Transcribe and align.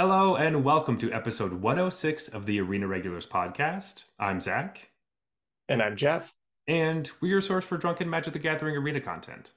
Hello 0.00 0.34
and 0.34 0.64
welcome 0.64 0.96
to 0.96 1.12
episode 1.12 1.52
106 1.52 2.28
of 2.28 2.46
the 2.46 2.58
Arena 2.58 2.86
Regulars 2.86 3.26
podcast. 3.26 4.04
I'm 4.18 4.40
Zach, 4.40 4.88
And 5.68 5.82
I'm 5.82 5.94
Jeff. 5.94 6.32
and 6.66 7.10
we're 7.20 7.28
your 7.28 7.42
source 7.42 7.66
for 7.66 7.76
drunken 7.76 8.08
Magic 8.08 8.32
the 8.32 8.38
Gathering 8.38 8.78
arena 8.78 9.02
content. 9.02 9.52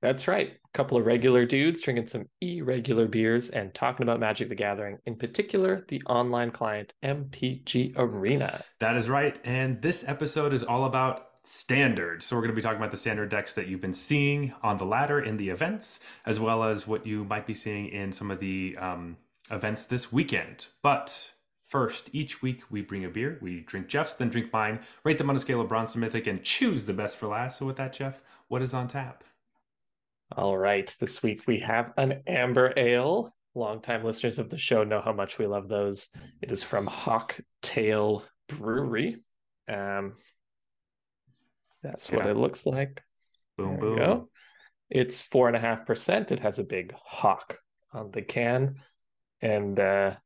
That's 0.00 0.28
right. 0.28 0.50
A 0.52 0.78
couple 0.78 0.96
of 0.96 1.06
regular 1.06 1.44
dudes 1.44 1.82
drinking 1.82 2.06
some 2.06 2.28
irregular 2.40 3.08
beers 3.08 3.50
and 3.50 3.74
talking 3.74 4.04
about 4.04 4.20
Magic 4.20 4.48
the 4.48 4.54
Gathering, 4.54 4.98
in 5.06 5.16
particular, 5.16 5.84
the 5.88 6.00
online 6.06 6.52
client 6.52 6.94
MTG 7.02 7.94
Arena. 7.96 8.62
That 8.78 8.96
is 8.96 9.08
right, 9.08 9.40
and 9.42 9.82
this 9.82 10.04
episode 10.06 10.52
is 10.52 10.62
all 10.62 10.84
about 10.84 11.30
standard. 11.42 12.22
So 12.22 12.36
we're 12.36 12.42
going 12.42 12.52
to 12.52 12.56
be 12.56 12.62
talking 12.62 12.78
about 12.78 12.92
the 12.92 12.96
standard 12.96 13.28
decks 13.28 13.54
that 13.54 13.66
you've 13.66 13.80
been 13.80 13.92
seeing 13.92 14.54
on 14.62 14.76
the 14.76 14.86
ladder 14.86 15.22
in 15.22 15.36
the 15.36 15.48
events, 15.48 15.98
as 16.26 16.38
well 16.38 16.62
as 16.62 16.86
what 16.86 17.04
you 17.04 17.24
might 17.24 17.44
be 17.44 17.54
seeing 17.54 17.88
in 17.88 18.12
some 18.12 18.30
of 18.30 18.38
the 18.38 18.76
um, 18.78 19.16
events 19.50 19.84
this 19.84 20.12
weekend. 20.12 20.66
But 20.82 21.32
first, 21.68 22.10
each 22.12 22.42
week 22.42 22.62
we 22.70 22.82
bring 22.82 23.04
a 23.04 23.08
beer, 23.08 23.38
we 23.40 23.60
drink 23.60 23.88
Jeff's, 23.88 24.14
then 24.14 24.28
drink 24.28 24.52
mine, 24.52 24.80
rate 25.04 25.18
them 25.18 25.30
on 25.30 25.36
a 25.36 25.40
scale 25.40 25.60
of 25.60 25.68
bronze 25.68 25.92
to 25.92 25.98
mythic, 25.98 26.26
and 26.26 26.42
choose 26.42 26.84
the 26.84 26.92
best 26.92 27.16
for 27.16 27.28
last. 27.28 27.58
So 27.58 27.66
with 27.66 27.76
that, 27.76 27.92
Jeff, 27.92 28.20
what 28.48 28.62
is 28.62 28.74
on 28.74 28.88
tap? 28.88 29.24
All 30.36 30.56
right. 30.56 30.94
This 31.00 31.22
week 31.22 31.42
we 31.46 31.60
have 31.60 31.92
an 31.96 32.22
Amber 32.26 32.72
Ale. 32.76 33.34
Longtime 33.54 34.04
listeners 34.04 34.38
of 34.38 34.50
the 34.50 34.58
show 34.58 34.84
know 34.84 35.00
how 35.00 35.12
much 35.12 35.38
we 35.38 35.46
love 35.46 35.68
those. 35.68 36.10
It 36.42 36.52
is 36.52 36.62
from 36.62 36.86
Hawk 36.86 37.40
Tail 37.62 38.24
Brewery. 38.46 39.22
Um, 39.68 40.12
that's 41.82 42.10
what 42.10 42.26
it 42.26 42.36
looks 42.36 42.66
like. 42.66 43.02
Boom, 43.56 43.78
boom. 43.78 43.96
go. 43.96 44.28
It's 44.90 45.22
four 45.22 45.48
and 45.48 45.56
a 45.56 45.60
half 45.60 45.86
percent. 45.86 46.30
It 46.30 46.40
has 46.40 46.58
a 46.58 46.64
big 46.64 46.94
hawk 46.94 47.58
on 47.92 48.10
the 48.10 48.22
can. 48.22 48.76
And 49.42 49.78
uh 49.78 50.16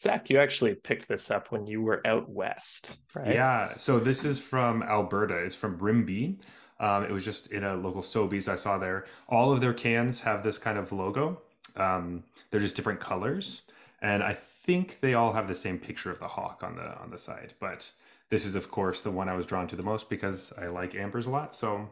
Zach, 0.00 0.30
you 0.30 0.38
actually 0.38 0.74
picked 0.74 1.06
this 1.06 1.30
up 1.30 1.52
when 1.52 1.64
you 1.64 1.80
were 1.80 2.04
out 2.04 2.28
west, 2.28 2.98
right? 3.14 3.34
Yeah, 3.34 3.76
so 3.76 4.00
this 4.00 4.24
is 4.24 4.36
from 4.40 4.82
Alberta. 4.82 5.36
It's 5.36 5.54
from 5.54 5.78
Rimbey. 5.78 6.38
Um, 6.80 7.04
it 7.04 7.12
was 7.12 7.24
just 7.24 7.52
in 7.52 7.62
a 7.62 7.76
local 7.76 8.02
Sobeys 8.02 8.48
I 8.48 8.56
saw 8.56 8.78
there. 8.78 9.06
All 9.28 9.52
of 9.52 9.60
their 9.60 9.72
cans 9.72 10.20
have 10.22 10.42
this 10.42 10.58
kind 10.58 10.76
of 10.76 10.90
logo. 10.90 11.40
Um, 11.76 12.24
they're 12.50 12.60
just 12.60 12.74
different 12.74 12.98
colors, 12.98 13.62
and 14.00 14.24
I 14.24 14.32
think 14.32 14.98
they 15.00 15.14
all 15.14 15.32
have 15.32 15.46
the 15.46 15.54
same 15.54 15.78
picture 15.78 16.10
of 16.10 16.18
the 16.18 16.26
hawk 16.26 16.62
on 16.64 16.74
the 16.74 16.98
on 16.98 17.10
the 17.10 17.18
side. 17.18 17.54
But 17.60 17.88
this 18.28 18.44
is, 18.44 18.56
of 18.56 18.72
course, 18.72 19.02
the 19.02 19.10
one 19.12 19.28
I 19.28 19.36
was 19.36 19.46
drawn 19.46 19.68
to 19.68 19.76
the 19.76 19.84
most 19.84 20.10
because 20.10 20.52
I 20.58 20.66
like 20.66 20.96
ambers 20.96 21.26
a 21.26 21.30
lot. 21.30 21.54
So 21.54 21.88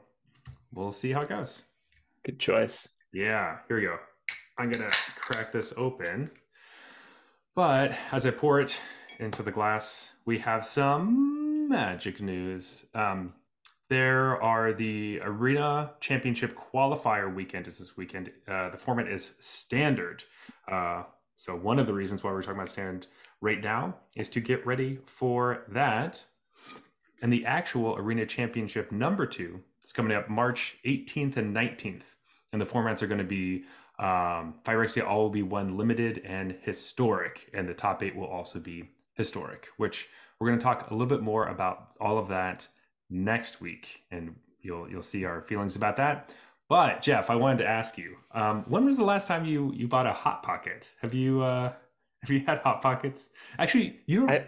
we'll 0.73 0.91
see 0.91 1.13
how 1.13 1.21
it 1.21 1.29
goes. 1.29 1.63
Good 2.25 2.41
choice. 2.41 2.89
Yeah, 3.13 3.59
here 3.69 3.77
we 3.77 3.83
go. 3.83 3.99
I'm 4.59 4.71
gonna 4.73 4.91
crack 5.21 5.53
this 5.53 5.73
open. 5.77 6.31
But 7.55 7.93
as 8.13 8.27
I 8.27 8.31
pour 8.31 8.61
it 8.61 8.81
into 9.19 9.43
the 9.43 9.51
glass, 9.51 10.13
we 10.25 10.39
have 10.39 10.65
some 10.65 11.69
magic 11.69 12.21
news. 12.21 12.85
Um, 12.95 13.35
there 13.89 14.41
are 14.41 14.73
the 14.73 15.21
Arena 15.21 15.93
Championship 15.99 16.57
qualifier 16.57 17.33
weekend 17.35 17.67
is 17.67 17.79
this 17.79 17.97
weekend. 17.97 18.31
Uh, 18.47 18.71
the 18.71 18.79
format 18.79 19.09
is 19.09 19.35
standard. 19.41 20.23
Uh, 20.71 21.03
so 21.35 21.57
one 21.57 21.81
of 21.81 21.89
the 21.89 21.93
reasons 21.93 22.23
why 22.23 22.31
we're 22.31 22.43
talking 22.43 22.57
about 22.57 22.69
standard 22.69 23.09
right 23.41 23.61
now 23.61 23.97
is 24.15 24.29
to 24.31 24.41
get 24.41 24.65
ready 24.65 25.01
for 25.07 25.65
that. 25.69 26.25
And 27.21 27.33
the 27.33 27.45
actual 27.47 27.97
Arena 27.97 28.27
Championship 28.27 28.93
number 28.93 29.27
two 29.27 29.61
is 29.85 29.93
coming 29.93 30.17
up 30.17 30.31
March 30.31 30.77
18th 30.87 31.37
and 31.37 31.55
19th. 31.55 32.15
And 32.53 32.61
the 32.61 32.67
formats 32.67 33.03
are 33.03 33.07
going 33.09 33.19
to 33.19 33.25
be 33.25 33.65
um, 34.01 34.55
Phyrexia 34.65 35.07
All 35.07 35.21
will 35.23 35.31
be 35.31 35.43
one 35.43 35.77
limited 35.77 36.23
and 36.25 36.57
historic, 36.63 37.51
and 37.53 37.69
the 37.69 37.75
top 37.75 38.03
eight 38.03 38.17
will 38.17 38.27
also 38.27 38.59
be 38.59 38.89
historic. 39.15 39.69
Which 39.77 40.09
we're 40.39 40.49
going 40.49 40.59
to 40.59 40.63
talk 40.63 40.91
a 40.91 40.95
little 40.95 41.07
bit 41.07 41.21
more 41.21 41.49
about 41.49 41.93
all 42.01 42.17
of 42.17 42.29
that 42.29 42.67
next 43.11 43.61
week, 43.61 44.01
and 44.11 44.35
you'll 44.63 44.91
you'll 44.91 45.03
see 45.03 45.25
our 45.27 45.43
feelings 45.43 45.77
about 45.77 45.99
that. 45.99 46.35
But 46.69 47.03
Jeff, 47.03 47.29
I 47.29 47.35
wanted 47.35 47.59
to 47.59 47.69
ask 47.69 47.99
you, 47.99 48.17
um, 48.33 48.65
when 48.69 48.85
was 48.87 48.97
the 48.97 49.05
last 49.05 49.29
time 49.29 49.45
you 49.45 49.73
you 49.75 49.87
bought 49.87 50.07
a 50.07 50.13
hot 50.13 50.43
pocket? 50.43 50.91
Have 51.03 51.13
you 51.13 51.43
uh, 51.43 51.73
have 52.23 52.31
you 52.31 52.41
had 52.41 52.61
hot 52.61 52.81
pockets? 52.81 53.29
Actually, 53.59 54.01
you 54.07 54.21
don't. 54.21 54.31
I- 54.31 54.45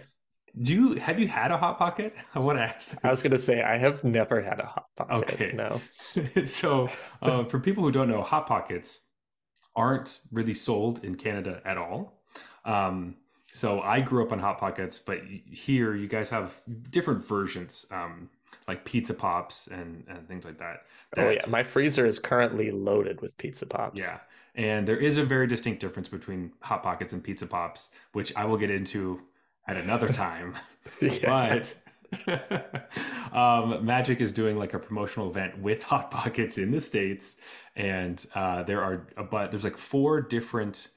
do 0.60 0.74
you 0.74 0.94
have 0.96 1.18
you 1.18 1.28
had 1.28 1.50
a 1.50 1.56
hot 1.56 1.78
pocket? 1.78 2.14
I 2.34 2.38
want 2.38 2.58
to 2.58 2.64
ask. 2.64 2.90
That. 2.90 3.04
I 3.04 3.10
was 3.10 3.22
gonna 3.22 3.38
say 3.38 3.62
I 3.62 3.78
have 3.78 4.04
never 4.04 4.40
had 4.42 4.60
a 4.60 4.66
hot 4.66 4.86
pocket. 4.96 5.32
Okay. 5.32 5.52
No. 5.54 5.80
so, 6.46 6.90
uh, 7.22 7.44
for 7.44 7.58
people 7.58 7.82
who 7.82 7.90
don't 7.90 8.08
know, 8.08 8.22
hot 8.22 8.46
pockets 8.46 9.00
aren't 9.76 10.20
really 10.30 10.54
sold 10.54 11.04
in 11.04 11.14
Canada 11.14 11.60
at 11.64 11.76
all. 11.78 12.20
Um, 12.64 13.16
so 13.46 13.80
I 13.80 14.00
grew 14.00 14.24
up 14.24 14.32
on 14.32 14.38
hot 14.38 14.58
pockets, 14.58 14.98
but 14.98 15.20
here 15.50 15.94
you 15.94 16.08
guys 16.08 16.30
have 16.30 16.60
different 16.90 17.24
versions, 17.24 17.86
um, 17.90 18.30
like 18.66 18.84
pizza 18.84 19.12
pops 19.12 19.66
and 19.66 20.04
and 20.08 20.26
things 20.26 20.44
like 20.44 20.58
that. 20.58 20.84
Oh 21.18 21.28
yeah. 21.30 21.40
My 21.48 21.62
freezer 21.62 22.06
is 22.06 22.18
currently 22.18 22.70
loaded 22.70 23.20
with 23.20 23.36
pizza 23.36 23.66
pops. 23.66 23.98
yeah. 23.98 24.20
And 24.54 24.86
there 24.86 24.98
is 24.98 25.16
a 25.16 25.24
very 25.24 25.46
distinct 25.46 25.80
difference 25.80 26.08
between 26.08 26.52
hot 26.60 26.82
pockets 26.82 27.12
and 27.14 27.22
pizza 27.24 27.46
pops, 27.46 27.90
which 28.12 28.34
I 28.36 28.44
will 28.44 28.58
get 28.58 28.70
into 28.70 29.20
at 29.66 29.76
another 29.76 30.08
time. 30.24 30.56
Yeah. 31.00 31.18
but 31.48 31.74
um, 33.32 33.84
Magic 33.84 34.20
is 34.20 34.32
doing 34.32 34.56
like 34.56 34.74
a 34.74 34.78
promotional 34.78 35.30
event 35.30 35.58
with 35.58 35.82
Hot 35.84 36.10
Pockets 36.10 36.58
in 36.58 36.70
the 36.70 36.80
states, 36.80 37.36
and 37.76 38.24
uh, 38.34 38.62
there 38.62 38.82
are 38.82 39.06
but 39.30 39.50
there's 39.50 39.64
like 39.64 39.76
four 39.78 40.20
different 40.20 40.88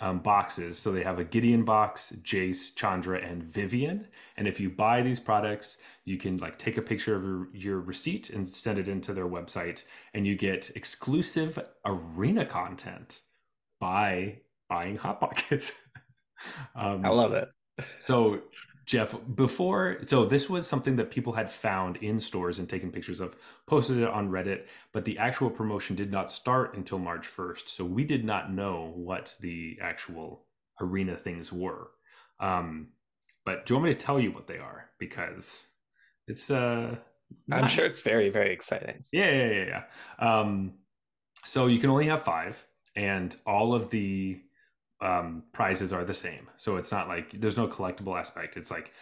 um, 0.00 0.20
boxes. 0.20 0.78
So 0.78 0.92
they 0.92 1.02
have 1.02 1.18
a 1.18 1.24
Gideon 1.24 1.64
box, 1.64 2.12
Jace, 2.22 2.74
Chandra, 2.74 3.20
and 3.20 3.42
Vivien. 3.42 4.06
And 4.36 4.46
if 4.46 4.60
you 4.60 4.70
buy 4.70 5.02
these 5.02 5.18
products, 5.18 5.78
you 6.04 6.16
can 6.16 6.38
like 6.38 6.58
take 6.58 6.76
a 6.76 6.82
picture 6.82 7.16
of 7.16 7.22
your, 7.22 7.48
your 7.52 7.80
receipt 7.80 8.30
and 8.30 8.46
send 8.46 8.78
it 8.78 8.88
into 8.88 9.12
their 9.12 9.28
website, 9.28 9.84
and 10.14 10.26
you 10.26 10.36
get 10.36 10.70
exclusive 10.74 11.58
arena 11.84 12.44
content 12.44 13.20
by 13.80 14.38
buying 14.68 14.96
Hot 14.96 15.20
Pockets. 15.20 15.72
um, 16.74 17.04
I 17.04 17.08
love 17.08 17.32
it. 17.32 17.48
so, 17.98 18.40
Jeff, 18.88 19.14
before, 19.34 19.98
so 20.06 20.24
this 20.24 20.48
was 20.48 20.66
something 20.66 20.96
that 20.96 21.10
people 21.10 21.34
had 21.34 21.50
found 21.50 21.98
in 21.98 22.18
stores 22.18 22.58
and 22.58 22.66
taken 22.66 22.90
pictures 22.90 23.20
of, 23.20 23.36
posted 23.66 23.98
it 23.98 24.08
on 24.08 24.30
Reddit, 24.30 24.62
but 24.94 25.04
the 25.04 25.18
actual 25.18 25.50
promotion 25.50 25.94
did 25.94 26.10
not 26.10 26.30
start 26.30 26.74
until 26.74 26.98
March 26.98 27.28
1st. 27.28 27.68
So, 27.68 27.84
we 27.84 28.02
did 28.02 28.24
not 28.24 28.50
know 28.50 28.94
what 28.96 29.36
the 29.40 29.76
actual 29.82 30.46
arena 30.80 31.16
things 31.18 31.52
were. 31.52 31.90
Um, 32.40 32.88
but 33.44 33.66
do 33.66 33.74
you 33.74 33.76
want 33.76 33.88
me 33.90 33.94
to 33.94 34.00
tell 34.00 34.18
you 34.18 34.32
what 34.32 34.46
they 34.46 34.56
are? 34.56 34.86
Because 34.98 35.66
it's, 36.26 36.50
uh, 36.50 36.96
I'm 37.52 37.60
not- 37.60 37.70
sure 37.70 37.84
it's 37.84 38.00
very, 38.00 38.30
very 38.30 38.54
exciting. 38.54 39.04
yeah, 39.12 39.30
yeah, 39.30 39.50
yeah, 39.50 39.82
yeah. 40.20 40.40
Um, 40.40 40.78
so 41.44 41.66
you 41.66 41.78
can 41.78 41.90
only 41.90 42.06
have 42.06 42.22
five, 42.22 42.66
and 42.96 43.36
all 43.44 43.74
of 43.74 43.90
the 43.90 44.40
um, 45.00 45.44
prizes 45.52 45.92
are 45.92 46.04
the 46.04 46.14
same. 46.14 46.48
So 46.56 46.76
it's 46.76 46.92
not 46.92 47.08
like 47.08 47.40
there's 47.40 47.56
no 47.56 47.68
collectible 47.68 48.18
aspect. 48.18 48.56
It's 48.56 48.70
like 48.70 48.92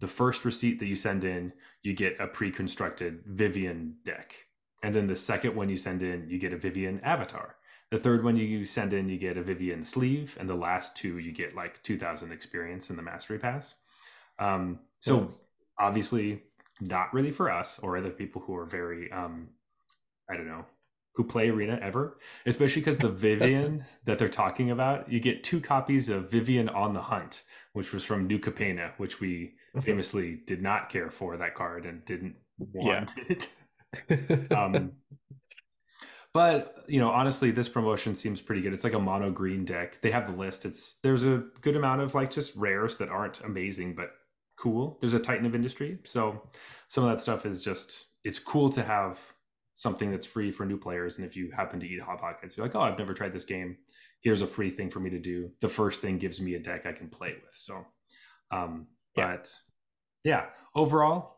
the 0.00 0.08
first 0.08 0.44
receipt 0.44 0.78
that 0.80 0.86
you 0.86 0.96
send 0.96 1.24
in, 1.24 1.52
you 1.82 1.94
get 1.94 2.20
a 2.20 2.26
pre-constructed 2.26 3.22
Vivien 3.26 3.94
deck, 4.04 4.34
and 4.82 4.94
then 4.94 5.06
the 5.06 5.16
second 5.16 5.54
one 5.54 5.68
you 5.68 5.76
send 5.76 6.02
in, 6.02 6.28
you 6.28 6.38
get 6.38 6.52
a 6.52 6.58
Vivien 6.58 7.00
avatar. 7.02 7.56
The 7.90 7.98
third 7.98 8.24
one 8.24 8.36
you 8.36 8.66
send 8.66 8.92
in, 8.92 9.08
you 9.08 9.16
get 9.16 9.38
a 9.38 9.42
Vivien 9.42 9.84
sleeve, 9.84 10.36
and 10.40 10.48
the 10.48 10.54
last 10.54 10.96
two 10.96 11.18
you 11.18 11.32
get 11.32 11.54
like 11.54 11.82
2,000 11.84 12.32
experience 12.32 12.90
in 12.90 12.96
the 12.96 13.02
Mastery 13.02 13.38
Pass. 13.38 13.74
Um, 14.38 14.80
so 15.00 15.20
Nice. 15.20 15.32
obviously 15.78 16.42
not 16.80 17.12
really 17.14 17.30
for 17.30 17.50
us 17.50 17.78
or 17.78 17.96
other 17.96 18.10
people 18.10 18.42
who 18.42 18.54
are 18.54 18.66
very 18.66 19.10
um 19.12 19.48
i 20.30 20.36
don't 20.36 20.46
know 20.46 20.64
who 21.16 21.24
play 21.24 21.48
arena 21.48 21.78
ever 21.82 22.18
especially 22.44 22.82
because 22.82 22.98
the 22.98 23.08
vivien 23.26 23.84
that 24.04 24.18
they're 24.18 24.28
talking 24.28 24.70
about 24.70 25.10
you 25.10 25.18
get 25.18 25.42
two 25.42 25.60
copies 25.60 26.08
of 26.08 26.30
vivien 26.30 26.68
on 26.68 26.92
the 26.92 27.00
hunt 27.00 27.42
which 27.72 27.92
was 27.92 28.04
from 28.04 28.26
new 28.26 28.38
capenna 28.38 28.92
which 28.98 29.20
we 29.20 29.54
famously 29.82 30.40
did 30.46 30.62
not 30.62 30.88
care 30.88 31.10
for 31.10 31.36
that 31.36 31.54
card 31.54 31.86
and 31.86 32.04
didn't 32.04 32.36
want 32.58 33.14
it. 33.28 33.48
Um 34.50 34.92
but 36.32 36.84
you 36.86 37.00
know 37.00 37.10
honestly 37.10 37.50
this 37.50 37.68
promotion 37.68 38.14
seems 38.14 38.42
pretty 38.42 38.60
good. 38.60 38.72
It's 38.74 38.84
like 38.84 38.92
a 38.92 38.98
mono 38.98 39.30
green 39.30 39.64
deck. 39.64 40.02
They 40.02 40.10
have 40.10 40.26
the 40.26 40.36
list. 40.36 40.66
It's 40.66 40.96
there's 41.02 41.24
a 41.24 41.44
good 41.62 41.76
amount 41.76 42.02
of 42.02 42.14
like 42.14 42.30
just 42.30 42.54
rares 42.56 42.98
that 42.98 43.08
aren't 43.08 43.40
amazing 43.40 43.94
but 43.94 44.10
cool. 44.58 44.98
There's 45.00 45.14
a 45.14 45.18
titan 45.18 45.46
of 45.46 45.54
industry. 45.54 45.98
So 46.04 46.42
some 46.88 47.04
of 47.04 47.10
that 47.10 47.22
stuff 47.22 47.46
is 47.46 47.62
just 47.62 48.08
it's 48.24 48.38
cool 48.38 48.68
to 48.70 48.82
have 48.82 49.20
something 49.78 50.10
that's 50.10 50.24
free 50.26 50.50
for 50.50 50.64
new 50.64 50.78
players 50.78 51.18
and 51.18 51.26
if 51.26 51.36
you 51.36 51.50
happen 51.50 51.78
to 51.78 51.86
eat 51.86 52.00
hot 52.00 52.18
pockets 52.18 52.56
you're 52.56 52.64
like 52.64 52.74
oh 52.74 52.80
i've 52.80 52.98
never 52.98 53.12
tried 53.12 53.30
this 53.32 53.44
game 53.44 53.76
here's 54.22 54.40
a 54.40 54.46
free 54.46 54.70
thing 54.70 54.88
for 54.88 55.00
me 55.00 55.10
to 55.10 55.18
do 55.18 55.50
the 55.60 55.68
first 55.68 56.00
thing 56.00 56.16
gives 56.18 56.40
me 56.40 56.54
a 56.54 56.58
deck 56.58 56.86
i 56.86 56.92
can 56.92 57.08
play 57.08 57.34
with 57.44 57.54
so 57.54 57.84
um 58.50 58.86
Yeah. 59.16 59.26
but 59.36 59.52
yeah 60.24 60.46
overall 60.74 61.36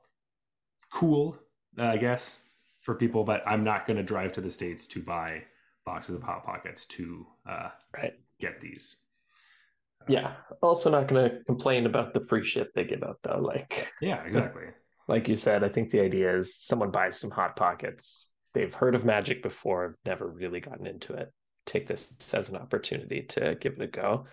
cool 0.92 1.36
uh, 1.80 1.86
i 1.86 1.96
guess 1.96 2.38
for 2.80 2.94
people 2.94 3.24
but 3.24 3.42
i'm 3.44 3.64
not 3.64 3.86
going 3.86 3.96
to 3.96 4.04
drive 4.04 4.30
to 4.32 4.40
the 4.40 4.50
states 4.50 4.86
to 4.86 5.02
buy 5.02 5.42
boxes 5.84 6.14
of 6.14 6.22
hot 6.22 6.44
pockets 6.44 6.84
to 6.86 7.26
uh 7.48 7.70
Right. 7.92 8.14
get 8.38 8.60
these 8.60 8.96
Yeah. 10.08 10.34
Also, 10.62 10.90
not 10.90 11.08
going 11.08 11.28
to 11.30 11.44
complain 11.44 11.84
about 11.86 12.14
the 12.14 12.24
free 12.24 12.44
shit 12.44 12.72
they 12.74 12.84
give 12.84 13.02
out 13.02 13.18
though. 13.22 13.40
Like, 13.40 13.88
yeah, 14.00 14.22
exactly. 14.24 14.68
Like 15.08 15.26
you 15.26 15.36
said, 15.36 15.64
I 15.64 15.68
think 15.68 15.90
the 15.90 16.00
idea 16.00 16.36
is 16.38 16.54
someone 16.56 16.90
buys 16.90 17.18
some 17.18 17.30
hot 17.30 17.56
pockets. 17.56 18.28
They've 18.54 18.72
heard 18.72 18.94
of 18.94 19.04
Magic 19.04 19.42
before, 19.42 19.82
have 19.82 19.94
never 20.04 20.28
really 20.28 20.60
gotten 20.60 20.86
into 20.86 21.14
it. 21.14 21.32
Take 21.66 21.86
this 21.86 22.14
as 22.34 22.48
an 22.48 22.56
opportunity 22.56 23.22
to 23.30 23.56
give 23.60 23.74
it 23.74 23.82
a 23.82 23.86
go, 23.86 24.26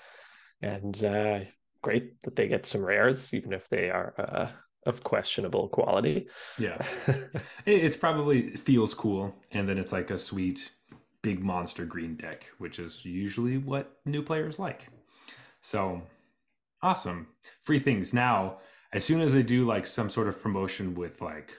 and 0.62 1.04
uh, 1.04 1.39
great 1.81 2.19
that 2.22 2.36
they 2.36 2.48
get 2.48 2.66
some 2.66 2.83
rares, 2.83 3.33
even 3.33 3.51
if 3.51 3.68
they 3.69 3.89
are 3.89 4.13
uh, 4.18 4.48
of 4.86 5.04
questionable 5.04 5.68
quality. 5.69 6.27
Yeah, 6.57 6.77
it's 7.66 7.98
probably 7.98 8.51
feels 8.56 8.94
cool, 8.94 9.36
and 9.51 9.68
then 9.68 9.77
it's 9.77 9.92
like 9.92 10.12
a 10.12 10.18
sweet 10.18 10.72
big 11.22 11.44
monster 11.44 11.86
green 11.86 12.16
deck, 12.16 12.45
which 12.60 12.80
is 12.80 13.04
usually 13.04 13.57
what 13.57 13.98
new 14.06 14.22
players 14.22 14.60
like. 14.60 14.88
So 15.62 16.04
awesome. 16.81 17.27
Free 17.63 17.80
things. 17.80 18.13
Now, 18.13 18.60
as 18.96 19.04
soon 19.04 19.22
as 19.22 19.34
they 19.34 19.44
do 19.44 19.66
like 19.66 19.86
some 19.86 20.10
sort 20.10 20.28
of 20.28 20.42
promotion 20.42 20.96
with 20.96 21.22
like, 21.22 21.52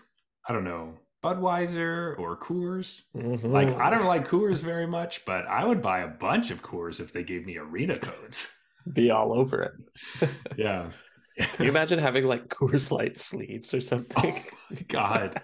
I 0.48 0.52
don't 0.52 0.64
know, 0.64 0.94
Budweiser 1.22 2.18
or 2.18 2.36
Coors. 2.36 3.02
Mm-hmm. 3.14 3.48
Like 3.48 3.68
I 3.76 3.90
don't 3.90 4.06
like 4.06 4.26
Coors 4.26 4.62
very 4.62 4.86
much, 4.86 5.24
but 5.24 5.46
I 5.46 5.64
would 5.64 5.82
buy 5.82 6.00
a 6.00 6.08
bunch 6.08 6.50
of 6.50 6.62
Coors 6.62 7.00
if 7.00 7.12
they 7.12 7.22
gave 7.22 7.44
me 7.44 7.58
arena 7.58 7.98
codes. 7.98 8.48
Be 8.92 9.10
all 9.10 9.32
over 9.32 9.62
it. 9.62 10.30
yeah. 10.56 10.90
Can 11.36 11.64
you 11.66 11.70
imagine 11.70 11.98
having 11.98 12.24
like 12.24 12.48
Coors 12.48 12.90
Light 12.90 13.18
sleeves 13.18 13.74
or 13.74 13.80
something? 13.80 14.42
Oh, 14.72 14.76
God. 14.88 15.42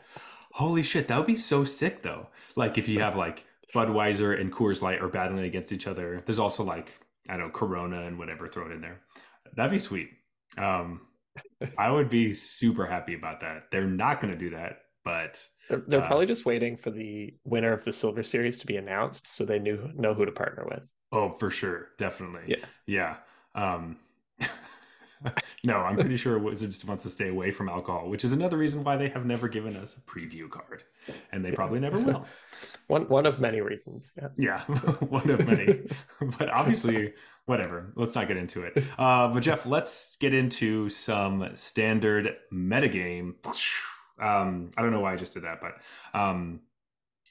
Holy 0.53 0.83
shit, 0.83 1.09
that 1.09 1.19
would 1.19 1.27
be 1.27 1.35
so 1.35 1.65
sick 1.65 2.03
though. 2.03 2.29
Like 2.57 2.79
if 2.79 2.89
you 2.89 3.01
have 3.01 3.17
like 3.17 3.45
Budweiser 3.75 4.41
and 4.41 4.53
Coors 4.53 4.81
Light 4.81 5.03
are 5.03 5.09
battling 5.09 5.45
against 5.45 5.73
each 5.73 5.87
other. 5.87 6.23
There's 6.25 6.39
also 6.39 6.63
like 6.63 6.93
I 7.29 7.37
don't 7.37 7.49
know 7.49 7.53
Corona 7.53 8.07
and 8.07 8.19
whatever 8.19 8.49
thrown 8.49 8.73
in 8.73 8.81
there. 8.81 9.01
That'd 9.57 9.73
be 9.73 9.79
sweet. 9.79 10.11
Um, 10.57 11.01
I 11.79 11.91
would 11.91 12.11
be 12.11 12.35
super 12.35 12.87
happy 12.87 13.15
about 13.15 13.41
that. 13.41 13.65
They're 13.71 13.87
not 13.87 14.21
going 14.21 14.33
to 14.33 14.39
do 14.39 14.51
that, 14.51 14.81
but 15.05 15.45
they're, 15.69 15.83
they're 15.87 16.03
uh, 16.03 16.07
probably 16.07 16.27
just 16.27 16.45
waiting 16.45 16.77
for 16.77 16.91
the 16.91 17.35
winner 17.45 17.73
of 17.73 17.85
the 17.85 17.93
Silver 17.93 18.23
Series 18.23 18.59
to 18.59 18.67
be 18.67 18.77
announced, 18.77 19.27
so 19.27 19.45
they 19.45 19.59
knew 19.59 19.91
know 19.95 20.15
who 20.15 20.27
to 20.27 20.33
partner 20.33 20.67
with. 20.69 20.83
Oh, 21.13 21.31
for 21.31 21.51
sure, 21.51 21.89
definitely. 21.99 22.43
Yeah, 22.47 22.65
yeah. 22.87 23.17
Um, 23.55 23.97
no, 25.65 25.77
I'm 25.77 25.97
pretty 25.97 26.17
sure 26.17 26.39
Wizards 26.39 26.85
wants 26.85 27.03
to 27.05 27.11
stay 27.11 27.29
away 27.29 27.51
from 27.51 27.69
alcohol, 27.69 28.09
which 28.09 28.25
is 28.25 28.33
another 28.33 28.57
reason 28.57 28.85
why 28.85 28.97
they 28.97 29.09
have 29.09 29.25
never 29.25 29.49
given 29.49 29.77
us 29.77 29.97
a 29.97 30.01
preview 30.01 30.49
card, 30.51 30.85
and 31.33 31.45
they 31.45 31.51
yeah. 31.51 31.55
probably 31.55 31.81
never 31.81 31.99
will. 31.99 32.27
one 32.89 33.09
one 33.09 33.27
of 33.27 33.41
many 33.41 33.61
reasons. 33.61 34.13
Yeah, 34.17 34.29
yeah, 34.37 34.61
one 35.09 35.29
of 35.31 35.47
many. 35.47 35.81
but 36.39 36.49
obviously, 36.49 37.15
whatever. 37.47 37.93
Let's 37.97 38.15
not 38.15 38.29
get 38.29 38.37
into 38.37 38.63
it. 38.63 38.83
Uh, 38.99 39.29
but 39.29 39.41
Jeff, 39.41 39.67
let's 39.67 40.17
get 40.17 40.35
into 40.35 40.91
some 40.91 41.51
standard 41.55 42.37
metagame. 42.53 43.35
Um, 44.21 44.71
I 44.77 44.83
don't 44.83 44.93
know 44.93 45.01
why 45.01 45.15
I 45.15 45.17
just 45.17 45.35
did 45.35 45.45
that, 45.45 45.61
but 45.61 46.19
um, 46.19 46.61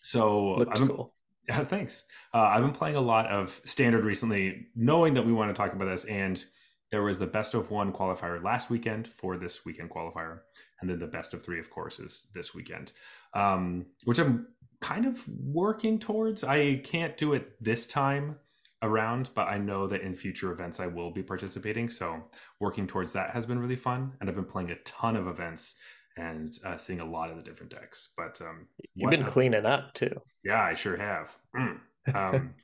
so 0.01 0.55
Looked 0.55 0.79
I'm, 0.79 0.87
cool. 0.87 1.13
Yeah, 1.47 1.63
thanks. 1.63 2.03
Uh, 2.33 2.39
I've 2.39 2.61
been 2.61 2.71
playing 2.71 2.95
a 2.95 3.01
lot 3.01 3.27
of 3.27 3.59
standard 3.65 4.05
recently, 4.05 4.67
knowing 4.75 5.15
that 5.15 5.25
we 5.25 5.33
want 5.33 5.49
to 5.49 5.59
talk 5.59 5.73
about 5.73 5.85
this 5.85 6.05
and 6.05 6.43
there 6.91 7.03
was 7.03 7.19
the 7.19 7.27
best 7.27 7.53
of 7.53 7.71
one 7.71 7.91
qualifier 7.91 8.43
last 8.43 8.69
weekend 8.69 9.07
for 9.07 9.37
this 9.37 9.65
weekend 9.65 9.89
qualifier, 9.89 10.39
and 10.81 10.89
then 10.89 10.99
the 10.99 11.07
best 11.07 11.33
of 11.33 11.43
three, 11.43 11.59
of 11.59 11.69
course, 11.69 11.99
is 11.99 12.27
this 12.35 12.53
weekend, 12.53 12.91
um, 13.33 13.85
which 14.03 14.19
I'm 14.19 14.47
kind 14.81 15.05
of 15.05 15.23
working 15.27 15.99
towards. 15.99 16.43
I 16.43 16.81
can't 16.83 17.15
do 17.15 17.33
it 17.33 17.53
this 17.63 17.87
time 17.87 18.35
around, 18.81 19.29
but 19.35 19.47
I 19.47 19.57
know 19.57 19.87
that 19.87 20.01
in 20.01 20.15
future 20.15 20.51
events 20.51 20.79
I 20.79 20.87
will 20.87 21.11
be 21.11 21.23
participating. 21.23 21.89
So 21.89 22.21
working 22.59 22.87
towards 22.87 23.13
that 23.13 23.29
has 23.31 23.45
been 23.45 23.59
really 23.59 23.75
fun, 23.75 24.13
and 24.19 24.29
I've 24.29 24.35
been 24.35 24.45
playing 24.45 24.71
a 24.71 24.75
ton 24.83 25.15
of 25.15 25.27
events 25.27 25.75
and 26.17 26.57
uh, 26.65 26.75
seeing 26.75 26.99
a 26.99 27.05
lot 27.05 27.31
of 27.31 27.37
the 27.37 27.43
different 27.43 27.71
decks. 27.71 28.09
But 28.17 28.41
um, 28.41 28.67
you've 28.95 29.11
been 29.11 29.25
cleaning 29.25 29.65
up 29.65 29.93
too. 29.93 30.19
Yeah, 30.43 30.61
I 30.61 30.73
sure 30.73 30.97
have. 30.97 31.35
Mm. 31.55 31.79
Um, 32.15 32.55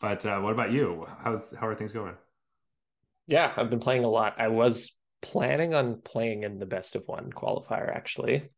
but 0.00 0.24
uh, 0.24 0.38
what 0.38 0.52
about 0.52 0.70
you? 0.70 1.04
How's 1.18 1.52
how 1.52 1.66
are 1.66 1.74
things 1.74 1.92
going? 1.92 2.14
Yeah, 3.28 3.52
I've 3.56 3.70
been 3.70 3.78
playing 3.78 4.04
a 4.04 4.08
lot. 4.08 4.34
I 4.38 4.48
was 4.48 4.96
planning 5.22 5.74
on 5.74 6.00
playing 6.00 6.42
in 6.42 6.58
the 6.58 6.66
best 6.66 6.96
of 6.96 7.04
one 7.06 7.30
qualifier 7.30 7.94
actually. 7.94 8.48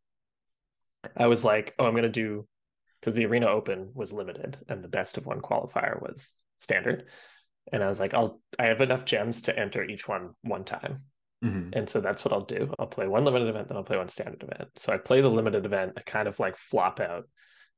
I 1.17 1.26
was 1.26 1.44
like, 1.44 1.75
oh, 1.78 1.87
I'm 1.87 1.93
going 1.93 2.02
to 2.05 2.08
do 2.08 2.46
because 3.00 3.14
the 3.14 3.26
Arena 3.26 3.49
Open 3.49 3.90
was 3.94 4.12
limited 4.12 4.58
and 4.69 4.82
the 4.82 4.88
best 4.88 5.19
of 5.19 5.26
one 5.26 5.40
qualifier 5.40 6.00
was 6.00 6.34
standard. 6.56 7.05
And 7.72 7.82
I 7.82 7.88
was 7.88 8.00
like, 8.00 8.14
I'll 8.14 8.40
I 8.58 8.67
have 8.67 8.81
enough 8.81 9.05
gems 9.05 9.43
to 9.43 9.58
enter 9.58 9.84
each 9.84 10.06
one 10.06 10.31
one 10.43 10.64
time. 10.64 11.02
Mm-hmm. 11.44 11.70
And 11.72 11.88
so 11.88 12.00
that's 12.00 12.25
what 12.25 12.32
I'll 12.32 12.44
do. 12.44 12.72
I'll 12.78 12.87
play 12.87 13.08
one 13.08 13.25
limited 13.25 13.49
event, 13.49 13.69
then 13.69 13.76
I'll 13.76 13.82
play 13.82 13.96
one 13.96 14.08
standard 14.08 14.43
event. 14.43 14.70
So 14.76 14.93
I 14.93 14.99
play 14.99 15.20
the 15.20 15.28
limited 15.28 15.64
event, 15.64 15.94
I 15.96 16.02
kind 16.02 16.28
of 16.28 16.38
like 16.38 16.56
flop 16.56 17.00
out 17.00 17.28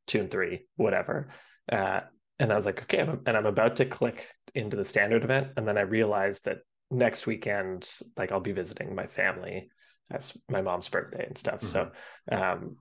two 0.06 0.20
and 0.20 0.30
three, 0.30 0.66
whatever. 0.76 1.28
Uh, 1.70 2.00
and 2.38 2.52
I 2.52 2.56
was 2.56 2.66
like, 2.66 2.82
okay, 2.82 2.98
and 2.98 3.36
I'm 3.36 3.46
about 3.46 3.76
to 3.76 3.84
click 3.84 4.26
into 4.54 4.76
the 4.76 4.84
standard 4.84 5.22
event. 5.22 5.52
And 5.56 5.66
then 5.66 5.78
I 5.78 5.82
realized 5.82 6.46
that 6.46 6.58
next 6.92 7.26
weekend, 7.26 7.88
like 8.16 8.32
I'll 8.32 8.40
be 8.40 8.52
visiting 8.52 8.94
my 8.94 9.06
family. 9.06 9.70
That's 10.10 10.36
my 10.48 10.62
mom's 10.62 10.88
birthday 10.88 11.26
and 11.26 11.38
stuff. 11.38 11.60
Mm-hmm. 11.60 11.66
So 11.66 12.36
um, 12.36 12.76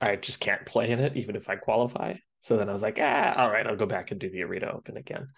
I 0.00 0.16
just 0.16 0.40
can't 0.40 0.66
play 0.66 0.90
in 0.90 0.98
it, 0.98 1.16
even 1.16 1.36
if 1.36 1.48
I 1.48 1.56
qualify. 1.56 2.14
So 2.40 2.56
then 2.56 2.68
I 2.68 2.72
was 2.72 2.82
like, 2.82 2.98
ah, 3.00 3.34
all 3.36 3.50
right, 3.50 3.66
I'll 3.66 3.76
go 3.76 3.86
back 3.86 4.10
and 4.10 4.18
do 4.18 4.30
the 4.30 4.42
Arena 4.42 4.72
Open 4.74 4.96
again. 4.96 5.28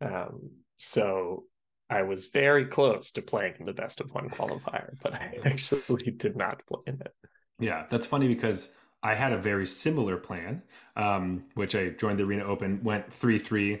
Um, 0.00 0.50
so 0.78 1.44
I 1.90 2.02
was 2.02 2.28
very 2.28 2.66
close 2.66 3.10
to 3.12 3.22
playing 3.22 3.54
in 3.58 3.66
the 3.66 3.72
best 3.72 4.00
of 4.00 4.12
one 4.12 4.28
qualifier, 4.28 4.94
but 5.02 5.14
I 5.14 5.38
actually 5.44 6.12
did 6.12 6.36
not 6.36 6.64
play 6.66 6.82
in 6.86 6.94
it. 7.00 7.12
Yeah, 7.58 7.86
that's 7.90 8.06
funny 8.06 8.28
because 8.28 8.70
I 9.02 9.14
had 9.14 9.32
a 9.32 9.38
very 9.38 9.66
similar 9.66 10.16
plan, 10.16 10.62
um, 10.96 11.44
which 11.54 11.74
I 11.74 11.88
joined 11.90 12.18
the 12.18 12.24
Arena 12.24 12.44
Open, 12.44 12.82
went 12.84 13.12
3 13.12 13.38
3, 13.38 13.80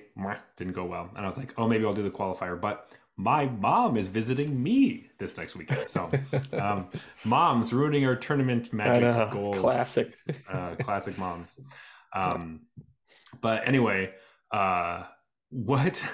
didn't 0.56 0.72
go 0.72 0.84
well. 0.84 1.10
And 1.16 1.24
I 1.24 1.28
was 1.28 1.38
like, 1.38 1.54
oh, 1.56 1.68
maybe 1.68 1.84
I'll 1.84 1.94
do 1.94 2.02
the 2.02 2.10
qualifier. 2.10 2.60
But 2.60 2.90
my 3.22 3.46
mom 3.46 3.96
is 3.96 4.08
visiting 4.08 4.60
me 4.60 5.06
this 5.18 5.36
next 5.36 5.54
weekend. 5.54 5.88
So, 5.88 6.10
um, 6.52 6.88
moms 7.24 7.72
ruining 7.72 8.04
our 8.04 8.16
tournament 8.16 8.72
magic 8.72 9.30
goals. 9.30 9.58
Classic, 9.58 10.12
uh, 10.48 10.74
classic 10.76 11.16
moms. 11.18 11.58
Um, 12.14 12.66
but 13.40 13.66
anyway, 13.66 14.10
uh, 14.52 15.04
what? 15.48 16.04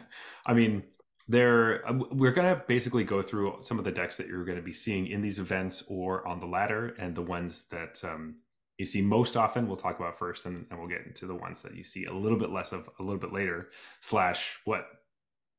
I 0.46 0.52
mean, 0.52 0.82
there 1.28 1.82
we're 2.12 2.32
gonna 2.32 2.62
basically 2.68 3.04
go 3.04 3.22
through 3.22 3.56
some 3.60 3.78
of 3.78 3.86
the 3.86 3.90
decks 3.90 4.18
that 4.18 4.26
you're 4.26 4.44
going 4.44 4.58
to 4.58 4.62
be 4.62 4.74
seeing 4.74 5.06
in 5.06 5.22
these 5.22 5.38
events 5.38 5.82
or 5.88 6.28
on 6.28 6.40
the 6.40 6.46
ladder, 6.46 6.94
and 6.98 7.14
the 7.14 7.22
ones 7.22 7.64
that 7.70 7.98
um, 8.04 8.34
you 8.76 8.84
see 8.84 9.00
most 9.00 9.34
often. 9.34 9.66
We'll 9.66 9.78
talk 9.78 9.98
about 9.98 10.18
first, 10.18 10.44
and, 10.44 10.66
and 10.70 10.78
we'll 10.78 10.90
get 10.90 11.06
into 11.06 11.24
the 11.24 11.34
ones 11.34 11.62
that 11.62 11.74
you 11.74 11.84
see 11.84 12.04
a 12.04 12.12
little 12.12 12.38
bit 12.38 12.50
less 12.50 12.72
of 12.72 12.90
a 12.98 13.02
little 13.02 13.18
bit 13.18 13.32
later. 13.32 13.70
Slash, 14.00 14.58
what 14.66 14.84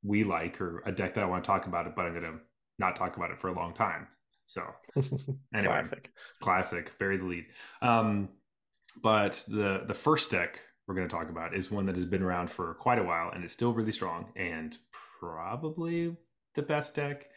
we 0.03 0.23
like 0.23 0.59
or 0.61 0.81
a 0.85 0.91
deck 0.91 1.13
that 1.15 1.23
I 1.23 1.27
want 1.27 1.43
to 1.43 1.47
talk 1.47 1.67
about 1.67 1.87
it, 1.87 1.93
but 1.95 2.05
I'm 2.05 2.13
going 2.13 2.23
to 2.23 2.39
not 2.79 2.95
talk 2.95 3.17
about 3.17 3.31
it 3.31 3.39
for 3.39 3.49
a 3.49 3.53
long 3.53 3.73
time. 3.73 4.07
So 4.45 4.63
anyway, 5.53 5.73
classic, 5.73 6.11
classic, 6.39 6.97
bury 6.99 7.17
the 7.17 7.25
lead. 7.25 7.45
Um, 7.81 8.29
but 9.01 9.43
the 9.47 9.83
the 9.87 9.93
first 9.93 10.31
deck 10.31 10.61
we're 10.87 10.95
going 10.95 11.07
to 11.07 11.13
talk 11.13 11.29
about 11.29 11.53
is 11.53 11.69
one 11.69 11.85
that 11.85 11.95
has 11.95 12.05
been 12.05 12.23
around 12.23 12.49
for 12.49 12.73
quite 12.75 12.97
a 12.97 13.03
while 13.03 13.29
and 13.31 13.43
it's 13.43 13.53
still 13.53 13.73
really 13.73 13.91
strong 13.91 14.27
and 14.37 14.77
probably 15.19 16.15
the 16.55 16.61
best 16.61 16.95
deck. 16.95 17.27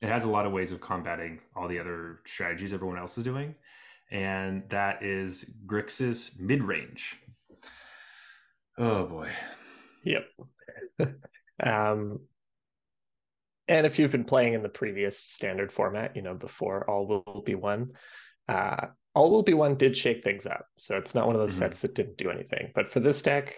It 0.00 0.08
has 0.08 0.24
a 0.24 0.30
lot 0.30 0.46
of 0.46 0.52
ways 0.52 0.72
of 0.72 0.80
combating 0.80 1.40
all 1.54 1.68
the 1.68 1.78
other 1.78 2.20
strategies 2.24 2.72
everyone 2.72 2.98
else 2.98 3.18
is 3.18 3.24
doing, 3.24 3.54
and 4.10 4.62
that 4.70 5.02
is 5.02 5.44
Grixis 5.66 6.38
mid 6.38 6.62
range. 6.62 7.18
Oh 8.78 9.04
boy. 9.06 9.28
Yep. 10.04 10.26
Um, 11.62 12.20
and 13.68 13.86
if 13.86 13.98
you've 13.98 14.10
been 14.10 14.24
playing 14.24 14.54
in 14.54 14.62
the 14.62 14.68
previous 14.68 15.18
standard 15.18 15.70
format, 15.70 16.16
you 16.16 16.22
know, 16.22 16.34
before 16.34 16.88
All 16.90 17.06
Will 17.06 17.42
Be 17.44 17.54
One, 17.54 17.92
uh, 18.48 18.88
All 19.14 19.30
Will 19.30 19.44
Be 19.44 19.54
One 19.54 19.76
did 19.76 19.96
shake 19.96 20.24
things 20.24 20.44
up. 20.44 20.66
So 20.76 20.96
it's 20.96 21.14
not 21.14 21.26
one 21.26 21.36
of 21.36 21.40
those 21.40 21.52
mm-hmm. 21.52 21.60
sets 21.60 21.80
that 21.80 21.94
didn't 21.94 22.16
do 22.16 22.30
anything. 22.30 22.72
But 22.74 22.90
for 22.90 22.98
this 22.98 23.22
deck, 23.22 23.56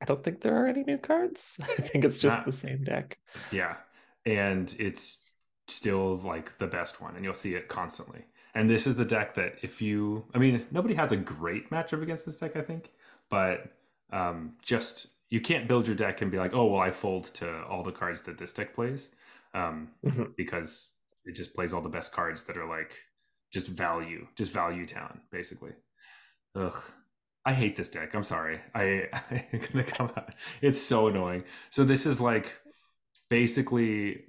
I 0.00 0.04
don't 0.04 0.22
think 0.22 0.40
there 0.40 0.62
are 0.62 0.68
any 0.68 0.84
new 0.84 0.98
cards. 0.98 1.56
I 1.62 1.82
think 1.82 2.04
it's 2.04 2.18
just 2.18 2.36
not, 2.36 2.46
the 2.46 2.52
same 2.52 2.84
deck. 2.84 3.18
Yeah. 3.50 3.76
And 4.24 4.74
it's 4.78 5.18
still 5.66 6.16
like 6.18 6.56
the 6.58 6.66
best 6.66 7.00
one, 7.00 7.16
and 7.16 7.24
you'll 7.24 7.34
see 7.34 7.54
it 7.54 7.68
constantly. 7.68 8.24
And 8.54 8.70
this 8.70 8.86
is 8.86 8.96
the 8.96 9.04
deck 9.04 9.34
that 9.34 9.56
if 9.62 9.82
you, 9.82 10.24
I 10.34 10.38
mean, 10.38 10.66
nobody 10.70 10.94
has 10.94 11.12
a 11.12 11.16
great 11.16 11.70
matchup 11.70 12.02
against 12.02 12.26
this 12.26 12.38
deck, 12.38 12.56
I 12.56 12.62
think, 12.62 12.90
but 13.28 13.72
um, 14.10 14.54
just 14.62 15.08
you 15.30 15.40
can't 15.40 15.68
build 15.68 15.86
your 15.86 15.96
deck 15.96 16.22
and 16.22 16.30
be 16.30 16.38
like, 16.38 16.54
oh 16.54 16.66
well, 16.66 16.80
I 16.80 16.90
fold 16.90 17.24
to 17.34 17.62
all 17.64 17.82
the 17.82 17.92
cards 17.92 18.22
that 18.22 18.38
this 18.38 18.52
deck 18.52 18.74
plays, 18.74 19.10
um, 19.54 19.88
mm-hmm. 20.04 20.24
because 20.36 20.92
it 21.24 21.36
just 21.36 21.54
plays 21.54 21.72
all 21.72 21.82
the 21.82 21.88
best 21.88 22.12
cards 22.12 22.44
that 22.44 22.56
are 22.56 22.68
like 22.68 22.94
just 23.52 23.68
value, 23.68 24.26
just 24.36 24.52
value 24.52 24.86
town, 24.86 25.20
basically. 25.30 25.72
Ugh, 26.54 26.82
I 27.44 27.52
hate 27.52 27.76
this 27.76 27.88
deck. 27.88 28.14
I'm 28.14 28.24
sorry. 28.24 28.60
I 28.74 29.08
I'm 29.30 29.60
gonna 29.72 29.84
come 29.84 30.10
out. 30.16 30.34
It's 30.60 30.80
so 30.80 31.08
annoying. 31.08 31.44
So 31.70 31.84
this 31.84 32.06
is 32.06 32.20
like 32.20 32.52
basically 33.28 34.24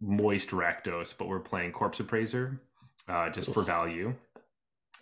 moist 0.00 0.50
Rakdos, 0.50 1.14
but 1.16 1.28
we're 1.28 1.40
playing 1.40 1.72
Corpse 1.72 2.00
Appraiser 2.00 2.60
uh, 3.08 3.30
just 3.30 3.52
for 3.52 3.62
value. 3.62 4.14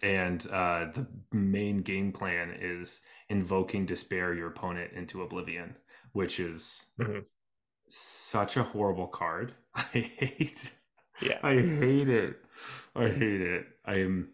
And 0.02 0.46
uh, 0.50 0.86
the 0.94 1.06
main 1.32 1.78
game 1.82 2.12
plan 2.12 2.54
is 2.60 3.00
invoking 3.28 3.86
despair 3.86 4.34
your 4.34 4.48
opponent 4.48 4.92
into 4.92 5.22
oblivion, 5.22 5.76
which 6.12 6.38
is 6.40 6.86
Mhm. 7.00 7.24
such 7.88 8.56
a 8.56 8.62
horrible 8.62 9.08
card. 9.08 9.54
I 9.74 9.82
hate 9.82 10.72
Yeah. 11.20 11.38
I 11.42 11.54
hate 11.54 12.08
it. 12.08 12.36
I 12.94 13.08
hate 13.08 13.40
it. 13.40 13.66
I 13.84 13.94
am 14.00 14.32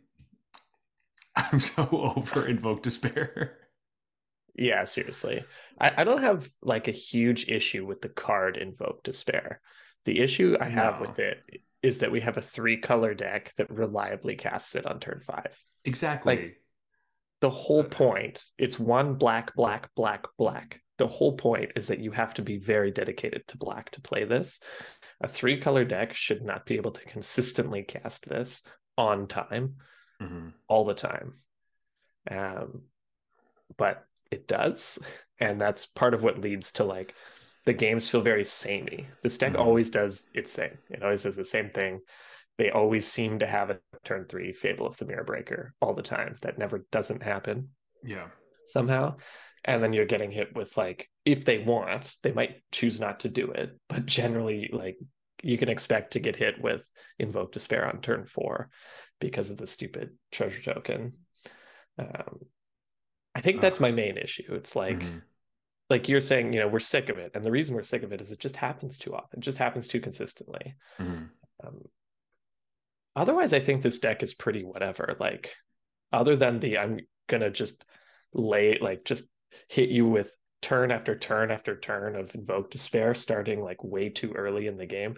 I'm 1.36 1.60
so 1.60 1.88
over 2.16 2.46
invoke 2.46 2.82
despair. 2.82 3.58
Yeah, 4.54 4.84
seriously. 4.84 5.44
I, 5.78 5.92
I 6.02 6.04
don't 6.04 6.22
have 6.22 6.48
like 6.62 6.88
a 6.88 6.92
huge 6.92 7.48
issue 7.48 7.86
with 7.86 8.02
the 8.02 8.08
card 8.10 8.56
Invoke 8.58 9.02
Despair. 9.02 9.60
The 10.04 10.20
issue 10.20 10.56
I 10.60 10.68
have 10.68 11.00
No. 11.00 11.00
with 11.00 11.18
it 11.18 11.42
is 11.82 11.98
that 11.98 12.12
we 12.12 12.20
have 12.20 12.36
a 12.36 12.42
three 12.42 12.76
color 12.76 13.14
deck 13.14 13.52
that 13.56 13.70
reliably 13.70 14.36
casts 14.36 14.74
it 14.74 14.86
on 14.86 15.00
turn 15.00 15.20
five. 15.20 15.56
Exactly. 15.84 16.36
Like, 16.36 16.62
The 17.40 17.50
whole 17.50 17.84
point, 17.84 18.44
it's 18.56 18.78
one 18.78 19.14
black, 19.14 19.54
black, 19.56 19.92
black, 19.96 20.26
black. 20.38 20.80
The 20.98 21.08
whole 21.08 21.36
point 21.36 21.72
is 21.74 21.88
that 21.88 21.98
you 21.98 22.12
have 22.12 22.34
to 22.34 22.42
be 22.42 22.58
very 22.58 22.92
dedicated 22.92 23.48
to 23.48 23.56
black 23.58 23.90
to 23.90 24.00
play 24.00 24.24
this. 24.24 24.60
A 25.20 25.26
three 25.26 25.60
color 25.60 25.84
deck 25.84 26.14
should 26.14 26.42
not 26.42 26.64
be 26.66 26.76
able 26.76 26.92
to 26.92 27.04
consistently 27.04 27.82
cast 27.82 28.28
this 28.28 28.62
on 28.96 29.26
time 29.26 29.76
Mhm. 30.20 30.52
all 30.68 30.84
the 30.84 30.94
time. 30.94 31.40
Um, 32.30 32.82
but 33.76 34.06
it 34.30 34.46
does. 34.46 35.00
And 35.40 35.60
that's 35.60 35.86
part 35.86 36.14
of 36.14 36.22
what 36.22 36.38
leads 36.38 36.70
to 36.72 36.84
like 36.84 37.14
the 37.64 37.72
games 37.72 38.08
feel 38.08 38.20
very 38.22 38.44
samey. 38.44 39.06
This 39.22 39.38
deck 39.38 39.52
Mhm. 39.52 39.58
always 39.60 39.90
does 39.90 40.30
its 40.34 40.52
thing. 40.52 40.78
It 40.90 41.02
always 41.02 41.22
does 41.22 41.36
the 41.36 41.44
same 41.44 41.70
thing. 41.70 42.00
They 42.58 42.70
always 42.70 43.06
seem 43.06 43.38
to 43.38 43.46
have 43.46 43.70
a 43.70 43.80
turn 44.04 44.26
three 44.26 44.52
Fable 44.52 44.86
of 44.86 44.96
the 44.96 45.04
Mirror 45.04 45.24
Breaker 45.24 45.74
all 45.80 45.94
the 45.94 46.02
time. 46.02 46.36
That 46.42 46.58
never 46.58 46.78
doesn't 46.90 47.22
happen 47.22 47.70
Yeah. 48.02 48.28
somehow. 48.66 49.16
And 49.64 49.82
then 49.82 49.92
you're 49.92 50.06
getting 50.06 50.32
hit 50.32 50.54
with 50.54 50.76
like, 50.76 51.08
if 51.24 51.44
they 51.44 51.58
want, 51.58 52.16
they 52.22 52.32
might 52.32 52.62
choose 52.72 52.98
not 52.98 53.20
to 53.20 53.28
do 53.28 53.52
it. 53.52 53.78
But 53.88 54.06
generally, 54.06 54.68
like 54.72 54.98
you 55.42 55.56
can 55.58 55.68
expect 55.68 56.12
to 56.12 56.20
get 56.20 56.36
hit 56.36 56.60
with 56.60 56.82
Invoke 57.18 57.52
Despair 57.52 57.86
on 57.86 58.00
turn 58.00 58.26
four 58.26 58.70
because 59.20 59.50
of 59.50 59.56
the 59.56 59.66
stupid 59.66 60.18
treasure 60.30 60.62
token. 60.62 61.12
Um, 61.98 62.40
I 63.34 63.40
think 63.40 63.60
that's 63.60 63.80
my 63.80 63.92
main 63.92 64.18
issue. 64.18 64.52
It's 64.54 64.76
like, 64.76 64.98
Mhm. 64.98 65.22
Like 65.92 66.08
you're 66.08 66.20
saying, 66.20 66.52
you 66.52 66.58
know, 66.58 66.66
we're 66.66 66.80
sick 66.80 67.08
of 67.08 67.18
it. 67.18 67.30
And 67.34 67.44
the 67.44 67.52
reason 67.52 67.76
we're 67.76 67.84
sick 67.84 68.02
of 68.02 68.12
it 68.12 68.20
is 68.20 68.32
it 68.32 68.40
just 68.40 68.56
happens 68.56 68.98
too 68.98 69.14
often. 69.14 69.38
It 69.38 69.44
just 69.44 69.58
happens 69.58 69.86
too 69.86 70.00
consistently. 70.00 70.74
Mhm. 70.98 71.28
Um, 71.62 71.82
otherwise, 73.14 73.52
I 73.52 73.60
think 73.60 73.82
this 73.82 74.00
deck 74.00 74.24
is 74.24 74.34
pretty 74.34 74.64
whatever. 74.64 75.16
Like, 75.20 75.54
other 76.12 76.34
than 76.34 76.58
the 76.58 76.78
I'm 76.78 77.00
gonna 77.28 77.50
just 77.50 77.84
lay 78.32 78.78
like 78.80 79.04
just 79.04 79.24
hit 79.68 79.90
you 79.90 80.06
with 80.06 80.32
turn 80.60 80.90
after 80.90 81.16
turn 81.16 81.50
after 81.50 81.78
turn 81.78 82.16
of 82.16 82.34
invoke 82.34 82.70
despair, 82.70 83.14
starting 83.14 83.62
like 83.62 83.84
way 83.84 84.08
too 84.08 84.32
early 84.32 84.66
in 84.66 84.76
the 84.76 84.86
game. 84.86 85.16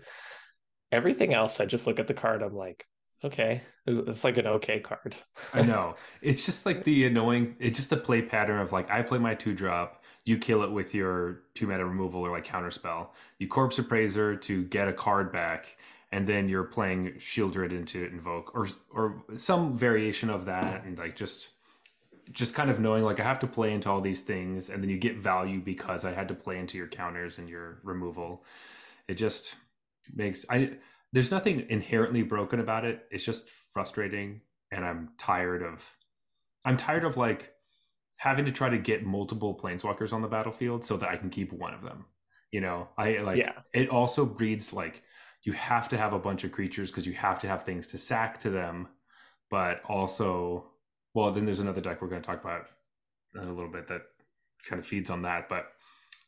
Everything 0.93 1.35
else, 1.35 1.61
I 1.61 1.67
just 1.67 1.87
look 1.87 1.99
at 1.99 2.07
the 2.07 2.15
card. 2.15 2.43
I'm 2.43 2.55
like, 2.55 2.87
okay, 3.25 3.63
it's 3.87 4.25
like 4.25 4.39
an 4.39 4.47
okay 4.47 4.81
card. 4.81 5.15
I 5.53 5.63
know. 5.63 5.97
It's 6.23 6.47
just 6.47 6.65
like 6.67 6.85
the 6.85 7.07
annoying. 7.07 7.57
It's 7.59 7.79
just 7.79 7.91
the 7.91 7.97
play 7.97 8.23
pattern 8.23 8.61
of 8.61 8.73
like 8.73 8.91
I 8.91 9.03
play 9.03 9.19
my 9.19 9.35
two 9.35 9.55
drop, 9.55 10.04
you 10.25 10.39
kill 10.39 10.63
it 10.63 10.71
with 10.71 10.95
your 10.95 11.43
two 11.55 11.67
mana 11.67 11.85
removal 11.85 12.21
or 12.21 12.31
like 12.31 12.45
counter 12.45 12.71
spell. 12.71 13.15
You 13.39 13.49
corpse 13.49 13.79
appraiser 13.79 14.37
to 14.37 14.65
get 14.65 14.89
a 14.89 14.93
card 14.93 15.33
back, 15.33 15.77
and 16.13 16.27
then 16.27 16.49
you're 16.49 16.65
playing 16.65 17.13
Sheoldred 17.19 17.71
into 17.73 18.05
invoke 18.05 18.55
or 18.55 18.69
or 18.91 19.25
some 19.37 19.77
variation 19.77 20.31
of 20.31 20.47
that, 20.47 20.85
and 20.85 20.99
like 20.99 21.17
just 21.17 21.51
just 22.33 22.55
kind 22.55 22.71
of 22.71 22.81
knowing 22.81 23.05
like 23.05 23.21
I 23.21 23.25
have 23.25 23.39
to 23.41 23.47
play 23.47 23.73
into 23.73 23.91
all 23.91 24.01
these 24.01 24.23
things, 24.23 24.71
and 24.71 24.83
then 24.83 24.91
you 24.91 24.99
get 24.99 25.19
value 25.19 25.61
because 25.61 26.05
I 26.05 26.13
had 26.13 26.29
to 26.29 26.35
play 26.35 26.59
into 26.59 26.79
your 26.79 26.89
counters 26.89 27.39
and 27.39 27.49
your 27.49 27.81
removal. 27.83 28.45
It 29.09 29.15
just 29.15 29.57
makes 30.15 30.47
I 30.49 30.79
there's 31.13 31.31
nothing 31.31 31.67
inherently 31.69 32.23
broken 32.23 32.61
about 32.61 32.85
it. 32.85 33.07
It's 33.11 33.25
just 33.25 33.49
frustrating 33.49 34.41
and 34.73 34.85
I'm 34.85 35.11
tired 35.19 35.63
of 35.63 35.97
I'm 36.65 36.77
tired 36.77 37.05
of 37.05 37.17
like 37.17 37.54
having 38.19 38.45
to 38.45 38.53
try 38.53 38.69
to 38.69 38.79
get 38.79 39.05
multiple 39.05 39.59
planeswalkers 39.61 40.13
on 40.13 40.23
the 40.23 40.29
battlefield 40.29 40.85
so 40.85 40.97
that 40.97 41.09
I 41.09 41.17
can 41.17 41.31
keep 41.31 41.53
one 41.53 41.75
of 41.75 41.83
them. 41.83 42.07
You 42.51 42.61
know, 42.61 42.89
I 42.97 43.19
like 43.19 43.39
yeah, 43.39 43.53
it 43.73 43.89
also 43.89 44.25
breeds 44.25 44.73
like 44.73 45.03
you 45.43 45.53
have 45.53 45.89
to 45.89 45.99
have 45.99 46.13
a 46.13 46.19
bunch 46.19 46.45
of 46.45 46.53
creatures 46.53 46.91
because 46.91 47.07
you 47.07 47.15
have 47.15 47.39
to 47.41 47.49
have 47.49 47.65
things 47.65 47.87
to 47.89 47.99
sack 47.99 48.39
to 48.41 48.51
them, 48.51 48.89
but 49.51 49.83
also 49.89 50.71
well 51.15 51.33
then 51.33 51.45
there's 51.45 51.61
another 51.61 51.81
deck 51.81 52.01
we're 52.01 52.09
going 52.09 52.23
to 52.23 52.27
talk 52.27 52.43
about 52.43 52.67
in 53.35 53.49
a 53.49 53.53
little 53.53 53.71
bit 53.71 53.89
that 53.89 54.03
kind 54.69 54.81
of 54.81 54.87
feeds 54.87 55.11
on 55.11 55.23
that, 55.23 55.49
but 55.49 55.73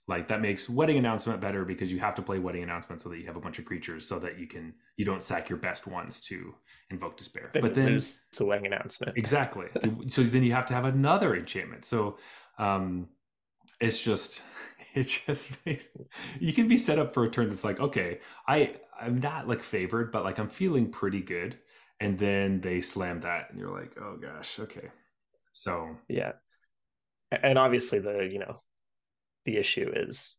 like 0.08 0.28
that 0.28 0.40
makes 0.40 0.68
wedding 0.68 0.98
announcement 0.98 1.40
better 1.40 1.64
because 1.64 1.90
you 1.90 1.98
have 1.98 2.14
to 2.14 2.22
play 2.22 2.38
wedding 2.38 2.62
announcement 2.62 3.00
so 3.00 3.08
that 3.08 3.18
you 3.18 3.26
have 3.26 3.36
a 3.36 3.40
bunch 3.40 3.58
of 3.58 3.64
creatures 3.64 4.06
so 4.06 4.18
that 4.18 4.38
you 4.38 4.46
can 4.46 4.72
you 4.96 5.04
don't 5.04 5.22
sack 5.22 5.48
your 5.48 5.58
best 5.58 5.86
ones 5.86 6.20
to 6.20 6.54
invoke 6.90 7.16
despair. 7.16 7.50
but 7.52 7.75
then 7.75 7.86
lose 7.86 8.22
the 8.36 8.44
wedding 8.44 8.66
announcement. 8.66 9.16
exactly 9.16 9.66
so 10.08 10.22
then 10.22 10.42
you 10.42 10.52
have 10.52 10.66
to 10.66 10.75
have 10.75 10.84
another 10.84 11.34
enchantment 11.34 11.84
so 11.84 12.18
um 12.58 13.08
it's 13.80 14.00
just 14.00 14.42
it 14.94 15.04
just 15.26 15.52
makes 15.66 15.88
you 16.40 16.52
can 16.52 16.68
be 16.68 16.76
set 16.76 16.98
up 16.98 17.12
for 17.12 17.25
a 17.25 17.30
turn 17.30 17.48
that's 17.48 17.64
like 17.64 17.80
okay 17.80 18.20
i 18.46 18.72
i'm 19.00 19.18
not 19.20 19.48
like 19.48 19.62
favored 19.62 20.12
but 20.12 20.25
like 20.25 20.38
i'm 20.38 20.48
feeling 20.48 20.90
pretty 20.90 21.20
good 21.20 21.58
and 22.00 22.18
then 22.18 22.60
they 22.60 22.80
slam 22.80 23.20
that 23.20 23.50
and 23.50 23.58
you're 23.58 23.70
like 23.76 23.96
oh 24.00 24.16
gosh 24.16 24.58
okay 24.60 24.88
so 25.52 25.96
Yeah. 26.08 26.32
And 27.30 27.58
obviously 27.58 27.98
the, 27.98 28.28
you 28.30 28.38
know, 28.38 28.60
the 29.46 29.56
issue 29.56 29.90
is 29.94 30.38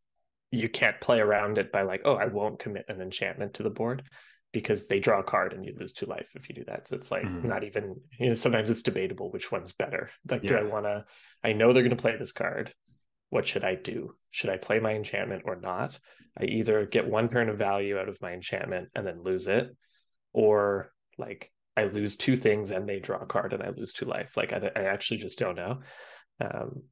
you 0.51 0.69
can't 0.69 1.01
play 1.01 1.19
around 1.19 1.57
it 1.57 1.71
by 1.71 1.81
like, 1.81 2.01
oh, 2.05 2.15
I 2.15 2.25
won't 2.25 2.59
commit 2.59 2.85
an 2.87 3.01
enchantment 3.01 3.55
to 3.55 3.63
the 3.63 3.69
board 3.69 4.03
because 4.53 4.87
they 4.87 4.99
draw 4.99 5.19
a 5.19 5.23
card 5.23 5.53
and 5.53 5.65
you 5.65 5.75
lose 5.77 5.91
two 5.91 6.05
life 6.05 6.29
if 6.35 6.47
you 6.47 6.55
do 6.55 6.63
that. 6.65 6.87
So 6.87 6.95
it's 6.95 7.11
like 7.11 7.25
Mhm. 7.25 7.43
not 7.43 7.63
even, 7.63 7.99
you 8.17 8.29
know, 8.29 8.33
sometimes 8.33 8.69
it's 8.69 8.81
debatable 8.81 9.29
which 9.31 9.51
one's 9.51 9.73
better. 9.73 10.09
Like, 10.29 10.43
do 10.43 10.55
I 10.55 10.63
want 10.63 10.85
to, 10.85 11.05
I 11.43 11.51
know 11.51 11.73
they're 11.73 11.83
going 11.83 11.95
to 11.95 12.01
play 12.01 12.15
this 12.15 12.31
card. 12.31 12.73
What 13.29 13.45
should 13.45 13.65
I 13.65 13.75
do? 13.75 14.15
Should 14.31 14.49
I 14.49 14.57
play 14.57 14.79
my 14.79 14.93
enchantment 14.93 15.43
or 15.45 15.57
not? 15.57 15.99
I 16.39 16.45
either 16.45 16.85
get 16.85 17.07
one 17.09 17.27
turn 17.27 17.49
of 17.49 17.57
value 17.57 17.97
out 17.97 18.07
of 18.07 18.21
my 18.21 18.31
enchantment 18.31 18.89
and 18.95 19.05
then 19.05 19.23
lose 19.23 19.47
it, 19.47 19.75
or 20.31 20.93
like 21.17 21.51
I 21.75 21.85
lose 21.85 22.15
two 22.15 22.37
things 22.37 22.71
and 22.71 22.87
they 22.87 22.99
draw 22.99 23.19
a 23.19 23.25
card 23.25 23.53
and 23.53 23.61
I 23.61 23.69
lose 23.69 23.91
two 23.91 24.05
life. 24.05 24.37
Like 24.37 24.53
I, 24.53 24.71
I 24.75 24.83
actually 24.83 25.17
just 25.17 25.37
don't 25.37 25.55
know. 25.55 25.81
Um, 26.39 26.83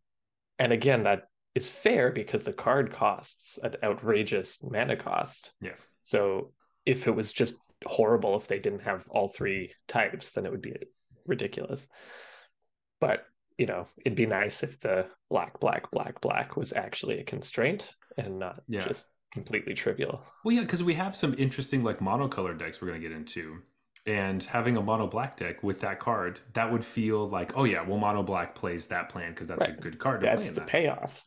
and 0.60 0.74
again, 0.74 1.04
that 1.04 1.24
is 1.56 1.70
fair 1.70 2.12
because 2.12 2.44
the 2.44 2.54
card 2.54 2.94
costs 2.94 3.58
an 3.64 3.76
outrageous 3.84 4.62
mana 4.64 4.96
cost. 4.98 5.52
Yeah. 5.62 5.72
So 6.04 6.52
if 6.86 7.08
it 7.08 7.16
was 7.16 7.34
just 7.34 7.56
horrible 7.86 8.36
if 8.38 8.48
they 8.48 8.60
didn't 8.60 8.82
have 8.84 9.04
all 9.10 9.30
three 9.30 9.74
types, 9.88 10.32
then 10.32 10.46
it 10.46 10.52
would 10.52 10.62
be 10.62 10.76
ridiculous. 11.26 11.88
But 13.00 13.26
you 13.58 13.66
know, 13.66 13.88
it'd 14.06 14.18
be 14.18 14.26
nice 14.26 14.64
if 14.64 14.80
the 14.82 15.08
black, 15.30 15.60
black, 15.62 15.90
black, 15.90 16.20
black 16.20 16.58
was 16.58 16.74
actually 16.74 17.20
a 17.20 17.24
constraint 17.24 17.96
and 18.18 18.40
not 18.40 18.62
Yeah. 18.68 18.82
just 18.86 19.06
completely 19.32 19.74
trivial. 19.74 20.24
Well, 20.44 20.54
yeah, 20.56 20.62
because 20.62 20.84
we 20.84 20.94
have 20.96 21.16
some 21.16 21.34
interesting 21.38 21.82
like 21.82 22.00
monocolored 22.00 22.60
decks 22.60 22.82
we're 22.82 22.90
going 22.90 23.02
to 23.02 23.08
get 23.08 23.16
into, 23.16 23.60
and 24.06 24.44
having 24.44 24.76
a 24.78 24.82
mono 24.82 25.08
black 25.08 25.38
deck 25.38 25.64
with 25.64 25.80
that 25.82 26.00
card, 26.02 26.42
that 26.54 26.70
would 26.70 26.84
feel 26.86 27.30
like, 27.30 27.54
oh 27.56 27.64
yeah, 27.64 27.82
well, 27.82 27.98
mono 27.98 28.24
black 28.24 28.56
plays 28.56 28.88
that 28.88 29.08
plan 29.10 29.32
because 29.32 29.48
that's 29.48 29.66
a 29.66 29.72
good 29.72 30.00
card 30.00 30.20
to 30.22 30.28
play 30.28 30.36
That's 30.36 30.50
in 30.50 30.56
the 30.56 30.60
that. 30.62 30.70
payoff. 30.70 31.24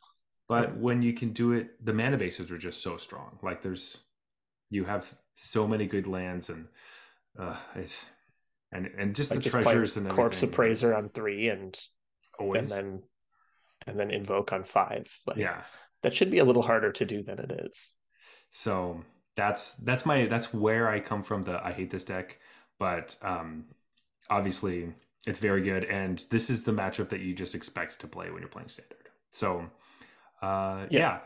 But 0.49 0.79
when 0.79 1.03
you 1.03 1.13
can 1.13 1.33
do 1.33 1.53
it, 1.53 1.85
the 1.85 1.93
mana 1.93 2.17
bases 2.17 2.51
are 2.51 2.59
just 2.59 2.83
so 2.83 2.97
strong. 2.97 3.39
Like 3.43 3.63
there's, 3.63 3.99
you 4.71 4.85
have 4.85 5.15
so 5.35 5.69
many 5.69 5.87
good 5.87 6.07
lands, 6.07 6.49
and 6.49 6.69
uh, 7.39 7.57
it, 7.77 7.97
and 8.73 8.87
and 8.99 9.15
just 9.15 9.31
Like 9.31 9.41
the 9.41 9.43
just 9.43 9.53
treasures 9.53 9.97
and 9.97 10.07
the 10.07 10.11
corpse 10.11 10.43
everything. 10.43 10.55
appraiser 10.55 10.95
on 10.95 11.11
three 11.11 11.49
and 11.49 11.79
always, 12.39 12.61
and 12.61 12.69
then 12.71 13.03
and 13.87 13.99
then 13.99 14.11
invoke 14.11 14.53
on 14.53 14.65
five. 14.65 15.07
Like 15.27 15.37
yeah. 15.37 15.63
that 16.03 16.15
should 16.15 16.31
be 16.31 16.39
a 16.39 16.45
little 16.45 16.63
harder 16.63 16.93
to 16.93 17.05
do 17.05 17.23
than 17.23 17.39
it 17.39 17.53
is. 17.67 17.93
So 18.51 19.05
that's 19.37 19.75
that's 19.75 20.07
my 20.07 20.27
that's 20.27 20.53
where 20.55 20.89
I 20.89 21.01
come 21.01 21.23
from. 21.23 21.43
The 21.43 21.65
I 21.65 21.73
hate 21.73 21.91
this 21.91 22.05
deck, 22.05 22.39
but 22.79 23.17
um, 23.23 23.67
obviously 24.31 24.95
it's 25.27 25.39
very 25.39 25.63
good, 25.63 25.85
and 25.85 26.25
this 26.31 26.49
is 26.49 26.65
the 26.65 26.73
matchup 26.73 27.11
that 27.11 27.21
you 27.21 27.35
just 27.35 27.55
expect 27.55 28.01
to 28.01 28.07
play 28.07 28.31
when 28.31 28.41
you're 28.41 28.49
playing 28.49 28.69
standard. 28.69 29.11
So 29.33 29.67
uh, 30.43 30.87
yeah. 30.91 30.99
Yeah. 30.99 31.19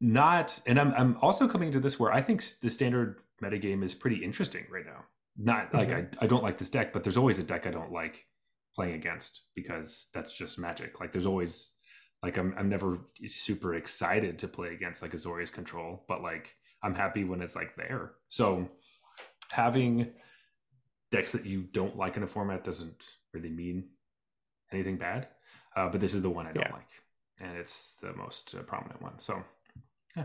not 0.00 0.60
and 0.66 0.78
I'm 0.78 0.92
I'm 0.94 1.16
also 1.20 1.48
coming 1.48 1.72
to 1.72 1.80
this 1.80 1.98
where 1.98 2.12
I 2.12 2.22
think 2.22 2.42
the 2.62 2.70
standard 2.70 3.20
metagame 3.42 3.84
is 3.84 3.94
pretty 3.94 4.24
interesting 4.24 4.64
right 4.70 4.84
now. 4.84 5.04
Not 5.36 5.72
like 5.72 5.92
I, 5.92 6.06
I 6.20 6.26
don't 6.26 6.42
like 6.42 6.58
this 6.58 6.70
deck, 6.70 6.92
but 6.92 7.02
there's 7.02 7.16
always 7.16 7.38
a 7.38 7.42
deck 7.42 7.66
I 7.66 7.70
don't 7.70 7.92
like 7.92 8.26
playing 8.74 8.94
against 8.94 9.42
because 9.54 10.08
that's 10.12 10.32
just 10.32 10.58
magic. 10.58 11.00
Like 11.00 11.12
there's 11.12 11.26
always 11.26 11.70
like 12.22 12.36
I'm 12.36 12.54
I'm 12.58 12.68
never 12.68 12.98
super 13.26 13.74
excited 13.74 14.38
to 14.40 14.48
play 14.48 14.74
against 14.74 15.02
like 15.02 15.12
Azorius 15.12 15.52
control, 15.52 16.04
but 16.08 16.22
like 16.22 16.54
I'm 16.82 16.94
happy 16.94 17.24
when 17.24 17.40
it's 17.40 17.56
like 17.56 17.74
there. 17.76 18.12
So 18.28 18.68
having 19.50 20.12
decks 21.10 21.32
that 21.32 21.46
you 21.46 21.62
don't 21.72 21.96
like 21.96 22.16
in 22.16 22.22
a 22.22 22.26
format 22.26 22.64
doesn't 22.64 23.04
really 23.32 23.50
mean 23.50 23.88
anything 24.72 24.96
bad. 24.96 25.28
Uh, 25.76 25.88
but 25.88 26.00
this 26.00 26.14
is 26.14 26.22
the 26.22 26.30
one 26.30 26.46
I 26.46 26.52
don't 26.52 26.66
yeah. 26.66 26.72
like, 26.72 26.88
and 27.40 27.56
it's 27.56 27.96
the 28.00 28.12
most 28.14 28.54
uh, 28.56 28.62
prominent 28.62 29.02
one. 29.02 29.18
So, 29.18 29.42
yeah. 30.16 30.24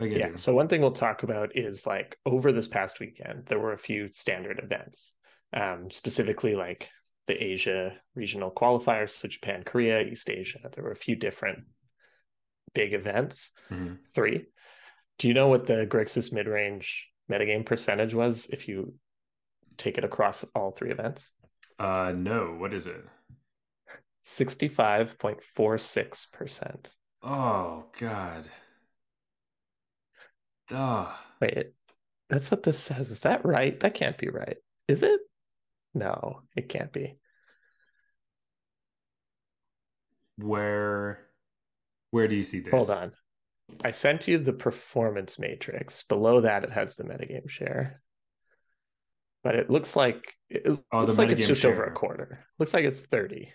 Yeah. 0.00 0.36
So 0.36 0.54
one 0.54 0.68
thing 0.68 0.80
we'll 0.80 0.92
talk 0.92 1.22
about 1.22 1.56
is 1.56 1.86
like 1.86 2.18
over 2.26 2.52
this 2.52 2.68
past 2.68 3.00
weekend, 3.00 3.46
there 3.46 3.58
were 3.58 3.72
a 3.72 3.78
few 3.78 4.10
standard 4.12 4.60
events, 4.62 5.14
um, 5.52 5.90
specifically 5.90 6.54
like 6.54 6.90
the 7.26 7.34
Asia 7.42 7.92
regional 8.14 8.50
qualifiers, 8.50 9.10
so 9.10 9.28
Japan, 9.28 9.62
Korea, 9.64 10.00
East 10.00 10.30
Asia. 10.30 10.60
There 10.72 10.84
were 10.84 10.92
a 10.92 10.96
few 10.96 11.16
different 11.16 11.64
big 12.74 12.92
events. 12.92 13.52
Mm-hmm. 13.70 13.94
Three. 14.14 14.46
Do 15.18 15.28
you 15.28 15.34
know 15.34 15.48
what 15.48 15.66
the 15.66 15.86
Grixis 15.86 16.32
mid 16.32 16.46
range 16.46 17.08
metagame 17.30 17.64
percentage 17.64 18.14
was 18.14 18.46
if 18.46 18.68
you 18.68 18.94
take 19.76 19.98
it 19.98 20.04
across 20.04 20.44
all 20.54 20.70
three 20.72 20.90
events? 20.90 21.32
Uh, 21.78 22.12
no. 22.16 22.56
What 22.58 22.74
is 22.74 22.86
it? 22.86 23.02
65.46%. 24.26 26.86
Oh, 27.22 27.84
God. 27.98 28.50
Duh. 30.68 31.06
Wait, 31.40 31.72
that's 32.28 32.50
what 32.50 32.64
this 32.64 32.78
says. 32.78 33.10
Is 33.10 33.20
that 33.20 33.44
right? 33.44 33.78
That 33.80 33.94
can't 33.94 34.18
be 34.18 34.28
right. 34.28 34.56
Is 34.88 35.04
it? 35.04 35.20
No, 35.94 36.42
it 36.56 36.68
can't 36.68 36.92
be. 36.92 37.16
Where 40.38 41.20
where 42.10 42.28
do 42.28 42.34
you 42.34 42.42
see 42.42 42.60
this? 42.60 42.70
Hold 42.70 42.90
on. 42.90 43.12
I 43.82 43.92
sent 43.92 44.28
you 44.28 44.36
the 44.38 44.52
performance 44.52 45.38
matrix. 45.38 46.02
Below 46.02 46.42
that 46.42 46.64
it 46.64 46.70
has 46.70 46.94
the 46.94 47.04
metagame 47.04 47.48
share. 47.48 48.02
But 49.42 49.54
it 49.54 49.70
looks 49.70 49.96
like 49.96 50.34
it 50.50 50.66
oh, 50.66 50.82
looks 50.98 51.16
like 51.16 51.30
it's 51.30 51.46
just 51.46 51.62
share. 51.62 51.72
over 51.72 51.84
a 51.84 51.92
quarter. 51.92 52.44
Looks 52.58 52.74
like 52.74 52.84
it's 52.84 53.00
30. 53.00 53.50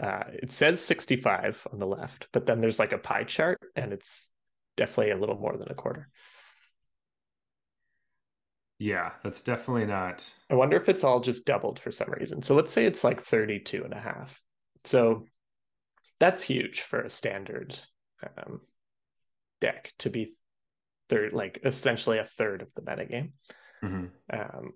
Uh, 0.00 0.24
it 0.42 0.52
says 0.52 0.80
65 0.84 1.66
on 1.72 1.78
the 1.78 1.86
left, 1.86 2.28
but 2.32 2.46
then 2.46 2.60
there's 2.60 2.78
like 2.78 2.92
a 2.92 2.98
pie 2.98 3.24
chart 3.24 3.58
and 3.74 3.92
it's 3.92 4.28
definitely 4.76 5.12
a 5.12 5.18
little 5.18 5.38
more 5.38 5.56
than 5.56 5.70
a 5.70 5.74
quarter. 5.74 6.08
Yeah, 8.78 9.12
that's 9.24 9.40
definitely 9.40 9.86
not. 9.86 10.30
I 10.50 10.54
wonder 10.54 10.76
if 10.76 10.90
it's 10.90 11.02
all 11.02 11.20
just 11.20 11.46
doubled 11.46 11.78
for 11.78 11.90
some 11.90 12.10
reason. 12.10 12.42
So 12.42 12.54
let's 12.54 12.72
say 12.72 12.84
it's 12.84 13.04
like 13.04 13.20
32 13.20 13.84
and 13.84 13.94
a 13.94 14.00
half. 14.00 14.40
So 14.84 15.24
that's 16.20 16.42
huge 16.42 16.82
for 16.82 17.00
a 17.00 17.10
standard 17.10 17.78
um, 18.36 18.60
deck 19.62 19.92
to 20.00 20.10
be 20.10 20.36
third, 21.08 21.32
like 21.32 21.60
essentially 21.64 22.18
a 22.18 22.24
third 22.24 22.62
of 22.62 22.68
the 22.74 22.82
metagame. 22.82 23.30
Mm-hmm. 23.82 24.06
Um, 24.30 24.72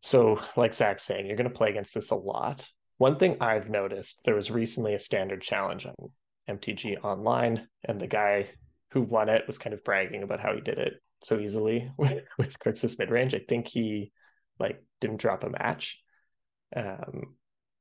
so, 0.00 0.38
like 0.54 0.74
Zach's 0.74 1.02
saying, 1.02 1.26
you're 1.26 1.36
going 1.36 1.48
to 1.48 1.56
play 1.56 1.70
against 1.70 1.94
this 1.94 2.10
a 2.10 2.14
lot. 2.14 2.68
One 2.98 3.18
thing 3.18 3.36
I've 3.40 3.68
noticed 3.68 4.20
there 4.24 4.34
was 4.34 4.50
recently 4.50 4.94
a 4.94 4.98
standard 4.98 5.42
challenge 5.42 5.86
on 5.86 5.94
MTG 6.48 7.02
Online, 7.02 7.66
and 7.84 8.00
the 8.00 8.06
guy 8.06 8.48
who 8.90 9.02
won 9.02 9.28
it 9.28 9.46
was 9.46 9.58
kind 9.58 9.74
of 9.74 9.82
bragging 9.84 10.22
about 10.22 10.40
how 10.40 10.54
he 10.54 10.60
did 10.60 10.78
it 10.78 10.94
so 11.22 11.38
easily 11.38 11.90
with, 11.98 12.22
with 12.38 12.56
range. 13.10 13.34
I 13.34 13.40
think 13.48 13.66
he 13.66 14.12
like 14.58 14.82
didn't 15.00 15.20
drop 15.20 15.44
a 15.44 15.50
match. 15.50 16.00
Um, 16.74 17.34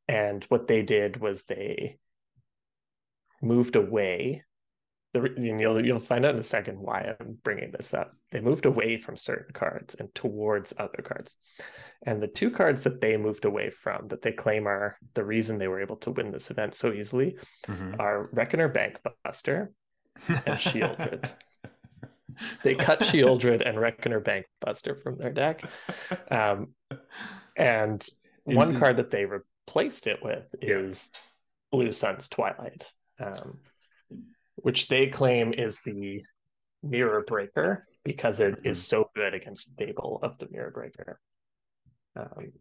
and 0.08 0.44
what 0.46 0.68
they 0.68 0.82
did 0.82 1.18
was 1.18 1.44
they 1.44 1.98
moved 3.42 3.76
away. 3.76 4.44
The, 5.14 5.34
you'll 5.38 5.86
you'll 5.86 6.00
find 6.00 6.26
out 6.26 6.34
in 6.34 6.40
a 6.40 6.44
second 6.44 6.80
why 6.80 7.14
I'm 7.20 7.38
bringing 7.44 7.72
this 7.72 7.94
up. 7.94 8.14
They 8.32 8.42
moved 8.42 8.66
away 8.66 8.98
from 8.98 9.16
certain 9.16 9.54
cards 9.54 9.96
and 9.96 10.14
towards 10.16 10.74
other 10.78 11.04
cards, 11.04 11.36
and 12.06 12.22
the 12.22 12.28
two 12.28 12.50
cards 12.50 12.84
that 12.84 13.00
they 13.00 13.16
moved 13.18 13.46
away 13.46 13.70
from 13.70 14.08
that 14.08 14.22
they 14.22 14.32
claim 14.32 14.68
are 14.68 14.98
the 15.14 15.24
reason 15.24 15.58
they 15.58 15.68
were 15.68 15.82
able 15.82 15.98
to 15.98 16.12
win 16.12 16.32
this 16.32 16.50
event 16.50 16.74
so 16.74 16.92
easily 16.92 17.38
mm-hmm. 17.68 17.94
are 18.00 18.30
Reckoner 18.34 18.70
Bankbuster 18.70 19.70
and 20.28 20.60
Sheoldred. 20.60 21.32
they 22.64 22.76
cut 22.76 23.00
Sheoldred 23.02 23.68
and 23.68 23.80
Reckoner 23.80 24.22
Bankbuster 24.22 25.02
from 25.02 25.18
their 25.18 25.32
deck. 25.32 25.64
Um, 26.32 26.74
and 27.56 28.06
one 28.46 28.80
card 28.80 28.98
that 28.98 29.12
they 29.12 29.26
replaced 29.26 30.08
it 30.08 30.20
with 30.24 30.44
is 30.62 31.10
Blue 31.72 31.92
Sun's 31.92 32.28
Twilight, 32.28 32.92
um, 33.20 33.60
which 34.64 34.88
they 34.88 35.08
claim 35.08 35.54
is 35.54 35.80
the 35.82 36.24
Mirror 36.82 37.26
Breaker 37.28 37.86
because 38.04 38.40
it 38.40 38.56
mm-hmm. 38.56 38.68
is 38.68 38.86
so 38.86 39.10
good 39.16 39.34
against 39.34 39.74
Fable 39.78 40.20
of 40.24 40.38
the 40.38 40.48
Mirror 40.50 40.72
Breaker. 40.72 41.20
Um, 42.16 42.54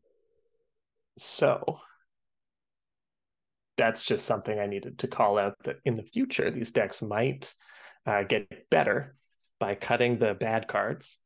so 1.16 1.78
that's 3.76 4.04
just 4.04 4.26
something 4.26 4.58
I 4.58 4.66
needed 4.66 4.98
to 4.98 5.08
call 5.08 5.38
out 5.38 5.54
that 5.64 5.76
in 5.84 5.96
the 5.96 6.02
future 6.02 6.50
these 6.50 6.72
decks 6.72 7.02
might 7.02 7.54
uh, 8.04 8.24
get 8.24 8.68
better 8.68 9.14
by 9.60 9.74
cutting 9.76 10.18
the 10.18 10.34
bad 10.34 10.66
cards 10.66 11.18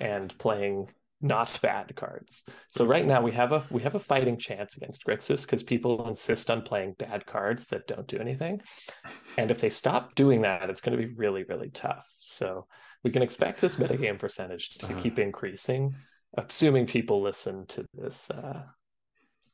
and 0.00 0.36
playing 0.38 0.88
not 1.24 1.58
bad 1.62 1.96
cards. 1.96 2.44
So 2.68 2.84
right 2.84 3.06
now 3.06 3.22
we 3.22 3.32
have 3.32 3.52
a 3.52 3.64
we 3.70 3.82
have 3.82 3.94
a 3.94 4.00
fighting 4.00 4.38
chance 4.38 4.76
against 4.76 5.04
Grixis 5.06 5.42
because 5.42 5.62
people 5.62 6.06
insist 6.06 6.50
on 6.50 6.60
playing 6.62 6.96
bad 6.98 7.24
cards 7.24 7.66
that 7.68 7.86
don't 7.86 8.06
do 8.06 8.18
anything. 8.18 8.60
And 9.38 9.50
if 9.50 9.60
they 9.60 9.70
stop 9.70 10.14
doing 10.14 10.42
that, 10.42 10.68
it's 10.68 10.82
going 10.82 10.96
to 10.96 11.06
be 11.06 11.14
really, 11.14 11.44
really 11.44 11.70
tough. 11.70 12.06
So 12.18 12.66
we 13.02 13.10
can 13.10 13.22
expect 13.22 13.62
this 13.62 13.76
metagame 13.76 14.18
percentage 14.18 14.76
to 14.78 14.86
uh-huh. 14.86 15.00
keep 15.00 15.18
increasing, 15.18 15.94
assuming 16.36 16.86
people 16.86 17.22
listen 17.22 17.66
to 17.68 17.86
this 17.94 18.30
uh, 18.30 18.62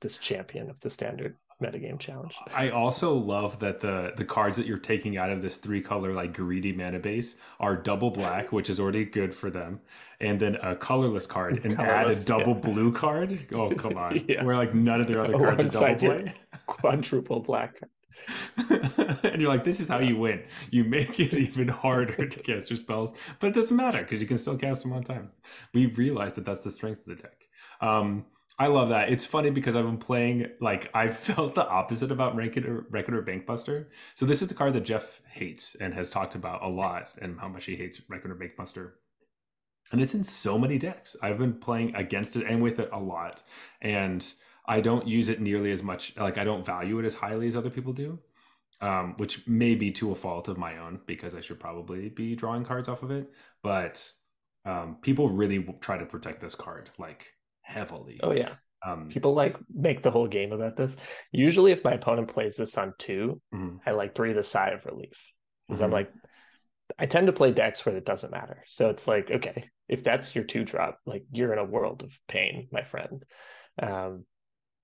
this 0.01 0.19
champion 0.19 0.71
of 0.71 0.81
the 0.81 0.91
standard 0.91 1.37
metagame 1.61 1.99
challenge. 1.99 2.35
I 2.55 2.71
also 2.71 3.15
love 3.15 3.59
that 3.61 3.81
the 3.81 4.13
the 4.17 4.25
cards 4.25 4.57
that 4.57 4.67
you're 4.67 4.79
taking 4.79 5.17
out 5.17 5.31
of 5.31 5.43
this 5.43 5.57
three 5.57 5.81
color 5.81 6.13
like 6.13 6.35
greedy 6.35 6.73
mana 6.73 6.99
base 6.99 7.37
are 7.59 7.77
double 7.77 8.11
black, 8.11 8.53
which 8.53 8.71
is 8.71 8.81
already 8.81 9.05
good 9.05 9.35
for 9.35 9.51
them, 9.51 9.81
and 10.21 10.41
then 10.41 10.57
a 10.57 10.75
colorless 10.75 11.27
card 11.27 11.65
and 11.65 11.77
colorless, 11.77 12.19
add 12.19 12.23
a 12.23 12.25
double 12.25 12.55
yeah. 12.55 12.73
blue 12.73 12.93
card. 12.93 13.47
Oh 13.53 13.71
come 13.75 13.97
on, 13.97 14.23
yeah. 14.29 14.45
where 14.45 14.57
like 14.57 14.75
none 14.75 15.01
of 15.01 15.07
their 15.07 15.25
other 15.25 15.33
cards 15.39 15.65
are 15.77 15.95
double 15.95 16.15
play. 16.17 16.35
Quadruple 16.67 17.41
black. 17.41 17.81
and 18.69 19.41
you're 19.41 19.49
like, 19.49 19.65
this 19.65 19.81
is 19.81 19.89
how 19.89 19.99
you 19.99 20.17
win. 20.17 20.43
You 20.71 20.85
make 20.85 21.19
it 21.21 21.33
even 21.33 21.69
harder 21.69 22.27
to 22.27 22.41
cast 22.41 22.69
your 22.69 22.77
spells, 22.77 23.15
but 23.39 23.49
it 23.49 23.55
doesn't 23.55 23.77
matter 23.77 24.03
because 24.03 24.21
you 24.21 24.27
can 24.27 24.37
still 24.37 24.57
cast 24.57 24.83
them 24.83 24.93
on 24.93 25.05
time. 25.05 25.31
We 25.73 25.87
realized 25.87 26.35
that 26.35 26.45
that's 26.45 26.63
the 26.63 26.71
strength 26.71 27.07
of 27.07 27.17
the 27.17 27.23
deck. 27.23 27.47
Um, 27.81 28.27
I 28.61 28.67
love 28.67 28.91
that. 28.91 29.11
It's 29.11 29.25
funny 29.25 29.49
because 29.49 29.75
I've 29.75 29.87
been 29.87 29.97
playing 29.97 30.47
like 30.61 30.91
I 30.93 31.09
felt 31.09 31.55
the 31.55 31.67
opposite 31.67 32.11
about 32.11 32.37
Reckoner, 32.37 32.85
Reckoner 32.91 33.23
Bankbuster. 33.23 33.87
So 34.15 34.27
this 34.27 34.43
is 34.43 34.49
the 34.49 34.55
card 34.55 34.75
that 34.75 34.83
Jeff 34.83 35.23
hates 35.31 35.77
and 35.77 35.95
has 35.95 36.11
talked 36.11 36.35
about 36.35 36.63
a 36.63 36.69
lot, 36.69 37.09
and 37.23 37.41
how 37.41 37.49
much 37.49 37.65
he 37.65 37.75
hates 37.75 38.03
Reckoner 38.07 38.37
Bankbuster. 38.37 38.91
And 39.93 40.03
it's 40.03 40.13
in 40.13 40.23
so 40.23 40.59
many 40.59 40.77
decks. 40.77 41.17
I've 41.23 41.39
been 41.39 41.55
playing 41.55 41.95
against 41.95 42.37
it 42.37 42.47
and 42.47 42.63
with 42.63 42.79
it 42.79 42.91
a 42.93 43.01
lot, 43.01 43.43
and 43.81 44.31
I 44.67 44.83
don't 44.83 45.09
use 45.09 45.31
it 45.31 45.41
nearly 45.41 45.73
as 45.73 45.83
much. 45.83 46.15
Like 46.19 46.37
I 46.37 46.45
don't 46.45 46.67
value 46.67 46.99
it 46.99 47.07
as 47.07 47.15
highly 47.15 47.49
as 47.49 47.57
other 47.57 47.71
people 47.71 47.95
do, 47.95 48.19
um, 48.83 49.15
which 49.17 49.49
may 49.49 49.75
be 49.75 49.91
to 49.93 50.13
a 50.13 50.15
fault 50.15 50.49
of 50.49 50.59
my 50.59 50.77
own 50.77 51.01
because 51.07 51.35
I 51.35 51.41
should 51.41 51.61
probably 51.61 52.11
be 52.11 52.37
drawing 52.37 52.67
cards 52.67 52.91
off 52.91 53.03
of 53.03 53.11
it. 53.11 53.33
But 53.63 54.07
um, 54.67 54.99
people 55.01 55.31
really 55.31 55.67
try 55.81 55.97
to 55.97 56.05
protect 56.05 56.43
this 56.43 56.55
card, 56.55 56.91
like 56.99 57.27
heavily. 57.71 58.21
Oh 58.23 58.33
yeah. 58.33 58.55
Um, 58.87 59.09
People 59.09 59.35
like 59.35 59.57
make 59.73 60.03
the 60.03 60.11
whole 60.11 60.27
game 60.27 60.53
about 60.53 60.77
this. 60.77 60.97
Usually, 61.33 61.73
if 61.73 61.85
my 61.85 61.93
opponent 61.93 62.29
plays 62.29 62.57
this 62.57 62.79
on 62.79 62.95
2 62.99 63.41
mm-hmm. 63.55 63.77
I 63.87 63.93
like 63.93 64.15
breathe 64.15 64.39
a 64.39 64.43
sigh 64.43 64.71
of 64.71 64.87
relief 64.87 65.19
because 65.69 65.79
mm-hmm. 65.79 65.85
I'm 65.85 65.91
like, 65.91 66.11
I 66.99 67.07
tend 67.07 67.27
to 67.27 67.33
play 67.33 67.53
decks 67.53 67.85
where 67.85 67.97
it 67.97 68.07
doesn't 68.07 68.33
matter. 68.33 68.63
So 68.67 68.89
it's 68.89 69.07
like, 69.07 69.31
okay, 69.31 69.69
if 69.89 70.03
that's 70.03 70.35
your 70.35 70.45
two 70.45 70.65
drop, 70.65 70.99
like 71.07 71.25
you're 71.31 71.53
in 71.53 71.59
a 71.59 71.65
world 71.65 72.03
of 72.03 72.19
pain, 72.27 72.69
my 72.73 72.83
friend. 72.83 73.23
Um, 73.81 74.25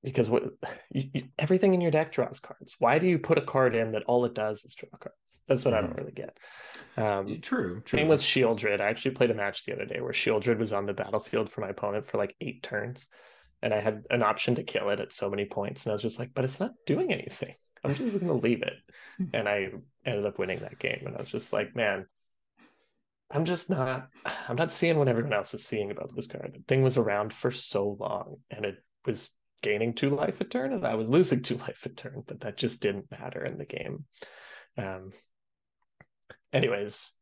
because 0.06 0.30
what 0.30 0.44
you, 0.92 1.10
you, 1.12 1.22
everything 1.36 1.74
in 1.74 1.80
your 1.80 1.90
deck 1.90 2.12
draws 2.12 2.38
cards. 2.38 2.76
Why 2.78 2.98
do 3.00 3.08
you 3.08 3.18
put 3.18 3.38
a 3.38 3.42
card 3.42 3.74
in 3.74 3.92
that 3.92 4.04
all 4.04 4.24
it 4.24 4.34
does 4.34 4.64
is 4.64 4.74
draw 4.74 4.88
cards? 4.98 5.42
That's 5.48 5.64
what 5.64 5.74
mm-hmm. 5.74 5.84
I 5.84 5.86
don't 5.88 5.98
really 5.98 6.12
get. 6.12 6.38
Um, 6.96 7.40
true, 7.42 7.82
true. 7.84 7.98
Same 7.98 8.08
with 8.08 8.20
Sheoldred. 8.22 8.80
I 8.80 8.88
actually 8.88 9.10
played 9.10 9.32
a 9.32 9.34
match 9.34 9.64
the 9.64 9.74
other 9.74 9.84
day 9.84 10.00
where 10.00 10.12
Sheoldred 10.12 10.58
was 10.58 10.72
on 10.72 10.86
the 10.86 10.94
battlefield 10.94 11.50
for 11.50 11.60
my 11.60 11.70
opponent 11.70 12.06
for 12.06 12.18
like 12.18 12.36
eight 12.40 12.62
turns, 12.62 13.08
and 13.62 13.74
I 13.74 13.80
had 13.80 14.04
an 14.08 14.22
option 14.22 14.54
to 14.54 14.62
kill 14.62 14.90
it 14.90 15.00
at 15.00 15.12
so 15.12 15.28
many 15.28 15.44
points, 15.44 15.84
and 15.84 15.90
I 15.90 15.94
was 15.94 16.02
just 16.02 16.20
like, 16.20 16.30
but 16.34 16.44
it's 16.44 16.60
not 16.60 16.72
doing 16.86 17.12
anything. 17.12 17.54
I'm 17.84 17.92
just 17.92 18.12
going 18.12 18.26
to 18.26 18.32
leave 18.34 18.62
it, 18.62 18.74
and 19.34 19.48
I 19.48 19.70
ended 20.04 20.24
up 20.24 20.38
winning 20.38 20.60
that 20.60 20.78
game. 20.78 21.02
And 21.04 21.16
I 21.16 21.20
was 21.20 21.30
just 21.30 21.52
like, 21.52 21.74
man, 21.74 22.06
I'm 23.28 23.44
just 23.44 23.68
not. 23.68 24.06
I'm 24.48 24.56
not 24.56 24.70
seeing 24.70 24.98
what 24.98 25.08
everyone 25.08 25.32
else 25.32 25.52
is 25.52 25.66
seeing 25.66 25.90
about 25.90 26.14
this 26.14 26.28
card. 26.28 26.52
The 26.54 26.62
thing 26.68 26.84
was 26.84 26.96
around 26.96 27.32
for 27.32 27.50
so 27.50 27.96
long, 27.98 28.36
and 28.52 28.64
it 28.64 28.76
was 29.04 29.32
gaining 29.66 29.94
two 29.94 30.10
life 30.10 30.40
a 30.40 30.44
turn 30.44 30.72
and 30.72 30.86
I 30.86 30.94
was 30.94 31.10
losing 31.10 31.42
two 31.42 31.56
life 31.66 31.84
a 31.84 31.88
turn, 31.88 32.22
but 32.24 32.40
that 32.40 32.56
just 32.56 32.80
didn't 32.80 33.10
matter 33.10 33.44
in 33.44 33.58
the 33.58 33.64
game. 33.64 34.04
Um, 34.78 35.10
anyways, 36.52 37.12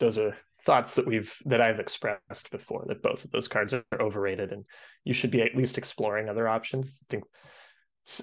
those 0.00 0.16
are 0.16 0.34
thoughts 0.62 0.94
that 0.94 1.06
we've 1.06 1.36
that 1.44 1.60
I've 1.60 1.80
expressed 1.80 2.50
before 2.50 2.84
that 2.88 3.02
both 3.02 3.24
of 3.24 3.30
those 3.30 3.48
cards 3.48 3.74
are 3.74 3.84
overrated 4.00 4.52
and 4.52 4.64
you 5.04 5.12
should 5.12 5.30
be 5.30 5.42
at 5.42 5.54
least 5.54 5.76
exploring 5.76 6.28
other 6.28 6.48
options. 6.48 7.02
I 7.02 7.06
think 7.10 7.24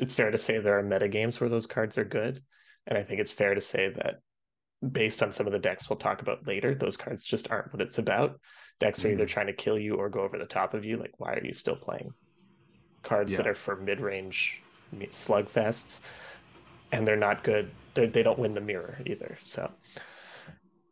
it's 0.01 0.13
fair 0.13 0.31
to 0.31 0.37
say 0.37 0.57
there 0.57 0.79
are 0.79 0.83
meta 0.83 1.07
games 1.07 1.39
where 1.39 1.49
those 1.49 1.67
cards 1.67 1.97
are 1.97 2.05
good, 2.05 2.41
and 2.87 2.97
I 2.97 3.03
think 3.03 3.19
it's 3.19 3.31
fair 3.31 3.53
to 3.53 3.61
say 3.61 3.89
that 3.95 4.15
based 4.91 5.21
on 5.21 5.31
some 5.31 5.45
of 5.45 5.53
the 5.53 5.59
decks 5.59 5.89
we'll 5.89 5.97
talk 5.97 6.21
about 6.21 6.47
later, 6.47 6.73
those 6.73 6.97
cards 6.97 7.23
just 7.23 7.51
aren't 7.51 7.71
what 7.71 7.81
it's 7.81 7.99
about. 7.99 8.39
Decks 8.79 8.99
mm-hmm. 8.99 9.09
are 9.09 9.11
either 9.11 9.25
mm. 9.25 9.29
trying 9.29 9.47
to 9.47 9.53
kill 9.53 9.77
you 9.77 9.95
or 9.95 10.09
go 10.09 10.21
over 10.21 10.39
the 10.39 10.45
top 10.45 10.73
of 10.73 10.85
you. 10.85 10.97
Like, 10.97 11.13
why 11.17 11.33
are 11.33 11.45
you 11.45 11.53
still 11.53 11.75
playing 11.75 12.11
cards 13.03 13.31
yeah. 13.31 13.37
that 13.37 13.47
are 13.47 13.55
for 13.55 13.75
mid-range 13.75 14.61
slugfests? 15.11 16.01
And 16.91 17.05
they're 17.05 17.15
not 17.15 17.43
good. 17.43 17.69
They're, 17.93 18.07
they 18.07 18.23
do 18.23 18.29
not 18.29 18.39
win 18.39 18.53
the 18.53 18.61
mirror 18.61 18.97
either. 19.05 19.37
So 19.39 19.69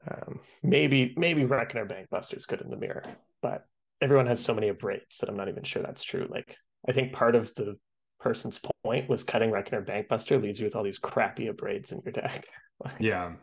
um, 0.10 0.40
maybe 0.64 1.14
maybe 1.18 1.46
Reckoner 1.46 1.86
Bankbuster 1.86 2.38
is 2.38 2.46
good 2.46 2.62
in 2.62 2.70
the 2.70 2.78
mirror, 2.78 3.04
but 3.42 3.66
everyone 4.02 4.28
has 4.28 4.44
so 4.44 4.54
many 4.54 4.70
abrades 4.72 5.18
that 5.20 5.30
I'm 5.30 5.38
not 5.38 5.50
even 5.50 5.64
sure 5.64 5.82
that's 5.82 6.04
true. 6.04 6.28
Like, 6.30 6.56
I 6.88 6.92
think 6.92 7.14
part 7.14 7.36
of 7.36 7.54
the 7.56 7.78
person's 8.20 8.60
point 8.84 9.10
was 9.10 9.24
cutting 9.24 9.52
Reckoner 9.52 9.82
Bankbuster 9.82 10.42
leaves 10.42 10.60
you 10.60 10.66
with 10.66 10.76
all 10.76 10.84
these 10.84 11.00
crappy 11.00 11.48
abrades 11.48 11.92
in 11.92 12.02
your 12.06 12.12
deck. 12.12 12.46
like, 12.84 12.96
yeah, 13.00 13.34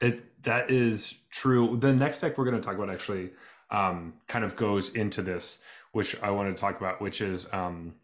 it 0.00 0.42
that 0.42 0.70
is 0.70 1.22
true. 1.30 1.76
The 1.78 1.92
next 1.92 2.20
deck 2.20 2.36
we're 2.36 2.44
going 2.44 2.60
to 2.60 2.62
talk 2.62 2.76
about 2.76 2.90
actually 2.90 3.30
um, 3.70 4.14
kind 4.26 4.44
of 4.44 4.56
goes 4.56 4.90
into 4.90 5.22
this, 5.22 5.58
which 5.94 6.20
I 6.22 6.30
wanted 6.30 6.56
to 6.56 6.60
talk 6.60 6.78
about, 6.78 7.00
which 7.00 7.20
is 7.20 7.46
um, 7.52 7.94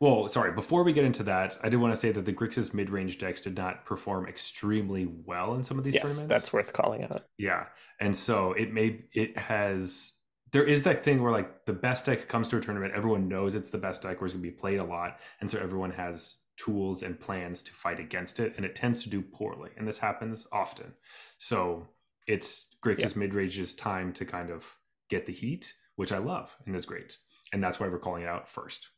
well, 0.00 0.28
sorry. 0.28 0.52
Before 0.52 0.82
we 0.82 0.92
get 0.92 1.04
into 1.04 1.22
that, 1.24 1.56
I 1.62 1.68
did 1.68 1.76
want 1.76 1.94
to 1.94 2.00
say 2.00 2.10
that 2.10 2.24
the 2.24 2.32
Grixis 2.32 2.74
mid-range 2.74 3.18
decks 3.18 3.40
did 3.40 3.56
not 3.56 3.84
perform 3.84 4.26
extremely 4.26 5.08
well 5.24 5.54
in 5.54 5.62
some 5.62 5.78
of 5.78 5.84
these 5.84 5.94
yes, 5.94 6.02
tournaments. 6.02 6.28
That's 6.28 6.52
worth 6.52 6.72
calling 6.72 7.04
out. 7.04 7.24
Yeah, 7.38 7.66
and 8.00 8.16
so 8.16 8.52
it 8.52 8.72
may 8.72 9.04
it 9.12 9.38
has 9.38 10.12
there 10.52 10.64
is 10.64 10.82
that 10.84 11.04
thing 11.04 11.22
where 11.22 11.32
like 11.32 11.64
the 11.66 11.72
best 11.72 12.06
deck 12.06 12.28
comes 12.28 12.48
to 12.48 12.56
a 12.56 12.60
tournament, 12.60 12.92
everyone 12.94 13.28
knows 13.28 13.54
it's 13.54 13.70
the 13.70 13.78
best 13.78 14.02
deck, 14.02 14.20
or 14.20 14.26
it's 14.26 14.34
going 14.34 14.44
to 14.44 14.50
be 14.50 14.56
played 14.56 14.78
a 14.78 14.84
lot, 14.84 15.20
and 15.40 15.50
so 15.50 15.58
everyone 15.58 15.90
has 15.90 16.38
tools 16.56 17.02
and 17.02 17.18
plans 17.18 17.62
to 17.64 17.72
fight 17.72 17.98
against 17.98 18.40
it, 18.40 18.54
and 18.56 18.64
it 18.64 18.74
tends 18.74 19.02
to 19.02 19.10
do 19.10 19.20
poorly, 19.20 19.70
and 19.76 19.86
this 19.86 19.98
happens 19.98 20.46
often. 20.52 20.94
So 21.38 21.88
it's 22.26 22.68
Grixis 22.84 23.14
yeah. 23.14 23.20
mid-range's 23.20 23.74
time 23.74 24.12
to 24.14 24.24
kind 24.24 24.50
of 24.50 24.76
get 25.10 25.26
the 25.26 25.32
heat, 25.32 25.74
which 25.96 26.12
I 26.12 26.18
love 26.18 26.56
and 26.66 26.76
is 26.76 26.86
great, 26.86 27.18
and 27.54 27.62
that's 27.62 27.78
why 27.78 27.86
we're 27.86 28.00
calling 28.00 28.24
it 28.24 28.28
out 28.28 28.48
first. 28.48 28.88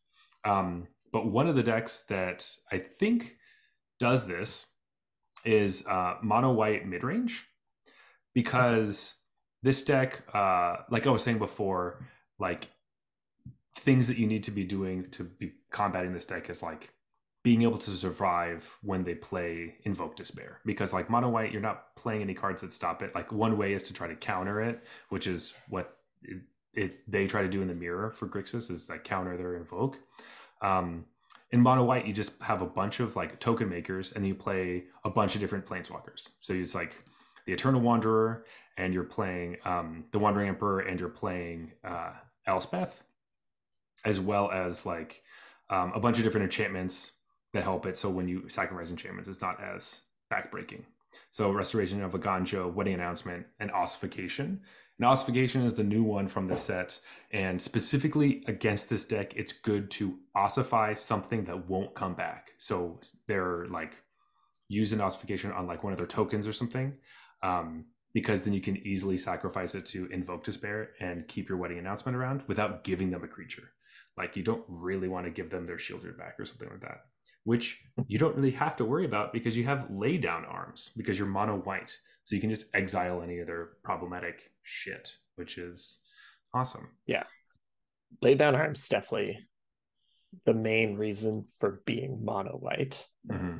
Um, 0.45 0.89
but 1.13 1.27
one 1.27 1.47
of 1.47 1.55
the 1.55 1.63
decks 1.63 2.05
that 2.09 2.49
I 2.73 2.79
think 2.79 3.37
does 4.01 4.27
this 4.27 4.67
is 5.45 5.87
uh, 5.87 6.15
mono 6.23 6.53
white 6.53 6.87
mid 6.87 7.05
range 7.05 7.45
because 8.35 9.15
this 9.63 9.85
deck, 9.85 10.23
uh, 10.35 10.77
like 10.91 11.07
I 11.07 11.11
was 11.11 11.23
saying 11.23 11.39
before, 11.39 12.07
like 12.39 12.71
things 13.77 14.09
that 14.09 14.17
you 14.17 14.27
need 14.27 14.45
to 14.45 14.51
be 14.51 14.65
doing 14.65 15.11
to 15.11 15.25
be 15.25 15.53
combating 15.71 16.15
this 16.15 16.25
deck 16.25 16.49
is 16.49 16.63
like 16.63 16.91
being 17.45 17.63
able 17.63 17.79
to 17.79 17.91
survive 17.91 18.77
when 18.83 19.05
they 19.05 19.15
play 19.15 19.75
invoke 19.85 20.17
despair 20.17 20.61
because 20.65 20.93
like 20.93 21.11
mono 21.11 21.29
white 21.29 21.53
you're 21.53 21.61
not 21.61 21.95
playing 21.95 22.23
any 22.23 22.35
cards 22.35 22.63
that 22.63 22.73
stop 22.73 23.03
it 23.03 23.15
like 23.15 23.31
one 23.31 23.57
way 23.57 23.75
is 23.75 23.85
to 23.85 23.93
try 23.93 24.09
to 24.09 24.17
counter 24.17 24.61
it 24.61 24.83
which 25.11 25.27
is 25.27 25.55
what 25.69 25.99
it, 26.77 27.11
they 27.11 27.27
try 27.27 27.43
to 27.43 27.49
do 27.49 27.63
in 27.63 27.69
the 27.69 27.75
mirror 27.75 28.11
for 28.11 28.29
grixis 28.29 28.71
is 28.71 28.89
like 28.89 29.03
counter 29.03 29.37
their 29.37 29.57
invoke 29.57 29.99
um, 30.63 31.05
in 31.53 31.61
mono 31.61 31.85
white, 31.85 32.07
you 32.07 32.13
just 32.13 32.41
have 32.43 32.63
a 32.63 32.67
bunch 32.67 33.01
of 33.01 33.17
like 33.17 33.39
token 33.41 33.69
makers, 33.69 34.13
and 34.13 34.27
you 34.27 34.35
play 34.35 34.85
a 35.05 35.11
bunch 35.11 35.35
of 35.35 35.41
different 35.41 35.65
planeswalkers. 35.65 36.31
So 36.41 36.53
it's 36.55 36.75
like 36.75 36.97
the 37.47 37.53
Eternal 37.53 37.81
Wanderer, 37.81 38.45
and 38.77 38.93
you're 38.93 39.05
playing 39.05 39.57
um, 39.65 40.05
the 40.11 40.19
Wandering 40.19 40.49
Emperor, 40.49 40.81
and 40.81 40.99
you're 40.99 41.09
playing 41.09 41.73
uh, 41.85 42.13
Elspeth, 42.47 43.03
as 44.05 44.19
well 44.19 44.51
as 44.51 44.85
like 44.85 45.23
um, 45.71 45.93
a 45.95 46.01
bunch 46.01 46.19
of 46.19 46.25
different 46.25 46.45
enchantments 46.45 47.13
that 47.53 47.63
help 47.63 47.87
it. 47.87 47.97
So 47.97 48.11
when 48.11 48.29
you 48.29 48.49
sacrifice 48.49 48.91
enchantments, 48.91 49.29
it's 49.29 49.41
not 49.41 49.63
as 49.63 50.01
backbreaking. 50.33 50.83
So 51.31 51.51
Restoration 51.51 52.03
of 52.03 52.13
Eiganjo, 52.13 52.73
Wedding 52.75 52.95
Announcement, 52.95 53.47
and 53.61 53.71
Ossification 53.71 54.61
ossification 55.05 55.63
is 55.63 55.75
the 55.75 55.85
new 55.85 56.03
one 56.03 56.27
from 56.27 56.47
the 56.47 56.57
set. 56.57 56.99
And 57.33 57.61
specifically 57.61 58.43
against 58.47 58.89
this 58.89 59.05
deck, 59.05 59.35
it's 59.37 59.53
good 59.53 59.91
to 59.93 60.19
ossify 60.35 60.95
something 60.95 61.45
that 61.45 61.69
won't 61.69 61.95
come 61.95 62.15
back. 62.15 62.53
So 62.59 63.01
they're 63.29 63.67
like 63.67 63.97
use 64.69 64.91
using 64.91 65.01
ossification 65.01 65.53
on 65.53 65.67
like 65.67 65.85
one 65.85 65.93
of 65.93 65.99
their 65.99 66.07
tokens 66.07 66.49
or 66.49 66.53
something. 66.53 66.95
Um, 67.43 67.87
because 68.15 68.45
then 68.45 68.55
you 68.55 68.63
can 68.63 68.79
easily 68.79 69.19
sacrifice 69.19 69.75
it 69.75 69.85
to 69.85 70.07
invoke 70.07 70.43
despair 70.43 70.93
and 71.01 71.29
keep 71.29 71.51
your 71.51 71.59
wedding 71.59 71.79
announcement 71.79 72.17
around 72.17 72.43
without 72.47 72.83
giving 72.83 73.11
them 73.11 73.23
a 73.23 73.29
creature. 73.29 73.73
Like 74.17 74.37
you 74.37 74.43
don't 74.43 74.65
really 74.69 75.07
want 75.07 75.27
to 75.27 75.31
give 75.31 75.51
them 75.51 75.67
their 75.67 75.77
sheoldred 75.77 76.17
back 76.17 76.41
or 76.41 76.47
something 76.47 76.69
like 76.71 76.81
that, 76.81 77.03
which 77.45 77.81
you 78.09 78.19
don't 78.19 78.37
really 78.37 78.51
have 78.51 78.77
to 78.77 78.85
worry 78.85 79.05
about 79.05 79.33
because 79.33 79.57
you 79.57 79.65
have 79.65 79.91
lay 79.91 80.19
down 80.19 80.45
arms 80.45 80.91
because 80.97 81.19
you're 81.19 81.29
mono 81.29 81.57
white. 81.59 81.97
So 82.25 82.35
you 82.35 82.41
can 82.41 82.51
just 82.51 82.67
exile 82.75 83.23
any 83.23 83.41
other 83.41 83.77
problematic 83.85 84.51
shit, 84.65 85.13
which 85.37 85.59
is 85.59 85.99
awesome. 86.53 86.89
Yeah. 87.07 87.23
Lay 88.21 88.35
down 88.35 88.55
arms 88.55 88.89
definitely 88.89 89.47
the 90.45 90.55
main 90.55 90.97
reason 90.97 91.47
for 91.59 91.83
being 91.87 92.25
mono 92.25 92.53
white. 92.53 93.07
Mm-hmm. 93.31 93.59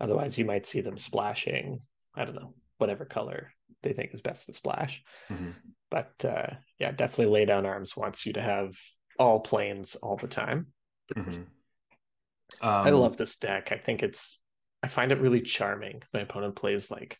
Otherwise, 0.00 0.36
you 0.36 0.44
might 0.44 0.66
see 0.66 0.80
them 0.80 0.98
splashing, 0.98 1.80
I 2.14 2.24
don't 2.24 2.34
know, 2.34 2.54
whatever 2.78 3.04
color 3.04 3.52
they 3.82 3.92
think 3.92 4.12
is 4.14 4.20
best 4.20 4.46
to 4.46 4.54
splash. 4.54 5.02
Mm-hmm. 5.30 5.50
But 5.90 6.24
uh, 6.24 6.54
yeah, 6.78 6.90
definitely 6.90 7.32
lay 7.32 7.44
down 7.44 7.66
arms 7.66 7.96
wants 7.96 8.26
you 8.26 8.32
to 8.34 8.42
have 8.42 8.76
all 9.18 9.40
planes 9.40 9.94
all 9.96 10.16
the 10.16 10.26
time. 10.26 10.68
Mm-hmm. 11.14 11.42
Um, 12.62 12.86
I 12.86 12.90
love 12.90 13.16
this 13.16 13.36
deck. 13.36 13.72
I 13.72 13.78
think 13.78 14.02
it's, 14.02 14.38
I 14.82 14.88
find 14.88 15.12
it 15.12 15.20
really 15.20 15.40
charming. 15.40 16.02
My 16.14 16.20
opponent 16.20 16.56
plays 16.56 16.90
like 16.90 17.18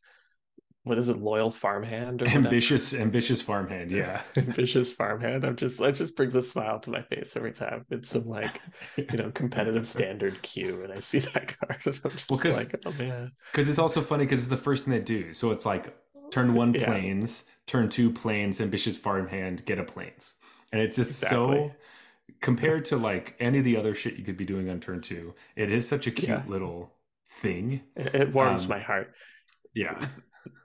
what 0.84 0.98
is 0.98 1.08
it 1.08 1.18
loyal 1.18 1.50
farmhand 1.50 2.22
or 2.22 2.28
ambitious 2.28 2.92
ambitious 2.92 3.40
farmhand 3.40 3.92
yeah 3.92 4.22
ambitious 4.36 4.92
farmhand 4.92 5.44
i'm 5.44 5.56
just 5.56 5.80
it 5.80 5.92
just 5.92 6.16
brings 6.16 6.34
a 6.34 6.42
smile 6.42 6.80
to 6.80 6.90
my 6.90 7.02
face 7.02 7.36
every 7.36 7.52
time 7.52 7.84
it's 7.90 8.10
some 8.10 8.26
like 8.26 8.60
you 8.96 9.16
know 9.16 9.30
competitive 9.30 9.86
standard 9.86 10.40
queue 10.42 10.82
and 10.82 10.92
i 10.92 11.00
see 11.00 11.18
that 11.34 11.56
card 11.58 11.80
and 11.84 12.00
i'm 12.04 12.10
just 12.10 12.30
well, 12.30 12.38
cause, 12.38 12.56
like 12.56 12.80
oh 12.84 12.92
man 12.98 13.30
because 13.52 13.68
it's 13.68 13.78
also 13.78 14.00
funny 14.00 14.24
because 14.24 14.40
it's 14.40 14.48
the 14.48 14.56
first 14.56 14.84
thing 14.84 14.92
they 14.92 15.00
do 15.00 15.32
so 15.32 15.50
it's 15.50 15.66
like 15.66 15.96
turn 16.30 16.54
one 16.54 16.74
yeah. 16.74 16.84
planes 16.84 17.44
turn 17.66 17.88
two 17.88 18.10
planes 18.10 18.60
ambitious 18.60 18.96
farmhand 18.96 19.64
get 19.64 19.78
a 19.78 19.84
planes 19.84 20.34
and 20.72 20.80
it's 20.80 20.96
just 20.96 21.22
exactly. 21.22 21.68
so 21.68 21.70
compared 22.42 22.84
to 22.84 22.96
like 22.96 23.34
any 23.40 23.58
of 23.58 23.64
the 23.64 23.76
other 23.76 23.94
shit 23.94 24.16
you 24.16 24.24
could 24.24 24.36
be 24.36 24.44
doing 24.44 24.68
on 24.68 24.80
turn 24.80 25.00
two 25.00 25.34
it 25.56 25.70
is 25.70 25.88
such 25.88 26.06
a 26.06 26.10
cute 26.10 26.28
yeah. 26.28 26.42
little 26.46 26.92
thing 27.40 27.80
it, 27.96 28.14
it 28.14 28.34
warms 28.34 28.64
um, 28.64 28.68
my 28.68 28.80
heart 28.80 29.14
yeah 29.74 30.06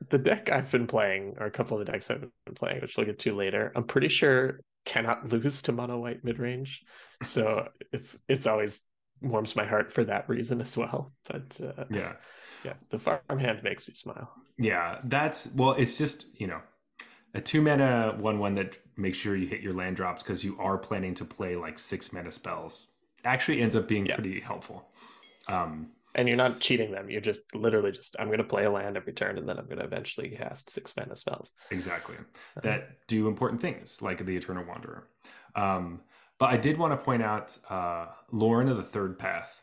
the 0.10 0.18
deck 0.18 0.50
I've 0.52 0.72
been 0.72 0.88
playing, 0.88 1.36
or 1.40 1.46
a 1.46 1.52
couple 1.52 1.80
of 1.80 1.86
the 1.86 1.92
decks 1.92 2.10
I've 2.10 2.22
been 2.22 2.56
playing, 2.56 2.82
which 2.82 2.98
we'll 2.98 3.06
get 3.06 3.20
to 3.20 3.36
later, 3.36 3.72
I'm 3.76 3.84
pretty 3.84 4.08
sure 4.08 4.62
cannot 4.86 5.32
lose 5.32 5.62
to 5.63 5.72
mono 5.72 6.00
white 6.00 6.24
mid 6.24 6.40
range. 6.40 6.82
So 7.22 7.68
it's 7.94 8.18
it's 8.28 8.48
always 8.48 8.84
warms 9.22 9.56
my 9.56 9.66
heart 9.66 9.92
for 9.92 10.04
that 10.06 10.30
reason 10.30 10.62
as 10.62 10.78
well. 10.78 11.13
But 11.26 11.60
uh, 11.62 11.86
yeah, 11.90 12.13
yeah, 12.63 12.74
the 12.90 13.00
farmhand 13.00 13.63
makes 13.63 13.88
me 13.88 13.94
smile. 13.94 14.32
Yeah, 14.58 15.00
that's 15.04 15.52
well, 15.54 15.74
it's 15.74 15.98
just 15.98 16.26
you 16.34 16.48
know 16.48 16.62
a 17.38 17.41
two 17.41 17.62
mana 17.62 18.15
one 18.19 18.39
one 18.39 18.56
that 18.56 18.78
makes 18.97 19.17
sure 19.17 19.36
you 19.36 19.47
hit 19.47 19.62
your 19.62 19.73
land 19.73 19.95
drops 19.95 20.23
because 20.23 20.43
you 20.43 20.58
are 20.60 20.78
planning 20.78 21.13
to 21.13 21.23
play 21.23 21.56
like 21.56 21.78
six 21.78 22.12
mana 22.12 22.32
spells. 22.32 22.88
Actually, 23.23 23.62
ends 23.62 23.76
up 23.76 23.88
being 23.88 24.08
yeah. 24.08 24.15
pretty 24.15 24.39
helpful. 24.39 24.89
Um, 25.47 25.91
and 26.15 26.28
you're 26.28 26.36
not 26.36 26.60
cheating 26.60 26.91
them. 26.91 27.12
You're 27.12 27.21
just 27.21 27.41
literally 27.54 27.91
just 27.91 28.15
I'm 28.19 28.28
going 28.28 28.39
to 28.39 28.43
play 28.43 28.65
a 28.65 28.71
land 28.71 28.97
every 28.97 29.13
turn, 29.13 29.38
and 29.38 29.47
then 29.47 29.60
I'm 29.60 29.65
going 29.65 29.78
to 29.78 29.86
eventually 29.86 30.30
cast 30.30 30.71
six 30.71 30.95
mana 30.97 31.15
spells. 31.15 31.54
Exactly, 31.69 32.15
uh-huh. 32.15 32.62
that 32.63 33.08
do 33.08 33.28
important 33.28 33.62
things 33.62 34.02
like 34.02 34.26
the 34.26 34.36
Eternal 34.36 34.65
Wanderer. 34.65 35.08
Um, 35.56 36.02
but 36.39 36.50
I 36.50 36.58
did 36.58 36.78
want 36.78 36.93
to 36.93 36.97
point 36.97 37.21
out 37.21 37.56
uh, 37.69 38.08
Loran 38.34 38.69
of 38.69 38.78
the 38.78 38.84
Third 38.84 39.19
Path, 39.19 39.62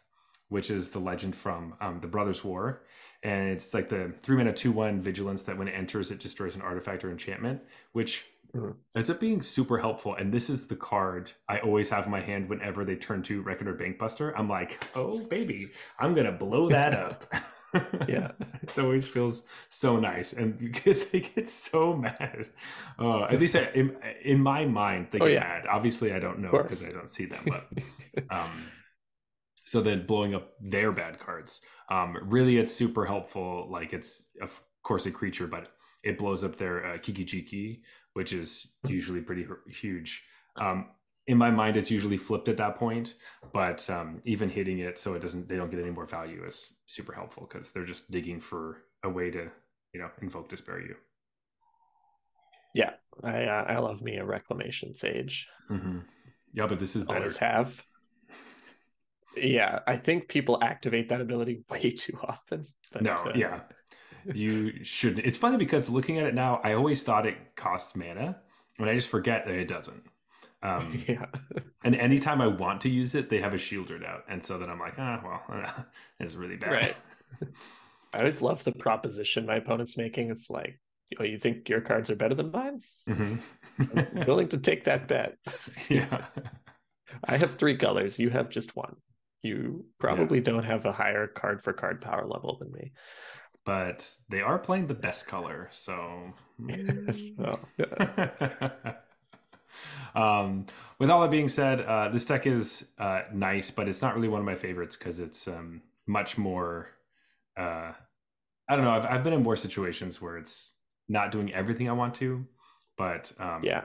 which 0.49 0.71
is 0.71 0.91
the 0.91 0.99
legend 0.99 1.35
from 1.37 1.75
um, 1.81 2.01
the 2.01 2.07
Brothers' 2.07 2.45
War, 2.45 2.83
and 3.23 3.51
it's 3.51 3.75
like 3.75 3.89
the 3.89 4.13
three 4.23 4.37
mana 4.37 4.53
two 4.53 4.73
one 4.73 5.01
vigilance 5.01 5.43
that 5.45 5.57
when 5.59 5.69
it 5.69 5.73
enters 5.73 6.11
it 6.11 6.21
destroys 6.21 6.55
an 6.55 6.63
artifact 6.63 7.05
or 7.05 7.11
enchantment, 7.11 7.61
which 7.93 8.25
Mm-hmm. 8.55 8.71
ends 8.95 9.11
up 9.11 9.19
being 9.19 9.43
super 9.43 9.79
helpful. 9.79 10.15
And 10.15 10.33
this 10.33 10.49
is 10.49 10.69
the 10.69 10.77
card 10.77 11.33
I 11.49 11.59
always 11.59 11.91
have 11.91 12.05
in 12.05 12.13
my 12.13 12.21
hand 12.21 12.49
whenever 12.49 12.85
they 12.85 12.95
turn 12.95 13.21
to 13.25 13.43
Reckoner 13.43 13.75
Bankbuster. 13.77 14.33
I'm 14.37 14.49
like, 14.49 14.87
oh 14.95 15.19
baby, 15.27 15.71
I'm 15.99 16.15
gonna 16.15 16.31
blow 16.31 16.69
that 16.69 16.95
up. 16.95 17.25
yeah, 18.09 18.31
it 18.63 18.79
always 18.79 19.09
feels 19.09 19.43
so 19.71 19.99
nice, 19.99 20.35
and 20.35 20.57
because 20.73 21.07
they 21.07 21.19
get 21.21 21.49
so 21.49 21.97
mad. 21.97 22.49
Uh, 22.97 23.25
at 23.25 23.41
least 23.41 23.57
I, 23.57 23.71
in, 23.75 23.97
in 24.23 24.41
my 24.41 24.65
mind, 24.67 25.09
they 25.11 25.19
oh, 25.19 25.27
get 25.27 25.31
oh, 25.31 25.33
yeah. 25.35 25.41
mad. 25.41 25.67
Obviously, 25.67 26.13
I 26.13 26.21
don't 26.21 26.39
know 26.39 26.53
because 26.53 26.85
I 26.85 26.91
don't 26.91 27.11
see 27.11 27.25
them, 27.27 27.45
but. 27.49 27.69
um, 28.31 28.67
so 29.65 29.81
then 29.81 30.07
blowing 30.07 30.35
up 30.35 30.53
their 30.61 30.93
bad 30.93 31.19
cards 31.19 31.61
um, 31.91 32.17
really 32.23 32.59
it's 32.59 32.73
super 32.73 33.05
helpful 33.05 33.69
like 33.71 33.93
it's 33.93 34.25
of 34.41 34.63
course 34.83 35.07
a 35.07 35.11
creature 35.11 35.47
but 35.47 35.73
it 36.05 36.19
blows 36.19 36.45
up 36.45 36.57
their 36.57 36.85
uh, 36.87 36.99
Kiki 36.99 37.25
Jiki, 37.25 37.81
which 38.13 38.33
is 38.33 38.69
usually 38.87 39.21
pretty 39.21 39.47
huge. 39.69 40.23
Um, 40.57 40.91
in 41.27 41.39
my 41.39 41.51
mind, 41.51 41.77
it's 41.77 41.91
usually 41.91 42.19
flipped 42.19 42.49
at 42.49 42.59
that 42.59 42.77
point, 42.77 43.15
but 43.53 43.89
um, 43.89 44.21
even 44.27 44.51
hitting 44.51 44.81
it 44.81 44.99
so 44.99 45.15
it 45.15 45.21
doesn't, 45.21 45.49
they 45.49 45.57
don't 45.57 45.71
get 45.71 45.81
any 45.81 45.91
more 45.91 46.07
value 46.07 46.45
is 46.47 46.75
super 46.85 47.15
helpful 47.15 47.49
because 47.51 47.71
they're 47.71 47.87
just 47.87 48.11
digging 48.11 48.41
for 48.41 48.83
a 49.03 49.09
way 49.09 49.31
to, 49.31 49.51
you 49.95 50.01
know, 50.01 50.11
invoke 50.21 50.51
despair 50.51 50.81
you. 50.81 50.95
Yeah, 52.75 52.91
I 53.23 53.45
uh, 53.45 53.65
I 53.69 53.79
love 53.79 54.03
me 54.03 54.17
a 54.17 54.25
reclamation 54.25 54.95
sage. 54.95 55.49
Mm-hmm. 55.71 56.01
Yeah, 56.53 56.67
but 56.67 56.81
this 56.81 56.97
is 56.97 57.05
better. 57.05 57.21
Always 57.21 57.37
have. 57.37 57.83
Yeah, 59.37 59.81
I 59.87 59.97
think 59.97 60.29
people 60.29 60.59
activate 60.63 61.09
that 61.09 61.21
ability 61.21 61.65
way 61.71 61.91
too 61.91 62.19
often. 62.23 62.65
no, 63.01 63.13
uh, 63.13 63.33
yeah, 63.35 63.61
you 64.33 64.85
shouldn't. 64.85 65.27
It's 65.27 65.39
funny 65.39 65.57
because 65.57 65.89
looking 65.89 66.19
at 66.19 66.27
it 66.27 66.35
now, 66.35 66.61
I 66.63 66.75
always 66.75 67.03
thought 67.03 67.27
it 67.27 67.37
costs 67.57 67.97
mana, 67.97 68.37
and 68.79 68.89
I 68.89 68.95
just 68.95 69.09
forget 69.09 69.47
that 69.47 69.55
it 69.55 69.69
doesn't. 69.69 70.03
Um, 70.63 71.03
yeah. 71.09 71.27
and 71.85 71.95
anytime 71.97 72.41
I 72.41 72.47
want 72.47 72.81
to 72.83 72.89
use 72.89 73.15
it, 73.15 73.29
they 73.29 73.41
have 73.41 73.55
a 73.55 73.59
sheoldred 73.59 74.07
out, 74.07 74.25
and 74.29 74.45
so 74.45 74.59
then 74.59 74.71
I'm 74.71 74.81
like, 74.81 74.95
ah, 74.99 75.21
well, 75.25 75.87
it's 76.21 76.35
really 76.35 76.57
bad. 76.57 76.73
Right. 76.73 76.97
I 78.13 78.19
always 78.19 78.41
love 78.41 78.63
the 78.65 78.73
proposition 78.73 79.47
my 79.47 79.57
opponent's 79.57 79.97
making. 79.97 80.31
It's 80.31 80.49
like, 80.49 80.79
oh, 81.19 81.25
you 81.25 81.39
think 81.39 81.69
your 81.69 81.81
cards 81.81 82.11
are 82.11 82.17
better 82.17 82.35
than 82.35 82.53
mine? 82.53 82.81
Mm-hmm. 83.09 84.23
Willing 84.25 84.49
to 84.49 84.59
take 84.59 84.85
that 84.85 85.09
bet. 85.09 85.37
yeah. 85.89 86.25
I 87.25 87.37
have 87.37 87.57
three 87.57 87.77
colors. 87.77 88.19
You 88.19 88.31
have 88.31 88.51
just 88.51 88.75
one. 88.77 88.95
You 89.45 89.85
probably 89.99 90.39
yeah. 90.39 90.45
don't 90.45 90.65
have 90.65 90.87
a 90.87 90.93
higher 90.93 91.27
card 91.27 91.63
for 91.63 91.75
card 91.75 92.01
power 92.01 92.27
level 92.27 92.57
than 92.59 92.73
me. 92.73 92.93
But 93.67 94.11
they 94.31 94.41
are 94.41 94.59
playing 94.59 94.87
the 94.87 94.95
best 94.95 95.27
color, 95.27 95.69
so. 95.71 96.33
so 97.37 97.59
um, 100.15 100.65
with 100.99 101.11
all 101.11 101.21
that 101.23 101.31
being 101.31 101.51
said, 101.51 101.83
uh, 101.83 102.09
this 102.09 102.25
deck 102.25 102.47
is 102.47 102.89
uh, 102.99 103.23
nice, 103.33 103.71
but 103.71 103.87
it's 103.87 104.01
not 104.01 104.15
really 104.15 104.29
one 104.29 104.41
of 104.41 104.47
my 104.47 104.55
favorites 104.55 104.97
because 104.97 105.21
it's 105.21 105.47
um, 105.47 105.83
much 106.07 106.39
more. 106.39 106.89
Uh, 107.57 107.93
I 108.69 108.77
don't 108.77 108.85
know. 108.85 108.93
I've, 108.93 109.07
I've 109.07 109.25
been 109.25 109.35
in 109.35 109.43
more 109.43 109.57
situations 109.57 110.23
where 110.23 110.39
it's 110.39 110.73
not 111.09 111.31
doing 111.31 111.53
everything 111.53 111.89
I 111.89 111.93
want 111.93 112.15
to, 112.17 112.47
but 112.97 113.31
um, 113.39 113.63
yeah, 113.63 113.85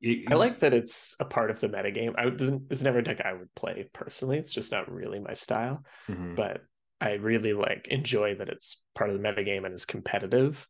it, 0.00 0.32
I 0.32 0.34
like 0.34 0.60
that 0.60 0.74
it's 0.74 1.14
a 1.20 1.24
part 1.24 1.50
of 1.50 1.60
the 1.60 1.68
metagame. 1.68 2.14
I 2.16 2.28
doesn't 2.30 2.64
it's 2.70 2.82
never 2.82 2.98
a 2.98 3.04
deck 3.04 3.20
I 3.24 3.32
would 3.32 3.54
play 3.54 3.88
personally. 3.92 4.38
It's 4.38 4.52
just 4.52 4.72
not 4.72 4.90
really 4.90 5.18
my 5.18 5.34
style. 5.34 5.84
Mm-hmm. 6.08 6.34
But 6.34 6.62
I 7.00 7.12
really 7.14 7.52
like 7.52 7.88
enjoy 7.88 8.36
that 8.36 8.48
it's 8.48 8.82
part 8.94 9.10
of 9.10 9.16
the 9.16 9.22
metagame 9.22 9.64
and 9.64 9.74
is 9.74 9.86
competitive. 9.86 10.66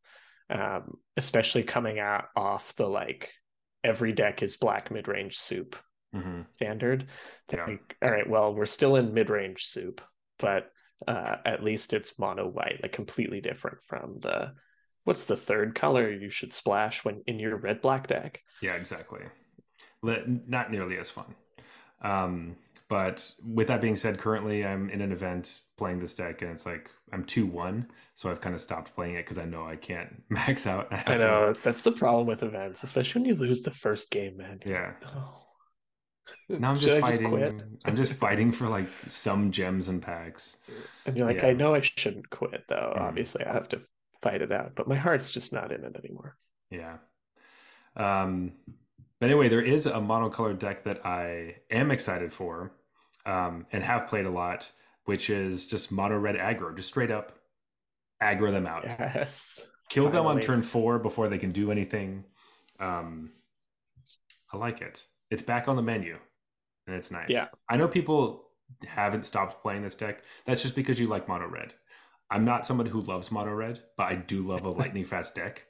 Um, 0.51 0.97
especially 1.19 1.63
coming 1.63 1.99
out 1.99 2.25
off 2.35 2.75
the 2.77 2.87
like 2.87 3.31
every 3.85 4.13
deck 4.13 4.43
is 4.43 4.57
black 4.57 4.91
mid 4.91 5.07
range 5.07 5.37
soup 5.37 5.77
mm-hmm. 6.15 6.43
standard. 6.55 7.07
Yeah. 7.53 7.77
All 8.03 8.11
right, 8.11 8.29
well, 8.29 8.55
we're 8.55 8.67
still 8.67 8.97
in 8.97 9.15
mid 9.15 9.31
range 9.31 9.67
soup, 9.67 10.01
but 10.39 10.71
uh, 11.07 11.37
at 11.45 11.63
least 11.63 11.93
it's 11.93 12.19
mono 12.19 12.49
white, 12.49 12.81
like 12.83 12.93
completely 12.93 13.41
different 13.41 13.79
from 13.87 14.19
the 14.21 14.53
what's 15.09 15.25
the 15.25 15.37
third 15.37 15.75
color 15.75 16.11
you 16.13 16.29
should 16.29 16.53
splash 16.53 17.03
when 17.03 17.23
in 17.27 17.39
your 17.39 17.57
red 17.57 17.81
black 17.81 18.07
deck? 18.07 18.43
Yeah, 18.61 18.75
exactly. 18.75 19.23
Not 20.03 20.71
nearly 20.71 20.99
as 20.99 21.09
fun. 21.09 21.35
Um, 22.03 22.57
but 22.91 23.33
with 23.43 23.69
that 23.69 23.81
being 23.81 23.97
said, 23.97 24.19
currently 24.19 24.67
I'm 24.67 24.91
in 24.91 25.01
an 25.01 25.11
event 25.11 25.63
playing 25.79 26.01
this 26.01 26.15
deck, 26.15 26.43
and 26.43 26.51
it's 26.51 26.67
like 26.67 26.91
I'm 27.11 27.25
two 27.25 27.47
one, 27.47 27.91
so 28.15 28.31
I've 28.31 28.43
kind 28.43 28.55
of 28.55 28.61
stopped 28.61 28.95
playing 28.95 29.15
it 29.15 29.25
because 29.25 29.39
I 29.39 29.47
know 29.47 29.67
I 29.67 29.77
can't 29.77 30.23
max 30.29 30.67
out. 30.67 30.89
I, 30.91 31.17
know 31.17 31.55
to... 31.55 31.61
that's 31.63 31.81
the 31.81 31.93
problem 31.93 32.27
with 32.27 32.43
events, 32.43 32.83
especially 32.83 33.23
when 33.23 33.31
you 33.31 33.35
lose 33.35 33.63
the 33.63 33.71
first 33.71 34.11
game, 34.11 34.37
man. 34.37 34.61
Yeah. 34.67 34.93
Oh. 35.07 35.41
Now 36.51 36.73
I'm 36.73 36.77
just 36.79 37.01
fighting. 37.01 37.39
Just 37.39 37.65
I'm 37.87 37.97
just 37.97 38.13
fighting 38.13 38.53
for 38.53 38.69
like 38.69 38.89
some 39.07 39.53
gems 39.53 39.89
and 39.89 40.03
packs. 40.03 40.59
And 41.07 41.17
you're 41.17 41.27
like, 41.27 41.39
yeah. 41.39 41.47
I 41.47 41.53
know 41.55 41.75
I 41.75 41.81
shouldn't 41.81 42.29
quit 42.29 42.65
though. 42.69 42.93
Mm. 42.95 43.01
Obviously, 43.01 43.47
I 43.47 43.55
have 43.55 43.71
to 43.71 43.81
fight 44.23 44.43
it 44.43 44.53
out, 44.53 44.73
but 44.75 44.89
my 44.89 44.97
heart's 44.97 45.31
just 45.31 45.53
not 45.53 45.73
in 45.73 45.85
it 45.85 45.97
anymore. 45.97 46.37
Yeah. 46.71 46.97
Um, 47.97 48.53
but 49.21 49.27
anyway, 49.31 49.49
there 49.49 49.63
is 49.63 49.87
a 49.87 49.93
monocolored 49.93 50.59
deck 50.59 50.85
that 50.85 51.05
I 51.05 51.57
am 51.71 51.91
excited 51.91 52.33
for 52.33 52.73
um, 53.27 53.67
and 53.73 53.83
have 53.83 54.07
played 54.07 54.27
a 54.27 54.31
lot, 54.31 54.71
which 55.05 55.31
is 55.31 55.67
just 55.67 55.91
mono 55.91 56.17
red 56.17 56.37
aggro, 56.37 56.75
just 56.77 56.89
straight 56.89 57.11
up 57.11 57.39
aggro 58.23 58.51
them 58.51 58.67
out. 58.67 58.85
Yes. 58.85 59.71
Kill 59.89 60.05
Finally. 60.05 60.19
them 60.19 60.37
on 60.37 60.41
turn 60.41 60.63
four 60.63 60.99
before 60.99 61.29
they 61.29 61.39
can 61.39 61.53
do 61.53 61.71
anything. 61.71 62.25
Um, 62.79 63.31
I 64.53 64.57
like 64.57 64.81
it. 64.83 65.05
It's 65.31 65.43
back 65.43 65.69
on 65.69 65.77
the 65.77 65.83
menu 65.83 66.19
and 66.87 66.97
it's 66.97 67.11
nice. 67.11 67.29
Yeah. 67.29 67.49
I 67.69 67.77
know 67.77 67.89
people 67.89 68.45
haven't 68.87 69.27
stopped 69.27 69.63
playing 69.63 69.83
this 69.83 69.95
deck. 69.95 70.23
That's 70.47 70.63
just 70.63 70.75
because 70.75 70.99
you 70.99 71.07
like 71.07 71.29
mono 71.29 71.47
red. 71.47 71.75
I'm 72.31 72.45
not 72.45 72.67
somebody 72.67 72.91
who 72.91 73.01
loves 73.01 73.31
mono 73.31 73.53
red, 73.53 73.81
but 73.97 74.05
I 74.05 74.17
do 74.17 74.43
love 74.43 74.65
a 74.65 74.71
lightning 74.71 75.05
fast 75.07 75.35
deck. 75.35 75.65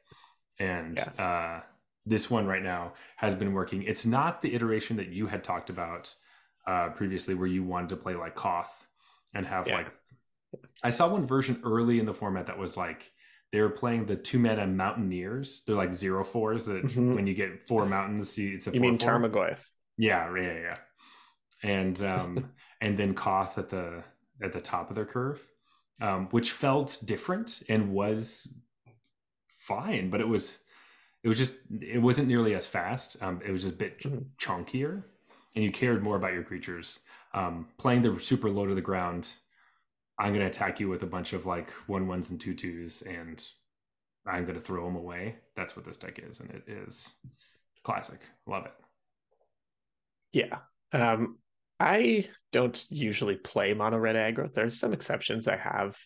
And 0.58 0.96
yeah. 0.96 1.24
uh, 1.24 1.62
this 2.04 2.30
one 2.30 2.46
right 2.46 2.62
now 2.62 2.94
has 3.16 3.34
been 3.34 3.52
working. 3.52 3.82
It's 3.84 4.04
not 4.04 4.42
the 4.42 4.54
iteration 4.54 4.96
that 4.96 5.08
you 5.08 5.26
had 5.26 5.44
talked 5.44 5.70
about 5.70 6.14
uh, 6.66 6.90
previously, 6.90 7.34
where 7.34 7.46
you 7.46 7.62
wanted 7.62 7.90
to 7.90 7.96
play 7.96 8.14
like 8.14 8.34
Koth 8.34 8.86
and 9.34 9.46
have 9.46 9.68
yeah. 9.68 9.76
like. 9.76 9.92
I 10.82 10.90
saw 10.90 11.08
one 11.08 11.26
version 11.26 11.60
early 11.64 12.00
in 12.00 12.06
the 12.06 12.14
format 12.14 12.46
that 12.46 12.58
was 12.58 12.76
like 12.76 13.12
they 13.52 13.60
were 13.60 13.70
playing 13.70 14.06
the 14.06 14.16
two 14.16 14.38
mana 14.38 14.66
Mountaineers. 14.66 15.62
They're 15.66 15.76
like 15.76 15.94
zero 15.94 16.24
fours 16.24 16.64
that 16.66 16.84
mm-hmm. 16.84 17.14
when 17.14 17.26
you 17.26 17.34
get 17.34 17.68
four 17.68 17.86
mountains, 17.86 18.36
it's 18.38 18.66
a. 18.66 18.72
You 18.72 18.80
mean 18.80 18.98
Tarmogoyf? 18.98 19.58
Yeah, 19.96 20.34
yeah, 20.34 20.58
yeah. 20.58 20.76
And 21.62 22.02
um, 22.02 22.50
and 22.80 22.98
then 22.98 23.14
Koth 23.14 23.58
at 23.58 23.68
the 23.68 24.02
at 24.42 24.52
the 24.52 24.60
top 24.60 24.90
of 24.90 24.96
their 24.96 25.06
curve 25.06 25.46
um, 26.00 26.28
which 26.30 26.52
felt 26.52 26.98
different 27.04 27.62
and 27.68 27.92
was 27.92 28.48
fine, 29.48 30.10
but 30.10 30.20
it 30.20 30.28
was 30.28 30.58
it 31.22 31.28
was 31.28 31.38
just 31.38 31.54
it 31.80 32.00
wasn't 32.00 32.28
nearly 32.28 32.54
as 32.54 32.66
fast. 32.66 33.16
Um, 33.20 33.40
it 33.44 33.50
was 33.50 33.62
just 33.62 33.74
a 33.74 33.78
bit 33.78 34.00
mm-hmm. 34.00 34.18
chunkier, 34.38 35.02
and 35.54 35.64
you 35.64 35.70
cared 35.70 36.02
more 36.02 36.16
about 36.16 36.32
your 36.32 36.44
creatures. 36.44 37.00
Um, 37.34 37.68
playing 37.78 38.02
the 38.02 38.18
super 38.18 38.48
low 38.48 38.66
to 38.66 38.74
the 38.74 38.80
ground, 38.80 39.34
I'm 40.18 40.32
going 40.32 40.40
to 40.40 40.46
attack 40.46 40.80
you 40.80 40.88
with 40.88 41.02
a 41.02 41.06
bunch 41.06 41.32
of 41.32 41.46
like 41.46 41.70
one 41.86 42.06
ones 42.06 42.30
and 42.30 42.40
two 42.40 42.54
twos, 42.54 43.02
and 43.02 43.44
I'm 44.26 44.44
going 44.44 44.56
to 44.56 44.60
throw 44.60 44.84
them 44.84 44.96
away. 44.96 45.36
That's 45.56 45.76
what 45.76 45.84
this 45.84 45.96
deck 45.96 46.20
is, 46.22 46.40
and 46.40 46.50
it 46.50 46.62
is 46.66 47.12
classic. 47.82 48.20
Love 48.46 48.66
it. 48.66 48.72
Yeah. 50.32 50.58
Um, 50.92 51.38
I 51.80 52.26
don't 52.52 52.84
usually 52.90 53.36
play 53.36 53.72
mono 53.74 53.98
red 53.98 54.16
aggro. 54.16 54.52
There's 54.52 54.78
some 54.78 54.92
exceptions. 54.92 55.46
I 55.46 55.56
have 55.56 55.96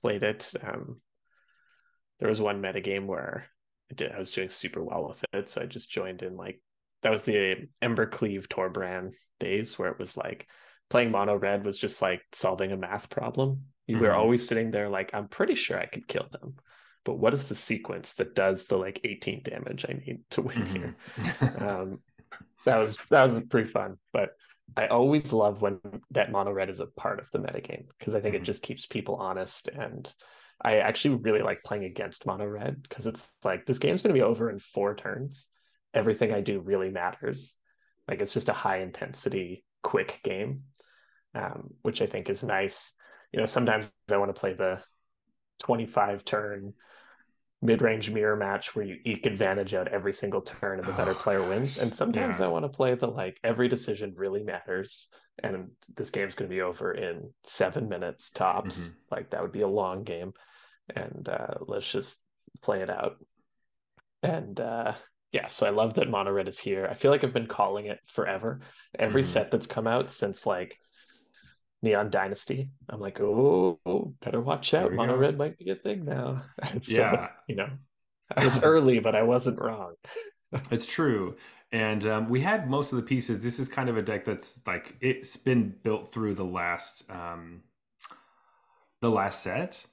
played 0.00 0.22
it. 0.22 0.52
Um, 0.62 1.00
there 2.18 2.28
was 2.28 2.40
one 2.40 2.62
metagame 2.62 3.06
where 3.06 3.46
I, 3.90 3.94
did, 3.94 4.12
I 4.12 4.18
was 4.18 4.32
doing 4.32 4.50
super 4.50 4.82
well 4.82 5.08
with 5.08 5.24
it, 5.32 5.48
so 5.48 5.62
I 5.62 5.66
just 5.66 5.90
joined 5.90 6.22
in. 6.22 6.36
Like 6.36 6.60
that 7.02 7.10
was 7.10 7.22
the 7.22 7.68
Embercleave 7.82 8.48
Torbran 8.48 9.12
days 9.40 9.78
where 9.78 9.90
it 9.90 9.98
was 9.98 10.16
like 10.16 10.46
playing 10.90 11.10
mono 11.10 11.36
red 11.36 11.64
was 11.64 11.78
just 11.78 12.02
like 12.02 12.22
solving 12.32 12.72
a 12.72 12.76
math 12.76 13.08
problem. 13.08 13.62
You 13.86 13.96
mm-hmm. 13.96 14.04
were 14.04 14.14
always 14.14 14.46
sitting 14.46 14.70
there 14.70 14.88
like, 14.88 15.10
I'm 15.14 15.28
pretty 15.28 15.54
sure 15.54 15.78
I 15.78 15.86
could 15.86 16.08
kill 16.08 16.26
them, 16.30 16.56
but 17.04 17.18
what 17.18 17.34
is 17.34 17.48
the 17.48 17.54
sequence 17.54 18.14
that 18.14 18.34
does 18.34 18.64
the 18.64 18.76
like 18.76 19.00
18 19.04 19.42
damage 19.42 19.84
I 19.88 19.94
need 19.94 20.20
to 20.30 20.42
win 20.42 20.62
mm-hmm. 20.62 21.22
here? 21.24 21.56
um, 21.68 22.00
that 22.64 22.78
was 22.78 22.98
that 23.10 23.22
was 23.22 23.40
pretty 23.40 23.68
fun, 23.68 23.98
but 24.12 24.30
I 24.76 24.86
always 24.86 25.32
love 25.32 25.62
when 25.62 25.78
that 26.10 26.32
mono 26.32 26.52
red 26.52 26.70
is 26.70 26.80
a 26.80 26.86
part 26.86 27.20
of 27.20 27.30
the 27.30 27.38
metagame 27.38 27.86
because 27.98 28.14
I 28.14 28.20
think 28.20 28.34
mm-hmm. 28.34 28.42
it 28.42 28.46
just 28.46 28.62
keeps 28.62 28.86
people 28.86 29.16
honest. 29.16 29.68
And 29.68 30.12
I 30.60 30.78
actually 30.78 31.16
really 31.16 31.42
like 31.42 31.62
playing 31.62 31.84
against 31.84 32.26
mono 32.26 32.46
red 32.46 32.82
because 32.82 33.06
it's 33.06 33.32
like 33.44 33.66
this 33.66 33.78
game's 33.78 34.02
going 34.02 34.14
to 34.14 34.18
be 34.18 34.24
over 34.24 34.50
in 34.50 34.58
four 34.58 34.94
turns. 34.94 35.48
Everything 35.92 36.32
I 36.32 36.40
do 36.40 36.60
really 36.60 36.90
matters. 36.90 37.56
Like 38.08 38.20
it's 38.20 38.34
just 38.34 38.48
a 38.48 38.54
high 38.54 38.78
intensity, 38.80 39.64
quick 39.82 40.20
game, 40.24 40.62
um, 41.34 41.70
which 41.82 42.02
I 42.02 42.06
think 42.06 42.28
is 42.28 42.42
nice. 42.42 42.94
You 43.32 43.40
know, 43.40 43.46
sometimes 43.46 43.90
I 44.10 44.16
want 44.16 44.34
to 44.34 44.40
play 44.40 44.54
the 44.54 44.80
25 45.60 46.24
turn 46.24 46.74
mid-range 47.64 48.10
mirror 48.10 48.36
match 48.36 48.76
where 48.76 48.84
you 48.84 48.98
eke 49.04 49.26
advantage 49.26 49.74
out 49.74 49.88
every 49.88 50.12
single 50.12 50.42
turn 50.42 50.78
and 50.78 50.86
the 50.86 50.92
better 50.92 51.14
player 51.14 51.42
wins. 51.48 51.78
And 51.78 51.92
sometimes 51.92 52.38
yeah. 52.38 52.46
I 52.46 52.48
want 52.48 52.64
to 52.64 52.68
play 52.68 52.94
the 52.94 53.08
like 53.08 53.40
every 53.42 53.66
decision 53.68 54.14
really 54.16 54.44
matters 54.44 55.08
and 55.42 55.70
this 55.96 56.10
game's 56.10 56.34
going 56.34 56.48
to 56.48 56.54
be 56.54 56.62
over 56.62 56.92
in 56.92 57.30
seven 57.42 57.88
minutes 57.88 58.30
tops. 58.30 58.78
Mm-hmm. 58.78 58.94
Like 59.10 59.30
that 59.30 59.42
would 59.42 59.52
be 59.52 59.62
a 59.62 59.68
long 59.68 60.04
game, 60.04 60.32
and 60.94 61.28
uh, 61.28 61.54
let's 61.66 61.90
just 61.90 62.18
play 62.62 62.82
it 62.82 62.90
out. 62.90 63.16
And 64.22 64.58
uh, 64.60 64.92
yeah, 65.32 65.48
so 65.48 65.66
I 65.66 65.70
love 65.70 65.94
that 65.94 66.08
Mono 66.08 66.30
Red 66.30 66.48
is 66.48 66.58
here. 66.58 66.86
I 66.90 66.94
feel 66.94 67.10
like 67.10 67.24
I've 67.24 67.34
been 67.34 67.46
calling 67.46 67.86
it 67.86 67.98
forever. 68.06 68.60
Every 68.98 69.22
mm-hmm. 69.22 69.30
set 69.30 69.50
that's 69.50 69.66
come 69.66 69.86
out 69.86 70.10
since 70.10 70.46
like 70.46 70.78
Neon 71.84 72.10
Dynasty. 72.10 72.70
I'm 72.88 72.98
like, 72.98 73.20
oh, 73.20 73.78
oh 73.84 74.14
better 74.24 74.40
watch 74.40 74.74
out. 74.74 74.92
Mono 74.92 75.12
go. 75.12 75.18
red 75.18 75.38
might 75.38 75.58
be 75.58 75.70
a 75.70 75.76
thing 75.76 76.04
now. 76.04 76.42
so, 76.80 77.02
yeah, 77.02 77.28
you 77.46 77.54
know, 77.54 77.68
I 78.36 78.44
was 78.44 78.62
early, 78.64 78.98
but 78.98 79.14
I 79.14 79.22
wasn't 79.22 79.60
wrong. 79.60 79.94
it's 80.70 80.86
true. 80.86 81.36
And 81.70 82.06
um, 82.06 82.28
we 82.28 82.40
had 82.40 82.70
most 82.70 82.92
of 82.92 82.96
the 82.96 83.02
pieces. 83.02 83.40
This 83.40 83.58
is 83.58 83.68
kind 83.68 83.88
of 83.88 83.96
a 83.96 84.02
deck 84.02 84.24
that's 84.24 84.60
like 84.66 84.96
it's 85.00 85.36
been 85.36 85.74
built 85.82 86.12
through 86.12 86.34
the 86.34 86.44
last 86.44 87.08
um, 87.10 87.62
the 89.00 89.10
last 89.10 89.42
set. 89.42 89.84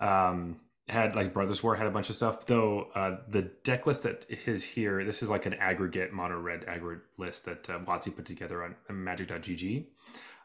Um, 0.00 0.60
had 0.88 1.14
like 1.14 1.32
Brothers 1.32 1.62
War 1.62 1.76
had 1.76 1.86
a 1.86 1.90
bunch 1.90 2.10
of 2.10 2.16
stuff. 2.16 2.46
Though 2.46 2.88
uh, 2.94 3.18
the 3.28 3.42
deck 3.64 3.86
list 3.86 4.02
that 4.02 4.26
is 4.46 4.64
here, 4.64 5.04
this 5.04 5.22
is 5.22 5.30
like 5.30 5.46
an 5.46 5.54
aggregate 5.54 6.12
mono 6.12 6.38
red 6.38 6.64
aggregate 6.66 7.04
list 7.16 7.44
that 7.44 7.70
uh, 7.70 7.78
put 7.78 8.26
together 8.26 8.64
on 8.64 8.74
Magic.gg, 8.90 9.86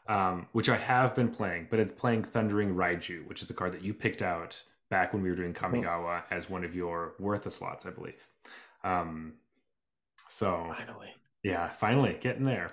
um, 0.06 0.46
which 0.52 0.68
I 0.68 0.76
have 0.76 1.14
been 1.14 1.28
playing. 1.30 1.68
But 1.70 1.78
it's 1.80 1.92
playing 1.92 2.24
Thundering 2.24 2.74
Raiju, 2.74 3.26
which 3.26 3.42
is 3.42 3.50
a 3.50 3.54
card 3.54 3.72
that 3.72 3.82
you 3.82 3.94
picked 3.94 4.22
out 4.22 4.62
back 4.90 5.12
when 5.12 5.22
we 5.22 5.30
were 5.30 5.36
doing 5.36 5.54
Kamigawa 5.54 6.22
as 6.30 6.50
one 6.50 6.64
of 6.64 6.74
your 6.74 7.14
worthless 7.18 7.56
slots, 7.56 7.86
I 7.86 7.90
believe. 7.90 8.28
Um, 8.82 9.34
so 10.28 10.72
finally, 10.76 11.14
yeah, 11.42 11.68
finally 11.68 12.18
getting 12.20 12.44
there. 12.44 12.70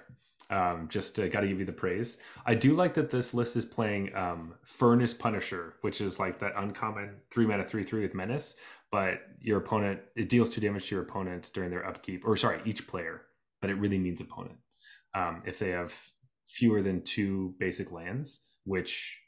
Um, 0.50 0.90
just 0.90 1.18
uh, 1.18 1.30
got 1.30 1.42
to 1.42 1.48
give 1.48 1.60
you 1.60 1.66
the 1.66 1.72
praise. 1.72 2.18
I 2.46 2.56
do 2.56 2.76
like 2.76 2.94
that 2.96 3.10
this 3.10 3.34
list 3.34 3.56
is 3.56 3.64
playing 3.64 4.14
um, 4.16 4.54
Furnace 4.66 5.14
Punisher, 5.14 5.76
which 5.80 6.02
is 6.02 6.20
like 6.20 6.40
that 6.40 6.54
uncommon 6.58 7.12
three 7.32 7.46
mana 7.46 7.64
three 7.64 7.86
three 7.86 8.02
with 8.02 8.14
menace. 8.14 8.56
But 8.92 9.22
your 9.40 9.60
opponent 9.60 10.02
it 10.18 10.28
deals 10.28 10.50
two 10.50 10.60
damage 10.60 10.90
to 10.90 10.96
your 10.96 11.04
opponent 11.06 11.52
during 11.54 11.70
their 11.70 11.88
upkeep, 11.88 12.28
or 12.28 12.36
sorry, 12.36 12.62
each 12.66 12.86
player. 12.88 13.22
But 13.62 13.70
it 13.70 13.76
really 13.76 13.98
means 13.98 14.20
opponent. 14.20 14.58
Um, 15.14 15.42
if 15.46 15.58
they 15.58 15.70
have 15.70 15.94
fewer 16.52 16.82
than 16.82 17.02
two 17.04 17.56
basic 17.60 17.92
lands, 17.92 18.42
which 18.66 19.20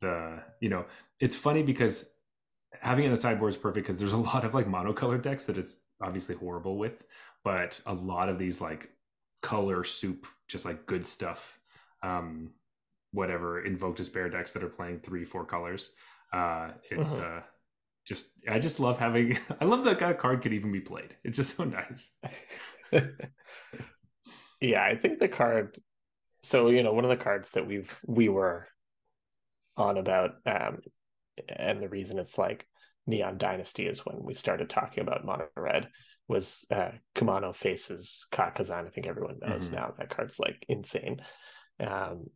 the 0.00 0.42
you 0.60 0.68
know 0.68 0.84
it's 1.20 1.36
funny 1.36 1.62
because 1.62 2.08
having 2.80 3.04
it 3.04 3.08
in 3.08 3.12
the 3.12 3.20
sideboard 3.20 3.52
is 3.52 3.56
perfect 3.56 3.86
because 3.86 3.98
there's 3.98 4.12
a 4.12 4.16
lot 4.32 4.44
of 4.44 4.54
like 4.54 4.66
monocolored 4.66 5.22
decks 5.22 5.44
that 5.46 5.58
it's 5.58 5.76
obviously 6.00 6.34
horrible 6.34 6.78
with, 6.78 7.04
but 7.44 7.80
a 7.86 7.94
lot 7.94 8.28
of 8.28 8.38
these 8.38 8.60
like 8.60 8.90
color 9.42 9.84
soup, 9.84 10.26
just 10.48 10.64
like 10.64 10.86
good 10.86 11.06
stuff. 11.06 11.58
Um, 12.02 12.50
whatever 13.12 13.64
invoke 13.64 13.96
despair 13.96 14.28
decks 14.28 14.52
that 14.52 14.64
are 14.64 14.68
playing 14.68 15.00
three, 15.00 15.24
four 15.24 15.44
colors. 15.44 15.90
Uh, 16.32 16.70
it's 16.90 17.16
uh-huh. 17.16 17.26
uh, 17.26 17.40
just 18.06 18.26
I 18.48 18.58
just 18.58 18.80
love 18.80 18.98
having. 18.98 19.38
I 19.60 19.64
love 19.64 19.84
that 19.84 19.98
kind 19.98 20.12
of 20.12 20.18
card 20.18 20.42
could 20.42 20.52
even 20.52 20.72
be 20.72 20.80
played. 20.80 21.16
It's 21.24 21.36
just 21.36 21.56
so 21.56 21.64
nice. 21.64 22.12
yeah, 24.60 24.82
I 24.82 24.96
think 24.96 25.20
the 25.20 25.28
card. 25.28 25.78
So 26.42 26.68
you 26.68 26.82
know, 26.82 26.92
one 26.92 27.04
of 27.04 27.10
the 27.10 27.22
cards 27.22 27.50
that 27.50 27.66
we've 27.66 27.94
we 28.06 28.28
were 28.28 28.66
on 29.76 29.98
about, 29.98 30.32
um, 30.46 30.78
and 31.48 31.80
the 31.80 31.88
reason 31.88 32.18
it's 32.18 32.38
like 32.38 32.66
Neon 33.06 33.38
Dynasty 33.38 33.86
is 33.86 34.04
when 34.04 34.22
we 34.22 34.34
started 34.34 34.68
talking 34.68 35.02
about 35.02 35.24
Mono 35.24 35.46
Red 35.56 35.88
was 36.28 36.64
uh, 36.70 36.90
Kumano 37.14 37.54
faces 37.54 38.26
Kakkazan. 38.32 38.86
I 38.86 38.90
think 38.90 39.06
everyone 39.06 39.38
knows 39.40 39.66
mm-hmm. 39.66 39.76
now 39.76 39.94
that 39.98 40.14
card's 40.14 40.38
like 40.38 40.64
insane. 40.68 41.20
Um, 41.80 42.26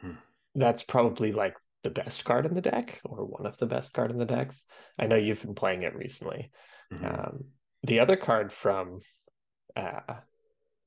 hmm. 0.00 0.12
That's 0.54 0.82
probably 0.82 1.32
like 1.32 1.54
the 1.82 1.90
best 1.90 2.24
card 2.24 2.46
in 2.46 2.54
the 2.54 2.60
deck 2.60 3.00
or 3.04 3.24
one 3.24 3.46
of 3.46 3.58
the 3.58 3.66
best 3.66 3.92
card 3.92 4.10
in 4.10 4.18
the 4.18 4.24
decks. 4.24 4.64
I 4.98 5.06
know 5.06 5.16
you've 5.16 5.42
been 5.42 5.54
playing 5.54 5.82
it 5.82 5.96
recently. 5.96 6.50
Mm-hmm. 6.92 7.04
Um, 7.04 7.44
the 7.82 8.00
other 8.00 8.16
card 8.16 8.52
from 8.52 9.00
uh, 9.76 10.00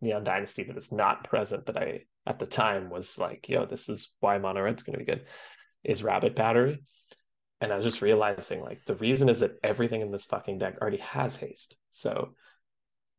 Neon 0.01 0.23
Dynasty 0.23 0.63
that 0.63 0.77
is 0.77 0.91
not 0.91 1.23
present 1.23 1.65
that 1.65 1.77
I 1.77 2.01
at 2.25 2.39
the 2.39 2.45
time 2.45 2.89
was 2.89 3.17
like, 3.17 3.47
yo, 3.47 3.65
this 3.65 3.89
is 3.89 4.09
why 4.19 4.37
Mono 4.37 4.61
Red's 4.61 4.83
going 4.83 4.99
to 4.99 5.03
be 5.03 5.11
good, 5.11 5.25
is 5.83 6.03
Rabbit 6.03 6.35
Battery 6.35 6.81
and 7.59 7.71
I 7.71 7.77
was 7.77 7.85
just 7.85 8.01
realizing 8.01 8.61
like 8.61 8.85
the 8.85 8.95
reason 8.95 9.29
is 9.29 9.39
that 9.39 9.57
everything 9.63 10.01
in 10.01 10.11
this 10.11 10.25
fucking 10.25 10.59
deck 10.59 10.77
already 10.81 10.97
has 10.97 11.35
haste. 11.35 11.75
So 11.89 12.35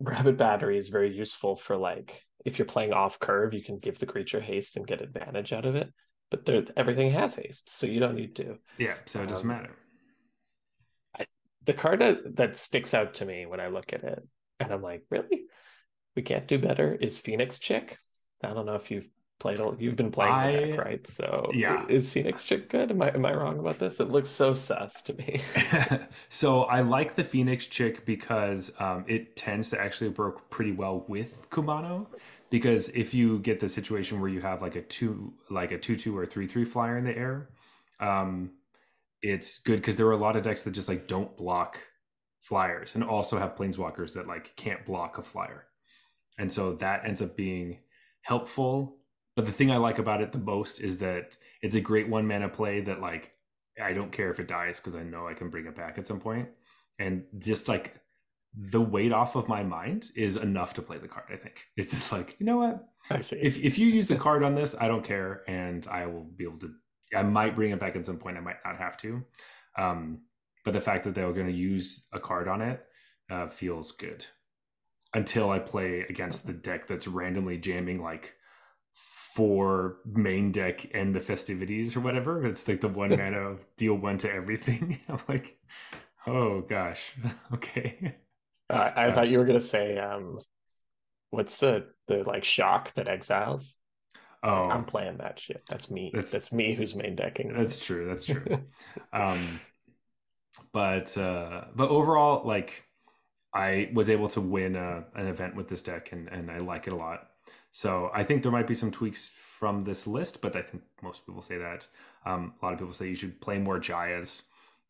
Rabbit 0.01 0.37
Battery 0.37 0.79
is 0.79 0.89
very 0.89 1.15
useful 1.15 1.57
for 1.57 1.77
like 1.77 2.23
if 2.45 2.59
you're 2.59 2.67
playing 2.67 2.93
off 2.93 3.19
curve, 3.19 3.53
you 3.53 3.63
can 3.63 3.79
give 3.79 3.99
the 3.99 4.07
creature 4.07 4.41
haste 4.41 4.77
and 4.77 4.87
get 4.87 5.01
advantage 5.01 5.53
out 5.53 5.67
of 5.67 5.75
it. 5.75 5.93
But 6.31 6.47
there, 6.47 6.63
everything 6.77 7.11
has 7.11 7.35
haste, 7.35 7.69
so 7.69 7.87
you 7.87 7.99
don't 7.99 8.15
need 8.15 8.37
to. 8.37 8.59
Yeah, 8.79 8.95
so 9.07 9.23
it 9.23 9.29
doesn't 9.29 9.51
um, 9.51 9.57
matter. 9.57 9.77
I, 11.19 11.25
the 11.67 11.73
card 11.73 12.01
that, 12.01 12.37
that 12.37 12.57
sticks 12.57 12.95
out 12.95 13.15
to 13.15 13.25
me 13.25 13.47
when 13.47 13.61
I 13.61 13.69
look 13.69 13.93
at 13.93 14.05
it, 14.05 14.23
and 14.61 14.71
I'm 14.71 14.83
like, 14.83 15.03
really, 15.11 15.47
we 16.17 16.23
can't 16.23 16.49
do 16.49 16.59
better. 16.59 16.95
Is 16.95 17.19
Phoenix 17.19 17.59
Chick? 17.59 17.99
I 18.43 18.55
don't 18.55 18.67
know 18.67 18.75
if 18.75 18.91
you've 18.91 19.09
played 19.39 19.61
you've 19.79 19.97
been 19.97 20.11
playing 20.11 20.33
I, 20.33 20.53
the 20.53 20.59
deck, 20.59 20.79
right? 20.79 21.07
So 21.07 21.51
yeah, 21.55 21.87
is 21.89 22.11
Phoenix 22.11 22.45
Chick 22.45 22.69
good? 22.69 22.91
Am 22.91 23.01
I 23.03 23.11
am 23.11 23.25
I 23.25 23.35
wrong 23.35 23.59
about 23.59 23.79
this? 23.79 24.01
It 24.01 24.11
looks 24.11 24.29
so 24.29 24.55
sus 24.55 25.03
to 25.03 25.15
me. 25.15 25.41
so 26.29 26.63
I 26.65 26.81
like 26.81 27.15
the 27.15 27.25
Phoenix 27.25 27.67
Chick 27.67 28.05
because 28.05 28.71
um, 28.79 29.05
it 29.07 29.37
tends 29.37 29.71
to 29.71 29.81
actually 29.81 30.11
work 30.11 30.51
pretty 30.51 30.73
well 30.73 31.05
with 31.09 31.49
Kumano. 31.51 32.07
Because 32.51 32.89
if 32.91 33.13
you 33.13 33.41
get 33.41 33.61
the 33.61 33.69
situation 33.69 34.21
where 34.21 34.31
you 34.31 34.41
have 34.41 34.63
like 34.63 34.77
a 34.77 34.83
two 34.83 35.35
like 35.51 35.73
a 35.73 35.79
two 35.79 35.97
two 35.97 36.17
or 36.17 36.27
three 36.27 36.47
three 36.47 36.65
flyer 36.65 36.99
in 36.99 37.05
the 37.05 37.17
air, 37.17 37.51
um, 38.01 38.53
it's 39.23 39.59
good 39.59 39.77
because 39.77 39.97
there 39.97 40.07
are 40.07 40.13
a 40.13 40.19
lot 40.19 40.37
of 40.37 40.43
decks 40.43 40.63
that 40.63 40.73
just 40.73 40.89
like 40.89 41.07
don't 41.07 41.37
block 41.37 41.79
flyers 42.41 42.95
and 42.95 43.05
also 43.05 43.39
have 43.39 43.57
planeswalkers 43.57 44.15
that 44.15 44.27
like 44.27 44.55
can't 44.57 44.85
block 44.87 45.19
a 45.19 45.23
flyer. 45.23 45.68
And 46.39 46.53
so 46.53 46.75
that 46.75 47.05
ends 47.05 47.21
up 47.21 47.37
being 47.37 47.79
helpful 48.23 48.99
but 49.39 49.47
the 49.47 49.53
thing 49.53 49.71
I 49.71 49.77
like 49.77 50.01
about 50.01 50.21
it 50.21 50.33
the 50.33 50.39
most 50.39 50.81
is 50.81 50.99
that 50.99 51.37
it's 51.63 51.77
a 51.77 51.81
great 51.81 52.09
one 52.09 52.27
mana 52.27 52.49
play 52.49 52.81
that 52.81 53.01
like 53.01 53.31
I 53.81 53.93
don't 53.93 54.11
care 54.11 54.33
if 54.33 54.41
it 54.41 54.49
dies 54.49 54.81
because 54.81 54.97
I 54.97 55.05
know 55.05 55.29
I 55.29 55.35
can 55.35 55.49
bring 55.49 55.67
it 55.67 55.77
back 55.77 55.97
at 55.97 56.09
some 56.09 56.19
point. 56.19 56.49
And 56.99 57.23
just 57.39 57.69
like 57.69 57.95
the 58.53 58.81
weight 58.81 59.13
off 59.13 59.37
of 59.37 59.47
my 59.47 59.63
mind 59.63 60.11
is 60.17 60.37
enough 60.37 60.75
to 60.75 60.83
play 60.83 60.99
the 60.99 61.07
card, 61.07 61.27
I 61.33 61.37
think. 61.37 61.67
It's 61.77 61.91
just 61.93 62.11
like, 62.11 62.35
you 62.41 62.47
know 62.47 62.57
what? 62.57 62.89
If 63.31 63.61
if 63.61 63.79
you 63.79 63.87
use 63.87 64.11
a 64.11 64.17
card 64.17 64.43
on 64.43 64.57
this, 64.57 64.75
I 64.81 64.89
don't 64.89 65.05
care. 65.05 65.45
And 65.47 65.87
I 65.87 66.07
will 66.07 66.25
be 66.25 66.43
able 66.43 66.59
to 66.59 66.73
I 67.15 67.23
might 67.23 67.55
bring 67.55 67.71
it 67.71 67.79
back 67.79 67.95
at 67.95 68.07
some 68.07 68.19
point. 68.19 68.39
I 68.39 68.41
might 68.41 68.57
not 68.65 68.77
have 68.79 68.97
to. 69.03 69.23
Um, 69.77 70.23
but 70.65 70.73
the 70.73 70.81
fact 70.81 71.05
that 71.05 71.15
they're 71.15 71.33
going 71.33 71.47
to 71.47 71.53
use 71.53 72.09
a 72.13 72.19
card 72.19 72.49
on 72.49 72.61
it 72.61 72.85
uh, 73.31 73.47
feels 73.51 73.93
good 73.93 74.27
until 75.15 75.51
I 75.51 75.59
play 75.59 76.05
against 76.09 76.47
the 76.47 76.53
deck 76.53 76.87
that's 76.87 77.09
randomly 77.09 77.59
jamming 77.59 78.03
like 78.03 78.35
four 79.39 79.99
main 80.05 80.51
deck 80.51 80.91
and 80.95 81.15
the 81.15 81.21
festivities 81.21 81.95
or 81.97 82.01
whatever. 82.01 82.45
It's 82.45 82.67
like 82.67 82.81
the 82.81 82.89
one 82.89 83.11
mana 83.17 83.57
deal 83.77 83.95
one 83.95 84.19
to 84.19 84.33
everything. 84.33 84.99
I'm 85.09 85.21
like, 85.29 85.59
oh 86.27 86.63
gosh, 86.63 87.13
okay. 87.55 88.17
Uh, 88.69 88.91
I 88.95 89.07
uh, 89.07 89.15
thought 89.15 89.29
you 89.29 89.39
were 89.39 89.45
gonna 89.45 89.61
say, 89.61 89.97
um, 89.99 90.41
what's 91.31 91.57
the 91.57 91.87
the 92.07 92.25
like 92.25 92.45
shock 92.45 92.93
that 92.95 93.09
exiles? 93.09 93.79
Oh, 94.43 94.69
I'm 94.69 94.85
playing 94.85 95.19
that 95.19 95.41
shit. 95.41 95.63
That's 95.69 95.91
me. 95.91 96.11
That's, 96.13 96.31
that's 96.31 96.53
me 96.53 96.75
who's 96.75 96.95
main 96.95 97.17
decking. 97.17 97.53
That's 97.53 97.85
true. 97.85 98.07
That's 98.07 98.25
true. 98.25 98.65
um, 99.13 99.61
but 100.73 101.17
uh, 101.17 101.65
but 101.75 101.89
overall, 101.89 102.47
like 102.47 102.88
I 103.55 103.91
was 103.95 104.11
able 104.11 104.29
to 104.29 104.41
win 104.41 104.77
a, 104.77 105.05
an 105.15 105.27
event 105.27 105.57
with 105.57 105.69
this 105.69 105.83
deck, 105.83 106.13
and 106.13 106.29
and 106.29 106.51
I 106.51 106.59
like 106.59 106.87
it 106.87 106.93
a 106.93 106.97
lot. 106.97 107.31
So 107.73 108.11
I 108.15 108.25
think 108.25 108.43
there 108.43 108.53
might 108.53 108.67
be 108.67 108.75
some 108.75 108.91
tweaks 108.91 109.31
from 109.59 109.85
this 109.85 110.07
list, 110.07 110.41
but 110.41 110.57
I 110.57 110.63
think 110.63 110.83
most 111.03 111.27
people 111.27 111.43
say 111.43 111.59
that. 111.59 111.87
Um, 112.25 112.55
a 112.61 112.65
lot 112.65 112.75
of 112.75 112.79
people 112.79 112.95
say 112.95 113.09
you 113.09 113.15
should 113.15 113.41
play 113.41 113.59
more 113.59 113.79
Jayas, 113.79 114.43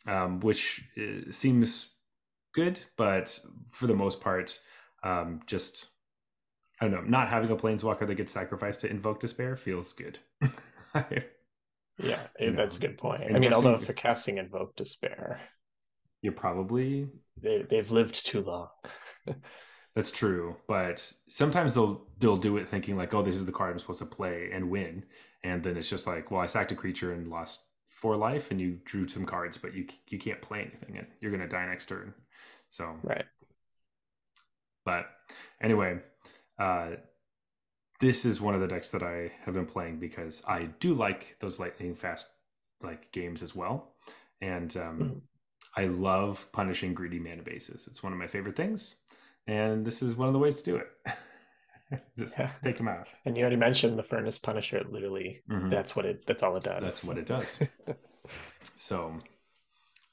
um, 0.06 0.40
which 0.40 0.84
uh, 0.96 1.32
seems 1.32 1.88
good, 2.52 2.80
but 2.96 3.38
for 3.68 3.86
the 3.86 3.94
most 3.94 4.20
part, 4.20 4.58
um, 5.02 5.40
just 5.46 5.86
I 6.80 6.84
don't 6.84 6.94
know, 6.94 7.00
not 7.02 7.28
having 7.28 7.50
a 7.50 7.56
planeswalker 7.56 8.06
that 8.06 8.14
gets 8.14 8.32
sacrificed 8.32 8.80
to 8.80 8.90
invoke 8.90 9.20
despair 9.20 9.56
feels 9.56 9.92
good. 9.92 10.18
yeah, 11.98 12.20
that's 12.54 12.76
a 12.76 12.80
good 12.80 12.98
point. 12.98 13.22
I 13.22 13.38
mean, 13.38 13.52
although 13.52 13.74
if 13.74 13.86
they're 13.86 13.94
casting 13.94 14.38
invoke 14.38 14.76
despair, 14.76 15.40
you're 16.22 16.32
probably 16.32 17.08
they, 17.42 17.64
they've 17.68 17.90
lived 17.90 18.26
too 18.26 18.42
long. 18.42 18.68
That's 19.94 20.10
true, 20.10 20.56
but 20.68 21.12
sometimes 21.28 21.74
they'll 21.74 22.06
they'll 22.18 22.36
do 22.36 22.56
it 22.56 22.68
thinking 22.68 22.96
like, 22.96 23.14
"Oh, 23.14 23.22
this 23.22 23.34
is 23.34 23.44
the 23.44 23.52
card 23.52 23.72
I'm 23.72 23.78
supposed 23.78 23.98
to 23.98 24.06
play 24.06 24.50
and 24.52 24.70
win," 24.70 25.04
and 25.42 25.62
then 25.64 25.76
it's 25.76 25.90
just 25.90 26.06
like, 26.06 26.30
"Well, 26.30 26.40
I 26.40 26.46
sacked 26.46 26.70
a 26.70 26.76
creature 26.76 27.12
and 27.12 27.28
lost 27.28 27.62
four 27.88 28.16
life, 28.16 28.52
and 28.52 28.60
you 28.60 28.78
drew 28.84 29.08
some 29.08 29.26
cards, 29.26 29.58
but 29.58 29.74
you 29.74 29.86
you 30.08 30.18
can't 30.18 30.40
play 30.40 30.60
anything, 30.60 30.98
and 30.98 31.06
you're 31.20 31.32
gonna 31.32 31.48
die 31.48 31.66
next 31.66 31.86
turn." 31.86 32.14
So 32.68 32.96
right. 33.02 33.24
But 34.84 35.06
anyway, 35.60 35.98
uh, 36.58 36.90
this 38.00 38.24
is 38.24 38.40
one 38.40 38.54
of 38.54 38.60
the 38.60 38.68
decks 38.68 38.90
that 38.90 39.02
I 39.02 39.32
have 39.44 39.54
been 39.54 39.66
playing 39.66 39.98
because 39.98 40.42
I 40.46 40.66
do 40.78 40.94
like 40.94 41.36
those 41.40 41.58
lightning 41.58 41.94
fast 41.94 42.28
like 42.82 43.10
games 43.10 43.42
as 43.42 43.54
well, 43.54 43.94
and 44.40 44.76
um, 44.76 44.98
mm-hmm. 44.98 45.18
I 45.78 45.84
love 45.86 46.50
punishing 46.52 46.92
greedy 46.92 47.20
mana 47.20 47.42
bases. 47.42 47.86
It's 47.86 48.02
one 48.02 48.12
of 48.12 48.18
my 48.18 48.26
favorite 48.26 48.56
things 48.56 48.96
and 49.46 49.84
this 49.86 50.02
is 50.02 50.16
one 50.16 50.28
of 50.28 50.32
the 50.34 50.38
ways 50.40 50.56
to 50.56 50.62
do 50.70 50.76
it. 50.82 50.88
just 52.18 52.36
Yeah. 52.38 52.50
take 52.62 52.76
them 52.78 52.88
out. 52.88 53.08
And 53.24 53.36
you 53.36 53.42
already 53.44 53.56
mentioned 53.56 53.96
the 53.98 54.02
Furnace 54.02 54.38
Punisher. 54.38 54.84
Literally, 54.90 55.42
Mhm. 55.48 55.70
that's 55.70 55.94
what 55.96 56.04
it. 56.04 56.26
That's 56.26 56.42
all 56.42 56.56
it 56.56 56.64
does. 56.64 56.82
That's 56.82 57.04
what 57.04 57.18
it 57.18 57.26
does. 57.26 57.60
So, 58.76 59.18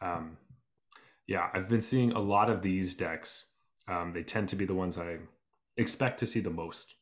um, 0.01 0.37
yeah, 1.27 1.49
I've 1.53 1.67
been 1.67 1.81
seeing 1.81 2.11
a 2.13 2.19
lot 2.19 2.49
of 2.49 2.61
these 2.61 2.95
decks. 2.95 3.45
Um, 3.87 4.13
they 4.13 4.23
tend 4.23 4.49
to 4.49 4.55
be 4.55 4.65
the 4.65 4.73
ones 4.73 4.97
I 4.97 5.17
expect 5.77 6.19
to 6.21 6.27
see 6.27 6.39
the 6.39 6.49
most. 6.49 6.95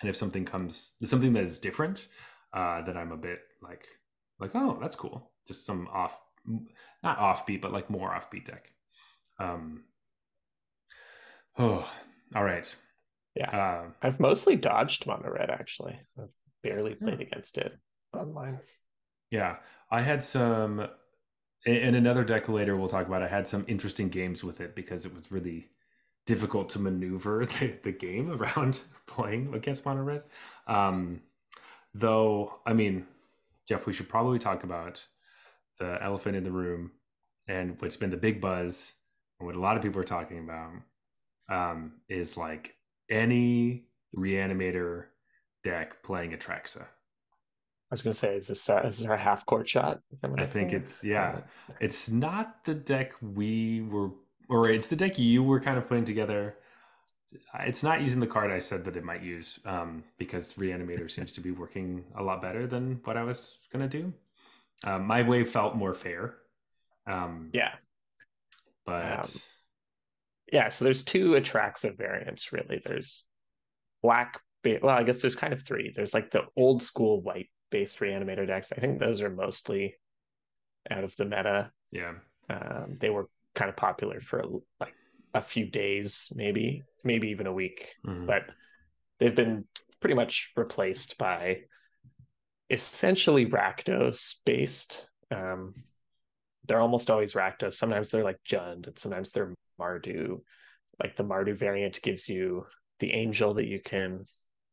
And 0.00 0.10
if 0.10 0.16
something 0.16 0.44
comes, 0.44 0.96
something 1.04 1.32
that 1.34 1.44
is 1.44 1.58
different, 1.58 2.08
uh, 2.52 2.82
that 2.82 2.96
I'm 2.96 3.12
a 3.12 3.16
bit 3.16 3.40
like, 3.62 3.86
like, 4.40 4.50
oh, 4.54 4.78
that's 4.80 4.96
cool. 4.96 5.30
Just 5.46 5.64
some 5.64 5.86
off, 5.92 6.20
not 7.02 7.18
offbeat, 7.18 7.60
but 7.60 7.72
like 7.72 7.90
more 7.90 8.10
offbeat 8.10 8.46
deck. 8.46 8.72
Um, 9.38 9.84
oh, 11.58 11.88
all 12.34 12.44
right. 12.44 12.74
Yeah. 13.34 13.50
Uh, 13.50 13.90
I've 14.02 14.20
mostly 14.20 14.56
dodged 14.56 15.06
mono 15.06 15.30
red 15.30 15.50
actually. 15.50 16.00
I've 16.18 16.30
barely 16.62 16.94
Hmm. 17.00 17.08
played 17.08 17.20
against 17.20 17.58
it 17.58 17.78
online. 18.12 18.60
Yeah, 19.30 19.56
I 19.90 20.02
had 20.02 20.24
some, 20.24 20.80
in 21.66 21.76
in 21.76 21.94
another 21.94 22.24
deck 22.24 22.48
later 22.48 22.76
we'll 22.76 22.88
talk 22.88 23.06
about. 23.08 23.22
I 23.22 23.28
had 23.28 23.48
some 23.48 23.64
interesting 23.68 24.08
games 24.10 24.44
with 24.44 24.60
it 24.60 24.74
because 24.76 25.06
it 25.06 25.14
was 25.14 25.32
really 25.32 25.68
difficult 26.26 26.70
to 26.70 26.78
maneuver 26.80 27.46
the, 27.60 27.78
the 27.82 27.92
game 27.92 28.30
around 28.32 28.82
playing 29.06 29.54
against 29.54 29.86
mono 29.86 30.02
red. 30.02 30.24
Um, 30.66 31.22
though, 31.94 32.60
I 32.66 32.72
mean, 32.74 33.06
Jeff, 33.68 33.86
we 33.86 33.92
should 33.94 34.08
probably 34.08 34.38
talk 34.38 34.64
about 34.64 35.06
the 35.78 36.02
elephant 36.02 36.36
in 36.36 36.44
the 36.44 36.50
room 36.50 36.92
and 37.46 37.80
what's 37.80 37.96
been 37.96 38.10
the 38.10 38.16
big 38.16 38.40
buzz 38.40 38.94
and 39.38 39.46
what 39.46 39.56
a 39.56 39.60
lot 39.60 39.76
of 39.76 39.82
people 39.82 40.00
are 40.00 40.04
talking 40.04 40.38
about 40.38 40.72
um, 41.48 41.92
is 42.08 42.36
like 42.36 42.74
any 43.10 43.84
reanimator 44.16 45.04
deck 45.64 46.02
playing 46.02 46.32
Atraxa. 46.32 46.82
I 46.82 47.94
was 47.94 48.02
gonna 48.02 48.14
say, 48.14 48.36
is 48.36 48.48
this 48.48 48.68
uh, 48.68 48.82
is 48.84 49.00
there 49.00 49.14
a 49.14 49.18
half 49.18 49.46
court 49.46 49.66
shot? 49.66 50.02
I 50.36 50.44
think 50.44 50.74
it's 50.74 51.02
yeah. 51.02 51.40
It's 51.80 52.10
not 52.10 52.64
the 52.64 52.74
deck 52.74 53.12
we 53.22 53.80
were, 53.80 54.10
or 54.50 54.68
it's 54.68 54.88
the 54.88 54.96
deck 54.96 55.18
you 55.18 55.42
were 55.42 55.58
kind 55.58 55.78
of 55.78 55.88
putting 55.88 56.04
together. 56.04 56.56
It's 57.60 57.82
not 57.82 58.02
using 58.02 58.20
the 58.20 58.26
card 58.26 58.50
I 58.50 58.58
said 58.58 58.84
that 58.84 58.96
it 58.96 59.04
might 59.04 59.22
use, 59.22 59.58
um, 59.64 60.04
because 60.18 60.54
Reanimator 60.54 61.10
seems 61.10 61.32
to 61.32 61.40
be 61.40 61.50
working 61.50 62.04
a 62.16 62.22
lot 62.22 62.42
better 62.42 62.66
than 62.66 63.00
what 63.04 63.16
I 63.16 63.22
was 63.22 63.56
gonna 63.72 63.88
do. 63.88 64.12
Um, 64.84 65.06
my 65.06 65.22
way 65.22 65.44
felt 65.44 65.74
more 65.76 65.94
fair, 65.94 66.36
um, 67.06 67.50
Yeah, 67.52 67.74
but 68.86 69.18
Um, 69.20 69.24
yeah. 70.52 70.68
So 70.68 70.84
there's 70.84 71.04
two 71.04 71.30
Atraxa 71.32 71.96
variants 71.96 72.52
really. 72.52 72.80
There's 72.84 73.24
black. 74.02 74.40
ba- 74.62 74.78
Well, 74.82 74.96
I 74.96 75.02
guess 75.02 75.20
there's 75.20 75.34
kind 75.36 75.52
of 75.52 75.62
three. 75.64 75.92
There's 75.94 76.14
like 76.14 76.30
the 76.30 76.44
old 76.56 76.82
school 76.82 77.20
white 77.22 77.50
based 77.70 77.98
reanimator 77.98 78.46
decks. 78.46 78.72
I 78.72 78.80
think 78.80 78.98
those 78.98 79.20
are 79.20 79.30
mostly 79.30 79.96
out 80.90 81.04
of 81.04 81.14
the 81.16 81.24
meta. 81.24 81.70
yeah, 81.90 82.14
Um, 82.48 82.96
they 82.98 83.10
were 83.10 83.28
kind 83.54 83.68
of 83.68 83.76
popular 83.76 84.20
for 84.20 84.42
like 84.80 84.94
a 85.34 85.42
few 85.42 85.66
days, 85.66 86.32
maybe, 86.34 86.82
maybe 87.04 87.28
even 87.28 87.46
a 87.46 87.52
week. 87.52 87.94
mhm. 88.06 88.26
but 88.26 88.42
they've 89.18 89.34
been 89.34 89.66
pretty 90.00 90.14
much 90.14 90.52
replaced 90.56 91.18
by 91.18 91.62
essentially 92.70 93.46
Rakdos 93.46 94.36
based. 94.44 95.08
Um, 95.30 95.72
they're 96.66 96.80
almost 96.80 97.10
always 97.10 97.32
Rakdos. 97.32 97.74
Sometimes 97.74 98.10
they're 98.10 98.24
like 98.24 98.38
Jund, 98.46 98.86
and 98.86 98.98
sometimes 98.98 99.30
they're 99.30 99.54
Mardu. 99.80 100.40
Like 101.02 101.16
the 101.16 101.24
Mardu 101.24 101.56
variant 101.56 102.00
gives 102.02 102.28
you 102.28 102.66
the 102.98 103.12
Angel 103.12 103.54
that 103.54 103.66
you 103.66 103.80
can 103.80 104.26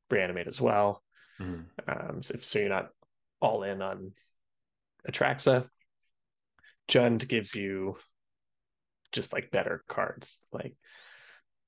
reanimate 0.10 0.48
as 0.48 0.60
well. 0.60 1.04
Mhm. 1.40 1.66
Um, 1.88 2.24
so, 2.24 2.34
if, 2.36 2.44
so 2.44 2.60
you're 2.60 2.70
not 2.70 2.90
all 3.42 3.64
in 3.64 3.82
on 3.82 4.14
Atraxa. 5.08 5.70
Jund 6.88 7.28
gives 7.28 7.56
you 7.56 7.98
just 9.12 9.34
like 9.34 9.52
better 9.52 9.84
cards. 9.88 10.40
Like 10.52 10.76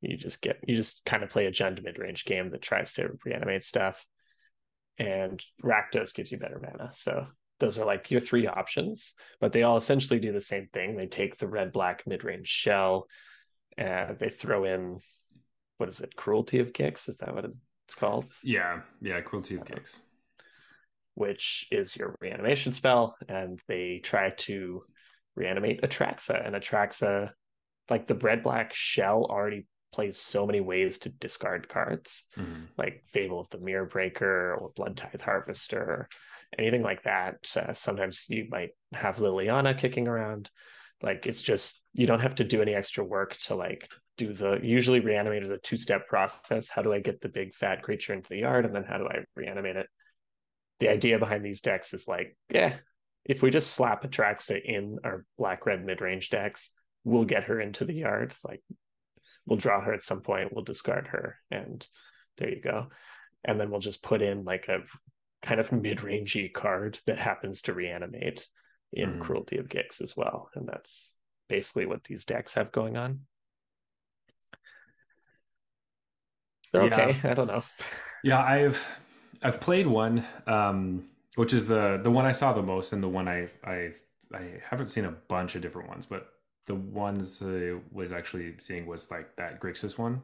you 0.01 0.17
just 0.17 0.41
get 0.41 0.59
you 0.67 0.75
just 0.75 1.03
kind 1.05 1.23
of 1.23 1.29
play 1.29 1.45
a 1.45 1.51
Jund 1.51 1.83
mid 1.83 1.97
range 1.97 2.25
game 2.25 2.51
that 2.51 2.61
tries 2.61 2.93
to 2.93 3.17
reanimate 3.25 3.63
stuff. 3.63 4.05
And 4.97 5.41
Rakdos 5.63 6.13
gives 6.13 6.31
you 6.31 6.37
better 6.37 6.59
mana. 6.59 6.91
So 6.91 7.25
those 7.59 7.79
are 7.79 7.85
like 7.85 8.11
your 8.11 8.19
three 8.19 8.47
options, 8.47 9.13
but 9.39 9.53
they 9.53 9.63
all 9.63 9.77
essentially 9.77 10.19
do 10.19 10.31
the 10.31 10.41
same 10.41 10.67
thing. 10.73 10.95
They 10.95 11.07
take 11.07 11.37
the 11.37 11.47
red 11.47 11.71
black 11.71 12.03
mid 12.05 12.23
range 12.23 12.47
shell 12.47 13.07
and 13.77 14.17
they 14.17 14.29
throw 14.29 14.63
in 14.63 14.99
what 15.77 15.89
is 15.89 15.99
it, 16.01 16.15
cruelty 16.15 16.59
of 16.59 16.73
Gix? 16.73 17.07
Is 17.07 17.17
that 17.17 17.33
what 17.33 17.45
it's 17.85 17.95
called? 17.95 18.25
yeah, 18.43 18.81
yeah. 19.01 19.21
Cruelty 19.21 19.55
of 19.55 19.63
Gix, 19.63 19.99
which 21.13 21.67
is 21.71 21.95
your 21.95 22.15
reanimation 22.19 22.71
spell, 22.71 23.15
and 23.29 23.59
they 23.67 24.01
try 24.03 24.31
to 24.37 24.83
reanimate 25.35 25.81
Atraxa. 25.81 26.45
And 26.45 26.55
Atraxa, 26.55 27.31
like 27.89 28.07
the 28.07 28.15
red 28.15 28.43
black 28.43 28.73
shell, 28.73 29.25
already 29.29 29.67
plays 29.91 30.17
so 30.17 30.45
many 30.45 30.59
ways 30.59 30.99
to 30.99 31.09
discard 31.09 31.69
cards, 31.69 32.25
Mhm. 32.37 32.67
like 32.77 33.03
Fable 33.07 33.39
of 33.39 33.49
the 33.49 33.59
Mirror 33.59 33.85
Breaker 33.85 34.53
or 34.55 34.69
Blood 34.75 34.97
Tithe 34.97 35.21
Harvester, 35.21 36.07
anything 36.57 36.83
like 36.83 37.03
that. 37.03 37.51
Uh, 37.55 37.73
sometimes 37.73 38.25
you 38.27 38.47
might 38.49 38.71
have 38.93 39.17
Liliana 39.17 39.77
kicking 39.77 40.07
around. 40.07 40.49
Like 41.01 41.25
it's 41.27 41.41
just 41.41 41.83
you 41.93 42.07
don't 42.07 42.21
have 42.21 42.35
to 42.35 42.43
do 42.43 42.61
any 42.61 42.73
extra 42.73 43.03
work 43.03 43.37
to 43.45 43.55
like 43.55 43.87
do 44.17 44.33
the 44.33 44.59
usually 44.63 44.99
reanimate 44.99 45.43
is 45.43 45.49
a 45.51 45.57
two 45.59 45.77
step 45.77 46.07
process. 46.07 46.69
How 46.69 46.81
do 46.81 46.91
I 46.91 46.99
get 46.99 47.21
the 47.21 47.29
big 47.29 47.53
fat 47.53 47.83
creature 47.83 48.13
into 48.13 48.29
the 48.29 48.39
yard, 48.39 48.65
and 48.65 48.73
then 48.75 48.83
how 48.83 48.97
do 48.97 49.07
I 49.07 49.23
reanimate 49.35 49.75
it? 49.75 49.87
the 50.79 50.89
idea 50.89 51.17
behind 51.17 51.43
these 51.43 51.61
decks 51.61 51.91
is 51.95 52.07
like, 52.07 52.37
yeah, 52.51 52.71
if 53.25 53.41
we 53.41 53.49
just 53.49 53.73
slap 53.73 54.03
Atraxa 54.03 54.61
in 54.63 54.99
our 55.03 55.25
black 55.35 55.65
red 55.65 55.83
mid 55.83 56.01
range 56.01 56.29
decks, 56.29 56.69
we'll 57.03 57.25
get 57.25 57.45
her 57.45 57.59
into 57.59 57.83
the 57.83 57.95
yard. 57.95 58.31
Like 58.43 58.61
we'll 59.47 59.57
draw 59.57 59.81
her 59.81 59.93
at 59.93 60.03
some 60.03 60.21
point, 60.21 60.53
we'll 60.53 60.63
discard 60.63 61.07
her, 61.07 61.37
and 61.49 61.87
there 62.37 62.49
you 62.49 62.61
go. 62.61 62.87
And 63.43 63.59
then 63.59 63.71
we'll 63.71 63.79
just 63.79 64.03
put 64.03 64.21
in 64.21 64.43
like 64.43 64.67
a 64.67 64.83
kind 65.41 65.59
of 65.59 65.71
mid 65.71 65.99
rangey 65.99 66.51
card 66.53 66.99
that 67.07 67.17
happens 67.19 67.63
to 67.63 67.73
reanimate 67.73 68.47
in 68.93 69.15
Mhm. 69.15 69.21
Cruelty 69.21 69.57
of 69.57 69.67
Gix 69.69 70.01
as 70.01 70.15
well. 70.15 70.49
And 70.53 70.67
that's 70.67 71.17
basically 71.49 71.85
what 71.85 72.03
these 72.03 72.25
decks 72.25 72.53
have 72.55 72.71
going 72.71 72.97
on. 72.97 73.21
They're 76.73 76.83
Yeah. 76.83 77.05
okay. 77.07 77.29
I 77.29 77.33
don't 77.33 77.47
know. 77.47 77.63
Yeah, 78.23 78.41
I've 78.43 78.85
I've 79.43 79.61
played 79.61 79.87
one, 79.87 80.25
um, 80.47 81.07
which 81.35 81.53
is 81.53 81.67
the 81.67 81.99
the 82.03 82.11
one 82.11 82.25
I 82.25 82.31
saw 82.31 82.53
the 82.53 82.63
most, 82.63 82.93
and 82.93 83.01
the 83.01 83.07
one 83.07 83.27
I 83.27 83.49
I 83.63 83.93
I 84.33 84.61
haven't 84.69 84.89
seen 84.89 85.05
a 85.05 85.11
bunch 85.11 85.55
of 85.55 85.61
different 85.61 85.87
ones, 85.89 86.05
but 86.05 86.27
the 86.67 86.75
ones 86.75 87.41
I 87.43 87.75
was 87.91 88.11
actually 88.11 88.55
seeing 88.59 88.85
was 88.85 89.09
like 89.11 89.35
that 89.37 89.59
Grixis 89.59 89.97
one, 89.97 90.21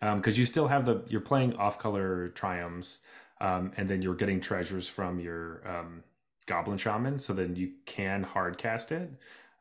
because 0.00 0.38
you 0.38 0.46
still 0.46 0.68
have 0.68 0.84
the 0.86 1.02
you're 1.08 1.20
playing 1.20 1.54
off 1.56 1.78
color 1.78 2.28
triumphs, 2.30 2.98
um, 3.40 3.72
and 3.76 3.88
then 3.88 4.02
you're 4.02 4.14
getting 4.16 4.40
treasures 4.40 4.88
from 4.88 5.20
your 5.20 5.62
um, 5.68 6.02
Goblin 6.46 6.78
Shaman, 6.78 7.18
so 7.18 7.32
then 7.32 7.56
you 7.56 7.72
can 7.86 8.22
hard 8.24 8.58
cast 8.58 8.92
it, 8.92 9.10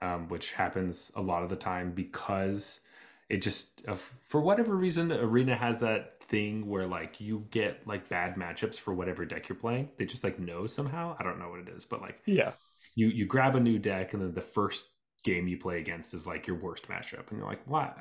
um, 0.01 0.27
which 0.29 0.53
happens 0.53 1.11
a 1.15 1.21
lot 1.21 1.43
of 1.43 1.49
the 1.49 1.55
time 1.55 1.91
because 1.91 2.81
it 3.29 3.41
just 3.41 3.83
uh, 3.87 3.95
for 3.95 4.41
whatever 4.41 4.75
reason 4.75 5.11
arena 5.11 5.55
has 5.55 5.79
that 5.79 6.23
thing 6.23 6.67
where 6.67 6.87
like 6.87 7.19
you 7.19 7.45
get 7.51 7.85
like 7.85 8.07
bad 8.09 8.35
matchups 8.35 8.75
for 8.75 8.93
whatever 8.93 9.25
deck 9.25 9.49
you're 9.49 9.55
playing. 9.57 9.89
They 9.97 10.05
just 10.05 10.23
like 10.23 10.39
know 10.39 10.67
somehow. 10.67 11.15
I 11.19 11.23
don't 11.23 11.39
know 11.39 11.49
what 11.49 11.59
it 11.59 11.69
is 11.69 11.85
but 11.85 12.01
like 12.01 12.21
Yeah. 12.25 12.53
you 12.95 13.07
you 13.07 13.25
grab 13.25 13.55
a 13.55 13.59
new 13.59 13.79
deck 13.79 14.13
and 14.13 14.21
then 14.21 14.33
the 14.33 14.41
first 14.41 14.85
game 15.23 15.47
you 15.47 15.57
play 15.57 15.79
against 15.79 16.13
is 16.13 16.27
like 16.27 16.47
your 16.47 16.57
worst 16.57 16.87
matchup 16.87 17.29
and 17.29 17.37
you're 17.37 17.47
like 17.47 17.65
what 17.67 17.97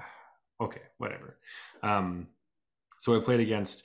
okay 0.61 0.83
whatever. 0.99 1.39
Um 1.83 2.29
so 2.99 3.17
i 3.17 3.21
played 3.21 3.41
against 3.41 3.85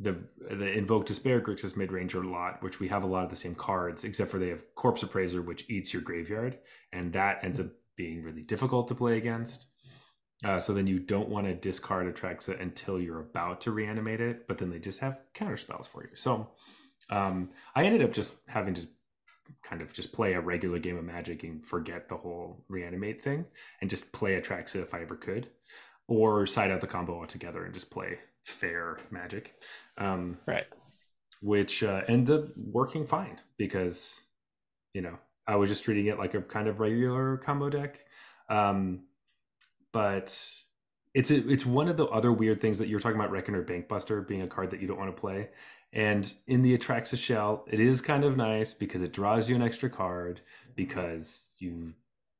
the 0.00 0.16
the 0.50 0.72
invoke 0.72 1.06
despair 1.06 1.40
grixis 1.40 1.76
mid-ranger 1.76 2.24
lot 2.24 2.62
which 2.62 2.80
we 2.80 2.88
have 2.88 3.04
a 3.04 3.06
lot 3.06 3.24
of 3.24 3.30
the 3.30 3.36
same 3.36 3.54
cards 3.54 4.02
except 4.02 4.30
for 4.30 4.38
they 4.38 4.48
have 4.48 4.74
corpse 4.74 5.02
appraiser 5.02 5.40
which 5.40 5.64
eats 5.68 5.92
your 5.92 6.02
graveyard 6.02 6.58
and 6.92 7.12
that 7.12 7.38
ends 7.44 7.60
up 7.60 7.68
being 7.96 8.22
really 8.22 8.42
difficult 8.42 8.88
to 8.88 8.94
play 8.94 9.16
against. 9.16 9.66
Uh, 10.44 10.58
so 10.58 10.72
then 10.74 10.86
you 10.86 10.98
don't 10.98 11.28
want 11.28 11.46
to 11.46 11.54
discard 11.54 12.12
Atraxa 12.12 12.60
until 12.60 13.00
you're 13.00 13.20
about 13.20 13.60
to 13.62 13.70
reanimate 13.70 14.20
it, 14.20 14.46
but 14.46 14.58
then 14.58 14.68
they 14.68 14.78
just 14.78 14.98
have 14.98 15.18
counter 15.32 15.56
spells 15.56 15.86
for 15.86 16.02
you. 16.02 16.10
So 16.14 16.48
um, 17.10 17.50
I 17.74 17.84
ended 17.84 18.02
up 18.02 18.12
just 18.12 18.34
having 18.46 18.74
to 18.74 18.86
kind 19.62 19.82
of 19.82 19.92
just 19.92 20.12
play 20.12 20.34
a 20.34 20.40
regular 20.40 20.78
game 20.78 20.96
of 20.96 21.04
Magic 21.04 21.42
and 21.44 21.64
forget 21.66 22.08
the 22.08 22.16
whole 22.16 22.64
reanimate 22.68 23.22
thing 23.22 23.44
and 23.80 23.90
just 23.90 24.12
play 24.12 24.40
Atraxa 24.40 24.82
if 24.82 24.94
I 24.94 25.02
ever 25.02 25.16
could, 25.16 25.48
or 26.08 26.46
side 26.46 26.70
out 26.70 26.80
the 26.80 26.86
combo 26.86 27.14
altogether 27.18 27.64
and 27.64 27.74
just 27.74 27.90
play 27.90 28.18
fair 28.44 28.98
Magic. 29.10 29.54
Um, 29.98 30.38
Right. 30.46 30.66
which 31.42 31.82
uh, 31.82 32.02
ended 32.08 32.36
up 32.36 32.48
working 32.56 33.06
fine 33.06 33.38
because 33.58 34.20
you 34.94 35.02
know 35.02 35.18
I 35.46 35.56
was 35.56 35.68
just 35.70 35.84
treating 35.84 36.06
it 36.06 36.18
like 36.18 36.34
a 36.34 36.42
kind 36.42 36.68
of 36.68 36.80
regular 36.80 37.36
combo 37.38 37.68
deck. 37.70 38.00
Um, 38.48 39.04
but 39.92 40.36
it's 41.14 41.30
a, 41.30 41.48
it's 41.48 41.64
one 41.64 41.88
of 41.88 41.96
the 41.96 42.06
other 42.06 42.32
weird 42.32 42.60
things 42.60 42.78
that 42.78 42.88
you're 42.88 42.98
talking 42.98 43.18
about 43.18 43.30
Reckoner 43.30 43.62
Bankbuster 43.64 44.26
being 44.26 44.42
a 44.42 44.46
card 44.48 44.70
that 44.72 44.80
you 44.80 44.88
don't 44.88 44.98
want 44.98 45.14
to 45.14 45.20
play. 45.20 45.48
And 45.94 46.32
in 46.48 46.62
the 46.62 46.76
Atraxa 46.76 47.16
shell, 47.16 47.64
it 47.70 47.78
is 47.78 48.00
kind 48.00 48.24
of 48.24 48.36
nice 48.36 48.74
because 48.74 49.00
it 49.00 49.12
draws 49.12 49.48
you 49.48 49.54
an 49.54 49.62
extra 49.62 49.88
card 49.88 50.40
because 50.74 51.46
you 51.58 51.94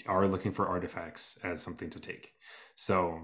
are 0.07 0.27
looking 0.27 0.53
for 0.53 0.67
artifacts 0.67 1.39
as 1.45 1.63
something 1.63 1.89
to 1.91 2.01
take. 2.01 2.33
So 2.75 3.21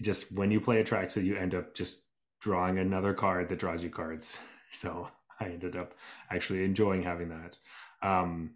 just 0.00 0.32
when 0.32 0.50
you 0.50 0.60
play 0.60 0.82
Atraxa, 0.82 1.22
you 1.22 1.36
end 1.36 1.54
up 1.54 1.74
just 1.74 1.98
drawing 2.40 2.78
another 2.78 3.12
card 3.12 3.50
that 3.50 3.58
draws 3.58 3.82
you 3.82 3.90
cards. 3.90 4.38
So 4.74 5.06
I 5.38 5.48
ended 5.48 5.76
up 5.76 5.92
actually 6.30 6.64
enjoying 6.64 7.02
having 7.02 7.28
that. 7.28 7.58
Um, 8.00 8.52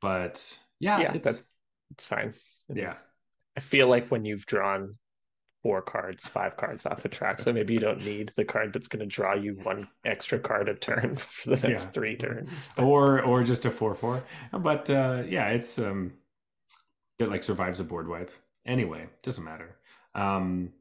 but 0.00 0.58
yeah, 0.78 0.98
yeah, 0.98 1.12
it's, 1.12 1.24
that's 1.24 1.44
it's 1.90 2.06
fine. 2.06 2.32
yeah, 2.72 2.94
I 3.54 3.60
feel 3.60 3.86
like 3.86 4.08
when 4.08 4.24
you've 4.24 4.46
drawn 4.46 4.94
four 5.62 5.82
cards, 5.82 6.26
five 6.26 6.56
cards 6.56 6.86
off 6.86 7.02
Atraxa, 7.02 7.42
so 7.42 7.52
maybe 7.52 7.74
you 7.74 7.80
don't 7.80 8.04
need 8.04 8.32
the 8.36 8.44
card 8.44 8.72
that's 8.72 8.88
going 8.88 9.00
to 9.00 9.06
draw 9.06 9.34
you 9.34 9.54
one 9.62 9.86
extra 10.04 10.38
card 10.38 10.68
a 10.68 10.74
turn 10.74 11.16
for 11.30 11.50
the 11.56 11.68
next 11.68 11.84
Yeah. 11.86 11.90
three 11.90 12.16
turns. 12.16 12.70
or 12.78 13.22
or 13.22 13.44
just 13.44 13.64
a 13.66 13.70
four 13.70 13.94
four. 13.94 14.22
But 14.52 14.88
uh, 14.90 15.22
yeah, 15.28 15.48
it's 15.48 15.78
um, 15.78 16.14
it 17.18 17.28
like 17.28 17.42
survives 17.42 17.80
a 17.80 17.84
board 17.84 18.08
wipe. 18.08 18.30
Anyway, 18.66 19.08
doesn't 19.22 19.44
matter. 19.44 19.76
Um, 20.14 20.72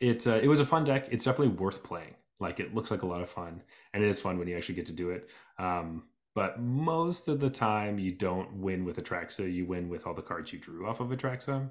it 0.00 0.26
uh, 0.26 0.34
it 0.42 0.48
was 0.48 0.60
a 0.60 0.64
fun 0.66 0.84
deck. 0.84 1.08
It's 1.10 1.24
definitely 1.24 1.54
worth 1.56 1.82
playing. 1.82 2.14
Like 2.38 2.58
it 2.60 2.74
looks 2.74 2.90
like 2.90 3.02
a 3.02 3.06
lot 3.06 3.20
of 3.20 3.28
fun, 3.28 3.62
and 3.92 4.02
it 4.02 4.08
is 4.08 4.18
fun 4.20 4.38
when 4.38 4.48
you 4.48 4.56
actually 4.56 4.76
get 4.76 4.86
to 4.86 4.92
do 4.92 5.10
it. 5.10 5.28
Um, 5.58 6.04
but 6.34 6.60
most 6.60 7.26
of 7.28 7.40
the 7.40 7.50
time, 7.50 7.98
you 7.98 8.12
don't 8.12 8.52
win 8.54 8.84
with 8.84 9.02
Atraxa. 9.02 9.52
You 9.52 9.66
win 9.66 9.88
with 9.88 10.06
all 10.06 10.14
the 10.14 10.22
cards 10.22 10.52
you 10.52 10.58
drew 10.60 10.86
off 10.86 11.00
of 11.00 11.08
Atraxa. 11.08 11.70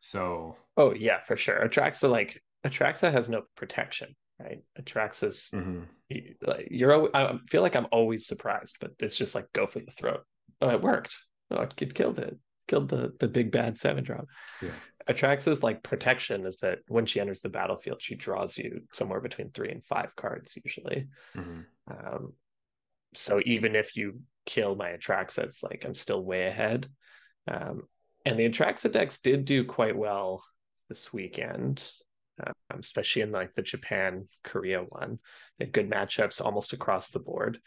So 0.00 0.56
Oh 0.76 0.94
yeah, 0.94 1.20
for 1.22 1.36
sure. 1.36 1.60
Atraxa 1.66 2.10
like 2.10 2.42
Atraxa 2.66 3.12
has 3.12 3.28
no 3.28 3.42
protection, 3.56 4.14
right? 4.38 4.62
Atraxa's 4.78 5.48
mhm. 5.52 5.86
you- 6.08 6.34
like 6.42 6.68
you're 6.70 7.14
I 7.16 7.38
feel 7.48 7.62
like 7.62 7.76
I'm 7.76 7.88
always 7.92 8.26
surprised, 8.26 8.76
but 8.80 8.92
it's 8.98 9.16
just 9.16 9.34
like 9.34 9.52
go 9.52 9.66
for 9.66 9.80
the 9.80 9.90
throat. 9.92 10.24
Oh, 10.60 10.70
it 10.70 10.82
worked. 10.82 11.14
Oh, 11.50 11.62
it 11.62 11.94
killed 11.94 12.18
it. 12.18 12.36
Killed 12.68 12.88
the 12.88 13.12
the 13.18 13.28
big 13.28 13.50
bad 13.52 13.78
seven 13.78 14.04
drop. 14.04 14.26
Yeah. 14.62 14.70
Atraxa's 15.08 15.62
like 15.62 15.82
protection 15.82 16.46
is 16.46 16.58
that 16.58 16.78
when 16.88 17.06
she 17.06 17.20
enters 17.20 17.40
the 17.40 17.48
battlefield, 17.48 18.00
she 18.00 18.14
draws 18.14 18.56
you 18.56 18.82
somewhere 18.92 19.20
between 19.20 19.50
three 19.50 19.70
and 19.70 19.84
five 19.84 20.14
cards 20.14 20.56
usually. 20.62 21.08
Mhm. 21.34 21.64
Um, 21.90 22.34
so 23.14 23.40
even 23.44 23.74
if 23.74 23.96
you 23.96 24.20
kill 24.46 24.76
my 24.76 24.90
Atraxa, 24.90 25.44
it's 25.44 25.62
like 25.62 25.84
I'm 25.84 25.94
still 25.94 26.22
way 26.22 26.46
ahead. 26.46 26.88
Um, 27.48 27.88
and 28.24 28.38
the 28.38 28.48
Atraxa 28.48 28.92
decks 28.92 29.18
did 29.18 29.44
do 29.44 29.64
quite 29.64 29.96
well 29.96 30.44
this 30.88 31.12
weekend, 31.12 31.90
um, 32.44 32.80
especially 32.80 33.22
in 33.22 33.32
like 33.32 33.54
the 33.54 33.62
Japan 33.62 34.26
Korea 34.44 34.82
one. 34.82 35.18
They 35.58 35.66
had 35.66 35.72
good 35.72 35.90
matchups 35.90 36.44
almost 36.44 36.72
across 36.72 37.10
the 37.10 37.20
board. 37.20 37.60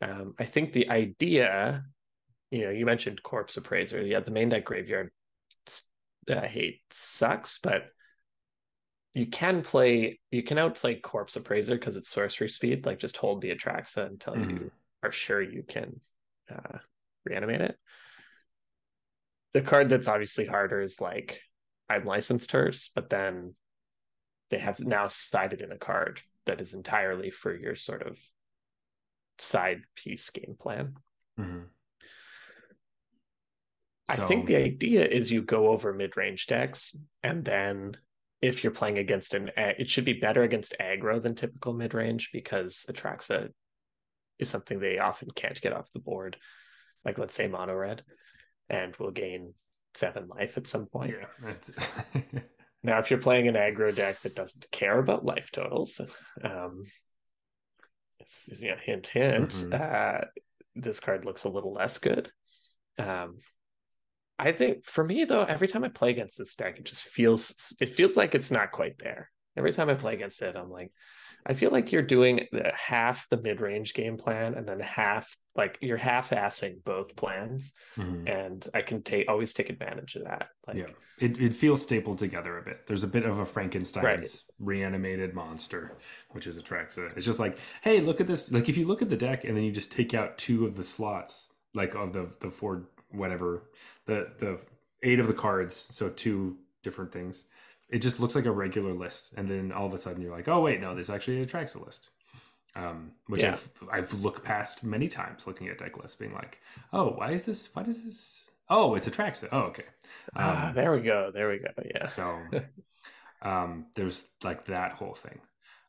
Um, 0.00 0.34
I 0.38 0.44
think 0.44 0.72
the 0.72 0.90
idea, 0.90 1.84
you 2.50 2.64
know, 2.64 2.70
you 2.70 2.84
mentioned 2.84 3.22
Corpse 3.22 3.56
Appraiser. 3.56 4.02
Yeah, 4.02 4.20
the 4.20 4.30
main 4.30 4.48
deck 4.50 4.64
graveyard, 4.64 5.10
uh, 6.30 6.40
I 6.40 6.46
hate 6.46 6.80
sucks, 6.90 7.58
but 7.62 7.84
you 9.14 9.26
can 9.26 9.62
play, 9.62 10.20
you 10.30 10.42
can 10.42 10.58
outplay 10.58 10.96
Corpse 10.96 11.36
Appraiser 11.36 11.76
because 11.76 11.96
it's 11.96 12.10
sorcery 12.10 12.50
speed. 12.50 12.84
Like 12.84 12.98
just 12.98 13.16
hold 13.16 13.40
the 13.40 13.54
Atraxa 13.54 14.06
until 14.06 14.34
Mhm. 14.34 14.60
you 14.60 14.72
are 15.02 15.12
sure 15.12 15.40
you 15.40 15.62
can 15.62 16.00
uh, 16.50 16.78
reanimate 17.24 17.62
it. 17.62 17.78
The 19.56 19.62
card 19.62 19.88
that's 19.88 20.06
obviously 20.06 20.44
harder 20.44 20.82
is 20.82 21.00
like 21.00 21.40
Unlicensed 21.88 22.52
Hearse, 22.52 22.90
but 22.94 23.08
then 23.08 23.56
they 24.50 24.58
have 24.58 24.80
now 24.80 25.06
sided 25.06 25.62
in 25.62 25.72
a 25.72 25.78
card 25.78 26.20
that 26.44 26.60
is 26.60 26.74
entirely 26.74 27.30
for 27.30 27.56
your 27.56 27.74
sort 27.74 28.02
of 28.06 28.18
side 29.38 29.80
piece 29.94 30.28
game 30.28 30.56
plan. 30.60 30.96
Mhm. 31.40 31.70
I 34.10 34.16
So- 34.16 34.26
think 34.26 34.46
the 34.46 34.56
idea 34.56 35.06
is 35.06 35.32
you 35.32 35.40
go 35.40 35.68
over 35.68 35.94
mid 35.94 36.18
range 36.18 36.48
decks, 36.48 36.94
and 37.22 37.42
then 37.42 37.96
if 38.42 38.62
you're 38.62 38.74
playing 38.74 38.98
against 38.98 39.32
an, 39.32 39.52
it 39.56 39.88
should 39.88 40.04
be 40.04 40.20
better 40.20 40.42
against 40.42 40.74
aggro 40.78 41.22
than 41.22 41.34
typical 41.34 41.72
mid 41.72 41.94
range 41.94 42.30
because 42.30 42.84
Atraxa 42.90 43.54
is 44.38 44.50
something 44.50 44.80
they 44.80 44.98
often 44.98 45.30
can't 45.30 45.58
get 45.62 45.72
off 45.72 45.90
the 45.92 45.98
board. 45.98 46.36
Like 47.06 47.16
let's 47.16 47.32
say 47.34 47.48
mono 47.48 47.72
red, 47.74 48.04
and 48.68 48.94
will 48.96 49.10
gain 49.10 49.54
seven 49.94 50.28
life 50.28 50.56
at 50.58 50.66
some 50.66 50.86
point. 50.86 51.14
yeah, 51.18 51.26
that's 51.42 51.72
Now, 52.82 52.98
if 52.98 53.10
you're 53.10 53.18
playing 53.20 53.48
an 53.48 53.54
aggro 53.54 53.94
deck 53.94 54.20
that 54.20 54.36
doesn't 54.36 54.70
care 54.70 54.98
about 54.98 55.24
life 55.24 55.50
totals, 55.50 56.00
um, 56.44 56.84
it's, 58.20 58.48
you 58.60 58.70
know, 58.70 58.76
hint, 58.80 59.06
hint, 59.08 59.50
Mhm. 59.50 59.80
uh, 59.80 60.24
this 60.74 61.00
card 61.00 61.24
looks 61.24 61.44
a 61.44 61.48
little 61.48 61.72
less 61.72 61.98
good. 61.98 62.30
Um, 62.98 63.38
I 64.38 64.52
think 64.52 64.84
for 64.84 65.02
me 65.04 65.24
though, 65.24 65.42
every 65.44 65.66
time 65.66 65.82
I 65.82 65.88
play 65.88 66.10
against 66.10 66.36
this 66.38 66.54
deck, 66.54 66.78
it 66.78 66.84
just 66.84 67.04
feels 67.04 67.74
it 67.80 67.90
feels 67.90 68.16
like 68.16 68.34
it's 68.34 68.50
not 68.50 68.70
quite 68.70 68.98
there. 68.98 69.30
Every 69.56 69.72
time 69.72 69.88
I 69.88 69.94
play 69.94 70.14
against 70.14 70.42
it, 70.42 70.54
I'm 70.54 70.70
like, 70.70 70.92
I 71.48 71.54
feel 71.54 71.70
like 71.70 71.92
you're 71.92 72.02
doing 72.02 72.46
the 72.50 72.72
half 72.74 73.28
the 73.28 73.36
mid 73.36 73.60
range 73.60 73.94
game 73.94 74.16
plan 74.16 74.54
and 74.54 74.66
then 74.66 74.80
half 74.80 75.36
like 75.54 75.78
you're 75.80 75.96
half 75.96 76.30
assing 76.30 76.82
both 76.84 77.14
plans, 77.16 77.72
Mhm. 77.96 78.28
and 78.28 78.68
I 78.74 78.82
can 78.82 79.02
take 79.02 79.28
always 79.28 79.52
take 79.54 79.70
advantage 79.70 80.16
of 80.16 80.24
that. 80.24 80.48
Like, 80.66 80.76
yeah, 80.78 80.86
it, 81.18 81.40
it 81.40 81.54
feels 81.54 81.80
stapled 81.82 82.18
together 82.18 82.58
a 82.58 82.62
bit. 82.62 82.86
There's 82.86 83.04
a 83.04 83.08
bit 83.08 83.24
of 83.24 83.38
a 83.38 83.46
Frankenstein's 83.46 84.04
Right. 84.04 84.42
reanimated 84.58 85.34
monster, 85.34 85.96
which 86.32 86.46
is 86.46 86.58
Atraxa. 86.58 87.16
It's 87.16 87.24
just 87.24 87.40
like, 87.40 87.58
hey, 87.82 88.00
look 88.00 88.20
at 88.20 88.26
this. 88.26 88.50
Like 88.50 88.68
if 88.68 88.76
you 88.76 88.86
look 88.86 89.00
at 89.00 89.08
the 89.08 89.16
deck 89.16 89.44
and 89.44 89.56
then 89.56 89.62
you 89.64 89.70
just 89.72 89.92
take 89.92 90.14
out 90.14 90.36
two 90.38 90.66
of 90.66 90.76
the 90.76 90.84
slots, 90.84 91.52
like 91.74 91.94
of 91.94 92.12
the 92.12 92.28
the 92.40 92.50
four 92.50 92.88
whatever, 93.10 93.70
the 94.06 94.32
the 94.38 94.60
eight 95.04 95.20
of 95.20 95.28
the 95.28 95.34
cards, 95.34 95.74
so 95.76 96.08
two 96.10 96.58
different 96.82 97.12
things. 97.12 97.46
It 97.88 98.00
just 98.00 98.20
looks 98.20 98.34
like 98.34 98.46
a 98.46 98.52
regular 98.52 98.92
list, 98.94 99.32
and 99.36 99.48
then 99.48 99.72
all 99.72 99.86
of 99.86 99.94
a 99.94 99.98
sudden 99.98 100.22
you're 100.22 100.36
like, 100.36 100.48
oh 100.48 100.60
wait, 100.60 100.80
no, 100.80 100.94
this 100.94 101.10
actually 101.10 101.44
Atraxa 101.44 101.84
list. 101.84 102.10
Um, 102.74 103.12
which 103.28 103.42
Yeah. 103.42 103.52
I've 103.52 103.68
I've 103.90 104.14
looked 104.22 104.44
past 104.44 104.84
many 104.84 105.08
times, 105.08 105.46
looking 105.46 105.68
at 105.68 105.78
deck 105.78 105.96
lists, 105.98 106.16
being 106.16 106.34
like, 106.34 106.60
oh, 106.92 107.10
why 107.12 107.32
is 107.32 107.44
this? 107.44 107.70
Why 107.74 107.82
does 107.84 108.04
this? 108.04 108.50
Oh, 108.68 108.94
it's 108.96 109.08
Atraxa. 109.08 109.48
Oh, 109.52 109.60
okay. 109.70 109.84
ah, 110.36 110.68
Um, 110.68 110.74
there 110.74 110.92
we 110.92 111.00
go, 111.00 111.30
there 111.32 111.48
we 111.48 111.58
go. 111.58 111.68
Yeah, 111.84 112.06
so 112.06 112.38
um, 113.42 113.86
there's 113.94 114.28
like 114.42 114.66
that 114.66 114.92
whole 114.92 115.14
thing. 115.14 115.40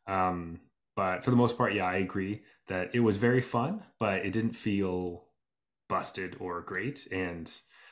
Um, 0.08 0.62
but 0.96 1.24
for 1.24 1.32
the 1.32 1.38
most 1.38 1.58
part, 1.58 1.74
yeah, 1.74 1.86
I 1.86 1.98
agree 1.98 2.44
that 2.68 2.92
it 2.94 3.00
was 3.02 3.18
very 3.18 3.42
fun, 3.42 3.84
but 4.00 4.26
it 4.26 4.32
didn't 4.34 4.54
feel 4.56 5.26
busted 5.90 6.38
or 6.40 6.62
great. 6.62 7.08
And 7.12 7.52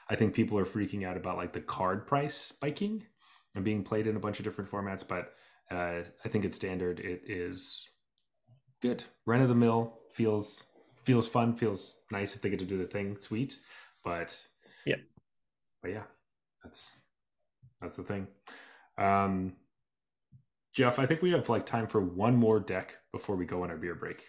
I 0.09 0.15
think 0.15 0.33
people 0.33 0.57
are 0.59 0.65
freaking 0.65 1.05
out 1.07 1.17
about 1.17 1.37
like 1.37 1.53
the 1.53 1.61
card 1.61 2.07
price 2.07 2.35
spiking 2.35 3.05
and 3.55 3.63
being 3.63 3.83
played 3.83 4.07
in 4.07 4.15
a 4.15 4.19
bunch 4.19 4.39
of 4.39 4.43
different 4.43 4.69
formats. 4.69 5.07
But 5.07 5.33
uh, 5.71 6.01
I 6.23 6.29
think 6.29 6.45
it's 6.45 6.55
standard. 6.55 6.99
It 6.99 7.23
is 7.25 7.87
good. 8.81 9.03
Run 9.25 9.41
of 9.41 9.49
the 9.49 9.55
mill 9.55 9.99
feels 10.11 10.63
feels 11.03 11.27
fun. 11.27 11.55
Feels 11.55 11.95
nice 12.11 12.35
if 12.35 12.41
they 12.41 12.49
get 12.49 12.59
to 12.59 12.65
do 12.65 12.77
the 12.77 12.85
thing. 12.87 13.15
Sweet, 13.17 13.59
but 14.03 14.39
Yeah. 14.85 14.97
but 15.81 15.91
yeah, 15.91 16.03
that's 16.63 16.91
that's 17.81 17.95
the 17.95 18.03
thing. 18.03 18.27
Um, 18.97 19.53
Jeff, 20.73 20.99
I 20.99 21.05
think 21.05 21.21
we 21.21 21.31
have 21.31 21.47
like 21.49 21.65
time 21.65 21.87
for 21.87 22.01
one 22.01 22.35
more 22.35 22.59
deck 22.59 22.97
before 23.11 23.35
we 23.35 23.45
go 23.45 23.63
on 23.63 23.69
our 23.69 23.77
beer 23.77 23.95
break. 23.95 24.23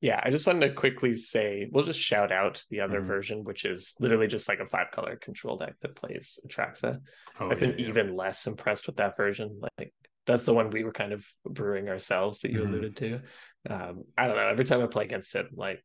Yeah. 0.00 0.20
I 0.22 0.30
just 0.30 0.46
wanted 0.46 0.68
to 0.68 0.74
quickly 0.74 1.16
say 1.16 1.68
we'll 1.70 1.84
just 1.84 2.00
shout 2.00 2.32
out 2.32 2.62
the 2.70 2.80
other 2.80 3.00
Mhm. 3.00 3.06
version, 3.06 3.44
which 3.44 3.64
is 3.64 3.94
literally 4.00 4.26
just 4.26 4.48
like 4.48 4.60
a 4.60 4.66
five 4.66 4.90
color 4.92 5.16
control 5.16 5.56
deck 5.56 5.78
that 5.80 5.94
plays 5.96 6.38
Atraxa. 6.46 7.00
Oh, 7.38 7.50
I've 7.50 7.60
yeah, 7.60 7.68
been 7.68 7.78
yeah. 7.78 7.86
even 7.88 8.16
less 8.16 8.46
impressed 8.46 8.86
with 8.86 8.96
that 8.96 9.16
version. 9.16 9.60
Like 9.78 9.92
that's 10.26 10.44
the 10.44 10.54
one 10.54 10.70
we 10.70 10.84
were 10.84 10.92
kind 10.92 11.12
of 11.12 11.26
brewing 11.44 11.88
ourselves 11.88 12.40
that 12.40 12.50
you 12.52 12.60
Mhm. 12.60 12.68
alluded 12.68 12.96
to. 12.96 13.20
Um, 13.68 14.04
I 14.16 14.26
don't 14.26 14.36
know. 14.36 14.48
Every 14.48 14.64
time 14.64 14.82
I 14.82 14.86
play 14.86 15.04
against 15.04 15.34
it, 15.34 15.46
I'm 15.50 15.56
like 15.56 15.84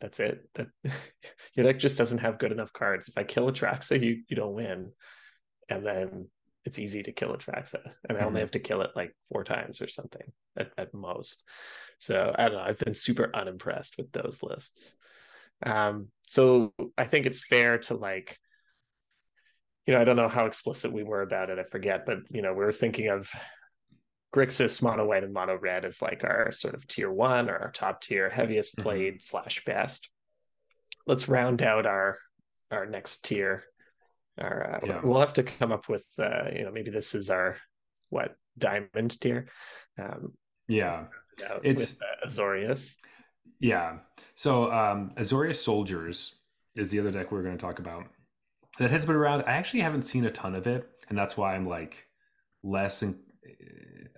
that's 0.00 0.20
it. 0.20 0.46
That 0.54 0.68
your 1.54 1.64
deck 1.64 1.78
just 1.78 1.96
doesn't 1.96 2.18
have 2.18 2.38
good 2.38 2.52
enough 2.52 2.72
cards. 2.72 3.08
If 3.08 3.16
I 3.16 3.24
kill 3.24 3.50
Atraxa, 3.50 4.02
you 4.02 4.22
you 4.28 4.36
don't 4.36 4.54
win, 4.54 4.92
and 5.70 5.86
then 5.86 6.28
it's 6.66 6.78
easy 6.78 7.02
to 7.04 7.12
kill 7.12 7.34
Atraxa, 7.34 7.94
and 8.08 8.18
I 8.18 8.22
only 8.22 8.40
Mhm. 8.40 8.42
have 8.42 8.50
to 8.52 8.58
kill 8.58 8.82
it 8.82 8.90
like 8.96 9.16
four 9.30 9.44
times 9.44 9.80
or 9.80 9.88
something 9.88 10.32
at, 10.56 10.72
at 10.76 10.92
most. 10.92 11.42
So 11.98 12.34
I 12.36 12.48
don't 12.48 12.58
know. 12.58 12.64
I've 12.64 12.78
been 12.78 12.94
super 12.94 13.30
unimpressed 13.34 13.96
with 13.96 14.10
those 14.12 14.42
lists. 14.42 14.96
Um, 15.64 16.10
so 16.26 16.74
I 16.98 17.04
think 17.04 17.24
it's 17.24 17.40
fair 17.40 17.78
to 17.78 17.94
like 17.94 18.38
you 19.86 19.94
know, 19.94 20.00
I 20.00 20.04
don't 20.04 20.16
know 20.16 20.26
how 20.28 20.46
explicit 20.46 20.92
we 20.92 21.04
were 21.04 21.22
about 21.22 21.48
it. 21.48 21.60
I 21.60 21.62
forget, 21.62 22.04
but 22.06 22.18
you 22.30 22.42
know, 22.42 22.52
we 22.52 22.64
were 22.64 22.72
thinking 22.72 23.06
of 23.06 23.30
Grixis 24.34 24.82
mono 24.82 25.06
white 25.06 25.22
and 25.22 25.32
mono 25.32 25.56
red 25.56 25.84
as 25.84 26.02
like 26.02 26.24
our 26.24 26.50
sort 26.50 26.74
of 26.74 26.88
tier 26.88 27.08
one 27.08 27.48
or 27.48 27.56
our 27.56 27.70
top 27.70 28.00
tier, 28.00 28.28
heaviest 28.28 28.76
Mhm. 28.76 28.82
played 28.82 29.22
slash 29.22 29.64
best. 29.64 30.10
Let's 31.06 31.28
round 31.28 31.62
out 31.62 31.86
our 31.86 32.18
our 32.72 32.84
next 32.84 33.24
tier 33.24 33.62
Our, 34.38 34.74
uh, 34.76 34.86
Yeah. 34.86 35.00
We'll 35.02 35.20
have 35.20 35.32
to 35.34 35.42
come 35.42 35.72
up 35.72 35.88
with, 35.88 36.06
uh, 36.18 36.50
you 36.54 36.64
know, 36.64 36.70
maybe 36.70 36.90
this 36.90 37.14
is 37.14 37.30
our 37.30 37.56
what 38.10 38.36
diamond 38.58 39.18
tier. 39.20 39.48
Um, 39.98 40.34
Yeah. 40.68 41.06
uh, 41.48 41.58
It's- 41.62 41.92
with 41.92 42.02
uh, 42.02 42.26
Azorius. 42.26 42.96
Yeah. 43.60 43.98
So 44.34 44.70
um 44.72 45.12
Azorius 45.16 45.56
Soldiers 45.56 46.34
is 46.76 46.90
the 46.90 47.00
other 47.00 47.10
deck 47.10 47.32
we're 47.32 47.42
going 47.42 47.56
to 47.56 47.60
talk 47.60 47.78
about. 47.78 48.04
That 48.78 48.90
has 48.90 49.06
been 49.06 49.16
around. 49.16 49.44
I 49.46 49.52
actually 49.52 49.80
haven't 49.80 50.02
seen 50.02 50.26
a 50.26 50.30
ton 50.30 50.54
of 50.54 50.66
it, 50.66 50.86
and 51.08 51.16
that's 51.16 51.36
why 51.38 51.54
I'm 51.54 51.64
like 51.64 52.06
less 52.62 53.02
in, 53.02 53.18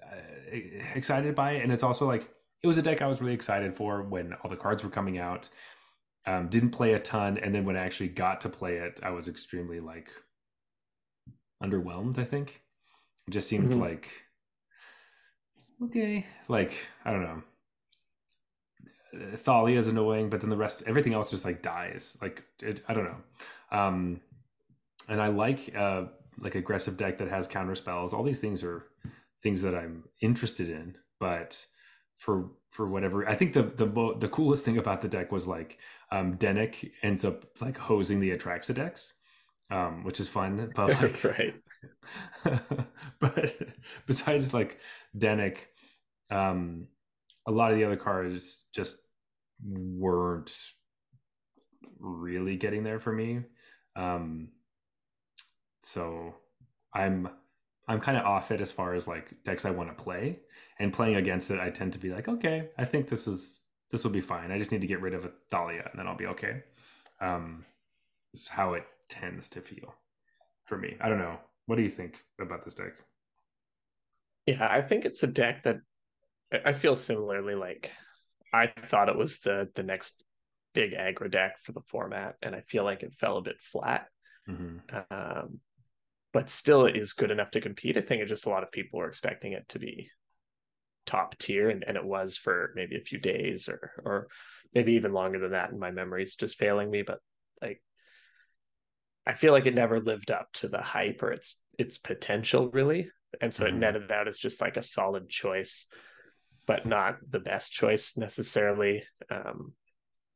uh, 0.02 0.56
excited 0.94 1.34
by 1.36 1.52
it. 1.52 1.62
And 1.62 1.70
it's 1.72 1.84
also 1.84 2.06
like 2.06 2.28
it 2.62 2.66
was 2.66 2.78
a 2.78 2.82
deck 2.82 3.00
I 3.02 3.06
was 3.06 3.20
really 3.20 3.34
excited 3.34 3.76
for 3.76 4.02
when 4.02 4.32
all 4.42 4.50
the 4.50 4.56
cards 4.56 4.82
were 4.82 4.90
coming 4.90 5.18
out. 5.18 5.48
Um, 6.26 6.48
didn't 6.48 6.70
play 6.70 6.92
a 6.92 6.98
ton, 7.00 7.38
and 7.38 7.54
then 7.54 7.64
when 7.64 7.76
I 7.76 7.84
actually 7.86 8.08
got 8.08 8.40
to 8.42 8.48
play 8.50 8.76
it, 8.78 9.00
I 9.02 9.10
was 9.10 9.28
extremely 9.28 9.80
like 9.80 10.10
underwhelmed. 11.62 12.18
I 12.18 12.24
think 12.24 12.62
it 13.26 13.30
just 13.30 13.48
seemed 13.48 13.72
Mhm. 13.72 13.80
like 13.80 14.08
okay, 15.82 16.26
like 16.48 16.72
I 17.04 17.12
don't 17.12 17.22
know. 17.22 17.42
Uh, 19.14 19.36
Thalia 19.36 19.78
is 19.78 19.88
annoying, 19.88 20.28
but 20.28 20.40
then 20.40 20.50
the 20.50 20.56
rest, 20.56 20.82
everything 20.86 21.14
else 21.14 21.30
just 21.30 21.44
like 21.44 21.62
dies. 21.62 22.16
Like 22.20 22.44
it, 22.62 22.82
I 22.88 22.94
don't 22.94 23.04
know. 23.04 23.22
Um, 23.70 24.20
and 25.08 25.20
I 25.20 25.28
like 25.28 25.74
uh 25.76 26.06
like 26.40 26.54
aggressive 26.54 26.96
deck 26.96 27.18
that 27.18 27.28
has 27.28 27.46
counter 27.46 27.74
spells. 27.74 28.12
All 28.12 28.22
these 28.22 28.38
things 28.40 28.62
are 28.62 28.84
things 29.42 29.62
that 29.62 29.74
I'm 29.74 30.04
interested 30.20 30.68
in, 30.70 30.96
but 31.18 31.66
for 32.18 32.50
for 32.70 32.86
whatever, 32.86 33.28
I 33.28 33.34
think 33.34 33.52
the 33.52 33.62
the 33.62 34.14
the 34.18 34.28
coolest 34.28 34.64
thing 34.64 34.78
about 34.78 35.02
the 35.02 35.08
deck 35.08 35.32
was 35.32 35.46
like 35.46 35.78
um 36.12 36.36
Dennick 36.36 36.92
ends 37.02 37.24
up 37.24 37.44
like 37.60 37.76
hosing 37.76 38.20
the 38.20 38.30
Atraxa 38.30 38.74
decks, 38.74 39.14
um, 39.70 40.04
which 40.04 40.20
is 40.20 40.28
fun. 40.28 40.70
But 40.74 40.88
like 41.02 41.24
right. 41.24 41.54
but 43.20 43.56
besides 44.06 44.52
like 44.52 44.78
Dennick, 45.16 45.58
um, 46.30 46.88
a 47.46 47.52
lot 47.52 47.72
of 47.72 47.78
the 47.78 47.84
other 47.84 47.96
cards 47.96 48.64
just 48.74 48.98
weren't 49.64 50.54
really 51.98 52.56
getting 52.56 52.84
there 52.84 53.00
for 53.00 53.12
me. 53.12 53.40
Um, 53.96 54.48
so 55.80 56.34
I'm 56.94 57.28
I'm 57.88 58.00
kind 58.00 58.18
of 58.18 58.24
off 58.24 58.50
it 58.50 58.60
as 58.60 58.70
far 58.70 58.94
as 58.94 59.08
like 59.08 59.32
decks 59.44 59.64
I 59.64 59.70
want 59.70 59.88
to 59.96 60.02
play, 60.02 60.40
and 60.78 60.92
playing 60.92 61.16
against 61.16 61.50
it, 61.50 61.58
I 61.58 61.70
tend 61.70 61.92
to 61.94 61.98
be 61.98 62.10
like, 62.10 62.28
okay, 62.28 62.68
I 62.78 62.84
think 62.84 63.08
this 63.08 63.26
is 63.26 63.58
this 63.90 64.04
will 64.04 64.10
be 64.10 64.20
fine. 64.20 64.52
I 64.52 64.58
just 64.58 64.70
need 64.72 64.82
to 64.82 64.86
get 64.86 65.00
rid 65.00 65.14
of 65.14 65.24
a 65.24 65.32
Thalia, 65.50 65.88
and 65.90 65.98
then 65.98 66.06
I'll 66.06 66.16
be 66.16 66.26
okay. 66.26 66.62
Um, 67.20 67.64
is 68.34 68.46
how 68.48 68.74
it 68.74 68.84
tends 69.08 69.48
to 69.48 69.60
feel 69.60 69.94
for 70.66 70.76
me. 70.76 70.96
I 71.00 71.08
don't 71.08 71.18
know. 71.18 71.38
What 71.66 71.76
do 71.76 71.82
you 71.82 71.90
think 71.90 72.22
about 72.40 72.64
this 72.64 72.74
deck? 72.74 72.92
Yeah, 74.46 74.66
I 74.70 74.82
think 74.82 75.04
it's 75.04 75.22
a 75.22 75.26
deck 75.26 75.62
that 75.64 75.78
I- 76.64 76.72
feel 76.72 76.96
similarly. 76.96 77.54
Like 77.54 77.90
I 78.52 78.66
thought 78.66 79.08
it 79.08 79.16
was 79.16 79.40
the 79.40 79.68
the 79.74 79.82
next 79.82 80.24
big 80.74 80.92
aggro 80.92 81.30
deck 81.30 81.56
for 81.62 81.72
the 81.72 81.82
format, 81.88 82.36
and 82.42 82.54
I 82.54 82.60
feel 82.60 82.84
like 82.84 83.02
it 83.02 83.14
fell 83.14 83.38
a 83.38 83.42
bit 83.42 83.60
flat. 83.60 84.06
hmm 84.46 84.78
Um, 85.10 85.60
but 86.32 86.48
still, 86.48 86.86
it 86.86 86.96
is 86.96 87.12
good 87.12 87.30
enough 87.30 87.50
to 87.52 87.60
compete. 87.60 87.96
I 87.96 88.00
think 88.00 88.22
it's 88.22 88.28
just 88.28 88.46
a 88.46 88.50
lot 88.50 88.62
of 88.62 88.72
people 88.72 88.98
were 88.98 89.08
expecting 89.08 89.52
it 89.52 89.68
to 89.70 89.78
be 89.78 90.10
top 91.06 91.36
tier, 91.38 91.70
and, 91.70 91.84
and 91.86 91.96
it 91.96 92.04
was 92.04 92.36
for 92.36 92.72
maybe 92.74 92.96
a 92.96 93.04
few 93.04 93.18
days 93.18 93.68
or 93.68 93.92
or 94.04 94.28
maybe 94.74 94.92
even 94.92 95.12
longer 95.12 95.38
than 95.38 95.52
that. 95.52 95.70
And 95.70 95.80
my 95.80 95.90
memory's 95.90 96.34
just 96.34 96.58
failing 96.58 96.90
me, 96.90 97.02
but 97.02 97.18
like 97.62 97.82
I 99.26 99.34
feel 99.34 99.52
like 99.52 99.66
it 99.66 99.74
never 99.74 100.00
lived 100.00 100.30
up 100.30 100.48
to 100.54 100.68
the 100.68 100.80
hype 100.80 101.22
or 101.22 101.32
its 101.32 101.60
its 101.78 101.98
potential 101.98 102.70
really. 102.70 103.10
And 103.40 103.52
so 103.52 103.66
it 103.66 103.74
netted 103.74 104.10
out 104.10 104.26
as 104.26 104.38
just 104.38 104.60
like 104.62 104.78
a 104.78 104.82
solid 104.82 105.28
choice, 105.28 105.86
but 106.66 106.86
not 106.86 107.16
the 107.28 107.40
best 107.40 107.72
choice 107.72 108.16
necessarily. 108.16 109.02
Um, 109.30 109.74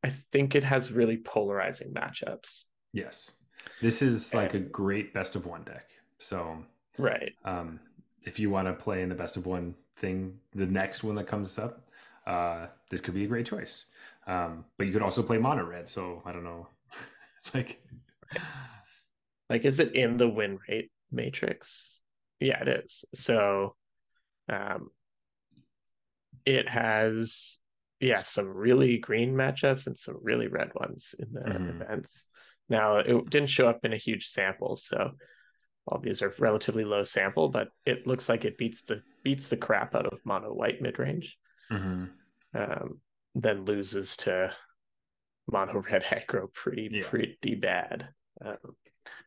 I 0.05 0.11
think 0.11 0.55
it 0.55 0.64
has 0.64 0.93
really 0.93 1.16
polarizing 1.16 1.95
matchups. 1.95 2.64
Yes, 2.93 3.30
this 3.80 4.02
is 4.02 4.34
like 4.34 4.54
a 4.54 4.58
great 4.58 5.12
best 5.14 5.36
of 5.36 5.46
one 5.46 5.62
deck. 5.64 5.88
So 6.18 6.58
Right. 6.98 7.34
um, 7.44 7.80
if 8.24 8.38
you 8.38 8.50
want 8.50 8.68
to 8.68 8.74
play 8.74 9.02
in 9.02 9.08
the 9.08 9.14
best 9.14 9.36
of 9.36 9.46
one 9.46 9.74
thing, 9.96 10.38
the 10.54 10.66
next 10.66 11.04
one 11.04 11.16
that 11.16 11.26
comes 11.26 11.58
up, 11.58 11.88
uh, 12.26 12.68
this 12.90 13.00
could 13.00 13.14
be 13.14 13.24
a 13.24 13.28
great 13.28 13.46
choice. 13.46 13.86
Um, 14.26 14.64
but 14.78 14.86
you 14.86 14.92
could 14.92 15.02
also 15.02 15.22
play 15.22 15.38
mono 15.38 15.64
red. 15.64 15.88
So 15.88 16.22
I 16.24 16.32
don't 16.32 16.44
know, 16.44 16.68
like 17.54 17.82
Like, 19.48 19.64
is 19.64 19.80
it 19.80 19.94
in 19.94 20.16
the 20.16 20.28
win 20.28 20.58
rate 20.68 20.90
matrix? 21.10 22.00
Yeah, 22.40 22.60
it 22.62 22.68
is. 22.84 23.04
So, 23.14 23.76
um, 24.48 24.90
it 26.44 26.68
has 26.68 27.58
yeah 28.00 28.22
some 28.22 28.48
really 28.48 28.98
green 28.98 29.34
matchups 29.34 29.86
and 29.86 29.96
some 29.96 30.18
really 30.22 30.48
red 30.48 30.70
ones 30.74 31.14
in 31.18 31.28
the 31.32 31.44
Mhm. 31.46 31.80
events. 31.80 32.26
Now, 32.72 32.96
it 32.96 33.28
didn't 33.30 33.50
show 33.50 33.68
up 33.68 33.84
in 33.84 33.92
a 33.92 33.98
huge 33.98 34.26
sample, 34.28 34.76
so 34.76 35.12
all 35.86 35.98
these 35.98 36.22
are 36.22 36.32
relatively 36.38 36.84
low 36.84 37.04
sample, 37.04 37.48
but 37.50 37.68
it 37.84 38.06
looks 38.06 38.28
like 38.30 38.44
it 38.46 38.56
beats 38.56 38.82
the 38.82 39.02
beats 39.22 39.48
the 39.48 39.56
crap 39.58 39.94
out 39.94 40.06
of 40.06 40.18
mono 40.24 40.52
white 40.52 40.80
mid 40.80 40.98
range. 40.98 41.36
mhm. 41.70 42.10
Um, 42.54 43.00
then 43.34 43.64
loses 43.64 44.16
to 44.24 44.52
mono 45.50 45.82
red 45.90 46.02
aggro 46.18 46.52
pretty 46.52 46.88
Yeah. 46.92 47.08
pretty 47.08 47.54
bad. 47.56 48.08
Um, 48.44 48.56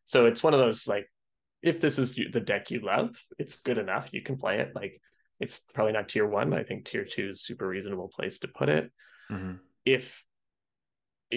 so 0.05 0.25
it's 0.25 0.41
one 0.43 0.53
of 0.55 0.59
those 0.59 0.87
like 0.87 1.07
if 1.61 1.79
this 1.81 1.97
is 1.99 2.15
the 2.15 2.39
deck 2.39 2.71
you 2.71 2.79
love, 2.81 3.09
it's 3.37 3.57
good 3.57 3.77
enough. 3.77 4.09
You 4.11 4.21
can 4.21 4.37
play 4.37 4.59
it. 4.59 4.71
Like 4.75 5.01
it's 5.39 5.59
probably 5.73 5.93
not 5.93 6.09
tier 6.09 6.27
one. 6.27 6.53
I 6.53 6.63
think 6.63 6.85
tier 6.85 7.05
two 7.05 7.29
is 7.29 7.41
super 7.43 7.67
reasonable 7.67 8.07
place 8.09 8.39
to 8.39 8.47
put 8.47 8.69
it. 8.69 8.91
Mhm. 9.31 9.59
If 9.85 10.23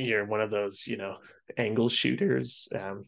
you're 0.01 0.25
one 0.25 0.41
of 0.41 0.51
those, 0.51 0.87
you 0.87 0.97
know, 0.97 1.17
angle 1.57 1.89
shooters, 1.89 2.69
um, 2.75 3.05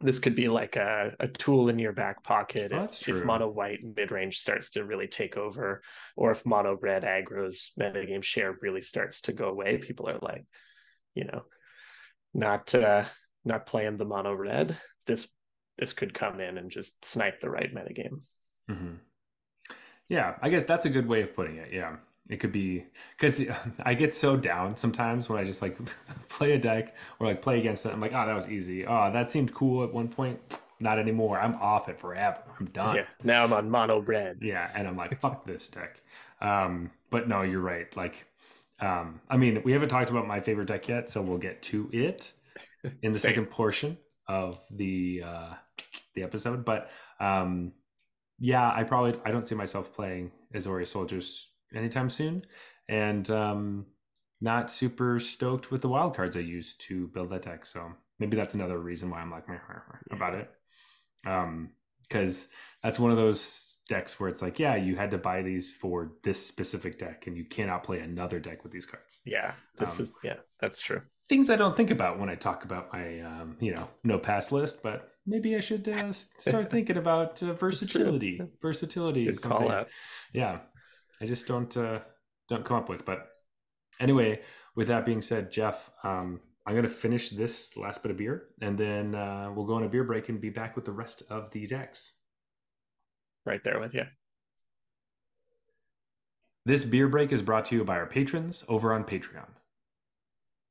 this 0.00 0.18
could 0.18 0.34
be 0.34 0.48
like 0.48 0.76
a, 0.76 1.12
a 1.20 1.28
tool 1.28 1.68
in 1.68 1.78
your 1.78 1.92
back 1.92 2.22
pocket 2.22 2.72
Oh, 2.72 2.84
if, 2.84 3.08
if 3.08 3.24
mono 3.24 3.48
white 3.48 3.80
mid 3.96 4.10
range 4.10 4.38
starts 4.38 4.70
to 4.70 4.84
really 4.84 5.06
take 5.06 5.36
over, 5.36 5.82
or 6.16 6.32
if 6.32 6.44
mono 6.44 6.76
red 6.80 7.04
aggro's 7.04 7.72
metagame 7.78 8.22
share 8.22 8.54
really 8.60 8.82
starts 8.82 9.22
to 9.22 9.32
go 9.32 9.48
away. 9.48 9.78
People 9.78 10.08
are 10.08 10.18
like, 10.20 10.44
you 11.14 11.24
know, 11.24 11.44
not 12.34 12.74
uh 12.74 13.04
not 13.44 13.66
playing 13.66 13.96
the 13.96 14.04
mono 14.04 14.34
red. 14.34 14.76
This 15.06 15.28
this 15.78 15.92
could 15.92 16.12
come 16.12 16.40
in 16.40 16.58
and 16.58 16.70
just 16.70 17.04
snipe 17.04 17.40
the 17.40 17.50
right 17.50 17.72
metagame. 17.74 18.20
hmm 18.68 18.98
Yeah, 20.08 20.36
I 20.42 20.48
guess 20.50 20.64
that's 20.64 20.84
a 20.84 20.90
good 20.90 21.06
way 21.08 21.22
of 21.22 21.34
putting 21.34 21.56
it. 21.56 21.72
Yeah, 21.72 21.96
it 22.28 22.38
could 22.38 22.52
be 22.52 22.86
because 23.16 23.42
I 23.82 23.94
get 23.94 24.14
so 24.14 24.36
down 24.36 24.76
sometimes 24.76 25.28
when 25.28 25.38
I 25.38 25.44
just 25.44 25.62
like 25.62 25.78
play 26.28 26.52
a 26.52 26.58
deck 26.58 26.94
or 27.18 27.26
like 27.26 27.42
play 27.42 27.58
against 27.58 27.86
it. 27.86 27.92
I'm 27.92 28.00
like, 28.00 28.12
oh, 28.12 28.26
that 28.26 28.34
was 28.34 28.48
easy. 28.48 28.86
Oh, 28.86 29.10
that 29.12 29.30
seemed 29.30 29.54
cool 29.54 29.84
at 29.84 29.92
one 29.92 30.08
point. 30.08 30.38
Not 30.80 30.98
anymore. 30.98 31.38
I'm 31.38 31.54
off 31.56 31.88
it 31.88 32.00
forever. 32.00 32.40
I'm 32.58 32.66
done. 32.66 32.96
Yeah. 32.96 33.04
Now 33.22 33.44
I'm 33.44 33.52
on 33.52 33.70
mono 33.70 34.00
red. 34.00 34.38
Yeah, 34.42 34.70
and 34.74 34.88
I'm 34.88 34.96
like, 34.96 35.18
fuck 35.20 35.46
this 35.46 35.68
deck. 35.68 36.02
Um, 36.40 36.90
but 37.10 37.28
no, 37.28 37.42
you're 37.42 37.60
right. 37.60 37.94
Like, 37.96 38.26
um, 38.80 39.20
I 39.30 39.36
mean, 39.36 39.62
we 39.64 39.72
haven't 39.72 39.88
talked 39.88 40.10
about 40.10 40.26
my 40.26 40.40
favorite 40.40 40.66
deck 40.66 40.88
yet, 40.88 41.08
so 41.08 41.22
we'll 41.22 41.38
get 41.38 41.62
to 41.62 41.88
it 41.92 42.32
in 43.02 43.12
the 43.12 43.18
second 43.20 43.46
portion 43.46 43.96
of 44.26 44.60
the 44.70 45.22
uh, 45.24 45.54
the 46.14 46.22
episode. 46.22 46.64
But 46.64 46.90
um, 47.20 47.72
yeah, 48.38 48.70
I 48.74 48.82
probably 48.82 49.18
I 49.24 49.30
don't 49.30 49.46
see 49.46 49.54
myself 49.54 49.92
playing 49.92 50.32
Azorius 50.54 50.88
Soldiers 50.88 51.50
anytime 51.74 52.10
soon, 52.10 52.42
and 52.88 53.28
um, 53.30 53.86
not 54.40 54.70
super 54.70 55.20
stoked 55.20 55.70
with 55.70 55.82
the 55.82 55.88
wild 55.88 56.14
cards 56.16 56.36
I 56.36 56.40
used 56.40 56.80
to 56.82 57.08
build 57.08 57.30
that 57.30 57.42
deck. 57.42 57.66
So 57.66 57.92
maybe 58.18 58.36
that's 58.36 58.54
another 58.54 58.78
reason 58.78 59.10
why 59.10 59.20
I'm 59.20 59.30
like 59.30 59.44
about 60.10 60.34
it. 60.34 60.50
Um, 61.26 61.70
because 62.02 62.48
that's 62.82 62.98
one 62.98 63.10
of 63.10 63.16
those 63.16 63.76
decks 63.88 64.20
where 64.20 64.28
it's 64.28 64.42
like, 64.42 64.58
yeah, 64.58 64.76
you 64.76 64.94
had 64.96 65.10
to 65.10 65.18
buy 65.18 65.42
these 65.42 65.72
for 65.72 66.12
this 66.22 66.44
specific 66.44 66.98
deck, 66.98 67.26
and 67.26 67.36
you 67.36 67.44
cannot 67.44 67.82
play 67.84 68.00
another 68.00 68.38
deck 68.38 68.62
with 68.62 68.72
these 68.72 68.86
cards. 68.86 69.20
Yeah. 69.24 69.52
This 69.78 69.98
Um, 69.98 70.02
is 70.02 70.14
yeah, 70.22 70.36
that's 70.60 70.80
true. 70.80 71.02
Things 71.28 71.48
I 71.48 71.56
don't 71.56 71.74
think 71.76 71.90
about 71.90 72.18
when 72.18 72.28
I 72.28 72.34
talk 72.34 72.64
about 72.64 72.92
my, 72.92 73.20
um, 73.20 73.56
you 73.60 73.74
know, 73.74 73.88
no 74.02 74.18
pass 74.18 74.52
list, 74.52 74.82
but 74.82 75.08
maybe 75.26 75.56
I 75.56 75.60
should 75.60 75.88
uh, 75.88 76.12
start 76.12 76.70
thinking 76.70 76.98
about 76.98 77.42
uh, 77.42 77.54
versatility. 77.54 78.40
Versatility 78.60 79.24
Good 79.24 79.34
is 79.34 79.40
call 79.40 79.58
something. 79.60 79.70
out. 79.74 79.88
Yeah, 80.34 80.58
I 81.20 81.26
just 81.26 81.46
don't 81.46 81.74
uh, 81.76 82.00
don't 82.48 82.64
come 82.64 82.76
up 82.76 82.88
with. 82.88 83.04
But 83.04 83.28
anyway, 84.00 84.40
with 84.76 84.88
that 84.88 85.06
being 85.06 85.22
said, 85.22 85.50
Jeff, 85.50 85.90
um, 86.02 86.40
I'm 86.66 86.74
gonna 86.74 86.88
finish 86.88 87.30
this 87.30 87.76
last 87.76 88.02
bit 88.02 88.10
of 88.10 88.18
beer, 88.18 88.48
and 88.60 88.78
then 88.78 89.14
uh, 89.14 89.50
we'll 89.54 89.66
go 89.66 89.74
on 89.74 89.84
a 89.84 89.88
beer 89.88 90.04
break 90.04 90.28
and 90.28 90.40
be 90.40 90.50
back 90.50 90.76
with 90.76 90.84
the 90.84 90.92
rest 90.92 91.22
of 91.30 91.50
the 91.50 91.66
decks. 91.66 92.14
Right 93.46 93.62
there 93.62 93.78
with 93.78 93.94
you. 93.94 94.04
This 96.66 96.84
beer 96.84 97.08
break 97.08 97.30
is 97.30 97.42
brought 97.42 97.66
to 97.66 97.76
you 97.76 97.84
by 97.84 97.96
our 97.96 98.06
patrons 98.06 98.64
over 98.68 98.94
on 98.94 99.04
Patreon. 99.04 99.48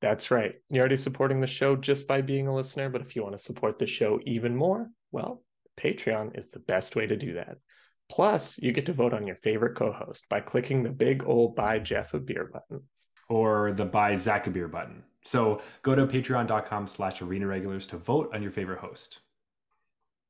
That's 0.01 0.31
right. 0.31 0.55
You're 0.69 0.81
already 0.81 0.97
supporting 0.97 1.39
the 1.39 1.47
show 1.47 1.75
just 1.75 2.07
by 2.07 2.21
being 2.21 2.47
a 2.47 2.55
listener, 2.55 2.89
but 2.89 3.01
if 3.01 3.15
you 3.15 3.21
want 3.21 3.37
to 3.37 3.43
support 3.43 3.77
the 3.77 3.85
show 3.85 4.19
even 4.25 4.55
more, 4.55 4.89
well, 5.11 5.43
Patreon 5.79 6.37
is 6.37 6.49
the 6.49 6.59
best 6.59 6.95
way 6.95 7.05
to 7.05 7.15
do 7.15 7.35
that. 7.35 7.57
Plus, 8.13 8.59
you 8.61 8.71
get 8.71 8.85
to 8.85 8.93
vote 8.93 9.11
on 9.11 9.25
your 9.25 9.37
favorite 9.37 9.75
co-host 9.75 10.29
by 10.29 10.39
clicking 10.39 10.83
the 10.83 10.89
big 10.89 11.23
old 11.25 11.55
buy 11.55 11.79
Jeff 11.79 12.13
a 12.13 12.19
beer 12.19 12.47
button. 12.53 12.83
Or 13.27 13.71
the 13.71 13.85
buy 13.85 14.13
Zach 14.13 14.45
a 14.45 14.51
beer 14.51 14.67
button. 14.67 15.01
So 15.23 15.61
go 15.81 15.95
to 15.95 16.05
patreon.com 16.05 16.87
slash 16.87 17.23
arena 17.23 17.47
regulars 17.47 17.87
to 17.87 17.97
vote 17.97 18.29
on 18.31 18.43
your 18.43 18.51
favorite 18.51 18.77
host. 18.77 19.21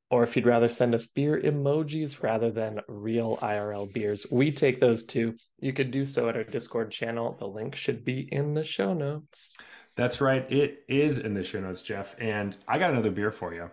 Or 0.08 0.22
if 0.22 0.34
you'd 0.34 0.46
rather 0.46 0.70
send 0.70 0.94
us 0.94 1.04
beer 1.04 1.38
emojis 1.38 2.22
rather 2.22 2.50
than 2.50 2.80
real 2.88 3.36
IRL 3.42 3.92
beers, 3.92 4.24
we 4.30 4.50
take 4.50 4.80
those 4.80 5.02
too. 5.02 5.34
You 5.58 5.74
could 5.74 5.90
do 5.90 6.06
so 6.06 6.30
at 6.30 6.36
our 6.36 6.44
Discord 6.44 6.90
channel. 6.90 7.36
The 7.38 7.46
link 7.46 7.74
should 7.74 8.02
be 8.02 8.20
in 8.32 8.54
the 8.54 8.64
show 8.64 8.94
notes. 8.94 9.52
That's 9.94 10.22
right. 10.22 10.50
It 10.50 10.84
is 10.88 11.18
in 11.18 11.34
the 11.34 11.44
show 11.44 11.60
notes, 11.60 11.82
Jeff. 11.82 12.16
And 12.18 12.56
I 12.66 12.78
got 12.78 12.92
another 12.92 13.10
beer 13.10 13.30
for 13.30 13.52
you. 13.52 13.70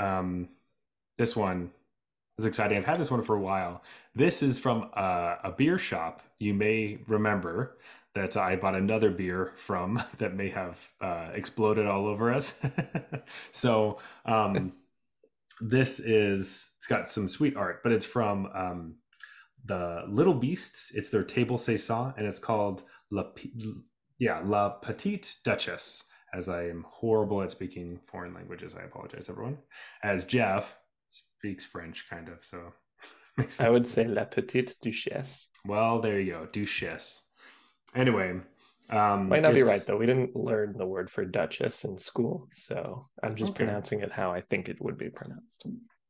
Um, 0.00 0.48
this 1.18 1.36
one 1.36 1.70
is 2.38 2.46
exciting. 2.46 2.78
I've 2.78 2.84
had 2.84 2.98
this 2.98 3.10
one 3.10 3.22
for 3.22 3.36
a 3.36 3.40
while. 3.40 3.82
This 4.14 4.42
is 4.42 4.58
from 4.58 4.90
a, 4.94 5.38
a 5.44 5.54
beer 5.56 5.78
shop. 5.78 6.22
You 6.38 6.54
may 6.54 6.98
remember 7.06 7.78
that 8.14 8.36
I 8.36 8.56
bought 8.56 8.74
another 8.74 9.10
beer 9.10 9.52
from 9.56 10.02
that 10.18 10.34
may 10.34 10.48
have 10.50 10.78
uh, 11.00 11.30
exploded 11.34 11.86
all 11.86 12.06
over 12.06 12.32
us. 12.32 12.58
so, 13.52 13.98
um, 14.24 14.72
this 15.60 16.00
is 16.00 16.70
it's 16.78 16.86
got 16.88 17.08
some 17.08 17.28
sweet 17.28 17.56
art, 17.56 17.82
but 17.82 17.92
it's 17.92 18.04
from 18.04 18.46
um, 18.54 18.96
the 19.64 20.02
Little 20.08 20.34
Beasts. 20.34 20.90
It's 20.94 21.10
their 21.10 21.22
table 21.22 21.58
saison, 21.58 22.12
and 22.16 22.26
it's 22.26 22.40
called 22.40 22.82
La 23.10 23.24
yeah 24.18 24.40
La 24.44 24.70
Petite 24.70 25.36
Duchesse. 25.44 26.04
As 26.34 26.48
I 26.48 26.64
am 26.64 26.84
horrible 26.88 27.42
at 27.42 27.52
speaking 27.52 28.00
foreign 28.06 28.34
languages, 28.34 28.74
I 28.74 28.82
apologize, 28.82 29.28
everyone. 29.30 29.58
As 30.02 30.24
Jeff 30.24 30.76
speaks 31.44 31.66
French, 31.66 32.08
kind 32.08 32.30
of, 32.30 32.42
so 32.42 32.72
I 33.58 33.68
would 33.68 33.86
say 33.86 34.06
La 34.06 34.24
Petite 34.24 34.76
Duchesse. 34.80 35.50
Well, 35.66 36.00
there 36.00 36.18
you 36.18 36.32
go, 36.32 36.48
Duchesse. 36.50 37.20
Anyway, 37.94 38.40
um, 38.88 39.28
Might 39.28 39.42
not 39.42 39.52
be 39.52 39.62
right 39.62 39.82
though. 39.86 39.98
We 39.98 40.06
didn't 40.06 40.34
learn 40.34 40.74
the 40.78 40.86
word 40.86 41.10
for 41.10 41.26
duchess 41.26 41.84
in 41.84 41.98
school, 41.98 42.48
so 42.54 43.08
I'm 43.22 43.36
just 43.36 43.50
okay. 43.50 43.64
pronouncing 43.64 44.00
it 44.00 44.10
how 44.10 44.32
I 44.32 44.40
think 44.40 44.70
it 44.70 44.80
would 44.80 44.96
be 44.96 45.10
pronounced. 45.10 45.66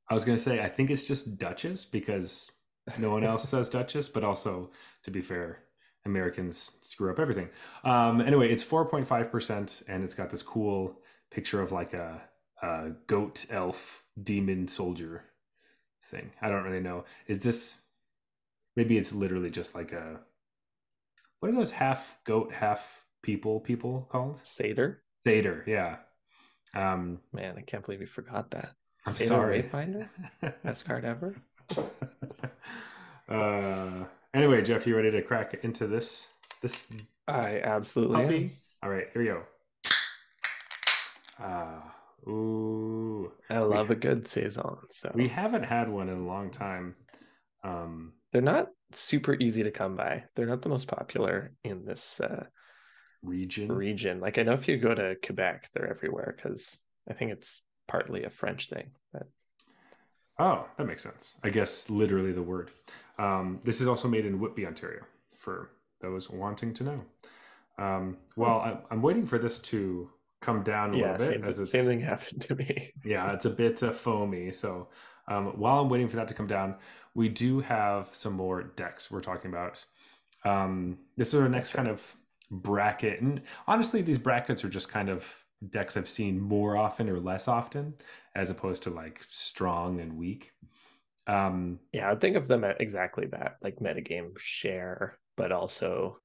I 0.09 0.15
was 0.15 0.25
going 0.25 0.39
to 0.39 0.43
say 0.43 0.61
I 0.61 0.69
think 0.69 0.91
it's 0.91 1.05
just 1.05 1.37
duchess 1.37 1.85
because 1.85 2.49
no 2.97 3.11
one 3.11 3.25
else 3.25 3.49
says 3.49 3.69
duchess, 3.79 4.09
but 4.09 4.23
also 4.23 4.71
to 5.03 5.11
be 5.11 5.21
fair, 5.21 5.65
Americans 6.07 6.79
screw 6.85 7.11
up 7.11 7.19
everything. 7.19 7.49
Um, 7.85 8.21
anyway, 8.21 8.53
it's 8.53 8.63
4.5 8.63 9.33
percent, 9.33 9.83
and 9.89 10.05
it's 10.05 10.15
got 10.15 10.31
this 10.31 10.43
cool 10.43 11.01
picture 11.33 11.61
of 11.61 11.73
like 11.73 11.93
a, 11.93 12.23
a 12.63 12.91
goat 13.09 13.47
elf 13.51 14.04
demon 14.21 14.69
soldier 14.69 15.25
thing. 16.05 16.31
I 16.41 16.49
don't 16.49 16.65
really 16.65 16.81
know. 16.81 17.05
Is 17.27 17.41
this 17.41 17.77
maybe 18.77 18.99
it's 18.99 19.13
literally 19.13 19.51
just 19.51 19.75
like 19.75 19.93
a 19.93 20.21
what 21.41 21.51
are 21.51 21.57
those 21.57 21.73
half 21.73 22.19
goat, 22.25 22.53
half 22.53 23.05
people 23.23 23.61
people 23.61 24.09
called? 24.11 24.41
Satyr. 24.43 25.03
Satyr, 25.27 25.65
yeah. 25.67 25.97
Um, 26.75 27.21
Man, 27.33 27.55
I 27.57 27.63
can't 27.63 27.85
believe 27.85 28.01
you 28.01 28.07
forgot 28.07 28.51
that. 28.53 28.71
I'm 29.07 29.13
Satyr 29.13 29.29
sorry. 29.29 29.63
Wayfinder? 29.63 30.09
Best 30.65 30.85
card 30.85 31.05
ever. 31.05 31.35
uh, 33.29 34.05
anyway, 34.33 34.63
Jeff, 34.63 34.87
you 34.87 34.97
ready 34.97 35.11
to 35.11 35.23
crack 35.23 35.63
into 35.63 35.87
this? 35.87 36.29
This 36.63 36.87
I 37.29 37.61
absolutely 37.61 38.25
am. 38.25 38.51
All 38.83 38.91
right, 38.91 39.07
here 39.13 39.23
we 39.23 39.29
go. 39.29 39.43
Uh, 41.43 41.81
ooh. 42.27 43.33
I 43.51 43.59
love 43.59 43.89
we, 43.89 43.97
a 43.97 43.99
good 43.99 44.27
saison. 44.27 44.77
So 44.91 45.11
we 45.15 45.29
haven't 45.29 45.65
had 45.65 45.89
one 45.89 46.09
in 46.09 46.19
a 46.19 46.27
long 46.27 46.51
time. 46.51 46.95
Um, 47.63 48.13
they're 48.33 48.43
not 48.43 48.69
super 48.93 49.35
easy 49.35 49.63
to 49.63 49.71
come 49.71 49.97
by. 49.97 50.25
They're 50.35 50.47
not 50.47 50.63
the 50.63 50.69
most 50.69 50.87
popular 50.87 51.53
in 51.65 51.85
this 51.85 52.21
uh, 52.21 52.45
region. 53.23 53.71
Region, 53.71 54.21
like 54.21 54.39
I 54.39 54.43
know 54.43 54.53
if 54.53 54.69
you 54.69 54.77
go 54.77 54.95
to 54.95 55.17
Quebec, 55.25 55.71
they're 55.73 55.89
everywhere 55.89 56.35
because 56.37 56.79
I 57.09 57.15
think 57.15 57.33
it's 57.33 57.63
partly 57.89 58.25
a 58.25 58.31
French 58.31 58.69
thing. 58.69 58.91
But... 59.13 59.29
Oh, 60.39 60.67
that 60.77 60.87
makes 60.87 61.03
sense. 61.03 61.39
I 61.43 61.51
guess 61.51 61.89
literally 61.91 62.33
the 62.33 62.43
word. 62.43 62.71
Um, 63.19 63.61
this 63.63 63.81
is 63.81 63.87
also 63.87 64.09
made 64.09 64.27
in 64.27 64.41
Whitby, 64.41 64.67
Ontario, 64.67 65.03
for 65.39 65.71
those 66.01 66.29
wanting 66.29 66.75
to 66.75 66.85
know. 66.85 67.01
Um, 67.79 68.19
well, 68.37 68.59
I, 68.59 68.79
I'm 68.91 69.03
waiting 69.03 69.27
for 69.27 69.39
this 69.39 69.59
to 69.61 70.11
come 70.45 70.63
down 70.63 70.95
a 70.95 70.99
yeah, 70.99 71.13
little 71.13 71.17
bit. 71.17 71.29
Same, 71.29 71.45
as 71.45 71.71
same 71.71 71.87
thing 71.87 72.01
happened 72.13 72.41
to 72.43 72.55
me. 72.55 72.93
yeah, 73.05 73.33
it's 73.33 73.45
a 73.47 73.51
bit 73.51 73.83
uh, 73.83 73.93
foamy. 73.93 74.53
So 74.53 74.89
um, 75.29 75.47
while 75.59 75.81
I'm 75.81 75.89
waiting 75.89 76.09
for 76.09 76.17
that 76.17 76.29
to 76.29 76.35
come 76.35 76.47
down, 76.47 76.77
we 77.15 77.29
do 77.29 77.61
have 77.61 78.09
some 78.13 78.35
more 78.35 78.63
decks 78.63 79.11
we're 79.11 79.21
talking 79.21 79.51
about. 79.51 79.85
Um, 80.45 80.99
this 81.17 81.29
is 81.29 81.41
our 81.41 81.49
next 81.49 81.73
kind 81.73 81.89
of 81.89 82.17
bracket. 82.51 83.21
And 83.21 83.43
honestly, 83.67 84.03
these 84.03 84.19
brackets 84.19 84.65
are 84.65 84.69
just 84.69 84.89
kind 84.89 85.09
of 85.09 85.27
decks 85.71 85.97
I've 85.97 86.09
seen 86.09 86.41
more 86.41 86.77
often 86.77 87.09
or 87.09 87.19
less 87.19 87.49
often, 87.49 87.95
as 88.35 88.51
opposed 88.51 88.83
to 88.85 88.91
like 88.91 89.25
strong 89.29 90.01
and 90.01 90.17
weak. 90.19 90.53
Um, 91.27 91.81
yeah, 91.93 92.11
I 92.11 92.17
think 92.17 92.37
of 92.37 92.49
them 92.49 92.65
at 92.65 92.81
exactly 92.81 93.27
that, 93.29 93.57
like 93.63 93.77
metagame 93.77 94.39
share, 94.39 95.19
but 95.37 95.53
also 95.53 96.19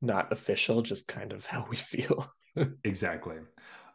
not 0.00 0.32
official, 0.32 0.82
just 0.82 1.08
kind 1.08 1.32
of 1.32 1.46
how 1.46 1.66
we 1.68 1.76
feel. 1.76 2.32
exactly. 2.84 3.36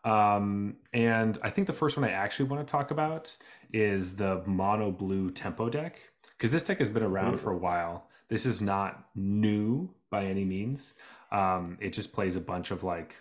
Um, 0.03 0.75
and 0.91 1.37
I 1.43 1.49
think 1.49 1.67
the 1.67 1.73
first 1.73 1.95
one 1.95 2.03
I 2.03 2.11
actually 2.11 2.49
want 2.49 2.65
to 2.65 2.71
talk 2.71 2.91
about 2.91 3.35
is 3.71 4.15
the 4.15 4.43
mono 4.45 4.91
blue 4.91 5.31
tempo 5.31 5.69
deck 5.69 6.01
because 6.37 6.51
this 6.51 6.63
deck 6.63 6.79
has 6.79 6.89
been 6.89 7.03
around 7.03 7.39
for 7.39 7.51
a 7.51 7.57
while. 7.57 8.07
This 8.27 8.45
is 8.45 8.61
not 8.61 9.05
new 9.15 9.89
by 10.09 10.25
any 10.25 10.43
means. 10.43 10.95
Um, 11.31 11.77
it 11.79 11.93
just 11.93 12.11
plays 12.11 12.35
a 12.35 12.41
bunch 12.41 12.71
of 12.71 12.83
like 12.83 13.15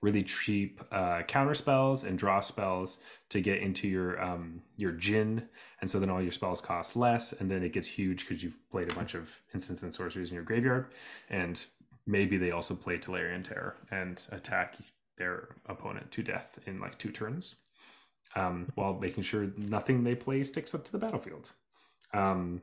really 0.00 0.22
cheap 0.22 0.80
uh, 0.92 1.22
counter 1.22 1.54
spells 1.54 2.04
and 2.04 2.16
draw 2.16 2.40
spells 2.40 2.98
to 3.30 3.40
get 3.40 3.58
into 3.58 3.88
your 3.88 4.22
um, 4.22 4.62
your 4.76 4.92
djinn, 4.92 5.48
and 5.80 5.90
so 5.90 5.98
then 5.98 6.08
all 6.08 6.22
your 6.22 6.32
spells 6.32 6.60
cost 6.60 6.96
less, 6.96 7.32
and 7.32 7.50
then 7.50 7.62
it 7.62 7.72
gets 7.72 7.86
huge 7.86 8.26
because 8.26 8.42
you've 8.42 8.56
played 8.70 8.90
a 8.90 8.94
bunch 8.94 9.14
of 9.14 9.36
instants 9.54 9.82
and 9.82 9.92
sorceries 9.92 10.30
in 10.30 10.34
your 10.34 10.44
graveyard, 10.44 10.92
and 11.30 11.64
maybe 12.08 12.38
they 12.38 12.50
also 12.50 12.74
play 12.74 12.98
Tolarian 12.98 13.46
Terror 13.46 13.76
and 13.90 14.26
attack 14.32 14.76
their 15.18 15.50
opponent 15.66 16.10
to 16.12 16.22
death 16.22 16.58
in 16.66 16.80
like 16.80 16.98
two 16.98 17.10
turns, 17.12 17.56
um, 18.34 18.66
while 18.74 18.94
making 18.94 19.22
sure 19.22 19.50
nothing 19.56 20.02
they 20.02 20.14
play 20.14 20.42
sticks 20.42 20.74
up 20.74 20.84
to 20.84 20.92
the 20.92 20.98
battlefield. 20.98 21.52
Um, 22.14 22.62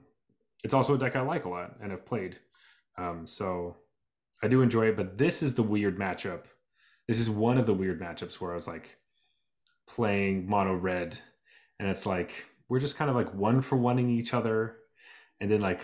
it's 0.63 0.73
also 0.73 0.95
a 0.95 0.97
deck 0.97 1.15
I 1.15 1.21
like 1.21 1.45
a 1.45 1.49
lot 1.49 1.75
and 1.79 1.91
have 1.91 2.05
played. 2.05 2.39
Um, 2.97 3.27
so 3.27 3.77
I 4.41 4.47
do 4.47 4.61
enjoy 4.61 4.87
it, 4.87 4.97
but 4.97 5.17
this 5.17 5.43
is 5.43 5.53
the 5.53 5.63
weird 5.63 5.97
matchup. 5.97 6.45
This 7.07 7.19
is 7.19 7.29
one 7.29 7.59
of 7.59 7.67
the 7.67 7.73
weird 7.73 8.01
matchups 8.01 8.35
where 8.35 8.51
I 8.51 8.55
was 8.55 8.67
like 8.67 8.97
playing 9.87 10.49
mono 10.49 10.73
red, 10.73 11.17
and 11.79 11.87
it's 11.87 12.07
like 12.07 12.45
we're 12.67 12.79
just 12.79 12.97
kind 12.97 13.11
of 13.11 13.15
like 13.15 13.31
one 13.33 13.61
for 13.61 13.77
oneing 13.77 14.09
each 14.09 14.33
other, 14.33 14.77
and 15.39 15.51
then 15.51 15.61
like 15.61 15.81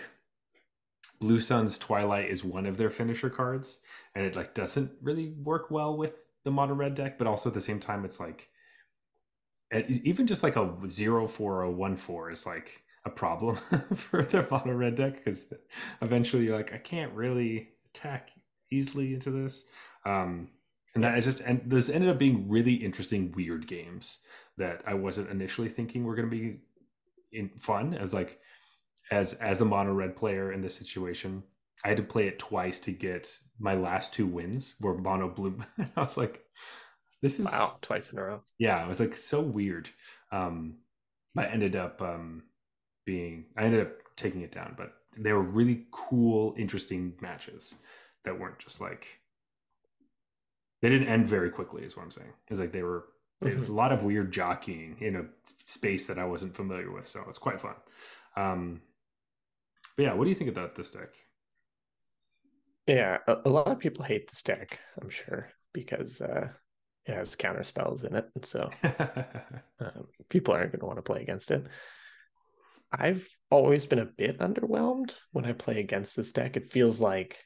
Blue 1.22 1.40
Sun's 1.40 1.78
Twilight 1.78 2.28
is 2.30 2.42
one 2.42 2.66
of 2.66 2.76
their 2.76 2.90
finisher 2.90 3.30
cards, 3.30 3.78
and 4.16 4.26
it 4.26 4.34
like 4.34 4.54
doesn't 4.54 4.90
really 5.00 5.28
work 5.28 5.70
well 5.70 5.96
with 5.96 6.14
the 6.42 6.50
modern 6.50 6.76
red 6.76 6.96
deck, 6.96 7.16
but 7.16 7.28
also 7.28 7.48
at 7.48 7.54
the 7.54 7.60
same 7.60 7.78
time, 7.78 8.04
it's 8.04 8.18
like 8.18 8.48
even 9.72 10.26
just 10.26 10.42
like 10.42 10.56
a 10.56 10.76
zero 10.88 11.28
four 11.28 11.62
or 11.62 11.70
one 11.70 11.96
four 11.96 12.32
is 12.32 12.44
like 12.44 12.82
a 13.06 13.10
problem 13.10 13.54
for 13.94 14.24
the 14.24 14.44
mono 14.50 14.72
red 14.72 14.96
deck 14.96 15.18
because 15.18 15.52
eventually 16.00 16.46
you're 16.46 16.56
like, 16.56 16.72
I 16.72 16.78
can't 16.78 17.12
really 17.12 17.68
attack 17.94 18.30
easily 18.72 19.14
into 19.14 19.30
this. 19.30 19.62
Um, 20.04 20.48
and 20.96 21.04
that 21.04 21.16
is 21.16 21.24
just 21.24 21.40
and 21.42 21.62
those 21.64 21.88
ended 21.88 22.10
up 22.10 22.18
being 22.18 22.48
really 22.48 22.74
interesting, 22.74 23.30
weird 23.30 23.68
games 23.68 24.18
that 24.58 24.82
I 24.88 24.94
wasn't 24.94 25.30
initially 25.30 25.68
thinking 25.68 26.02
were 26.02 26.16
going 26.16 26.28
to 26.28 26.36
be 26.36 26.58
in 27.30 27.48
fun. 27.60 27.94
As 27.94 28.12
like 28.12 28.40
as 29.12 29.34
as 29.34 29.58
the 29.58 29.64
mono 29.64 29.92
red 29.92 30.16
player 30.16 30.52
in 30.52 30.62
this 30.62 30.74
situation, 30.74 31.42
I 31.84 31.88
had 31.88 31.98
to 31.98 32.02
play 32.02 32.26
it 32.26 32.38
twice 32.38 32.78
to 32.80 32.92
get 32.92 33.38
my 33.60 33.74
last 33.74 34.12
two 34.12 34.26
wins 34.26 34.74
were 34.80 34.96
mono 34.96 35.28
blue. 35.28 35.58
I 35.96 36.00
was 36.00 36.16
like, 36.16 36.42
this 37.20 37.38
is 37.38 37.46
wow, 37.46 37.76
twice 37.82 38.10
in 38.10 38.18
a 38.18 38.22
row. 38.22 38.40
Yeah, 38.58 38.82
it 38.82 38.88
was 38.88 39.00
like 39.00 39.16
so 39.16 39.40
weird. 39.40 39.90
Um, 40.32 40.78
I 41.36 41.44
ended 41.44 41.76
up 41.76 42.00
um, 42.00 42.44
being 43.04 43.44
I 43.56 43.64
ended 43.64 43.82
up 43.82 43.92
taking 44.16 44.40
it 44.40 44.50
down, 44.50 44.74
but 44.78 44.94
they 45.16 45.34
were 45.34 45.42
really 45.42 45.86
cool, 45.92 46.54
interesting 46.56 47.12
matches 47.20 47.74
that 48.24 48.40
weren't 48.40 48.58
just 48.58 48.80
like 48.80 49.06
they 50.80 50.88
didn't 50.88 51.08
end 51.08 51.28
very 51.28 51.50
quickly. 51.50 51.82
Is 51.84 51.98
what 51.98 52.04
I'm 52.04 52.10
saying. 52.10 52.32
It's 52.48 52.58
like 52.58 52.72
they 52.72 52.82
were 52.82 53.04
there 53.42 53.54
was 53.54 53.68
a 53.68 53.74
lot 53.74 53.92
of 53.92 54.04
weird 54.04 54.32
jockeying 54.32 54.96
in 55.00 55.16
a 55.16 55.24
space 55.66 56.06
that 56.06 56.18
I 56.18 56.24
wasn't 56.24 56.56
familiar 56.56 56.90
with, 56.90 57.06
so 57.06 57.24
it's 57.28 57.38
quite 57.38 57.60
fun. 57.60 57.74
Um, 58.36 58.80
but 59.96 60.02
yeah, 60.04 60.14
what 60.14 60.24
do 60.24 60.30
you 60.30 60.36
think 60.36 60.50
about 60.50 60.74
this 60.74 60.90
deck? 60.90 61.10
Yeah, 62.86 63.18
a, 63.26 63.36
a 63.44 63.50
lot 63.50 63.68
of 63.68 63.78
people 63.78 64.04
hate 64.04 64.28
this 64.28 64.42
deck. 64.42 64.78
I'm 65.00 65.08
sure. 65.08 65.48
because 65.72 66.20
uh, 66.20 66.48
it 67.06 67.14
has 67.14 67.36
counter 67.36 67.62
spells 67.62 68.04
in 68.04 68.14
it, 68.14 68.26
and 68.34 68.44
so 68.44 68.70
um, 69.80 70.06
people 70.28 70.54
aren't 70.54 70.72
going 70.72 70.80
to 70.80 70.86
want 70.86 70.98
to 70.98 71.02
play 71.02 71.22
against 71.22 71.50
it. 71.50 71.66
I've 72.92 73.26
always 73.50 73.86
been 73.86 73.98
a 73.98 74.04
bit 74.04 74.38
underwhelmed 74.40 75.14
when 75.32 75.46
I 75.46 75.52
play 75.52 75.80
against 75.80 76.14
this 76.14 76.32
deck. 76.32 76.56
It 76.56 76.72
feels 76.72 77.00
like 77.00 77.38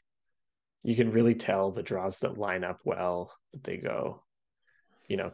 you 0.82 0.97
can 0.97 1.12
really 1.12 1.34
tell 1.34 1.70
the 1.70 1.82
draws 1.82 2.18
that 2.20 2.38
line 2.38 2.64
up 2.64 2.80
well 2.84 3.32
that 3.53 3.62
they 3.62 3.76
go, 3.76 4.24
you 5.09 5.16
know, 5.16 5.32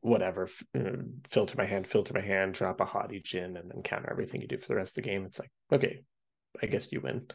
whatever, 0.00 0.48
uh, 0.78 1.02
filter 1.30 1.54
my 1.56 1.66
hand, 1.66 1.86
filter 1.86 2.14
my 2.14 2.24
hand, 2.24 2.54
drop 2.54 2.80
a 2.80 2.84
haughty 2.84 3.20
djinn, 3.20 3.56
and 3.56 3.70
then 3.70 3.82
counter 3.82 4.10
everything 4.10 4.40
you 4.40 4.48
do 4.48 4.58
for 4.58 4.68
the 4.68 4.76
rest 4.76 4.92
of 4.92 5.04
the 5.04 5.10
game. 5.10 5.24
It's 5.24 5.38
like, 5.38 5.50
okay, 5.72 6.02
I 6.60 6.66
guess 6.66 6.90
you 6.92 7.00
win. 7.00 7.26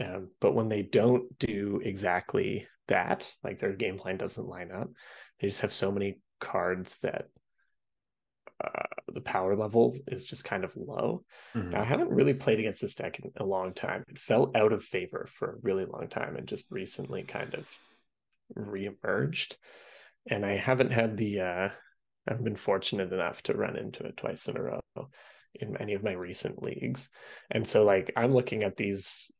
Um, 0.00 0.30
but 0.40 0.54
when 0.54 0.68
they 0.68 0.82
don't 0.82 1.38
do 1.38 1.80
exactly 1.84 2.66
that, 2.88 3.30
like 3.44 3.58
their 3.58 3.72
game 3.72 3.98
plan 3.98 4.16
doesn't 4.16 4.46
line 4.46 4.70
up, 4.72 4.88
they 5.40 5.48
just 5.48 5.60
have 5.60 5.72
so 5.72 5.92
many 5.92 6.18
cards 6.40 6.98
that 6.98 7.26
uh, 8.62 8.84
the 9.12 9.20
power 9.20 9.56
level 9.56 9.96
is 10.06 10.24
just 10.24 10.44
kind 10.44 10.64
of 10.64 10.76
low. 10.76 11.24
Mm-hmm. 11.54 11.70
Now, 11.70 11.80
I 11.80 11.84
haven't 11.84 12.10
really 12.10 12.34
played 12.34 12.60
against 12.60 12.80
this 12.80 12.94
deck 12.94 13.18
in 13.18 13.32
a 13.36 13.44
long 13.44 13.74
time. 13.74 14.04
It 14.08 14.18
fell 14.18 14.50
out 14.54 14.72
of 14.72 14.84
favor 14.84 15.28
for 15.34 15.50
a 15.50 15.60
really 15.62 15.84
long 15.84 16.08
time 16.08 16.36
and 16.36 16.46
just 16.46 16.70
recently 16.70 17.22
kind 17.22 17.54
of 17.54 17.66
reemerged. 18.56 19.56
And 20.28 20.46
I 20.46 20.56
haven't 20.56 20.92
had 20.92 21.16
the 21.16 21.40
uh, 21.40 21.68
I've 22.28 22.44
been 22.44 22.56
fortunate 22.56 23.12
enough 23.12 23.42
to 23.44 23.54
run 23.54 23.76
into 23.76 24.04
it 24.04 24.16
twice 24.16 24.46
in 24.48 24.56
a 24.56 24.62
row 24.62 24.80
in 25.54 25.76
any 25.78 25.94
of 25.94 26.04
my 26.04 26.12
recent 26.12 26.62
leagues. 26.62 27.10
And 27.50 27.66
so 27.66 27.84
like 27.84 28.12
I'm 28.16 28.32
looking 28.32 28.62
at 28.62 28.76
these 28.76 29.30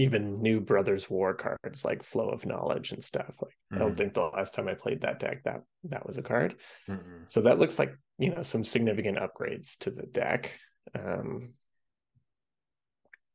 even 0.00 0.40
new 0.40 0.60
brothers 0.60 1.10
war 1.10 1.34
cards 1.34 1.84
like 1.84 2.02
flow 2.02 2.30
of 2.30 2.46
knowledge 2.46 2.92
and 2.92 3.04
stuff 3.04 3.34
like 3.42 3.52
mm-hmm. 3.52 3.76
i 3.76 3.78
don't 3.78 3.88
mm-hmm. 3.88 3.98
think 3.98 4.14
the 4.14 4.20
last 4.20 4.54
time 4.54 4.66
i 4.66 4.74
played 4.74 5.02
that 5.02 5.18
deck 5.18 5.42
that 5.44 5.62
that 5.84 6.06
was 6.06 6.16
a 6.16 6.22
card 6.22 6.54
mm-hmm. 6.88 7.22
so 7.26 7.42
that 7.42 7.58
looks 7.58 7.78
like 7.78 7.92
you 8.18 8.34
know 8.34 8.42
some 8.42 8.64
significant 8.64 9.18
upgrades 9.18 9.76
to 9.78 9.90
the 9.90 10.06
deck 10.06 10.54
um 10.98 11.50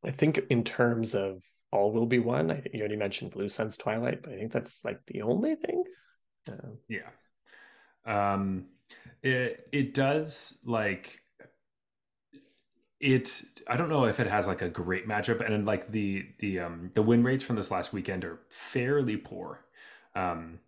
i 0.04 0.10
think 0.10 0.40
in 0.50 0.64
terms 0.64 1.14
of 1.14 1.38
all 1.72 1.92
will 1.92 2.08
be 2.08 2.20
one 2.20 2.50
i 2.50 2.56
think 2.56 2.74
you 2.74 2.80
already 2.80 2.96
mentioned 2.96 3.32
blue 3.32 3.50
sun's 3.50 3.78
twilight 3.78 4.24
but 4.24 4.34
i 4.34 4.38
think 4.38 4.52
that's 4.52 4.84
like 4.84 5.00
the 5.06 5.22
only 5.22 5.56
thing 5.56 5.84
uh, 6.50 6.70
yeah. 6.88 7.10
Um 8.06 8.68
it 9.24 9.68
it 9.72 9.94
does 9.94 10.58
like 10.64 11.20
it 13.00 13.44
i 13.68 13.76
don't 13.76 13.90
know 13.90 14.06
if 14.06 14.20
it 14.20 14.28
has 14.28 14.48
like 14.48 14.62
a 14.62 14.70
great 14.70 15.08
matchup 15.08 15.46
and 15.46 15.66
like 15.66 15.92
the 15.92 16.26
the 16.40 16.60
um 16.60 16.92
the 16.94 17.02
win 17.02 17.24
rates 17.24 17.44
from 17.44 17.56
this 17.56 17.72
last 17.72 17.92
weekend 17.92 18.24
are 18.24 18.40
fairly 18.50 19.18
poor. 19.18 19.66
Um 20.16 20.60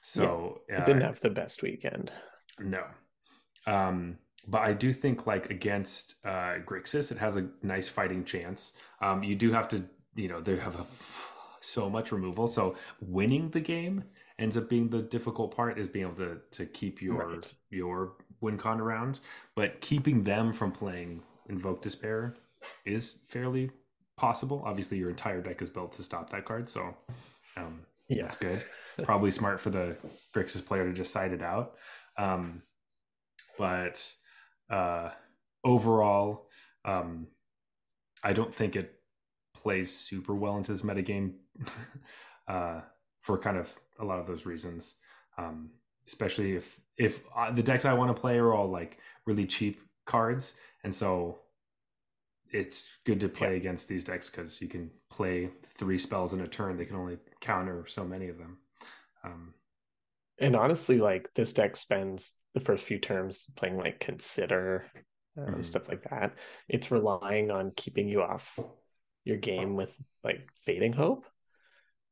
so 0.00 0.62
yeah, 0.68 0.82
it 0.82 0.86
didn't 0.86 1.02
uh, 1.02 1.06
have 1.06 1.20
the 1.20 1.30
best 1.30 1.62
weekend. 1.62 2.12
No. 2.58 2.84
Um 3.66 4.18
but 4.48 4.62
i 4.62 4.72
do 4.72 4.92
think 4.92 5.26
like 5.26 5.50
against 5.50 6.14
uh 6.24 6.58
grixis 6.64 7.10
it 7.10 7.18
has 7.18 7.36
a 7.36 7.48
nice 7.62 7.88
fighting 7.88 8.24
chance. 8.24 8.72
Um 9.02 9.22
you 9.22 9.34
do 9.34 9.52
have 9.52 9.68
to 9.68 9.84
you 10.14 10.28
know 10.28 10.40
they 10.40 10.56
have 10.56 10.78
a 10.78 10.86
so 11.60 11.90
much 11.90 12.12
removal 12.12 12.46
so 12.46 12.76
winning 13.00 13.50
the 13.50 13.60
game 13.60 14.04
ends 14.38 14.56
up 14.56 14.68
being 14.68 14.88
the 14.88 15.02
difficult 15.02 15.54
part 15.54 15.78
is 15.78 15.88
being 15.88 16.06
able 16.06 16.16
to 16.16 16.38
to 16.50 16.66
keep 16.66 17.00
your 17.00 17.28
right. 17.28 17.54
your 17.70 18.12
win 18.40 18.58
con 18.58 18.80
around 18.80 19.20
but 19.54 19.80
keeping 19.80 20.22
them 20.24 20.52
from 20.52 20.70
playing 20.70 21.22
invoke 21.48 21.82
despair 21.82 22.34
is 22.84 23.18
fairly 23.28 23.70
possible. 24.16 24.62
Obviously, 24.64 24.98
your 24.98 25.10
entire 25.10 25.40
deck 25.40 25.62
is 25.62 25.70
built 25.70 25.92
to 25.92 26.02
stop 26.02 26.30
that 26.30 26.44
card, 26.44 26.68
so 26.68 26.94
um, 27.56 27.80
yeah. 28.08 28.22
that's 28.22 28.36
good. 28.36 28.62
Probably 29.02 29.30
smart 29.30 29.60
for 29.60 29.70
the 29.70 29.96
Grixis 30.34 30.64
player 30.64 30.84
to 30.84 30.92
just 30.92 31.12
side 31.12 31.32
it 31.32 31.42
out. 31.42 31.74
Um, 32.16 32.62
but 33.58 34.12
uh, 34.70 35.10
overall, 35.64 36.48
um, 36.84 37.28
I 38.24 38.32
don't 38.32 38.54
think 38.54 38.76
it 38.76 38.94
plays 39.54 39.94
super 39.94 40.34
well 40.34 40.56
into 40.56 40.72
this 40.72 40.82
metagame 40.82 41.34
uh, 42.48 42.80
for 43.20 43.38
kind 43.38 43.56
of 43.56 43.74
a 43.98 44.04
lot 44.04 44.18
of 44.18 44.26
those 44.26 44.46
reasons. 44.46 44.94
Um, 45.38 45.70
especially 46.06 46.56
if 46.56 46.80
if 46.96 47.22
uh, 47.36 47.50
the 47.50 47.62
decks 47.62 47.84
I 47.84 47.92
want 47.92 48.14
to 48.14 48.20
play 48.20 48.38
are 48.38 48.54
all 48.54 48.68
like 48.68 48.98
really 49.26 49.46
cheap 49.46 49.80
cards, 50.06 50.54
and 50.84 50.94
so 50.94 51.38
it's 52.50 52.98
good 53.04 53.20
to 53.20 53.28
play 53.28 53.50
yeah. 53.50 53.56
against 53.56 53.88
these 53.88 54.04
decks 54.04 54.30
because 54.30 54.60
you 54.60 54.68
can 54.68 54.90
play 55.10 55.50
three 55.62 55.98
spells 55.98 56.32
in 56.32 56.40
a 56.40 56.48
turn. 56.48 56.76
They 56.76 56.84
can 56.84 56.96
only 56.96 57.18
counter 57.40 57.84
so 57.86 58.04
many 58.04 58.28
of 58.28 58.38
them. 58.38 58.58
Um, 59.24 59.54
and 60.38 60.54
honestly, 60.54 60.98
like 60.98 61.28
this 61.34 61.52
deck 61.52 61.76
spends 61.76 62.34
the 62.54 62.60
first 62.60 62.84
few 62.84 62.98
turns 62.98 63.46
playing 63.56 63.78
like 63.78 64.00
consider 64.00 64.86
um, 65.36 65.46
mm-hmm. 65.46 65.62
stuff 65.62 65.88
like 65.88 66.08
that. 66.10 66.34
It's 66.68 66.90
relying 66.90 67.50
on 67.50 67.72
keeping 67.76 68.08
you 68.08 68.22
off 68.22 68.58
your 69.24 69.36
game 69.36 69.74
with 69.74 69.94
like 70.22 70.48
fading 70.64 70.92
hope, 70.92 71.26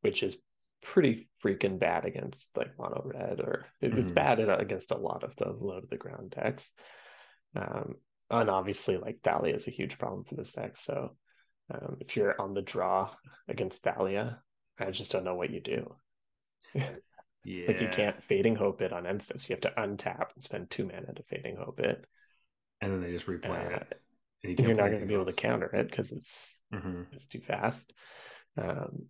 which 0.00 0.22
is 0.22 0.36
pretty 0.84 1.28
freaking 1.42 1.78
bad 1.78 2.04
against 2.04 2.56
like 2.56 2.78
mono 2.78 3.02
red 3.04 3.40
or 3.40 3.66
it's 3.80 3.94
mm-hmm. 3.94 4.14
bad 4.14 4.40
against 4.40 4.90
a 4.90 4.96
lot 4.96 5.24
of 5.24 5.34
the 5.36 5.48
low 5.48 5.80
to 5.80 5.86
the 5.90 5.96
ground 5.96 6.34
decks. 6.36 6.70
Um, 7.56 7.96
and 8.30 8.50
obviously, 8.50 8.96
like 8.96 9.20
Thalia 9.22 9.54
is 9.54 9.66
a 9.66 9.72
huge 9.72 9.98
problem 9.98 10.24
for 10.24 10.34
this 10.34 10.52
deck. 10.52 10.76
So 10.76 11.16
um, 11.72 11.96
if 12.00 12.16
you're 12.16 12.40
on 12.40 12.52
the 12.52 12.62
draw 12.62 13.10
against 13.48 13.82
Thalia, 13.82 14.40
I 14.78 14.90
just 14.90 15.12
don't 15.12 15.24
know 15.24 15.34
what 15.34 15.50
you 15.50 15.60
do. 15.60 15.94
Yeah. 16.74 16.90
like 17.68 17.80
you 17.80 17.88
can't 17.88 18.22
fading 18.24 18.56
hope 18.56 18.80
it 18.80 18.92
on 18.92 19.06
instance. 19.06 19.48
You 19.48 19.56
have 19.56 19.74
to 19.74 19.80
untap 19.80 20.28
and 20.34 20.42
spend 20.42 20.70
two 20.70 20.84
mana 20.84 21.12
to 21.14 21.22
fading 21.24 21.56
hope 21.56 21.80
it. 21.80 22.04
And 22.80 22.92
then 22.92 23.00
they 23.02 23.12
just 23.12 23.26
replay 23.26 23.72
uh, 23.72 23.76
it. 23.76 24.00
And 24.42 24.58
you 24.58 24.70
are 24.70 24.74
not 24.74 24.88
going 24.88 25.00
to 25.00 25.06
be 25.06 25.14
able 25.14 25.26
to 25.26 25.32
counter 25.32 25.66
it 25.74 25.90
because 25.90 26.12
it's 26.12 26.60
mm-hmm. 26.72 27.02
it's 27.12 27.26
too 27.26 27.40
fast. 27.40 27.92
Um, 28.58 29.06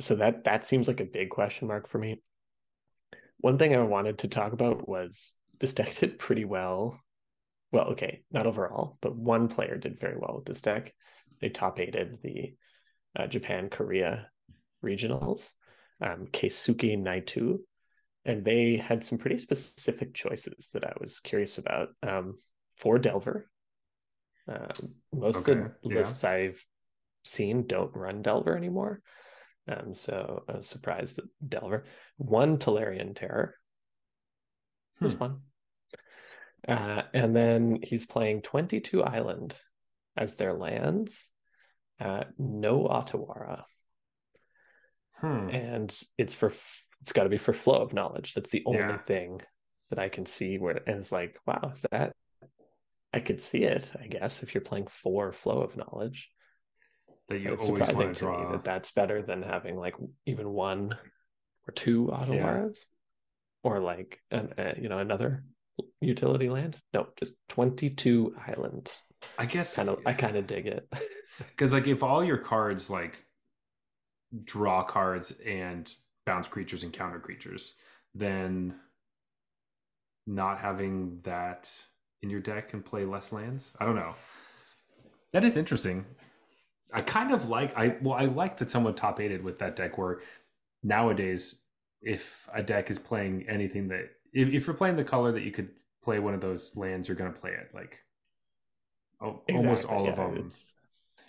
so 0.00 0.16
that 0.16 0.44
that 0.44 0.66
seems 0.66 0.88
like 0.88 1.00
a 1.00 1.04
big 1.04 1.30
question 1.30 1.68
mark 1.68 1.88
for 1.88 1.98
me. 1.98 2.22
One 3.38 3.58
thing 3.58 3.74
I 3.74 3.82
wanted 3.82 4.18
to 4.18 4.28
talk 4.28 4.52
about 4.52 4.88
was 4.88 5.36
this 5.60 5.74
deck 5.74 5.94
did 5.98 6.18
pretty 6.18 6.44
well 6.44 7.00
well, 7.70 7.88
okay, 7.88 8.22
not 8.30 8.46
overall, 8.46 8.96
but 9.00 9.16
one 9.16 9.48
player 9.48 9.76
did 9.76 10.00
very 10.00 10.16
well 10.16 10.36
with 10.36 10.46
this 10.46 10.62
deck. 10.62 10.94
They 11.40 11.50
top 11.50 11.78
aided 11.78 12.18
the 12.22 12.54
uh, 13.18 13.26
Japan 13.26 13.68
Korea 13.68 14.28
regionals, 14.84 15.52
um, 16.00 16.28
Keisuke 16.32 16.98
Naito, 16.98 17.58
and 18.24 18.44
they 18.44 18.76
had 18.76 19.04
some 19.04 19.18
pretty 19.18 19.38
specific 19.38 20.14
choices 20.14 20.70
that 20.72 20.84
I 20.84 20.92
was 20.98 21.20
curious 21.20 21.58
about. 21.58 21.88
Um, 22.02 22.38
for 22.74 22.98
Delver, 22.98 23.50
uh, 24.50 24.72
most 25.12 25.38
okay. 25.38 25.52
of 25.52 25.58
the 25.58 25.72
yeah. 25.82 25.94
lists 25.96 26.22
I've 26.22 26.64
seen 27.24 27.66
don't 27.66 27.94
run 27.94 28.22
Delver 28.22 28.56
anymore. 28.56 29.02
Um, 29.68 29.94
so 29.94 30.44
I 30.48 30.56
was 30.56 30.66
surprised 30.66 31.16
that 31.16 31.26
Delver. 31.46 31.84
One 32.16 32.58
Tolarian 32.58 33.14
Terror. 33.14 33.54
Just 35.02 35.16
hmm. 35.16 35.20
one. 35.20 35.40
Uh, 36.66 37.02
and 37.14 37.36
then 37.36 37.78
he's 37.82 38.06
playing 38.06 38.42
22 38.42 39.02
Island 39.02 39.54
as 40.16 40.34
their 40.34 40.52
lands. 40.52 41.30
Uh, 42.00 42.24
no 42.38 42.84
Otawara. 42.84 43.64
Hmm. 45.20 45.48
And 45.50 46.00
it's 46.16 46.34
for 46.34 46.52
it's 47.00 47.12
got 47.12 47.24
to 47.24 47.28
be 47.28 47.38
for 47.38 47.52
flow 47.52 47.80
of 47.82 47.92
knowledge. 47.92 48.34
That's 48.34 48.50
the 48.50 48.62
only 48.66 48.80
yeah. 48.80 48.98
thing 48.98 49.40
that 49.90 49.98
I 49.98 50.08
can 50.08 50.26
see 50.26 50.58
where 50.58 50.80
and 50.86 50.98
it's 50.98 51.12
like, 51.12 51.38
wow, 51.46 51.70
is 51.72 51.84
that 51.90 52.14
I 53.12 53.20
could 53.20 53.40
see 53.40 53.62
it, 53.62 53.90
I 54.00 54.06
guess, 54.06 54.42
if 54.42 54.54
you're 54.54 54.60
playing 54.62 54.86
four 54.86 55.32
flow 55.32 55.62
of 55.62 55.76
knowledge. 55.76 56.28
That 57.28 57.40
you 57.40 57.52
it's 57.52 57.66
surprising 57.66 58.14
to 58.14 58.20
draw. 58.20 58.44
me 58.44 58.52
that 58.52 58.64
that's 58.64 58.90
better 58.90 59.22
than 59.22 59.42
having 59.42 59.76
like 59.76 59.94
even 60.26 60.48
one 60.50 60.96
or 61.66 61.72
two 61.72 62.06
Otawaras, 62.06 62.78
yeah. 63.64 63.70
or 63.70 63.80
like 63.80 64.20
an, 64.30 64.54
uh, 64.56 64.72
you 64.80 64.88
know 64.88 64.98
another 64.98 65.44
utility 66.00 66.48
land? 66.48 66.76
No, 66.94 67.08
just 67.18 67.34
22 67.48 68.34
islands. 68.46 68.90
I 69.38 69.46
guess 69.46 69.76
kind 69.76 69.88
of 69.88 69.98
I 70.06 70.14
kind 70.14 70.36
of 70.36 70.46
dig 70.46 70.66
it. 70.66 70.88
Cuz 71.56 71.72
like 71.72 71.86
if 71.86 72.02
all 72.02 72.24
your 72.24 72.38
cards 72.38 72.88
like 72.88 73.22
draw 74.44 74.82
cards 74.82 75.32
and 75.44 75.92
bounce 76.24 76.48
creatures 76.48 76.82
and 76.82 76.92
counter 76.92 77.20
creatures, 77.20 77.74
then 78.14 78.74
not 80.26 80.60
having 80.60 81.20
that 81.22 81.72
in 82.22 82.30
your 82.30 82.40
deck 82.40 82.74
and 82.74 82.84
play 82.84 83.04
less 83.04 83.32
lands. 83.32 83.74
I 83.80 83.86
don't 83.86 83.96
know. 83.96 84.14
That 85.32 85.44
is 85.44 85.56
interesting. 85.56 86.04
I 86.92 87.02
kind 87.02 87.32
of 87.32 87.48
like 87.48 87.76
I 87.76 87.96
well 88.00 88.14
I 88.14 88.24
like 88.24 88.56
that 88.58 88.70
someone 88.70 88.94
top 88.94 89.20
aided 89.20 89.42
with 89.42 89.58
that 89.58 89.76
deck 89.76 89.98
where 89.98 90.20
nowadays 90.82 91.56
if 92.00 92.48
a 92.54 92.62
deck 92.62 92.90
is 92.90 92.98
playing 92.98 93.46
anything 93.48 93.88
that 93.88 94.10
if, 94.32 94.48
if 94.48 94.66
you're 94.66 94.76
playing 94.76 94.96
the 94.96 95.04
color 95.04 95.32
that 95.32 95.42
you 95.42 95.50
could 95.50 95.68
play 96.02 96.18
one 96.18 96.34
of 96.34 96.40
those 96.40 96.76
lands, 96.76 97.08
you're 97.08 97.16
going 97.16 97.32
to 97.32 97.38
play 97.38 97.50
it. 97.50 97.70
Like 97.74 97.98
oh, 99.20 99.42
exactly, 99.48 99.66
almost 99.66 99.88
all 99.88 100.04
yeah, 100.04 100.10
of 100.10 100.16
them. 100.16 100.36
It's, 100.38 100.74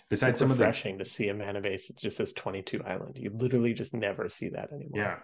Besides 0.08 0.32
it's 0.32 0.40
some 0.40 0.50
refreshing 0.50 0.94
of 0.94 0.98
the... 0.98 1.04
to 1.04 1.10
see 1.10 1.28
a 1.28 1.34
mana 1.34 1.60
base 1.60 1.88
that 1.88 1.96
just 1.96 2.16
says 2.16 2.32
22 2.32 2.82
island. 2.84 3.16
You 3.16 3.30
literally 3.30 3.74
just 3.74 3.94
never 3.94 4.28
see 4.28 4.48
that 4.50 4.72
anymore. 4.72 4.90
Yeah. 4.94 5.16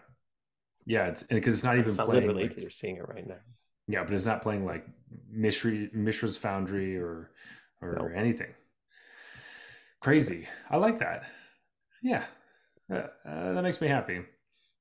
Yeah, 0.84 1.06
it's 1.06 1.24
because 1.24 1.54
it's 1.54 1.64
not 1.64 1.74
even 1.74 1.88
It's 1.88 1.96
not 1.96 2.06
playing. 2.06 2.22
literally, 2.22 2.48
like- 2.48 2.56
you're 2.58 2.70
seeing 2.70 2.96
it 2.96 3.08
right 3.08 3.26
now. 3.26 3.40
yeah, 3.88 4.04
but 4.04 4.12
it's 4.12 4.26
not 4.26 4.42
playing 4.42 4.64
like 4.64 4.86
Mishra, 5.28 5.88
Mishra's 5.92 6.36
Foundry 6.36 6.96
or 6.96 7.30
or 7.82 7.96
No. 7.98 8.08
anything. 8.14 8.54
Crazy. 10.06 10.46
I 10.70 10.76
like 10.76 11.00
that. 11.00 11.24
Yeah, 12.00 12.22
uh, 12.88 13.08
that 13.24 13.62
makes 13.64 13.80
me 13.80 13.88
happy. 13.88 14.20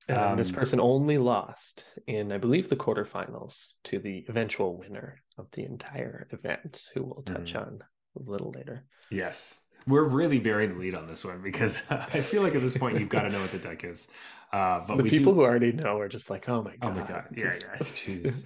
And 0.07 0.37
this 0.37 0.49
Um, 0.49 0.55
person 0.55 0.79
only 0.79 1.17
lost 1.17 1.83
in, 2.05 2.31
I 2.31 2.37
believe, 2.37 2.69
the 2.69 2.75
quarterfinals 2.75 3.73
to 3.85 3.97
the 3.97 4.23
eventual 4.29 4.77
winner 4.77 5.23
of 5.39 5.49
the 5.53 5.63
entire 5.63 6.27
event, 6.29 6.91
who 6.93 7.01
we'll 7.05 7.23
touch 7.23 7.53
Mhm. 7.55 7.61
on 7.65 7.83
a 8.15 8.29
little 8.29 8.51
later. 8.51 8.83
Yes. 9.09 9.61
We're 9.87 10.03
really 10.03 10.37
bearing 10.39 10.69
the 10.73 10.79
lead 10.79 10.93
on 10.93 11.07
this 11.07 11.25
one 11.25 11.41
because 11.41 11.81
I 11.89 12.21
feel 12.21 12.43
like 12.43 12.53
at 12.53 12.61
this 12.61 12.77
point 12.77 12.99
you've 12.99 13.09
got 13.09 13.23
to 13.23 13.29
know 13.29 13.41
what 13.41 13.51
the 13.51 13.57
deck 13.57 13.83
is. 13.83 14.07
Uh, 14.53 14.85
but 14.87 14.97
the 14.97 15.03
we 15.05 15.09
people 15.09 15.33
do... 15.33 15.39
who 15.39 15.45
already 15.45 15.71
know 15.71 15.97
are 15.99 16.07
just 16.07 16.29
like, 16.29 16.47
oh 16.47 16.61
my 16.61 16.75
god, 16.75 16.87
Oh 16.87 16.91
my 17.01 17.07
god! 17.07 17.27
Yeah, 17.35 17.49
just- 17.49 17.61
yeah. 17.63 17.75
Jeez. 17.79 18.45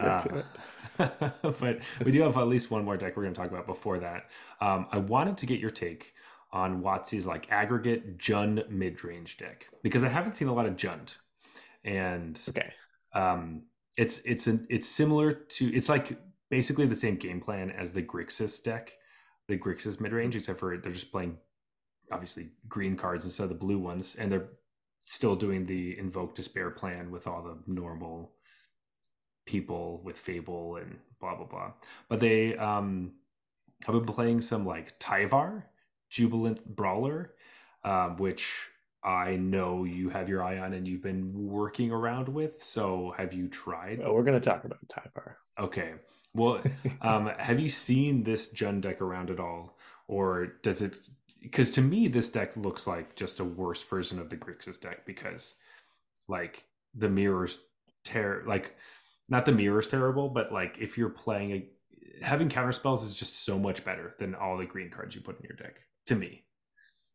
let's 0.00 0.24
get 0.24 0.30
to 0.30 0.44
Uh, 0.98 1.30
but 1.60 1.80
we 2.04 2.12
do 2.12 2.22
have 2.22 2.36
at 2.36 2.46
least 2.46 2.70
one 2.70 2.84
more 2.84 2.96
deck 2.96 3.16
we're 3.16 3.24
going 3.24 3.34
to 3.34 3.40
talk 3.40 3.50
about 3.50 3.66
before 3.66 3.98
that. 3.98 4.30
Um, 4.60 4.86
I 4.92 4.98
wanted 4.98 5.38
to 5.38 5.46
get 5.46 5.58
your 5.58 5.70
take 5.70 6.14
on 6.52 6.82
Watsy's 6.82 7.26
like 7.26 7.50
aggregate 7.50 8.18
Jund 8.18 8.68
mid 8.70 9.04
range 9.04 9.36
deck 9.36 9.68
because 9.82 10.04
I 10.04 10.08
haven't 10.08 10.36
seen 10.36 10.48
a 10.48 10.54
lot 10.54 10.66
of 10.66 10.76
Jund, 10.76 11.16
and 11.84 12.40
Okay. 12.48 12.72
um, 13.14 13.62
it's 13.96 14.18
it's 14.24 14.46
an 14.46 14.66
it's 14.70 14.88
similar 14.88 15.32
to 15.32 15.74
it's 15.74 15.88
like 15.88 16.18
basically 16.50 16.86
the 16.86 16.94
same 16.94 17.16
game 17.16 17.40
plan 17.40 17.70
as 17.70 17.92
the 17.92 18.02
Grixis 18.02 18.62
deck, 18.62 18.92
the 19.48 19.58
Grixis 19.58 20.00
mid 20.00 20.12
range, 20.12 20.36
except 20.36 20.58
for 20.60 20.76
they're 20.76 20.92
just 20.92 21.12
playing 21.12 21.38
obviously 22.12 22.50
green 22.68 22.96
cards 22.96 23.24
instead 23.24 23.44
of 23.44 23.48
the 23.50 23.54
blue 23.54 23.78
ones, 23.78 24.16
and 24.18 24.30
they're 24.32 24.48
still 25.02 25.36
doing 25.36 25.66
the 25.66 25.98
invoke 25.98 26.34
despair 26.34 26.70
plan 26.70 27.10
with 27.10 27.26
all 27.26 27.42
the 27.42 27.56
normal 27.72 28.32
people 29.46 30.00
with 30.04 30.18
Fable 30.18 30.76
and 30.76 30.98
blah 31.20 31.34
blah 31.36 31.46
blah. 31.46 31.72
But 32.08 32.20
they 32.20 32.56
um 32.56 33.12
have 33.86 33.94
been 33.94 34.04
playing 34.14 34.40
some 34.40 34.66
like 34.66 34.98
Tyvar, 35.00 35.64
Jubilant 36.10 36.64
Brawler, 36.76 37.34
um, 37.84 38.16
which 38.16 38.52
I 39.02 39.36
know 39.36 39.84
you 39.84 40.10
have 40.10 40.28
your 40.28 40.42
eye 40.42 40.58
on 40.58 40.74
and 40.74 40.86
you've 40.86 41.02
been 41.02 41.32
working 41.34 41.90
around 41.90 42.28
with. 42.28 42.62
So 42.62 43.14
have 43.16 43.32
you 43.32 43.48
tried? 43.48 44.00
Well, 44.00 44.14
we're 44.14 44.24
going 44.24 44.40
to 44.40 44.46
talk 44.46 44.64
about 44.64 44.78
Tyvar. 44.88 45.34
Okay. 45.58 45.94
Well, 46.34 46.62
um, 47.00 47.30
have 47.38 47.60
you 47.60 47.68
seen 47.68 48.22
this 48.22 48.52
Jund 48.52 48.82
deck 48.82 49.00
around 49.00 49.30
at 49.30 49.40
all, 49.40 49.78
or 50.08 50.46
does 50.62 50.82
it? 50.82 50.98
Because 51.40 51.70
to 51.72 51.80
me, 51.80 52.08
this 52.08 52.28
deck 52.28 52.56
looks 52.56 52.86
like 52.86 53.16
just 53.16 53.40
a 53.40 53.44
worse 53.44 53.82
version 53.82 54.18
of 54.18 54.28
the 54.28 54.36
Grixis 54.36 54.78
deck 54.78 55.06
because, 55.06 55.54
like, 56.28 56.64
the 56.94 57.08
mirrors 57.08 57.60
tear 58.04 58.42
like 58.46 58.74
not 59.28 59.44
the 59.44 59.52
mirror's 59.52 59.86
terrible, 59.86 60.28
but 60.28 60.52
like 60.52 60.76
if 60.80 60.98
you're 60.98 61.08
playing 61.08 61.52
a 61.52 61.68
having 62.22 62.48
counter 62.48 62.72
spells 62.72 63.04
is 63.04 63.14
just 63.14 63.44
so 63.44 63.58
much 63.58 63.84
better 63.84 64.14
than 64.18 64.34
all 64.34 64.58
the 64.58 64.66
green 64.66 64.90
cards 64.90 65.14
you 65.14 65.20
put 65.20 65.38
in 65.38 65.44
your 65.48 65.56
deck. 65.56 65.80
To 66.10 66.16
me, 66.16 66.42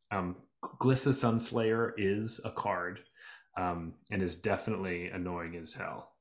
um, 0.10 0.38
Glissa 0.64 1.10
Sunslayer 1.10 1.92
is 1.98 2.40
a 2.46 2.50
card, 2.50 3.02
um, 3.58 3.96
and 4.10 4.22
is 4.22 4.38
definitely 4.38 5.10
annoying 5.10 5.58
as 5.58 5.74
hell. 5.74 6.14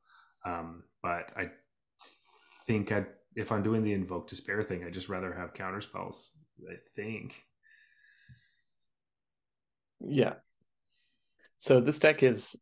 Um, 0.45 0.83
but 1.01 1.31
I 1.37 1.51
think 2.67 2.91
I, 2.91 3.05
if 3.37 3.53
I'm 3.53 3.63
doing 3.63 3.85
the 3.85 3.93
invoke 3.93 4.29
despair 4.29 4.61
thing, 4.65 4.83
I 4.83 4.91
just 4.91 5.09
rather 5.09 5.33
have 5.33 5.55
counter 5.55 5.81
spells. 5.81 6.33
I 6.69 6.75
think. 6.97 7.41
Yeah. 10.01 10.35
So 11.59 11.81
this 11.81 12.01
deck 12.01 12.25
is 12.25 12.57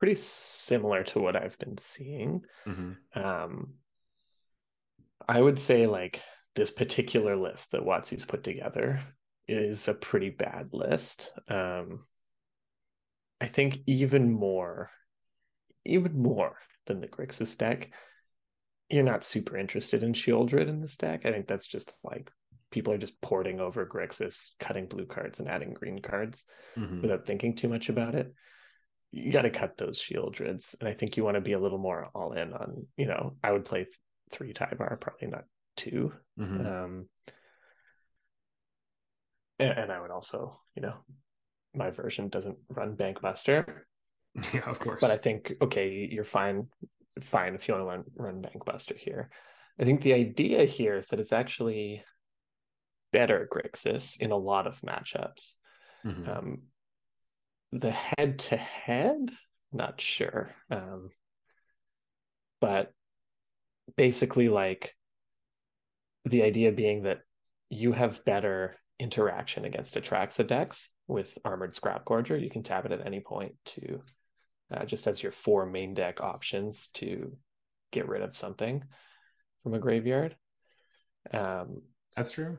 pretty 0.00 0.16
similar 0.16 1.04
to 1.04 1.20
what 1.20 1.36
I've 1.36 1.56
been 1.60 1.78
seeing. 1.78 2.42
Mm-hmm. 2.66 3.22
Um, 3.24 3.74
I 5.28 5.40
would 5.40 5.60
say 5.60 5.86
like 5.86 6.20
this 6.54 6.70
particular 6.70 7.36
list 7.36 7.72
that 7.72 7.82
Watsy's 7.82 8.24
put 8.24 8.44
together 8.44 9.00
is 9.48 9.88
a 9.88 9.94
pretty 9.94 10.30
bad 10.30 10.70
list. 10.72 11.32
Um, 11.48 12.04
I 13.40 13.46
think 13.46 13.80
even 13.86 14.32
more, 14.32 14.90
even 15.84 16.20
more 16.22 16.56
than 16.86 17.00
the 17.00 17.08
Grixis 17.08 17.58
deck, 17.58 17.92
you're 18.88 19.02
not 19.02 19.24
super 19.24 19.56
interested 19.56 20.02
in 20.02 20.12
Sheoldred 20.12 20.68
in 20.68 20.80
this 20.80 20.96
deck. 20.96 21.26
I 21.26 21.32
think 21.32 21.46
that's 21.46 21.66
just 21.66 21.92
like 22.04 22.30
people 22.70 22.92
are 22.92 22.98
just 22.98 23.20
porting 23.20 23.60
over 23.60 23.86
Grixis, 23.86 24.50
cutting 24.60 24.86
blue 24.86 25.06
cards 25.06 25.40
and 25.40 25.48
adding 25.48 25.74
green 25.74 26.00
cards 26.00 26.44
Mm-hmm. 26.78 27.02
without 27.02 27.24
thinking 27.26 27.54
too 27.54 27.68
much 27.68 27.88
about 27.88 28.14
it. 28.14 28.32
You 29.12 29.30
got 29.30 29.42
to 29.42 29.50
cut 29.50 29.76
those 29.76 30.00
Sheoldreds, 30.00 30.74
and 30.80 30.88
I 30.88 30.92
think 30.92 31.16
you 31.16 31.22
want 31.22 31.36
to 31.36 31.40
be 31.40 31.52
a 31.52 31.60
little 31.60 31.78
more 31.78 32.08
all 32.14 32.32
in 32.32 32.52
on. 32.52 32.86
You 32.96 33.06
know, 33.06 33.36
I 33.44 33.52
would 33.52 33.64
play 33.64 33.86
three 34.32 34.52
Tyvar, 34.52 35.00
probably 35.00 35.28
not 35.28 35.44
2 35.76 36.12
Mm-hmm. 36.38 36.66
Um, 36.66 37.08
and, 39.60 39.70
and 39.78 39.92
I 39.92 40.00
would 40.00 40.10
also, 40.10 40.60
you 40.74 40.82
know, 40.82 40.94
my 41.74 41.90
version 41.90 42.28
doesn't 42.28 42.58
run 42.68 42.96
Bankbuster, 42.96 43.82
yeah, 44.52 44.62
of 44.66 44.80
course. 44.80 45.00
but 45.00 45.10
I 45.12 45.16
think 45.16 45.52
okay, 45.62 46.08
you're 46.10 46.24
fine, 46.24 46.66
fine 47.20 47.54
if 47.54 47.68
you 47.68 47.74
want 47.74 47.84
to 47.84 47.86
run 47.86 48.34
run 48.34 48.42
Bankbuster 48.42 48.96
here. 48.96 49.30
I 49.78 49.84
think 49.84 50.02
the 50.02 50.14
idea 50.14 50.64
here 50.64 50.96
is 50.96 51.06
that 51.08 51.20
it's 51.20 51.32
actually 51.32 52.02
better 53.12 53.48
Grixis 53.52 54.18
in 54.20 54.32
a 54.32 54.36
lot 54.36 54.66
of 54.66 54.80
matchups. 54.80 55.54
Mhm. 56.04 56.28
Um, 56.28 56.62
the 57.72 57.90
head 57.90 58.38
to 58.40 58.56
head, 58.56 59.30
not 59.72 60.00
sure. 60.00 60.54
Um, 60.70 61.10
but 62.60 62.92
basically, 63.96 64.48
like 64.48 64.94
the 66.24 66.42
idea 66.42 66.72
being 66.72 67.02
that 67.04 67.20
you 67.68 67.92
have 67.92 68.24
better 68.24 68.76
interaction 68.98 69.64
against 69.64 69.94
Atraxa 69.94 70.46
decks 70.46 70.90
with 71.06 71.36
Armored 71.44 71.74
Scrap 71.74 72.04
Gorger. 72.04 72.40
You 72.40 72.50
can 72.50 72.62
tap 72.62 72.86
it 72.86 72.92
at 72.92 73.06
any 73.06 73.20
point 73.20 73.54
to 73.66 74.00
uh, 74.72 74.84
just 74.84 75.06
as 75.06 75.22
your 75.22 75.32
four 75.32 75.66
main 75.66 75.94
deck 75.94 76.20
options 76.20 76.88
to 76.94 77.36
get 77.92 78.08
rid 78.08 78.22
of 78.22 78.36
something 78.36 78.82
from 79.62 79.74
a 79.74 79.78
graveyard. 79.78 80.36
Um, 81.32 81.82
That's 82.16 82.32
true. 82.32 82.58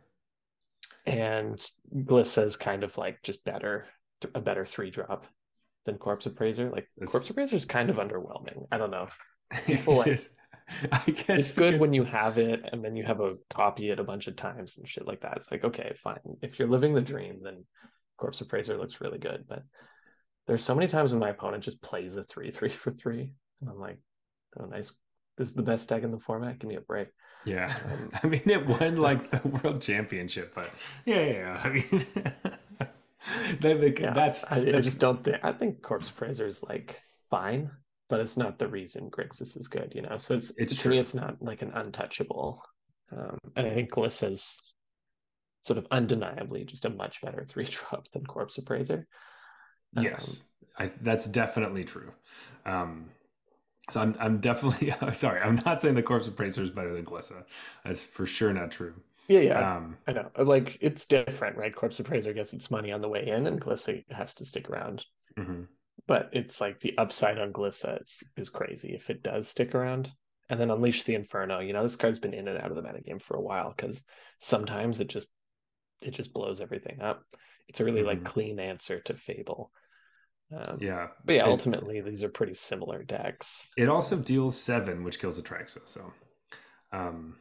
and 1.06 1.60
Glissa 1.94 2.44
is 2.44 2.58
kind 2.58 2.84
of 2.84 2.98
like 2.98 3.22
just 3.24 3.44
better, 3.46 3.86
a 4.34 4.42
better 4.42 4.66
three 4.66 4.92
drop 4.92 5.26
than 5.86 5.98
Corpse 5.98 6.26
Appraiser. 6.26 6.70
Like 6.70 6.88
That's- 6.98 7.12
Corpse 7.12 7.30
Appraiser 7.30 7.56
is 7.56 7.66
kind 7.66 7.90
of 7.90 7.98
underwhelming. 7.98 8.68
I 8.72 8.78
don't 8.78 8.92
know. 8.92 9.08
People 9.66 9.98
like-. 9.98 10.20
I 10.92 11.12
guess 11.12 11.40
It's 11.40 11.52
good 11.52 11.72
because- 11.74 11.82
when 11.82 11.94
you 11.94 12.04
have 12.04 12.38
it 12.38 12.62
and 12.72 12.84
then 12.84 12.96
you 12.96 13.04
have 13.04 13.20
a 13.20 13.36
copy 13.50 13.90
it 13.90 14.00
a 14.00 14.04
bunch 14.04 14.28
of 14.28 14.36
times 14.36 14.78
and 14.78 14.88
shit 14.88 15.08
like 15.08 15.22
that. 15.22 15.38
It's 15.38 15.52
like 15.52 15.64
okay, 15.64 15.96
fine. 16.04 16.20
If 16.42 16.58
you're 16.60 16.68
living 16.68 16.94
the 16.94 17.02
dream, 17.02 17.40
then 17.44 17.66
Corpse 18.18 18.42
Appraiser 18.42 18.78
looks 18.78 19.02
really 19.02 19.20
good. 19.20 19.46
But 19.48 19.64
there's 20.48 20.64
so 20.64 20.76
many 20.76 20.88
times 20.88 21.12
when 21.12 21.20
my 21.20 21.30
opponent 21.30 21.64
just 21.64 21.82
plays 21.82 22.16
a 22.18 22.24
three 22.24 22.52
three 22.58 22.70
for 22.70 22.92
three, 22.92 23.32
and 23.62 23.70
I'm 23.70 23.80
like, 23.80 24.00
oh 24.60 24.66
nice. 24.66 24.92
This 25.38 25.50
is 25.50 25.54
the 25.54 25.64
best 25.64 25.90
deck 25.90 26.04
in 26.04 26.12
the 26.12 26.20
format. 26.20 26.60
Give 26.60 26.70
me 26.70 26.76
a 26.78 26.82
break. 26.82 27.10
Yeah, 27.44 27.76
Um, 27.92 28.10
I 28.24 28.28
mean, 28.28 28.42
it 28.46 28.66
won 28.66 28.96
like 28.96 29.30
the 29.30 29.46
world 29.48 29.82
championship, 29.82 30.54
but 30.56 30.70
yeah, 31.06 31.20
yeah, 31.26 31.32
yeah. 31.32 31.62
I 31.62 31.70
mean, 31.70 32.06
that, 33.60 33.98
Yeah, 34.00 34.14
that's, 34.14 34.44
I, 34.46 34.58
I 34.60 34.82
just 34.82 35.00
don't 35.00 35.24
think 35.24 35.38
I 35.44 35.52
think 35.52 35.82
Corpse 35.82 36.10
Appraiser 36.10 36.48
is 36.48 36.64
like 36.64 37.02
fine, 37.30 37.70
but 38.10 38.20
it's 38.20 38.38
not 38.38 38.60
the 38.60 38.68
reason 38.68 39.10
Grixis 39.10 39.58
is 39.58 39.68
good, 39.68 39.94
you 39.96 40.02
know. 40.02 40.18
So 40.18 40.36
it's, 40.36 40.54
It's 40.58 40.76
to 40.82 40.82
true. 40.82 40.90
me, 40.90 41.00
it's 41.00 41.14
not 41.14 41.42
like 41.42 41.62
an 41.62 41.72
untouchable. 41.74 42.62
Um, 43.12 43.38
and 43.56 43.68
I 43.68 43.72
think 43.72 43.92
Glissa's 43.92 44.58
sort 45.62 45.78
of 45.80 45.88
undeniably 45.92 46.64
just 46.66 46.86
a 46.86 46.90
much 46.90 47.22
better 47.22 47.46
three 47.50 47.66
drop 47.66 48.10
than 48.12 48.26
Corpse 48.26 48.58
Appraiser. 48.58 49.08
yes, 49.94 50.44
I, 50.78 50.92
that's 51.02 51.26
definitely 51.28 51.84
true. 51.84 52.12
Um, 52.66 53.10
so 53.90 54.02
I'm, 54.02 54.16
I'm 54.20 54.40
definitely 54.40 54.94
sorry. 55.14 55.42
I'm 55.42 55.62
not 55.66 55.82
saying 55.82 55.96
the 55.96 56.04
corpse 56.04 56.28
appraiser 56.28 56.64
is 56.64 56.72
better 56.72 56.94
than 56.94 57.06
Glissa. 57.06 57.46
That's 57.84 58.04
for 58.04 58.26
sure 58.26 58.54
not 58.54 58.72
true. 58.72 58.96
Yeah, 59.28 59.40
yeah, 59.40 59.66
Um, 59.78 59.98
I 60.08 60.14
know. 60.14 60.30
Like 60.38 60.78
it's 60.82 61.06
different, 61.06 61.58
right? 61.58 61.74
Corpse 61.76 62.00
Appraiser 62.00 62.34
gets 62.34 62.54
its 62.54 62.70
money 62.70 62.92
on 62.92 63.02
the 63.02 63.10
way 63.10 63.28
in, 63.28 63.48
and 63.48 63.60
Glissa 63.60 64.04
has 64.12 64.34
to 64.36 64.46
stick 64.46 64.70
around. 64.70 65.06
mhm. 65.38 65.68
But 66.08 66.30
it's 66.34 66.62
like 66.62 66.80
the 66.80 66.98
upside 66.98 67.40
on 67.40 67.52
Glissa 67.52 68.02
is, 68.02 68.24
is 68.38 68.50
crazy 68.50 68.94
if 68.94 69.10
it 69.10 69.24
does 69.24 69.48
stick 69.48 69.74
around. 69.74 70.12
And 70.50 70.60
then 70.60 70.70
Unleash 70.70 71.04
the 71.04 71.16
Inferno. 71.16 71.60
You 71.60 71.74
know, 71.74 71.82
this 71.82 71.96
card's 71.96 72.20
been 72.20 72.34
in 72.36 72.48
and 72.48 72.60
out 72.60 72.70
of 72.70 72.76
the 72.76 72.84
metagame 72.84 73.20
for 73.22 73.36
a 73.36 73.42
while 73.42 73.74
because 73.76 74.04
sometimes 74.40 75.00
it 75.00 75.08
just 75.08 75.28
it 76.02 76.12
just 76.12 76.34
blows 76.34 76.62
everything 76.62 77.02
up. 77.02 77.24
It's 77.68 77.80
a 77.80 77.86
really 77.86 78.04
like 78.04 78.20
Mhm. 78.20 78.26
clean 78.26 78.60
answer 78.60 79.00
to 79.02 79.16
Fable. 79.16 79.72
Um, 80.52 80.78
Yeah, 80.80 81.08
But 81.24 81.34
yeah, 81.36 81.46
It- 81.48 81.50
ultimately 81.50 82.02
these 82.02 82.24
are 82.24 82.30
pretty 82.30 82.54
similar 82.54 83.02
decks. 83.04 83.72
it 83.76 83.90
also 83.90 84.18
deals 84.20 84.62
seven, 84.62 85.04
which 85.04 85.20
kills 85.20 85.42
Atraxa. 85.42 85.88
So, 85.90 86.14
um, 86.92 87.40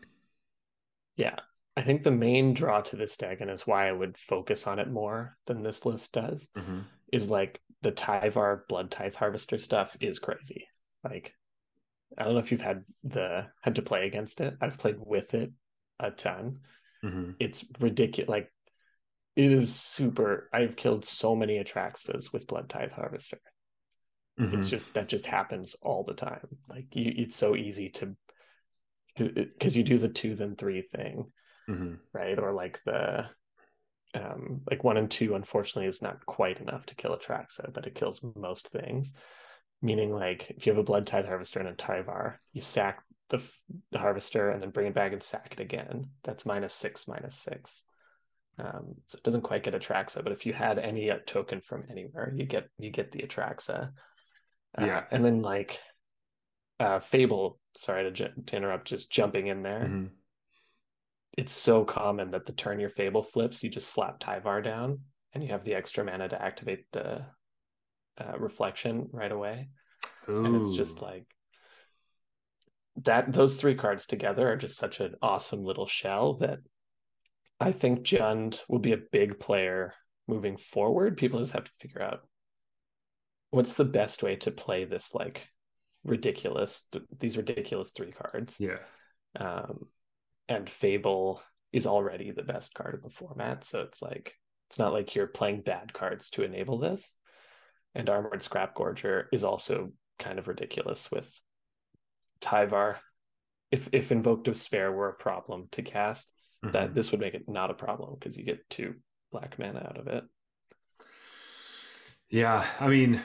Yeah. 1.17 1.37
I 1.77 1.83
think 1.83 2.05
the 2.05 2.11
main 2.13 2.55
draw 2.55 2.81
to 2.83 2.97
this 2.97 3.17
deck, 3.17 3.41
and 3.43 3.51
is 3.51 3.67
why 3.67 3.89
I 3.89 3.93
would 3.93 4.17
focus 4.17 4.67
on 4.67 4.79
it 4.79 4.89
more 4.89 5.37
than 5.47 5.63
this 5.63 5.85
list 5.85 6.13
does, 6.13 6.49
mhm. 6.57 6.85
is 7.13 7.29
like 7.31 7.61
the 7.85 7.93
Tyvar 7.93 8.67
Blood 8.69 8.91
Tithe 8.91 9.15
Harvester 9.15 9.59
stuff 9.59 9.97
is 10.01 10.19
crazy. 10.19 10.67
Like, 11.05 11.33
I 12.19 12.25
don't 12.25 12.33
know 12.35 12.41
if 12.41 12.51
you've 12.51 12.61
had 12.61 12.85
the 13.05 13.47
had 13.63 13.77
to 13.77 13.83
play 13.83 14.07
against 14.07 14.41
it. 14.41 14.55
I've 14.61 14.79
played 14.79 14.97
with 14.99 15.35
it 15.35 15.53
a 16.01 16.11
ton. 16.11 16.61
Mm-hmm. 17.05 17.33
It's 17.39 17.65
ridiculous. 17.79 18.29
Like, 18.29 18.53
it 19.37 19.53
is 19.53 19.75
super. 19.75 20.49
I've 20.53 20.77
killed 20.77 21.05
so 21.05 21.37
many 21.37 21.63
Atraxas 21.63 22.33
with 22.33 22.47
Blood 22.47 22.69
Tithe 22.69 22.93
Harvester. 22.93 23.39
Mm-hmm. 24.41 24.59
It's 24.59 24.69
just 24.69 24.95
that 24.95 25.09
just 25.09 25.27
happens 25.27 25.77
all 25.83 26.03
the 26.03 26.15
time. 26.15 26.49
Like, 26.69 26.87
you, 26.93 27.13
it's 27.17 27.37
so 27.37 27.55
easy 27.55 27.91
to 27.91 28.17
because 29.17 29.77
you 29.77 29.85
do 29.85 29.99
the 29.99 30.09
two 30.09 30.35
then 30.35 30.57
three 30.57 30.83
thing, 30.83 31.27
Mm-hmm. 31.71 31.95
right? 32.13 32.39
Or 32.39 32.53
like 32.53 32.83
the 32.85 33.27
um 34.15 34.61
like 34.71 34.85
one 34.85 34.97
and 34.97 35.11
two 35.11 35.35
unfortunately 35.35 35.89
is 35.89 36.03
not 36.03 36.25
quite 36.27 36.61
enough 36.61 36.87
to 36.87 36.95
kill 36.95 37.17
Atraxa, 37.17 37.73
but 37.73 37.87
it 37.87 37.95
kills 37.95 38.21
most 38.37 38.69
things. 38.69 39.13
Meaning 39.83 40.13
like 40.13 40.51
if 40.57 40.67
you 40.67 40.73
have 40.73 40.79
a 40.81 40.85
blood 40.85 41.07
tithe 41.07 41.27
harvester 41.27 41.61
and 41.61 41.69
a 41.69 41.73
Tyvar, 41.75 42.37
you 42.53 42.61
sack 42.61 43.03
the, 43.31 43.43
the 43.91 43.99
harvester 43.99 44.51
and 44.51 44.61
then 44.63 44.71
bring 44.71 44.87
it 44.87 44.95
back 44.95 45.13
and 45.13 45.23
sack 45.23 45.53
it 45.53 45.61
again. 45.61 46.11
That's 46.23 46.47
minus 46.47 46.73
six, 46.75 47.07
minus 47.09 47.37
six. 47.37 47.85
Um, 48.59 48.95
so 49.09 49.17
it 49.17 49.25
doesn't 49.25 49.43
quite 49.43 49.65
get 49.65 49.75
Atraxa, 49.75 50.23
but 50.23 50.33
if 50.33 50.47
you 50.47 50.53
had 50.53 50.79
any 50.79 51.11
uh, 51.11 51.19
token 51.27 51.61
from 51.61 51.85
anywhere, 51.91 52.33
you 52.37 52.47
get 52.47 52.69
you 52.79 52.91
get 52.91 53.11
the 53.13 53.21
Atraxa. 53.23 53.91
Uh, 54.79 54.85
Yeah. 54.85 55.05
and 55.11 55.25
then 55.25 55.43
like 55.43 55.81
uh 56.81 57.01
Fable, 57.01 57.59
sorry 57.77 58.05
to, 58.05 58.11
ju- 58.11 58.43
to 58.47 58.57
interrupt, 58.57 58.87
just 58.89 59.11
jumping 59.11 59.49
in 59.49 59.63
there 59.63 59.81
Mm-hmm. 59.81 60.07
It's 61.37 61.53
so 61.53 61.85
common 61.85 62.31
that 62.31 62.47
the 62.47 62.53
turn 62.53 62.81
your 62.81 62.89
Fable 62.89 63.23
flips, 63.23 63.63
you 63.63 63.71
just 63.71 63.91
slap 63.91 64.21
Tyvar 64.21 64.63
down 64.63 65.01
and 65.33 65.43
you 65.43 65.51
have 65.51 65.65
the 65.65 65.75
extra 65.75 66.05
mana 66.05 66.29
to 66.29 66.41
activate 66.41 66.87
the 66.93 67.25
uh, 68.19 68.39
reflection 68.39 69.09
right 69.13 69.33
away. 69.33 69.69
And 70.27 70.57
it's 70.57 70.77
just 70.77 71.03
like 71.03 71.27
that. 73.03 73.33
Those 73.33 73.57
three 73.57 73.75
cards 73.75 74.07
together 74.07 74.51
are 74.51 74.57
just 74.57 74.79
such 74.79 75.01
an 75.01 75.15
awesome 75.21 75.65
little 75.65 75.87
shell 75.87 76.35
that 76.37 76.61
I 77.61 77.73
think 77.73 78.01
Jund 78.01 78.61
will 78.69 78.79
be 78.79 78.93
a 78.93 78.99
big 79.13 79.39
player 79.39 79.93
moving 80.27 80.57
forward. 80.57 81.17
People 81.17 81.41
just 81.41 81.53
have 81.53 81.65
to 81.65 81.71
figure 81.81 82.01
out 82.01 82.21
what's 83.51 83.75
the 83.75 83.85
best 83.85 84.23
way 84.23 84.37
to 84.37 84.51
play 84.51 84.85
this 84.85 85.15
like 85.15 85.47
ridiculous 86.03 86.87
th- 86.93 87.05
these 87.19 87.37
ridiculous 87.37 87.93
three 87.93 88.11
cards 88.11 88.57
yeah. 88.59 88.79
um, 89.39 89.87
and 90.49 90.69
Fable 90.69 91.43
is 91.73 91.87
already 91.87 92.31
the 92.31 92.43
best 92.43 92.75
card 92.75 92.95
in 92.95 93.01
the 93.03 93.11
format. 93.11 93.65
So 93.65 93.81
it's 93.83 94.01
like 94.03 94.35
it's 94.69 94.79
not 94.79 94.93
like 94.93 95.15
you're 95.15 95.27
playing 95.27 95.63
bad 95.63 95.93
cards 95.93 96.31
to 96.31 96.43
enable 96.43 96.79
this. 96.79 97.15
And 97.95 98.09
Armored 98.09 98.43
Scrap 98.43 98.75
Gorger 98.75 99.27
is 99.33 99.45
also 99.45 99.93
kind 100.19 100.39
of 100.39 100.49
ridiculous 100.49 101.11
with 101.11 101.31
Tyvar. 102.41 102.97
If 103.71 103.89
if 103.93 104.13
Invoke 104.13 104.45
Despair 104.45 104.93
were 104.93 105.09
a 105.09 105.15
problem 105.15 105.69
to 105.73 105.83
cast, 105.83 106.31
that 106.73 106.91
Mhm. 106.91 106.95
this 106.95 107.11
would 107.11 107.21
make 107.21 107.35
it 107.35 107.49
not 107.49 107.71
a 107.71 107.75
problem 107.75 108.15
because 108.15 108.37
you 108.37 108.45
get 108.45 108.69
two 108.71 108.95
black 109.31 109.59
mana 109.59 109.81
out 109.81 109.99
of 109.99 110.07
it. 110.09 110.25
Yeah, 112.29 112.67
I 112.81 112.89
mean, 112.89 113.21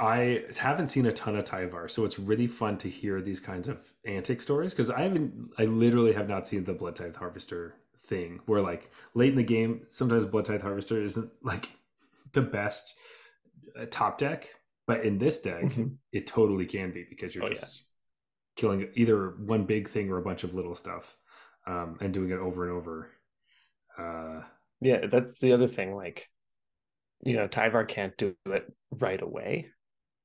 I 0.00 0.44
haven't 0.58 0.88
seen 0.88 1.06
a 1.06 1.12
ton 1.12 1.36
of 1.36 1.44
Tyvar, 1.44 1.90
so 1.90 2.04
it's 2.04 2.18
really 2.18 2.46
fun 2.46 2.78
to 2.78 2.88
hear 2.88 3.20
these 3.20 3.40
kinds 3.40 3.68
of 3.68 3.78
antic 4.06 4.40
stories 4.40 4.72
because 4.72 4.90
I 4.90 5.02
haven't, 5.02 5.50
I 5.58 5.66
literally 5.66 6.12
have 6.14 6.28
not 6.28 6.46
seen 6.46 6.64
the 6.64 6.72
Blood 6.72 6.96
Tithe 6.96 7.14
Harvester 7.16 7.74
thing 8.06 8.40
where 8.46 8.60
like 8.60 8.90
late 9.14 9.30
in 9.30 9.36
the 9.36 9.42
game, 9.44 9.82
sometimes 9.90 10.26
Blood 10.26 10.46
Tithe 10.46 10.62
Harvester 10.62 11.00
isn't 11.02 11.30
like 11.42 11.68
the 12.32 12.42
best 12.42 12.94
uh, 13.78 13.84
top 13.90 14.18
deck, 14.18 14.48
but 14.86 15.04
in 15.04 15.18
this 15.18 15.40
deck, 15.40 15.64
Mhm. 15.64 15.96
it 16.10 16.26
totally 16.26 16.66
can 16.66 16.90
be 16.90 17.04
because 17.08 17.34
you're 17.34 17.44
Oh, 17.44 17.48
yeah. 17.48 17.54
just 17.54 17.82
killing 18.56 18.88
either 18.94 19.30
one 19.32 19.64
big 19.66 19.88
thing 19.88 20.10
or 20.10 20.18
a 20.18 20.22
bunch 20.22 20.42
of 20.42 20.54
little 20.54 20.74
stuff 20.74 21.16
um, 21.66 21.98
and 22.00 22.12
doing 22.14 22.30
it 22.30 22.38
over 22.38 22.64
and 22.64 22.72
over. 22.72 23.10
Uh, 23.98 24.42
Yeah, 24.80 25.06
that's 25.06 25.38
the 25.38 25.52
other 25.52 25.68
thing. 25.68 25.94
Like, 25.94 26.28
you 27.24 27.34
know, 27.36 27.46
Tyvar 27.46 27.86
can't 27.86 28.16
do 28.16 28.34
it 28.46 28.72
right 28.90 29.20
away. 29.22 29.70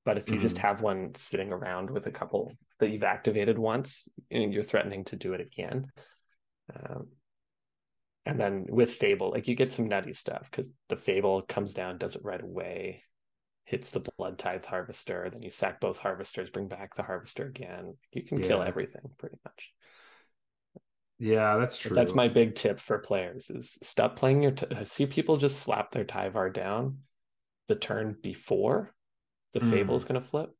But 0.07 0.17
if 0.17 0.29
you 0.29 0.39
just 0.39 0.59
have 0.59 0.79
one 0.79 1.13
sitting 1.15 1.51
around 1.51 1.89
with 1.89 2.07
a 2.07 2.11
couple 2.11 2.53
that 2.79 2.91
you've 2.91 3.03
activated 3.03 3.59
once, 3.59 4.07
and 4.31 4.53
you're 4.53 4.63
threatening 4.63 5.03
to 5.03 5.17
do 5.17 5.33
it 5.33 5.41
again. 5.41 5.91
Um, 6.73 7.07
and 8.25 8.39
then 8.39 8.67
with 8.69 8.93
Fable, 8.93 9.31
like 9.31 9.49
you 9.49 9.55
get 9.55 9.73
some 9.73 9.89
nutty 9.89 10.13
stuff 10.13 10.47
because 10.49 10.71
the 10.87 10.95
Fable 10.95 11.41
comes 11.41 11.73
down, 11.73 11.97
does 11.97 12.15
it 12.15 12.23
right 12.23 12.41
away, 12.41 13.03
hits 13.65 13.89
the 13.89 13.99
Blood 14.17 14.39
Tithe 14.39 14.63
Harvester, 14.63 15.29
then 15.29 15.41
you 15.41 15.49
sack 15.51 15.81
both 15.81 15.97
harvesters, 15.97 16.49
bring 16.49 16.69
back 16.69 16.95
the 16.95 17.03
harvester 17.03 17.45
again. 17.45 17.97
You 18.13 18.23
can 18.23 18.39
kill 18.39 18.61
everything 18.61 19.11
pretty 19.17 19.35
much. 19.43 19.73
yeah, 21.19 21.57
that's 21.57 21.75
But 21.83 21.89
true. 21.89 21.95
That's 21.95 22.15
my 22.15 22.29
big 22.29 22.55
tip 22.55 22.79
for 22.79 22.97
players: 22.99 23.49
is 23.49 23.77
stop 23.83 24.15
playing 24.15 24.41
your. 24.41 24.51
T- 24.51 24.67
I 24.73 24.83
see 24.83 25.05
people 25.05 25.35
just 25.35 25.59
slap 25.59 25.91
their 25.91 26.05
Tyvar 26.05 26.53
down 26.53 26.99
the 27.67 27.75
turn 27.75 28.15
before 28.21 28.93
the 29.53 29.59
Mm. 29.59 29.69
Fable's 29.69 30.05
going 30.05 30.21
to 30.21 30.27
flip, 30.27 30.51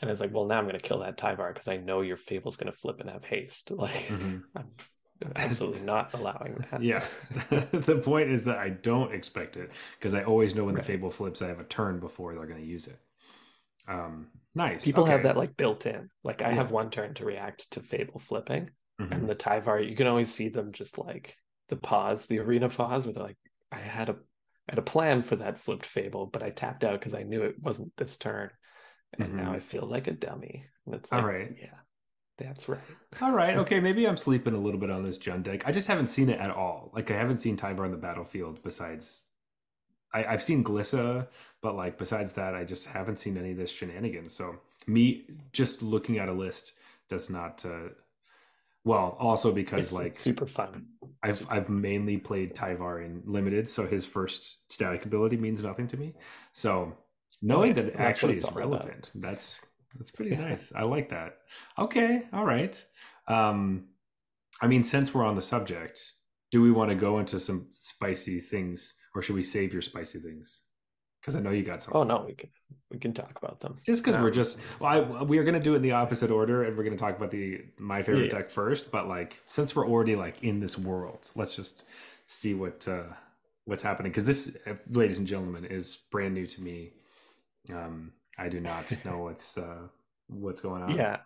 and 0.00 0.10
it's 0.10 0.20
like, 0.20 0.32
well, 0.32 0.46
now 0.46 0.58
I'm 0.58 0.64
going 0.64 0.78
to 0.78 0.88
kill 0.88 1.00
that 1.00 1.16
Tyvar 1.18 1.52
because 1.52 1.68
I 1.68 1.76
know 1.76 2.00
your 2.02 2.16
Fable's 2.16 2.56
going 2.56 2.70
to 2.72 2.78
flip 2.78 3.00
and 3.00 3.10
have 3.10 3.24
haste. 3.24 3.70
Like, 3.76 3.90
Mhm. 4.08 4.42
I'm 4.54 5.32
absolutely 5.36 5.80
not 5.80 6.12
allowing 6.12 6.56
that. 6.70 6.82
Yeah. 6.82 7.04
the 7.50 8.00
point 8.04 8.30
is 8.30 8.44
that 8.44 8.58
I 8.58 8.68
don't 8.68 9.14
expect 9.14 9.56
it 9.56 9.70
because 9.98 10.14
I 10.14 10.22
always 10.24 10.54
know 10.54 10.64
when 10.64 10.74
Right. 10.74 10.84
the 10.84 10.92
Fable 10.92 11.10
flips, 11.10 11.40
I 11.40 11.48
have 11.48 11.60
a 11.60 11.64
turn 11.64 12.00
before 12.00 12.34
they're 12.34 12.46
going 12.46 12.60
to 12.60 12.66
use 12.66 12.86
it. 12.86 12.98
Um, 13.88 14.28
nice. 14.54 14.84
People 14.84 15.06
have 15.06 15.22
that 15.22 15.36
like 15.36 15.56
built 15.56 15.86
in. 15.86 16.10
Like 16.22 16.42
I 16.42 16.48
Yeah. 16.48 16.56
have 16.56 16.70
one 16.70 16.90
turn 16.90 17.14
to 17.14 17.24
react 17.24 17.70
to 17.72 17.80
Fable 17.80 18.18
flipping, 18.20 18.70
Mhm. 19.00 19.12
and 19.12 19.28
the 19.28 19.34
Tyvar, 19.36 19.88
you 19.88 19.96
can 19.96 20.06
always 20.06 20.32
see 20.32 20.48
them 20.48 20.72
just 20.72 20.98
like 20.98 21.36
the 21.68 21.76
pause, 21.76 22.26
the 22.26 22.38
arena 22.40 22.68
pause, 22.68 23.06
where 23.06 23.12
they're 23.14 23.22
like, 23.22 23.38
I 23.72 23.78
had 23.78 24.08
a 24.08 24.16
I 24.68 24.72
had 24.72 24.78
a 24.78 24.82
plan 24.82 25.22
for 25.22 25.36
that 25.36 25.58
flipped 25.60 25.86
Fable, 25.86 26.26
but 26.26 26.42
I 26.42 26.50
tapped 26.50 26.82
out 26.84 26.98
because 26.98 27.14
I 27.14 27.22
knew 27.22 27.42
it 27.42 27.56
wasn't 27.62 27.96
this 27.96 28.16
turn. 28.16 28.50
And 29.18 29.34
now 29.34 29.52
Mhm. 29.52 29.56
I 29.56 29.60
feel 29.60 29.86
like 29.86 30.08
a 30.08 30.12
dummy. 30.12 30.66
And 30.84 30.94
it's 30.94 31.10
like, 31.12 31.24
right. 31.24 31.56
yeah, 31.60 31.78
that's 32.36 32.68
right. 32.68 32.80
All 33.22 33.32
right. 33.32 33.56
Okay. 33.58 33.80
Maybe 33.80 34.06
I'm 34.06 34.16
sleeping 34.16 34.54
a 34.54 34.58
little 34.58 34.80
bit 34.80 34.90
on 34.90 35.04
this 35.04 35.18
Jund 35.18 35.44
deck. 35.44 35.66
I 35.66 35.72
just 35.72 35.88
haven't 35.88 36.08
seen 36.08 36.28
it 36.28 36.40
at 36.40 36.50
all. 36.50 36.90
Like, 36.94 37.10
I 37.10 37.16
haven't 37.16 37.38
seen 37.38 37.56
Tyvar 37.56 37.84
on 37.84 37.92
the 37.92 37.96
battlefield 37.96 38.62
besides. 38.62 39.22
I, 40.12 40.24
I've 40.24 40.42
seen 40.42 40.64
Glissa, 40.64 41.28
but 41.62 41.74
like 41.76 41.98
besides 41.98 42.32
that, 42.34 42.54
I 42.54 42.64
just 42.64 42.86
haven't 42.86 43.18
seen 43.18 43.36
any 43.36 43.52
of 43.52 43.56
this 43.58 43.70
shenanigans. 43.70 44.34
So 44.34 44.56
me 44.86 45.26
just 45.52 45.82
looking 45.82 46.18
at 46.18 46.28
a 46.28 46.32
list 46.32 46.72
does 47.08 47.28
not. 47.30 47.64
Uh, 47.64 47.90
well, 48.86 49.16
also 49.18 49.50
because 49.52 49.82
It's, 49.84 49.92
like 49.92 50.06
it's 50.12 50.20
super 50.20 50.46
fun. 50.46 50.86
I've 51.22 51.44
I've 51.50 51.68
mainly 51.68 52.18
played 52.18 52.54
Tyvar 52.54 53.04
in 53.04 53.22
limited, 53.26 53.68
so 53.68 53.84
his 53.86 54.06
first 54.06 54.72
static 54.72 55.04
ability 55.04 55.36
means 55.36 55.62
nothing 55.62 55.88
to 55.88 55.96
me. 55.96 56.14
So 56.52 56.96
knowing 57.42 57.70
yeah, 57.70 57.82
that 57.82 57.86
it 57.86 57.96
actually 57.98 58.36
is 58.36 58.44
all 58.44 58.50
about. 58.50 58.60
relevant, 58.60 59.10
that's 59.16 59.60
that's 59.96 60.12
pretty 60.12 60.30
Yeah. 60.32 60.48
nice. 60.48 60.72
I 60.74 60.82
like 60.82 61.08
that. 61.10 61.38
Okay, 61.76 62.22
all 62.32 62.44
right. 62.44 62.82
Um, 63.26 63.88
I 64.62 64.68
mean, 64.68 64.84
since 64.84 65.12
we're 65.12 65.24
on 65.24 65.34
the 65.34 65.42
subject, 65.42 66.12
do 66.52 66.62
we 66.62 66.70
want 66.70 66.90
to 66.90 66.94
go 66.96 67.18
into 67.18 67.40
some 67.40 67.66
spicy 67.72 68.38
things, 68.40 68.94
or 69.16 69.22
should 69.22 69.34
we 69.34 69.42
save 69.42 69.72
your 69.72 69.82
spicy 69.82 70.20
things? 70.20 70.62
Because 71.26 71.36
I 71.36 71.40
know 71.40 71.50
you 71.50 71.64
got 71.64 71.82
some. 71.82 71.94
Oh 71.94 72.02
no, 72.04 72.24
we 72.26 72.34
can 72.34 72.50
we 72.90 72.98
can 72.98 73.12
talk 73.12 73.36
about 73.38 73.60
them. 73.60 73.80
Just 73.84 74.02
because 74.02 74.18
we're 74.18 74.30
Um, 74.30 74.32
just, 74.32 74.58
well, 74.80 74.90
I, 74.90 75.22
we 75.22 75.38
are 75.38 75.44
going 75.44 75.54
to 75.54 75.60
do 75.60 75.74
it 75.74 75.76
in 75.76 75.82
the 75.82 75.92
opposite 75.92 76.30
order, 76.32 76.64
and 76.64 76.76
we're 76.76 76.82
going 76.82 76.96
to 76.96 77.00
talk 77.00 77.16
about 77.16 77.30
the 77.30 77.60
my 77.78 78.02
favorite 78.02 78.26
Yeah. 78.26 78.30
deck 78.30 78.50
first. 78.50 78.90
But 78.90 79.06
like, 79.06 79.40
since 79.48 79.76
we're 79.76 79.86
already 79.88 80.16
like 80.16 80.42
in 80.42 80.58
this 80.58 80.76
world, 80.76 81.30
let's 81.36 81.54
just 81.54 81.84
see 82.26 82.54
what 82.54 82.86
uh, 82.88 83.04
what's 83.64 83.82
happening. 83.82 84.10
Because 84.10 84.24
this, 84.24 84.56
uh, 84.66 84.74
ladies 84.90 85.18
and 85.18 85.26
gentlemen, 85.26 85.64
is 85.64 85.98
brand 86.10 86.34
new 86.34 86.46
to 86.48 86.60
me. 86.62 86.92
Um, 87.74 88.12
I 88.38 88.48
do 88.48 88.60
not 88.60 88.94
know 89.04 89.18
what's 89.20 89.58
uh, 89.58 89.88
what's 90.28 90.60
going 90.60 90.82
on. 90.82 91.06
Yeah. 91.06 91.18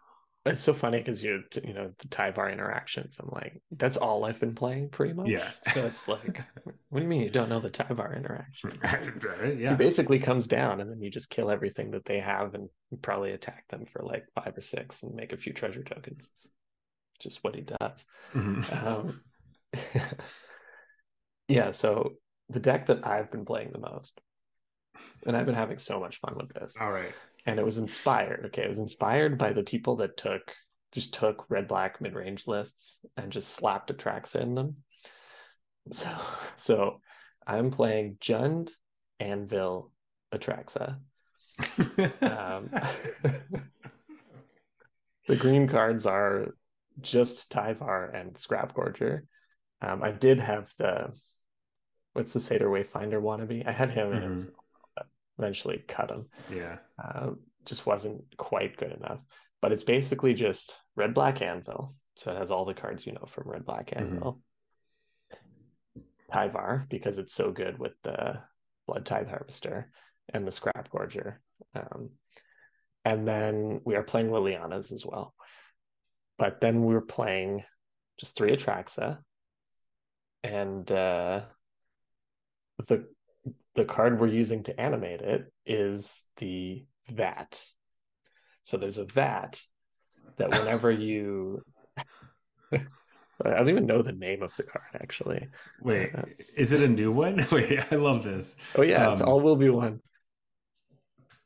It's 0.46 0.62
so 0.62 0.72
funny 0.72 0.98
because 0.98 1.22
you 1.22 1.42
you 1.62 1.74
know 1.74 1.92
the 1.98 2.08
Tyvar 2.08 2.50
interactions. 2.52 3.18
I'm 3.20 3.28
like, 3.30 3.60
that's 3.72 3.96
all 3.96 4.24
I've 4.24 4.40
been 4.40 4.54
playing 4.54 4.88
pretty 4.88 5.12
much. 5.12 5.30
yeah, 5.30 5.50
So 5.62 5.84
it's 5.86 6.08
like, 6.08 6.42
what 6.88 7.00
do 7.00 7.02
you 7.02 7.08
mean 7.08 7.22
you 7.22 7.30
don't 7.30 7.48
know 7.50 7.60
the 7.60 7.70
Tyvar 7.70 8.16
interaction? 8.16 8.70
Right, 8.82 9.58
He 9.58 9.58
yeah. 9.60 9.76
basically 9.76 10.18
comes 10.18 10.46
down 10.46 10.80
and 10.80 10.90
then 10.90 11.00
you 11.02 11.10
just 11.10 11.28
kill 11.30 11.50
everything 11.50 11.90
that 11.90 12.04
they 12.06 12.20
have 12.20 12.54
and 12.54 12.68
probably 13.02 13.32
attack 13.32 13.68
them 13.68 13.84
for 13.84 14.02
like 14.02 14.24
five 14.34 14.56
or 14.56 14.60
six 14.62 15.02
and 15.02 15.14
make 15.14 15.32
a 15.32 15.36
few 15.36 15.52
treasure 15.52 15.82
tokens. 15.82 16.30
It's 16.34 16.50
just 17.20 17.44
what 17.44 17.54
he 17.54 17.62
does. 17.62 18.06
Mhm. 18.34 18.62
Um, 18.86 19.20
yeah, 21.48 21.70
so 21.70 22.14
the 22.48 22.60
deck 22.60 22.86
that 22.86 23.06
I've 23.06 23.30
been 23.30 23.44
playing 23.44 23.72
the 23.72 23.78
most, 23.78 24.20
and 25.26 25.36
I've 25.36 25.46
been 25.46 25.54
having 25.54 25.78
so 25.78 26.00
much 26.00 26.20
fun 26.20 26.34
with 26.36 26.52
this, 26.52 26.76
All 26.80 26.90
right. 26.92 27.12
And 27.46 27.58
it 27.58 27.64
was 27.64 27.78
inspired. 27.78 28.46
Okay, 28.46 28.62
it 28.62 28.68
was 28.68 28.78
inspired 28.78 29.38
by 29.38 29.52
the 29.52 29.62
people 29.62 29.96
that 29.96 30.16
took 30.16 30.42
just 30.92 31.14
took 31.14 31.48
red 31.48 31.68
black 31.68 32.00
mid 32.00 32.14
range 32.14 32.46
lists 32.46 32.98
and 33.16 33.30
just 33.30 33.50
slapped 33.50 33.96
Atraxa 33.96 34.40
in 34.40 34.54
them. 34.54 34.76
So, 35.92 36.08
so 36.56 37.00
I'm 37.46 37.70
playing 37.70 38.18
Jund, 38.20 38.70
Anvil, 39.18 39.92
Atraxa. 40.32 40.98
Um, 42.20 42.70
the 45.28 45.36
green 45.36 45.68
cards 45.68 46.06
are 46.06 46.54
just 47.00 47.50
Tyvar 47.50 48.14
and 48.14 48.36
Scrap 48.36 48.74
Gorger. 48.74 49.22
Um, 49.80 50.02
I 50.02 50.10
did 50.10 50.40
have 50.40 50.72
the 50.78 51.12
what's 52.12 52.32
the 52.32 52.40
Satyr 52.40 52.68
Wayfinder 52.68 53.20
wannabe? 53.22 53.66
I 53.66 53.72
had 53.72 53.90
him 53.90 54.10
Mhm. 54.10 54.50
Eventually 55.40 55.82
cut 55.88 56.10
him. 56.10 56.26
yeah. 56.52 56.76
Uh, 57.02 57.30
just 57.66 57.86
wasn't 57.86 58.24
quite 58.36 58.76
good 58.76 58.92
enough. 58.92 59.20
But 59.60 59.72
it's 59.72 59.82
basically 59.82 60.34
just 60.34 60.74
red 60.96 61.14
black 61.14 61.42
anvil. 61.42 61.92
So 62.16 62.32
it 62.32 62.38
has 62.38 62.50
all 62.50 62.64
the 62.64 62.74
cards 62.74 63.06
you 63.06 63.12
know 63.12 63.26
from 63.26 63.48
red 63.48 63.64
black 63.64 63.92
anvil. 63.94 64.40
Tyvar, 66.32 66.88
because 66.88 67.18
it's 67.18 67.34
so 67.34 67.50
good 67.50 67.78
with 67.78 67.92
the 68.02 68.40
Blood 68.86 69.04
Tithe 69.04 69.28
Harvester 69.28 69.90
and 70.32 70.46
the 70.46 70.52
Scrap 70.52 70.90
Gorger. 70.90 71.36
Um, 71.74 72.10
and 73.04 73.26
then 73.26 73.80
we 73.84 73.96
are 73.96 74.02
playing 74.02 74.28
Liliana's 74.28 74.92
as 74.92 75.04
well. 75.04 75.34
But 76.38 76.60
then 76.60 76.84
we 76.84 76.94
were 76.94 77.00
playing 77.00 77.64
just 78.18 78.36
three 78.36 78.56
Atraxa. 78.56 79.18
And 80.42 80.90
uh, 80.90 81.42
the 82.88 83.06
the 83.74 83.84
card 83.84 84.20
we're 84.20 84.26
using 84.28 84.62
to 84.64 84.80
animate 84.80 85.20
it 85.20 85.52
is 85.66 86.26
the 86.38 86.84
vat. 87.10 87.62
So 88.62 88.76
there's 88.76 88.98
a 88.98 89.04
vat 89.04 89.60
that 90.36 90.50
whenever 90.50 90.90
you 91.08 91.62
I 93.42 93.50
don't 93.50 93.70
even 93.70 93.86
know 93.86 94.02
the 94.02 94.12
name 94.12 94.42
of 94.42 94.54
the 94.56 94.64
card 94.64 94.84
actually. 94.94 95.48
Wait, 95.80 96.14
Uh, 96.14 96.22
is 96.56 96.72
it 96.72 96.82
a 96.82 96.88
new 96.88 97.10
one? 97.10 97.46
Wait, 97.52 97.80
I 97.90 97.96
love 97.96 98.22
this. 98.22 98.56
Oh 98.76 98.82
yeah, 98.82 99.10
it's 99.12 99.22
Um, 99.22 99.28
all 99.28 99.40
will 99.40 99.56
be 99.56 99.70
one. 99.70 100.00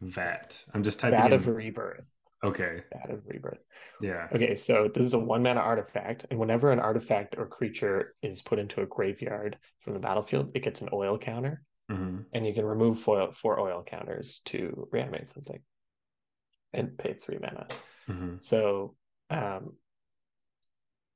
Vat. 0.00 0.64
I'm 0.74 0.82
just 0.82 1.00
typing 1.00 1.18
Vat 1.18 1.26
in. 1.28 1.32
of 1.34 1.46
Rebirth. 1.46 2.04
Okay. 2.42 2.82
Vat 2.92 3.10
of 3.10 3.22
Rebirth. 3.26 3.60
Yeah. 4.00 4.28
Okay, 4.34 4.54
so 4.54 4.90
this 4.92 5.06
is 5.06 5.14
a 5.14 5.18
one 5.18 5.42
mana 5.42 5.60
artifact, 5.60 6.26
and 6.30 6.38
whenever 6.38 6.72
an 6.72 6.80
artifact 6.80 7.36
or 7.38 7.46
creature 7.46 8.12
is 8.22 8.42
put 8.42 8.58
into 8.58 8.82
a 8.82 8.86
graveyard 8.86 9.56
from 9.82 9.94
the 9.94 10.00
battlefield, 10.00 10.50
it 10.54 10.62
gets 10.62 10.82
an 10.82 10.88
oil 10.92 11.16
counter, 11.16 11.62
hmm 11.89 12.20
and 12.32 12.47
you 12.47 12.52
can 12.55 12.65
remove 12.65 12.98
four, 13.01 13.32
four 13.32 13.61
oil 13.61 13.85
counters 13.86 14.40
to 14.47 14.89
reanimate 14.90 15.31
something 15.31 15.61
and 16.73 16.98
pay 16.98 17.15
three 17.15 17.39
mana. 17.40 17.66
hmm 18.06 18.36
So, 18.40 18.97
um, 19.31 19.74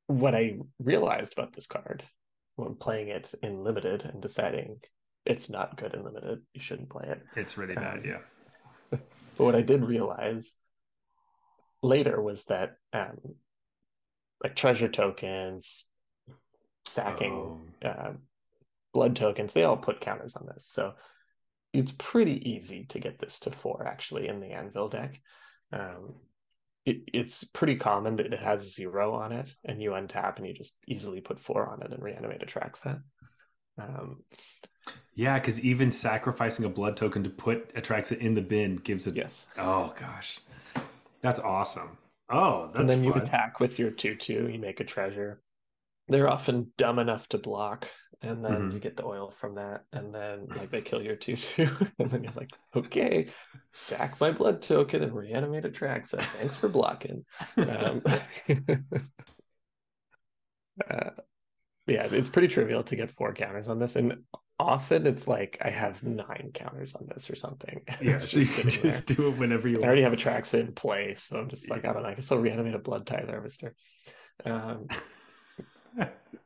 what 0.07 0.35
I 0.35 0.59
realized 0.79 1.33
about 1.35 1.53
this 1.53 1.67
card 1.67 2.03
when 2.57 2.75
playing 2.75 3.09
it 3.09 3.35
in 3.43 3.63
limited 3.63 4.03
and 4.05 4.23
deciding 4.23 4.81
it's 5.27 5.51
not 5.51 5.77
good 5.77 5.95
in 5.95 6.03
limited, 6.05 6.41
you 6.55 6.61
shouldn't 6.61 6.89
play 6.89 7.09
it. 7.09 7.21
It's 7.37 7.59
really 7.59 7.75
bad. 7.75 7.99
Um, 7.99 8.05
Yeah. 8.05 8.19
But 9.37 9.45
what 9.45 9.55
I 9.55 9.63
did 9.63 9.85
realize 9.85 10.55
later 11.83 12.21
was 12.21 12.45
that 12.47 12.77
um, 12.93 13.19
like 14.43 14.57
treasure 14.57 14.89
tokens, 14.89 15.85
sacking, 16.87 17.31
Oh. 17.85 17.89
uh, 17.89 18.13
blood 18.99 19.15
tokens, 19.17 19.53
they 19.53 19.65
all 19.65 19.77
put 19.77 20.01
counters 20.01 20.35
on 20.37 20.47
this. 20.47 20.65
So 20.67 20.93
it's 21.73 21.93
pretty 21.93 22.37
easy 22.51 22.85
to 22.87 22.99
get 22.99 23.19
this 23.19 23.39
to 23.41 23.51
four 23.51 23.87
actually 23.87 24.27
in 24.29 24.41
the 24.41 24.53
Anvil 24.61 24.89
deck. 24.89 25.21
Um, 25.73 26.15
it, 26.85 27.03
it's 27.13 27.45
pretty 27.45 27.77
common 27.77 28.17
that 28.17 28.33
it 28.33 28.41
has 28.41 28.75
zero 28.75 29.15
on 29.15 29.31
it, 29.33 29.49
and 29.65 29.81
you 29.83 29.91
untap 29.91 30.39
and 30.39 30.47
you 30.47 30.55
just 30.55 30.75
easily 30.87 31.21
put 31.21 31.39
four 31.39 31.69
on 31.69 31.83
it 31.83 31.93
and 31.93 32.03
reanimate 32.03 32.41
Atraxa. 32.41 33.03
Um, 33.79 34.25
Yeah, 35.15 35.35
because 35.39 35.61
even 35.61 35.91
sacrificing 35.93 36.65
a 36.65 36.69
blood 36.69 36.97
token 36.97 37.23
to 37.25 37.31
put 37.31 37.75
Atraxa 37.75 38.17
in 38.19 38.35
the 38.35 38.43
bin 38.43 38.77
gives 38.77 39.07
it. 39.07 39.17
yes. 39.17 39.47
Oh 39.59 39.93
gosh, 39.99 40.41
that's 41.21 41.41
awesome. 41.41 41.99
Oh, 42.31 42.67
that's 42.69 42.79
and 42.79 42.89
then 42.89 43.05
you 43.05 43.15
attack 43.15 43.61
with 43.61 43.79
your 43.79 43.91
2 43.91 44.15
2, 44.17 44.49
you 44.53 44.59
make 44.59 44.81
a 44.81 44.85
treasure. 44.85 45.41
They're 46.09 46.31
often 46.31 46.73
dumb 46.79 46.99
enough 46.99 47.29
to 47.29 47.39
block, 47.39 47.89
and 48.23 48.45
then 48.45 48.71
Mhm. 48.71 48.73
you 48.73 48.81
get 48.81 48.97
the 48.97 49.05
oil 49.05 49.31
from 49.31 49.55
that, 49.57 49.85
and 49.93 50.15
then 50.15 50.49
like 50.55 50.71
they 50.71 50.81
kill 50.83 51.03
your 51.03 51.17
2 51.17 51.37
2, 51.37 51.69
and 51.99 52.11
then 52.11 52.25
you're 52.25 52.33
like, 52.35 52.51
okay, 52.75 53.29
sack 53.71 54.21
my 54.21 54.31
blood 54.31 54.63
token 54.63 55.03
and 55.03 55.15
reanimate 55.15 55.65
Atraxa. 55.65 56.21
Thanks 56.21 56.57
for 56.57 56.69
blocking. 56.69 57.25
Um, 57.59 58.03
uh, 60.91 61.11
yeah, 61.87 62.07
it's 62.13 62.31
pretty 62.31 62.49
trivial 62.49 62.83
to 62.85 62.97
get 62.97 63.11
four 63.11 63.33
counters 63.33 63.69
on 63.69 63.79
this, 63.79 63.97
and 63.97 64.15
often 64.59 65.07
it's 65.07 65.27
like 65.29 65.59
I 65.63 65.71
have 65.71 66.03
nine 66.03 66.51
counters 66.53 66.95
on 66.95 67.07
this 67.09 67.31
or 67.31 67.37
something. 67.37 67.81
Yeah, 68.03 68.19
so 68.19 68.41
you 68.41 68.47
just 68.47 68.61
can 68.61 68.71
sitting 68.71 68.91
there. 68.91 69.17
do 69.17 69.29
it 69.29 69.39
whenever 69.39 69.69
you 69.69 69.77
want. 69.77 69.85
I 69.85 69.89
already 69.89 70.03
have 70.03 70.13
Atraxa 70.13 70.61
in 70.61 70.73
play, 70.73 71.15
so 71.17 71.39
I'm 71.39 71.49
just 71.49 71.71
like, 71.71 71.85
I 71.85 71.93
don't 71.93 72.03
know, 72.03 72.09
I 72.09 72.15
can 72.15 72.23
still 72.23 72.39
reanimate 72.39 72.75
a 72.75 72.79
blood 72.79 73.07
tithe 73.07 73.29
harvester. 73.29 73.75
Um, 74.45 74.87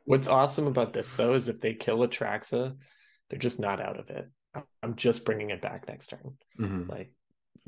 what's 0.04 0.28
awesome 0.28 0.66
about 0.66 0.92
this 0.92 1.10
though 1.12 1.34
is 1.34 1.48
if 1.48 1.60
they 1.60 1.74
kill 1.74 1.98
Atraxa, 1.98 2.76
they're 3.30 3.38
just 3.38 3.60
not 3.60 3.80
out 3.80 3.98
of 3.98 4.10
it. 4.10 4.28
I'm 4.82 4.96
just 4.96 5.24
bringing 5.24 5.50
it 5.50 5.62
back 5.62 5.88
next 5.88 6.08
turn. 6.08 6.36
Mhm. 6.60 6.88
Like 6.88 7.12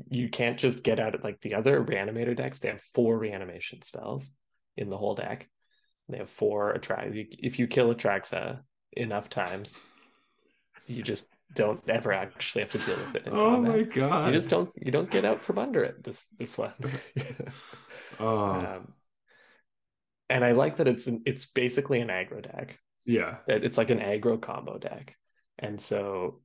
you 0.09 0.29
can't 0.29 0.59
just 0.59 0.83
get 0.83 0.99
out 0.99 1.15
of 1.15 1.23
like 1.23 1.41
the 1.41 1.55
other 1.55 1.83
reanimator 1.83 2.35
decks. 2.35 2.59
They 2.59 2.69
have 2.69 2.81
four 2.93 3.17
reanimation 3.17 3.81
spells 3.81 4.31
in 4.77 4.89
the 4.89 4.97
whole 4.97 5.15
deck. 5.15 5.47
They 6.09 6.17
have 6.17 6.29
four 6.29 6.71
attract. 6.71 7.11
If 7.13 7.57
you 7.57 7.65
kill 7.67 7.93
Atraxa 7.93 8.59
enough 8.91 9.29
times, 9.29 9.81
you 10.85 11.01
just 11.01 11.27
don't 11.55 11.81
ever 11.89 12.11
actually 12.11 12.61
have 12.63 12.71
to 12.73 12.77
deal 12.77 12.97
with 12.97 13.15
it. 13.15 13.23
Oh 13.31 13.55
combat. 13.55 13.71
my 13.77 13.83
god! 13.83 14.27
You 14.27 14.33
just 14.33 14.49
don't 14.49 14.69
you 14.75 14.91
don't 14.91 15.09
get 15.09 15.25
out 15.25 15.39
from 15.39 15.57
under 15.57 15.83
it. 15.83 16.03
This 16.03 16.25
this 16.37 16.57
one. 16.57 16.73
Oh 18.19 18.37
um, 18.37 18.93
and 20.29 20.43
I 20.43 20.51
like 20.51 20.77
that 20.77 20.87
it's 20.87 21.07
an, 21.07 21.21
it's 21.25 21.45
basically 21.45 22.01
an 22.01 22.09
aggro 22.09 22.41
deck. 22.41 22.79
yeah. 23.05 23.37
It's 23.47 23.77
like 23.77 23.89
an 23.89 23.99
aggro 23.99 24.41
combo 24.41 24.77
deck, 24.77 25.15
and 25.59 25.79
so 25.79 26.41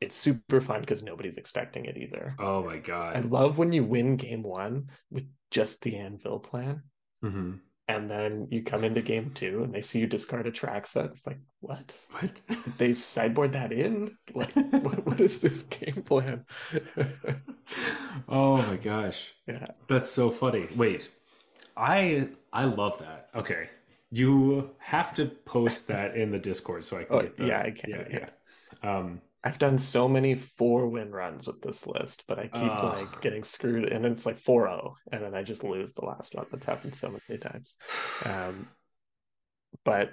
it's 0.00 0.16
super 0.16 0.60
fun 0.60 0.80
because 0.80 1.02
nobody's 1.02 1.36
expecting 1.36 1.86
it 1.86 1.96
either. 1.96 2.34
Oh 2.38 2.64
my 2.64 2.78
god! 2.78 3.16
I 3.16 3.20
love 3.20 3.58
when 3.58 3.72
you 3.72 3.84
win 3.84 4.16
game 4.16 4.42
one 4.42 4.88
with 5.10 5.24
just 5.50 5.80
the 5.82 5.96
anvil 5.96 6.40
plan, 6.40 6.82
hmm 7.22 7.54
and 7.86 8.10
then 8.10 8.48
you 8.50 8.62
come 8.62 8.82
into 8.82 9.02
game 9.02 9.30
two 9.34 9.62
and 9.62 9.74
they 9.74 9.82
see 9.82 9.98
you 9.98 10.06
discard 10.06 10.46
Atraxa. 10.46 11.10
It's 11.10 11.26
like, 11.26 11.38
what? 11.60 11.92
What? 12.12 12.40
They 12.78 12.94
sideboard 12.94 13.52
that 13.52 13.72
in? 13.72 14.16
Like, 14.34 14.54
what, 14.70 15.04
what 15.06 15.20
is 15.20 15.40
this 15.40 15.64
game 15.64 16.02
plan? 16.02 16.46
oh 18.28 18.56
my 18.56 18.76
gosh. 18.76 19.32
yeah. 19.46 19.66
That's 19.86 20.10
so 20.10 20.30
funny. 20.30 20.68
Wait, 20.74 21.10
I 21.76 22.28
I 22.52 22.64
love 22.64 22.98
that. 22.98 23.28
Okay, 23.34 23.68
you 24.10 24.70
have 24.78 25.14
to 25.14 25.26
post 25.26 25.86
that 25.88 26.16
in 26.16 26.30
the 26.30 26.38
Discord 26.38 26.84
so 26.84 26.98
I 26.98 27.04
can 27.04 27.16
Oh, 27.16 27.22
get 27.22 27.36
the 27.36 27.46
yeah, 27.46 27.62
I 27.62 27.70
can, 27.70 27.90
Yeah, 27.90 28.04
yeah. 28.10 28.26
yeah. 28.82 28.96
Um, 28.98 29.20
I've 29.42 29.58
done 29.58 29.76
so 29.76 30.08
many 30.08 30.34
four 30.34 30.88
win 30.88 31.10
runs 31.10 31.46
with 31.46 31.60
this 31.60 31.86
list, 31.86 32.24
but 32.26 32.38
I 32.38 32.48
keep 32.48 32.62
Ugh. 32.62 32.84
like 32.84 33.20
getting 33.20 33.44
screwed, 33.44 33.92
and 33.92 34.06
it's 34.06 34.24
like 34.24 34.38
4 34.38 34.66
0, 34.68 34.94
and 35.12 35.22
then 35.22 35.34
I 35.34 35.42
just 35.42 35.64
lose 35.64 35.92
the 35.92 36.04
last 36.04 36.34
one. 36.34 36.46
That's 36.50 36.66
happened 36.66 36.94
so 36.94 37.14
many 37.28 37.38
times. 37.38 37.74
Um, 38.24 38.66
but 39.84 40.12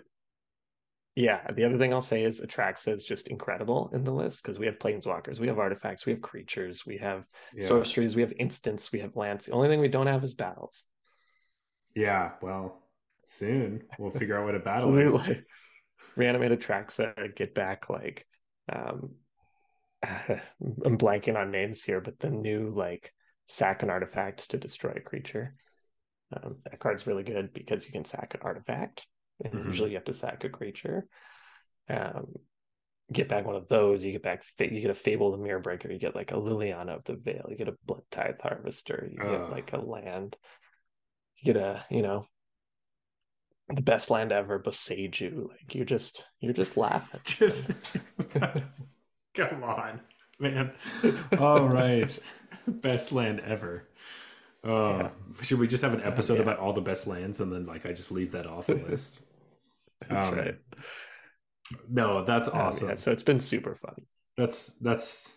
yeah, 1.15 1.49
the 1.51 1.65
other 1.65 1.77
thing 1.77 1.93
I'll 1.93 2.01
say 2.01 2.23
is 2.23 2.41
Atraxa 2.41 2.95
is 2.95 3.05
just 3.05 3.27
incredible 3.27 3.89
in 3.93 4.03
the 4.03 4.11
list 4.11 4.41
because 4.43 4.57
we 4.57 4.65
have 4.65 4.79
planeswalkers, 4.79 5.39
we 5.39 5.47
have 5.47 5.59
artifacts, 5.59 6.05
we 6.05 6.13
have 6.13 6.21
creatures, 6.21 6.85
we 6.85 6.97
have 6.97 7.25
yeah. 7.53 7.65
sorceries, 7.67 8.15
we 8.15 8.21
have 8.21 8.33
instants, 8.37 8.91
we 8.91 8.99
have 8.99 9.15
lands. 9.15 9.45
The 9.45 9.51
only 9.51 9.67
thing 9.69 9.79
we 9.81 9.89
don't 9.89 10.07
have 10.07 10.23
is 10.23 10.33
battles. 10.33 10.85
Yeah. 11.95 12.31
Well, 12.41 12.81
soon 13.25 13.83
we'll 13.97 14.11
figure 14.11 14.37
out 14.37 14.45
what 14.45 14.55
a 14.55 14.59
battle 14.59 14.97
is. 14.97 15.13
like 15.13 15.43
reanimate 16.17 16.59
Atraxa, 16.59 17.35
get 17.35 17.53
back 17.53 17.89
like 17.89 18.25
um 18.71 19.11
I'm 20.03 20.97
blanking 20.97 21.37
on 21.37 21.51
names 21.51 21.83
here, 21.83 22.01
but 22.01 22.19
the 22.19 22.29
new 22.29 22.73
like 22.75 23.13
sack 23.45 23.83
an 23.83 23.89
artifact 23.89 24.51
to 24.51 24.57
destroy 24.57 24.93
a 24.95 25.01
creature. 25.01 25.55
Um, 26.33 26.57
that 26.63 26.79
card's 26.79 27.05
really 27.05 27.23
good 27.23 27.53
because 27.53 27.85
you 27.85 27.91
can 27.91 28.05
sack 28.05 28.33
an 28.33 28.39
artifact, 28.43 29.05
and 29.43 29.53
Mhm. 29.53 29.65
usually 29.67 29.89
you 29.91 29.97
have 29.97 30.05
to 30.05 30.13
sack 30.13 30.43
a 30.43 30.49
creature. 30.49 31.05
Um, 31.89 32.33
get 33.11 33.27
back 33.27 33.45
one 33.45 33.55
of 33.55 33.67
those, 33.67 34.03
you 34.03 34.13
get 34.13 34.23
back 34.23 34.43
you 34.59 34.79
get 34.81 34.89
a 34.89 34.95
Fable 34.95 35.31
the 35.31 35.37
Mirror 35.37 35.59
Breaker, 35.59 35.91
you 35.91 35.99
get 35.99 36.15
like 36.15 36.31
a 36.31 36.35
Liliana 36.35 36.95
of 36.95 37.03
the 37.03 37.15
Veil, 37.15 37.47
you 37.49 37.57
get 37.57 37.67
a 37.67 37.75
Blood 37.85 38.03
Tithe 38.09 38.39
Harvester, 38.41 39.09
you 39.11 39.19
Ugh. 39.21 39.29
get 39.29 39.51
like 39.51 39.73
a 39.73 39.77
land, 39.77 40.37
you 41.41 41.53
get 41.53 41.61
a 41.61 41.85
you 41.89 42.01
know 42.01 42.25
the 43.73 43.81
best 43.81 44.09
land 44.09 44.31
ever, 44.31 44.59
Boseiju. 44.59 45.49
Like 45.49 45.73
you're 45.75 45.85
just 45.85 46.25
you're 46.39 46.53
just 46.53 46.77
laughing. 46.77 47.21
Just 47.25 47.71
come 49.33 49.63
on, 49.63 50.01
man. 50.39 50.71
All 51.37 51.69
right, 51.69 52.17
best 52.67 53.11
land 53.11 53.39
ever. 53.41 53.87
Oh, 54.63 54.99
Yeah. 54.99 55.09
should 55.41 55.59
we 55.59 55.67
just 55.67 55.83
have 55.83 55.93
an 55.93 56.03
episode 56.03 56.35
yeah. 56.35 56.41
about 56.41 56.59
all 56.59 56.73
the 56.73 56.81
best 56.81 57.07
lands 57.07 57.39
and 57.39 57.51
then 57.51 57.65
like 57.65 57.85
I 57.85 57.93
just 57.93 58.11
leave 58.11 58.31
that 58.33 58.45
off 58.45 58.67
the 58.67 58.75
list? 58.75 59.21
That's 60.07 60.31
Um, 60.31 60.35
right. 60.35 60.55
No, 61.89 62.23
that's 62.23 62.49
Um, 62.49 62.57
awesome. 62.59 62.89
yeah, 62.89 62.95
so 62.95 63.11
it's 63.11 63.23
been 63.23 63.39
super 63.39 63.75
fun. 63.75 63.95
That's 64.37 64.73
that's 64.81 65.31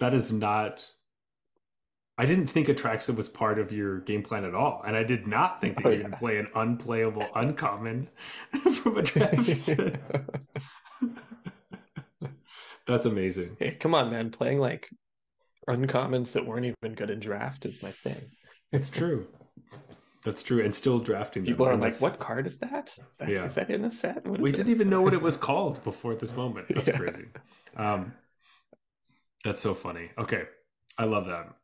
that 0.00 0.14
is 0.14 0.32
not. 0.32 0.90
I 2.20 2.26
didn't 2.26 2.48
think 2.48 2.66
Atraxa 2.66 3.14
was 3.14 3.28
part 3.28 3.60
of 3.60 3.70
your 3.72 4.00
game 4.00 4.22
plan 4.24 4.44
at 4.44 4.54
all, 4.54 4.82
and 4.84 4.96
I 4.96 5.04
did 5.04 5.26
not 5.28 5.60
think 5.60 5.76
that 5.76 5.86
Oh, 5.86 5.90
you 5.90 5.98
yeah. 5.98 6.04
would 6.08 6.14
play 6.14 6.38
an 6.38 6.48
unplayable 6.54 7.24
uncommon 7.34 8.08
from 8.74 8.98
a 8.98 9.02
draft. 9.02 9.70
That's 12.86 13.04
amazing. 13.04 13.56
Hey, 13.58 13.72
come 13.72 13.94
on, 13.94 14.10
man. 14.10 14.30
Playing 14.30 14.58
like 14.58 14.88
uncommons 15.68 16.32
that 16.32 16.46
weren't 16.46 16.64
even 16.66 16.94
good 16.94 17.10
in 17.10 17.20
draft 17.20 17.66
is 17.66 17.82
my 17.82 17.92
thing. 17.92 18.30
It's 18.72 18.90
true. 18.90 19.26
That's 20.24 20.42
true, 20.42 20.62
and 20.64 20.74
still 20.74 20.98
drafting 20.98 21.44
them. 21.44 21.52
People 21.52 21.68
are 21.68 21.76
like, 21.76 22.00
"What 22.00 22.18
card 22.18 22.46
is 22.46 22.58
that? 22.58 22.88
Is 23.12 23.18
that, 23.18 23.28
Yeah. 23.28 23.44
is 23.44 23.54
that 23.54 23.70
in 23.70 23.84
a 23.84 23.90
set? 23.90 24.26
We 24.26 24.50
didn't 24.50 24.68
it?" 24.68 24.72
even 24.72 24.90
know 24.90 25.02
what 25.02 25.14
it 25.14 25.22
was 25.22 25.36
called 25.48 25.84
before 25.84 26.14
this 26.16 26.34
moment. 26.34 26.66
That's 26.74 26.88
Yeah. 26.88 26.96
crazy. 26.96 27.26
Um, 27.76 28.14
that's 29.44 29.60
so 29.60 29.74
funny. 29.74 30.10
Okay, 30.18 30.44
I 30.98 31.04
love 31.04 31.26
that. 31.26 31.54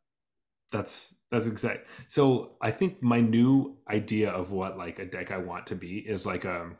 That's 0.75 1.13
that's 1.31 1.47
exact. 1.47 1.87
So 2.07 2.51
I 2.61 2.71
think 2.71 3.01
my 3.01 3.19
new 3.21 3.77
idea 3.89 4.29
of 4.29 4.51
what 4.51 4.77
like 4.77 4.99
a 4.99 5.05
deck 5.05 5.31
I 5.31 5.37
want 5.37 5.67
to 5.67 5.75
be 5.75 5.99
is 5.99 6.25
like 6.25 6.45
a 6.45 6.71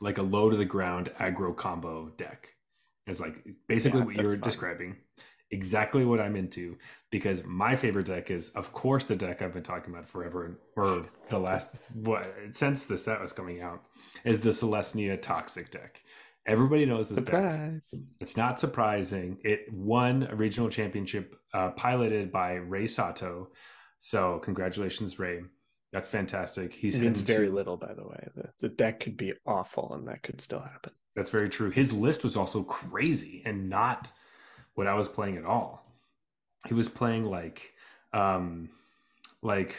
like 0.00 0.18
a 0.18 0.22
low 0.22 0.50
to 0.50 0.56
the 0.56 0.64
ground 0.64 1.10
aggro 1.20 1.56
combo 1.56 2.08
deck. 2.16 2.48
It's 3.06 3.20
like 3.20 3.36
basically 3.68 4.00
Yeah, 4.00 4.06
what 4.06 4.16
you're 4.16 4.30
fun. 4.30 4.40
describing. 4.40 4.96
Exactly 5.50 6.04
what 6.06 6.18
I'm 6.18 6.34
into 6.36 6.78
because 7.10 7.44
my 7.44 7.76
favorite 7.76 8.06
deck 8.06 8.30
is, 8.30 8.48
of 8.50 8.72
course, 8.72 9.04
the 9.04 9.14
deck 9.14 9.42
I've 9.42 9.52
been 9.52 9.62
talking 9.62 9.92
about 9.92 10.08
forever, 10.08 10.58
or 10.76 11.04
the 11.28 11.38
last 11.38 11.68
what 11.92 12.24
since 12.52 12.86
the 12.86 12.96
set 12.96 13.20
was 13.20 13.32
coming 13.34 13.60
out, 13.60 13.82
is 14.24 14.40
the 14.40 14.48
Selesnya 14.50 15.20
Toxic 15.20 15.70
deck. 15.70 16.00
Everybody 16.46 16.86
knows 16.86 17.08
this 17.08 17.22
deck. 17.22 17.72
It's 18.20 18.36
not 18.36 18.58
surprising. 18.58 19.38
It 19.44 19.72
won 19.72 20.28
a 20.30 20.34
regional 20.34 20.68
championship 20.68 21.36
uh, 21.54 21.70
piloted 21.70 22.32
by 22.32 22.54
Ray 22.54 22.88
Sato. 22.88 23.50
So 23.98 24.40
congratulations, 24.40 25.18
Ray. 25.18 25.42
That's 25.92 26.08
fantastic. 26.08 26.72
He's 26.72 26.96
It 26.96 27.02
means 27.02 27.20
very 27.20 27.48
little, 27.48 27.76
by 27.76 27.92
the 27.94 28.02
way. 28.02 28.28
The, 28.34 28.48
the 28.60 28.68
deck 28.70 29.00
could 29.00 29.16
be 29.16 29.34
awful, 29.46 29.92
and 29.94 30.08
that 30.08 30.22
could 30.22 30.40
still 30.40 30.60
happen. 30.60 30.92
That's 31.14 31.30
very 31.30 31.48
true. 31.48 31.70
His 31.70 31.92
list 31.92 32.24
was 32.24 32.36
also 32.36 32.62
crazy 32.62 33.42
and 33.44 33.68
not 33.68 34.10
what 34.74 34.86
I 34.86 34.94
was 34.94 35.08
playing 35.08 35.36
at 35.36 35.44
all. 35.44 35.86
He 36.66 36.74
was 36.74 36.88
playing 36.88 37.26
like 37.26 37.74
um 38.12 38.70
like 39.42 39.76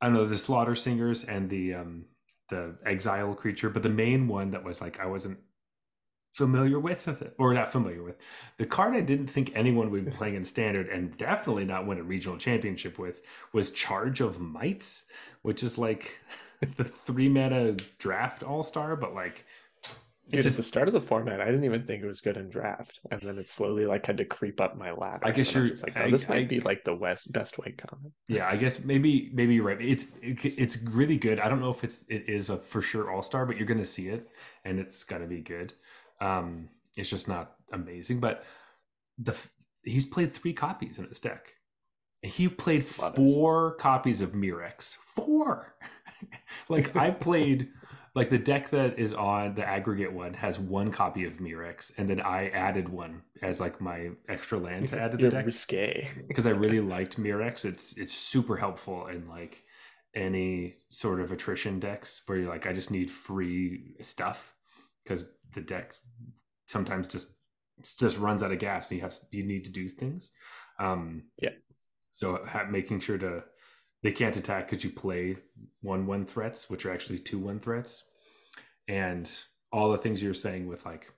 I 0.00 0.06
don't 0.06 0.14
know, 0.14 0.26
the 0.26 0.36
slaughter 0.36 0.76
singers 0.76 1.24
and 1.24 1.48
the 1.48 1.74
um 1.74 2.04
the 2.50 2.76
exile 2.84 3.34
creature, 3.34 3.70
but 3.70 3.82
the 3.82 3.88
main 3.88 4.28
one 4.28 4.50
that 4.50 4.62
was 4.62 4.80
like 4.80 5.00
I 5.00 5.06
wasn't 5.06 5.38
familiar 6.40 6.78
with 6.78 7.32
or 7.38 7.54
not 7.54 7.72
familiar 7.72 8.02
with. 8.02 8.16
The 8.58 8.66
card 8.66 8.94
I 8.94 9.00
didn't 9.00 9.28
think 9.28 9.52
anyone 9.54 9.90
would 9.90 10.04
be 10.04 10.10
playing 10.10 10.34
in 10.34 10.44
standard 10.44 10.88
and 10.88 11.16
definitely 11.16 11.64
not 11.64 11.86
win 11.86 11.98
a 11.98 12.02
regional 12.02 12.36
championship 12.36 12.98
with 12.98 13.22
was 13.54 13.70
Charge 13.70 14.20
of 14.20 14.38
Mites, 14.38 15.04
which 15.42 15.62
is 15.62 15.78
like 15.78 16.18
the 16.76 16.84
three 16.84 17.28
mana 17.28 17.72
draft 17.98 18.42
all-star, 18.42 18.96
but 18.96 19.14
like 19.14 19.46
Dude, 20.28 20.42
just- 20.42 20.56
the 20.56 20.62
start 20.64 20.88
of 20.88 20.94
the 20.94 21.00
format, 21.00 21.40
I 21.40 21.44
didn't 21.46 21.62
even 21.64 21.86
think 21.86 22.02
it 22.02 22.06
was 22.06 22.20
good 22.20 22.36
in 22.36 22.48
draft, 22.50 22.98
and 23.12 23.20
then 23.22 23.38
it 23.38 23.46
slowly 23.46 23.86
like 23.86 24.04
had 24.04 24.16
to 24.16 24.24
creep 24.24 24.60
up 24.60 24.76
my 24.76 24.90
ladder. 24.90 25.24
I 25.24 25.30
guess 25.30 25.54
you're- 25.54 25.70
like, 25.84 25.96
I- 25.96 26.06
oh, 26.06 26.10
this 26.10 26.28
I- 26.28 26.34
might 26.34 26.48
be 26.48 26.58
like 26.60 26.82
the 26.82 26.96
west 26.96 27.32
best 27.32 27.56
white 27.58 27.78
common. 27.78 28.12
Yeah, 28.26 28.48
I 28.48 28.56
guess 28.56 28.84
maybe 28.84 29.30
maybe 29.32 29.54
you're 29.54 29.64
right. 29.64 29.80
It's 29.80 30.06
it, 30.20 30.44
it's 30.44 30.78
really 30.82 31.16
good. 31.16 31.38
I 31.38 31.48
don't 31.48 31.60
know 31.60 31.70
if 31.70 31.84
it's 31.84 32.04
it 32.08 32.28
is 32.28 32.50
a 32.50 32.56
for 32.58 32.82
sure 32.82 33.10
all 33.12 33.22
star, 33.22 33.46
but 33.46 33.56
you're 33.56 33.68
gonna 33.68 33.86
see 33.86 34.08
it, 34.08 34.28
and 34.64 34.80
it's 34.80 35.04
gonna 35.04 35.28
be 35.28 35.40
good. 35.42 35.72
Um, 36.20 36.68
it's 36.96 37.10
just 37.10 37.28
not 37.28 37.56
amazing, 37.72 38.20
but 38.20 38.44
the 39.18 39.36
he's 39.84 40.06
played 40.06 40.32
three 40.32 40.52
copies 40.52 40.98
in 40.98 41.06
his 41.06 41.20
deck. 41.20 41.54
He 42.22 42.48
played 42.48 42.86
Love 42.98 43.14
it. 43.14 43.16
four 43.16 43.74
copies 43.74 44.20
of 44.20 44.32
Mirrex. 44.32 44.96
Four. 45.14 45.74
like 46.68 46.96
I 46.96 47.10
played 47.26 47.68
like 48.14 48.30
the 48.30 48.38
deck 48.38 48.70
that 48.70 48.98
is 48.98 49.12
on 49.12 49.54
the 49.54 49.68
aggregate 49.68 50.12
one 50.12 50.32
has 50.34 50.58
one 50.58 50.90
copy 50.90 51.24
of 51.26 51.34
Mirrex, 51.34 51.92
and 51.98 52.08
then 52.08 52.20
I 52.20 52.48
added 52.48 52.88
one 52.88 53.22
as 53.42 53.60
like 53.60 53.80
my 53.80 54.10
extra 54.28 54.58
land 54.58 54.88
to 54.88 55.00
add 55.00 55.12
to 55.12 55.18
the 55.18 55.24
You're 55.24 55.30
deck 55.30 55.46
risque. 55.46 56.08
because 56.28 56.46
I 56.46 56.50
really 56.50 56.80
liked 56.80 57.20
Mirrex. 57.20 57.64
It's 57.64 57.92
it's 57.92 58.12
super 58.12 58.56
helpful 58.56 59.06
in 59.08 59.28
like 59.28 59.62
any 60.14 60.76
sort 60.90 61.20
of 61.20 61.30
attrition 61.30 61.78
decks 61.78 62.22
where 62.24 62.38
you're 62.38 62.48
like, 62.48 62.66
I 62.66 62.72
just 62.72 62.90
need 62.90 63.10
free 63.10 63.96
stuff 64.00 64.55
because 65.06 65.24
the 65.54 65.60
deck 65.60 65.94
sometimes 66.66 67.06
just 67.08 67.32
just 67.98 68.18
runs 68.18 68.42
out 68.42 68.52
of 68.52 68.58
gas 68.58 68.90
and 68.90 68.98
you 68.98 69.02
have 69.02 69.14
you 69.30 69.44
need 69.44 69.64
to 69.64 69.72
do 69.72 69.88
things. 69.88 70.32
Um, 70.78 71.24
Yeah. 71.40 71.50
So 72.10 72.44
making 72.70 73.00
sure 73.00 73.18
to 73.18 73.44
they 74.02 74.12
can't 74.12 74.36
attack 74.36 74.68
because 74.68 74.84
you 74.84 74.90
play 74.90 75.36
one 75.82 76.06
one 76.06 76.26
threats, 76.26 76.68
which 76.70 76.86
are 76.86 76.90
actually 76.90 77.18
two 77.18 77.38
one 77.38 77.60
threats, 77.60 78.04
and 78.88 79.30
all 79.72 79.92
the 79.92 79.98
things 79.98 80.22
you're 80.22 80.34
saying 80.34 80.66
with 80.66 80.84
like 80.86 81.12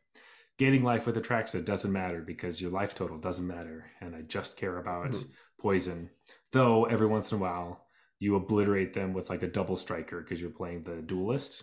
gaining 0.58 0.82
life 0.82 1.06
with 1.06 1.16
Atraxa 1.16 1.64
doesn't 1.64 1.92
matter 1.92 2.20
because 2.20 2.60
your 2.60 2.70
life 2.72 2.94
total 2.94 3.18
doesn't 3.18 3.46
matter, 3.46 3.90
and 4.00 4.16
I 4.16 4.22
just 4.22 4.56
care 4.56 4.78
about 4.78 5.12
Mhm. 5.12 5.30
poison. 5.58 6.10
Though 6.52 6.84
every 6.86 7.06
once 7.06 7.30
in 7.30 7.38
a 7.38 7.40
while 7.40 7.86
you 8.18 8.34
obliterate 8.34 8.94
them 8.94 9.12
with 9.12 9.30
like 9.30 9.44
a 9.44 9.48
double 9.58 9.76
striker 9.76 10.20
because 10.20 10.40
you're 10.40 10.50
playing 10.50 10.82
the 10.82 11.00
duelist, 11.02 11.62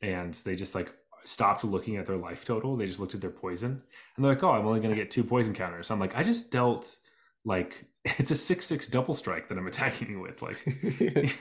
and 0.00 0.32
they 0.44 0.56
just 0.56 0.74
like 0.74 0.94
stopped 1.24 1.64
looking 1.64 1.96
at 1.96 2.06
their 2.06 2.16
life 2.16 2.44
total. 2.44 2.76
They 2.76 2.86
just 2.86 3.00
looked 3.00 3.14
at 3.14 3.20
their 3.20 3.30
poison, 3.30 3.82
and 4.16 4.24
they're 4.24 4.34
like, 4.34 4.42
"Oh, 4.42 4.52
I'm 4.52 4.66
only 4.66 4.80
going 4.80 4.94
to 4.94 5.00
get 5.00 5.10
two 5.10 5.24
poison 5.24 5.54
counters." 5.54 5.90
I'm 5.90 6.00
like, 6.00 6.16
I 6.16 6.22
just 6.22 6.50
dealt 6.50 6.96
like 7.44 7.86
it's 8.04 8.30
a 8.30 8.36
six 8.36 8.66
six 8.66 8.86
double 8.86 9.14
strike 9.14 9.48
that 9.48 9.58
I'm 9.58 9.66
attacking 9.66 10.10
you 10.10 10.20
with. 10.20 10.42
Like, 10.42 11.36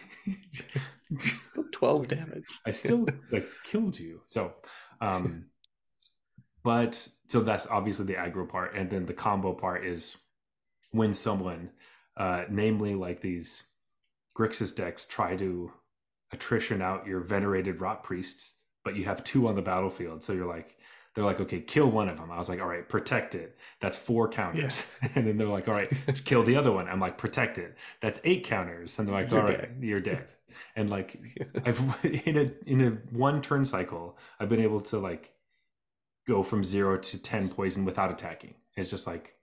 Twelve 1.73 2.07
damage. 2.07 2.45
I 2.65 2.71
still 2.71 3.07
like 3.31 3.47
killed 3.63 3.99
you. 3.99 4.21
So, 4.27 4.53
um, 5.01 5.47
but 6.63 7.07
so 7.27 7.41
that's 7.41 7.67
obviously 7.67 8.05
the 8.05 8.13
aggro 8.13 8.47
part, 8.47 8.75
and 8.75 8.89
then 8.89 9.05
the 9.05 9.13
combo 9.13 9.53
part 9.53 9.85
is 9.85 10.17
when 10.91 11.13
someone, 11.13 11.71
uh, 12.15 12.45
namely 12.49 12.95
like 12.95 13.19
these 13.19 13.63
Grixis 14.37 14.75
decks, 14.75 15.05
try 15.05 15.35
to 15.35 15.71
attrition 16.31 16.81
out 16.81 17.05
your 17.05 17.19
venerated 17.19 17.81
rot 17.81 18.03
priests, 18.03 18.55
but 18.83 18.95
you 18.95 19.05
have 19.05 19.23
two 19.23 19.47
on 19.47 19.55
the 19.55 19.61
battlefield, 19.61 20.23
so 20.23 20.33
you're 20.33 20.47
like. 20.47 20.77
They're 21.15 21.23
like, 21.23 21.39
okay, 21.41 21.61
kill 21.61 21.91
one 21.91 22.09
of 22.09 22.17
them. 22.17 22.31
I 22.31 22.39
was 22.39 22.49
like, 22.49 22.59
all 22.59 22.67
right, 22.67 22.89
protect 22.89 23.35
it. 23.35 23.55
That's 23.79 23.95
four 23.95 24.27
counters. 24.27 24.83
and 25.13 25.27
then 25.27 25.37
they're 25.37 25.45
like, 25.47 25.67
all 25.67 25.75
right, 25.75 25.91
kill 26.25 26.41
the 26.41 26.55
other 26.55 26.71
one. 26.71 26.87
I'm 26.87 26.99
like, 26.99 27.19
protect 27.19 27.59
it. 27.59 27.77
That's 28.01 28.19
eight 28.23 28.45
counters. 28.45 28.97
And 28.97 29.07
they're 29.07 29.13
like, 29.13 29.29
You're 29.29 29.41
all 29.41 29.45
right, 29.45 29.59
dead. 29.61 29.77
you're 29.79 29.99
dead. 29.99 30.25
And 30.75 30.89
like, 30.89 31.19
I've 31.65 32.05
in 32.25 32.37
a 32.37 32.51
in 32.67 32.81
a 32.81 32.89
one 33.15 33.41
turn 33.43 33.63
cycle, 33.63 34.17
I've 34.39 34.49
been 34.49 34.61
able 34.61 34.81
to 34.81 34.97
like 34.97 35.33
go 36.27 36.41
from 36.41 36.63
zero 36.63 36.97
to 36.97 37.21
ten 37.21 37.47
poison 37.47 37.85
without 37.85 38.09
attacking. 38.11 38.55
It's 38.75 38.89
just 38.89 39.05
like, 39.05 39.35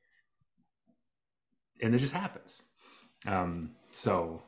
and 1.81 1.95
it 1.95 1.99
just 1.99 2.15
happens. 2.15 2.63
Um, 3.27 3.73
so 3.93 4.43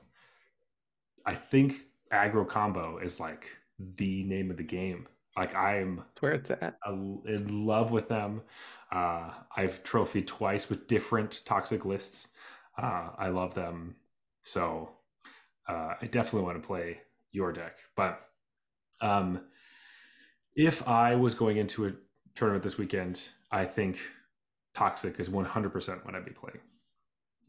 I 1.24 1.34
think 1.34 1.76
aggro 2.12 2.48
combo 2.48 2.98
is 2.98 3.20
like 3.20 3.46
the 3.96 4.24
name 4.24 4.50
of 4.50 4.56
the 4.56 4.62
game. 4.62 5.06
Like 5.36 5.54
I'm 5.54 5.96
That's 5.96 6.22
where 6.22 6.32
it's 6.32 6.50
at. 6.50 6.76
in 6.86 7.66
love 7.66 7.90
with 7.90 8.08
them. 8.08 8.42
Uh, 8.90 9.30
I've 9.56 9.82
trophied 9.82 10.26
twice 10.28 10.68
with 10.68 10.86
different 10.86 11.42
toxic 11.46 11.84
lists. 11.84 12.28
Uh, 12.76 13.10
I 13.18 13.28
love 13.28 13.54
them. 13.54 13.96
So 14.42 14.90
uh, 15.68 15.94
I 16.00 16.06
definitely 16.06 16.42
want 16.42 16.62
to 16.62 16.66
play 16.66 17.00
your 17.32 17.52
deck. 17.52 17.78
But 17.96 18.20
um, 19.00 19.40
if 20.54 20.86
I 20.86 21.14
was 21.16 21.34
going 21.34 21.56
into 21.56 21.86
a 21.86 21.92
tournament 22.34 22.62
this 22.64 22.78
weekend, 22.78 23.28
I 23.50 23.64
think 23.64 23.98
toxic 24.74 25.18
is 25.20 25.28
100% 25.28 26.04
what 26.04 26.14
I'd 26.14 26.24
be 26.24 26.32
playing. 26.32 26.60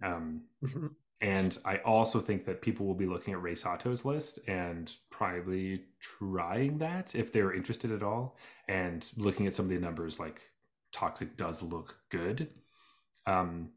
Um, 0.03 0.43
Mhm. 0.63 0.95
And 1.21 1.57
I 1.63 1.77
also 1.77 2.19
think 2.19 2.45
that 2.45 2.61
people 2.61 2.85
will 2.85 2.95
be 2.95 3.05
looking 3.05 3.33
at 3.33 3.41
Ray 3.41 3.55
Sato's 3.55 4.03
list 4.03 4.39
and 4.47 4.91
probably 5.09 5.83
trying 5.99 6.79
that 6.79 7.15
if 7.15 7.31
they're 7.31 7.53
interested 7.53 7.91
at 7.91 8.03
all. 8.03 8.37
And 8.67 9.09
looking 9.15 9.47
at 9.47 9.53
some 9.53 9.65
of 9.65 9.71
the 9.71 9.79
numbers, 9.79 10.19
like 10.19 10.41
Toxic 10.91 11.37
does 11.37 11.63
look 11.63 11.95
good. 12.09 12.49
Um, 13.25 13.69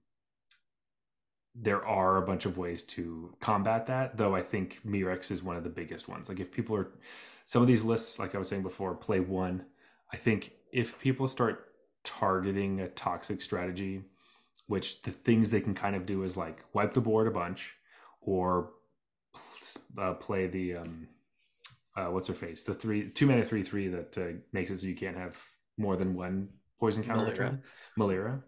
there 1.55 1.85
are 1.87 2.19
a 2.19 2.27
bunch 2.27 2.45
of 2.45 2.59
ways 2.59 2.83
to 2.83 3.35
combat 3.41 3.87
that, 3.87 4.17
though 4.17 4.35
I 4.35 4.43
think 4.43 4.81
Mirrex 4.85 5.31
is 5.31 5.43
one 5.43 5.57
of 5.57 5.65
the 5.65 5.71
biggest 5.71 6.09
ones. 6.09 6.29
Like 6.29 6.41
if 6.41 6.53
people 6.53 6.77
are, 6.77 6.89
some 7.47 7.63
of 7.63 7.69
these 7.69 7.85
lists, 7.85 8.19
like 8.19 8.35
I 8.35 8.39
was 8.39 8.49
saying 8.49 8.63
before, 8.63 8.95
play 8.95 9.21
one. 9.21 9.65
I 10.13 10.17
think 10.17 10.53
if 10.73 10.99
people 11.01 11.29
start 11.29 11.73
targeting 12.05 12.81
a 12.81 12.89
toxic 12.89 13.41
strategy, 13.41 14.03
which 14.67 15.03
the 15.03 15.11
things 15.11 15.51
they 15.51 15.61
can 15.61 15.75
kind 15.75 15.97
of 15.97 16.07
do 16.07 16.23
is 16.23 16.37
like 16.37 16.65
wipe 16.73 16.95
the 16.95 17.01
board 17.01 17.27
a 17.27 17.31
bunch 17.31 17.77
or 18.21 18.71
uh, 19.99 20.15
play 20.15 20.47
the 20.47 20.77
um 20.77 21.09
uh, 21.97 22.07
what's 22.07 22.29
her 22.29 22.35
face 22.35 22.63
the 22.63 22.75
three 22.75 23.11
two 23.11 23.27
mana 23.27 23.45
three 23.45 23.63
three 23.63 23.89
that 23.89 24.17
uh, 24.19 24.37
makes 24.53 24.71
it 24.71 24.79
so 24.79 24.87
you 24.87 24.95
can't 24.95 25.17
have 25.17 25.37
more 25.79 25.97
than 25.97 26.15
one 26.15 26.49
poison 26.79 27.03
counter 27.03 27.61
Melira. 27.99 28.43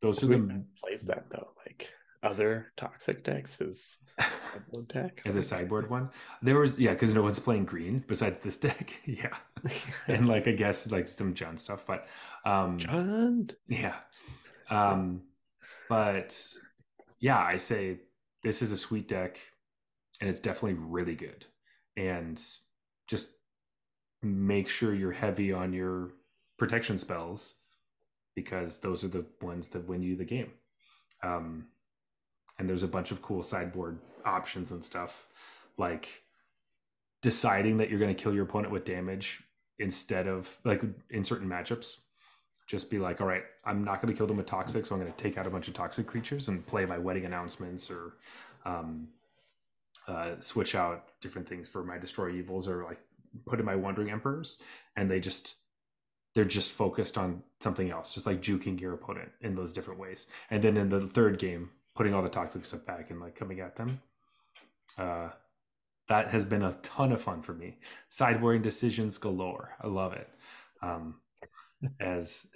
those 0.00 0.22
are 0.22 0.26
Who 0.26 0.46
the 0.46 0.64
plays 0.80 1.02
that 1.04 1.26
though? 1.30 1.48
Like 1.66 1.90
other 2.22 2.72
toxic 2.76 3.22
decks 3.22 3.60
is 3.60 3.98
sideboard 4.38 4.88
deck. 4.88 5.22
as 5.26 5.36
a 5.36 5.42
sideboard 5.42 5.90
one. 5.90 6.10
There 6.42 6.58
was 6.58 6.78
yeah, 6.78 6.92
because 6.92 7.14
no 7.14 7.22
one's 7.22 7.38
playing 7.38 7.64
green 7.66 8.04
besides 8.06 8.40
this 8.40 8.56
deck. 8.56 8.94
yeah, 9.04 9.36
and 10.08 10.28
like 10.28 10.48
I 10.48 10.52
guess 10.52 10.90
like 10.90 11.08
some 11.08 11.34
Jund 11.34 11.58
stuff, 11.58 11.84
but 11.86 12.06
um, 12.44 12.78
Jund. 12.78 13.54
yeah, 13.68 13.96
um, 14.74 15.22
but 15.88 16.38
yeah, 17.20 17.38
I 17.38 17.56
say 17.56 17.98
this 18.42 18.62
is 18.62 18.72
a 18.72 18.76
sweet 18.76 19.08
deck, 19.08 19.38
and 20.20 20.28
it's 20.28 20.40
definitely 20.40 20.78
really 20.80 21.14
good, 21.14 21.44
and 21.96 22.42
just 23.08 23.28
make 24.22 24.68
sure 24.68 24.94
you're 24.94 25.12
heavy 25.12 25.52
on 25.52 25.72
your 25.72 26.12
protection 26.58 26.98
spells 26.98 27.54
because 28.34 28.78
those 28.78 29.04
are 29.04 29.08
the 29.08 29.24
ones 29.40 29.68
that 29.68 29.86
win 29.86 30.02
you 30.02 30.16
the 30.16 30.24
game. 30.24 30.50
Um, 31.22 31.66
and 32.58 32.68
there's 32.68 32.82
a 32.82 32.88
bunch 32.88 33.10
of 33.10 33.22
cool 33.22 33.42
sideboard 33.42 33.98
options 34.24 34.70
and 34.70 34.82
stuff 34.82 35.26
like 35.76 36.22
deciding 37.22 37.78
that 37.78 37.90
you're 37.90 37.98
going 37.98 38.14
to 38.14 38.22
kill 38.22 38.34
your 38.34 38.44
opponent 38.44 38.72
with 38.72 38.84
damage 38.84 39.42
instead 39.78 40.26
of 40.26 40.56
like 40.64 40.82
in 41.10 41.24
certain 41.24 41.48
matchups 41.48 41.96
just 42.66 42.90
be 42.90 42.98
like 42.98 43.20
all 43.20 43.26
right 43.26 43.44
i'm 43.64 43.84
not 43.84 44.00
going 44.00 44.12
to 44.12 44.16
kill 44.16 44.26
them 44.26 44.36
with 44.36 44.46
toxic 44.46 44.86
so 44.86 44.94
i'm 44.94 45.00
going 45.00 45.12
to 45.12 45.22
take 45.22 45.36
out 45.36 45.46
a 45.46 45.50
bunch 45.50 45.68
of 45.68 45.74
toxic 45.74 46.06
creatures 46.06 46.48
and 46.48 46.66
play 46.66 46.84
my 46.86 46.98
wedding 46.98 47.24
announcements 47.24 47.90
or 47.90 48.14
um, 48.64 49.08
uh, 50.08 50.32
switch 50.40 50.74
out 50.74 51.08
different 51.20 51.48
things 51.48 51.68
for 51.68 51.84
my 51.84 51.98
destroy 51.98 52.30
evils 52.30 52.66
or 52.68 52.84
like 52.84 52.98
put 53.46 53.58
in 53.58 53.66
my 53.66 53.74
wandering 53.74 54.10
emperors 54.10 54.58
and 54.96 55.10
they 55.10 55.20
just 55.20 55.56
they're 56.34 56.44
just 56.44 56.72
focused 56.72 57.16
on 57.16 57.42
something 57.60 57.90
else 57.90 58.14
just 58.14 58.26
like 58.26 58.40
juking 58.40 58.80
your 58.80 58.94
opponent 58.94 59.30
in 59.42 59.54
those 59.54 59.72
different 59.72 60.00
ways 60.00 60.26
and 60.50 60.62
then 60.62 60.76
in 60.76 60.88
the 60.88 61.06
third 61.08 61.38
game 61.38 61.70
putting 61.94 62.14
all 62.14 62.22
the 62.22 62.28
toxic 62.28 62.64
stuff 62.64 62.84
back 62.84 63.10
and 63.10 63.20
like 63.20 63.36
coming 63.36 63.60
at 63.60 63.76
them. 63.76 64.00
Uh, 64.98 65.28
that 66.08 66.28
has 66.28 66.44
been 66.44 66.62
a 66.62 66.76
ton 66.82 67.12
of 67.12 67.22
fun 67.22 67.40
for 67.40 67.54
me. 67.54 67.78
Sideboarding 68.10 68.62
decisions 68.62 69.16
galore. 69.16 69.74
I 69.80 69.86
love 69.86 70.12
it. 70.12 70.28
Um, 70.82 71.14
as 72.00 72.46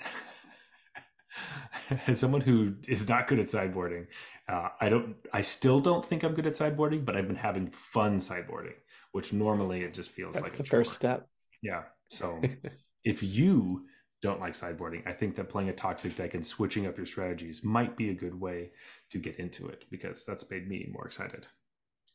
as 2.07 2.21
someone 2.21 2.41
who 2.41 2.75
is 2.87 3.09
not 3.09 3.29
good 3.29 3.39
at 3.39 3.47
sideboarding, 3.47 4.07
uh, 4.49 4.69
I 4.81 4.89
don't. 4.89 5.17
I 5.33 5.43
still 5.43 5.81
don't 5.81 6.05
think 6.05 6.23
I'm 6.23 6.35
good 6.35 6.47
at 6.47 6.55
sideboarding, 6.55 7.05
but 7.05 7.17
I've 7.17 7.27
been 7.27 7.37
having 7.37 7.71
fun 7.71 8.19
sideboarding, 8.19 8.75
which 9.13 9.33
normally 9.33 9.83
it 9.83 9.95
just 9.95 10.11
feels 10.11 10.35
That's 10.35 10.45
like 10.45 10.57
the 10.57 10.65
first 10.65 10.95
step. 10.95 11.29
Yeah. 11.63 11.83
So 12.09 12.41
if 13.05 13.23
you 13.23 13.87
don't 14.21 14.41
like 14.41 14.55
sideboarding, 14.55 15.07
I 15.07 15.13
think 15.13 15.37
that 15.37 15.49
playing 15.49 15.69
a 15.69 15.73
toxic 15.73 16.17
deck 16.17 16.35
and 16.35 16.45
switching 16.45 16.87
up 16.87 16.97
your 16.97 17.07
strategies 17.07 17.63
might 17.63 17.97
be 17.97 18.11
a 18.11 18.15
good 18.15 18.39
way 18.39 18.71
to 19.11 19.19
get 19.19 19.39
into 19.39 19.69
it 19.69 19.85
because 19.91 20.25
that's 20.25 20.49
made 20.51 20.69
me 20.69 20.89
more 20.93 21.07
excited. 21.07 21.47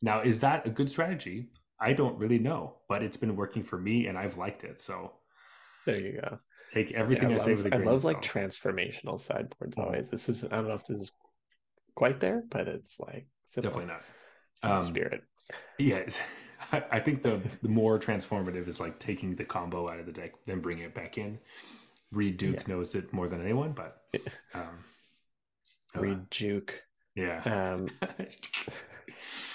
Now, 0.02 0.20
is 0.20 0.40
that 0.40 0.66
a 0.66 0.70
good 0.70 0.90
strategy? 0.90 1.48
I 1.80 1.92
don't 1.92 2.18
really 2.18 2.38
know, 2.38 2.76
but 2.88 3.02
it's 3.02 3.16
been 3.16 3.36
working 3.36 3.62
for 3.62 3.78
me 3.78 4.06
and 4.06 4.18
I've 4.18 4.36
liked 4.36 4.64
it. 4.64 4.80
So 4.80 5.12
There 5.86 5.98
you 5.98 6.20
go. 6.20 6.38
Take 6.74 6.92
everything 6.92 7.30
Yeah, 7.30 7.36
I, 7.36 7.38
say 7.38 7.54
love, 7.54 7.64
with 7.64 7.66
a 7.66 7.70
I 7.70 7.76
grain 7.76 7.88
I 7.88 7.92
love 7.92 8.04
like 8.04 8.20
transformational 8.22 9.20
sideboards 9.20 9.76
Mhm. 9.76 9.84
always. 9.84 10.10
This 10.10 10.28
is 10.28 10.44
I 10.44 10.48
don't 10.48 10.68
know 10.68 10.74
if 10.74 10.84
this 10.84 11.00
is 11.00 11.12
quite 11.94 12.18
there, 12.20 12.42
but 12.50 12.66
it's 12.66 12.98
like 12.98 13.26
simple 13.48 13.70
Definitely 13.70 13.94
not. 14.62 14.78
Um, 14.78 14.86
spirit. 14.86 15.22
Yeah, 15.78 16.04
I 16.72 16.84
I 16.92 17.00
think 17.00 17.22
the, 17.22 17.40
the 17.62 17.68
more 17.68 17.98
transformative 17.98 18.66
is 18.66 18.80
like 18.80 18.98
taking 18.98 19.36
the 19.36 19.44
combo 19.44 19.88
out 19.88 20.00
of 20.00 20.06
the 20.06 20.12
deck, 20.12 20.32
then 20.46 20.60
bringing 20.60 20.84
it 20.84 20.94
back 20.94 21.16
in. 21.18 21.38
Reid 22.10 22.36
Duke 22.36 22.56
Yeah. 22.56 22.74
knows 22.74 22.94
it 22.94 23.12
more 23.12 23.28
than 23.28 23.40
anyone, 23.40 23.72
but 23.72 24.02
um, 24.54 24.84
uh, 25.96 26.00
Read 26.00 26.30
juke. 26.30 26.82
yeah. 27.14 27.42
Um, 27.44 27.88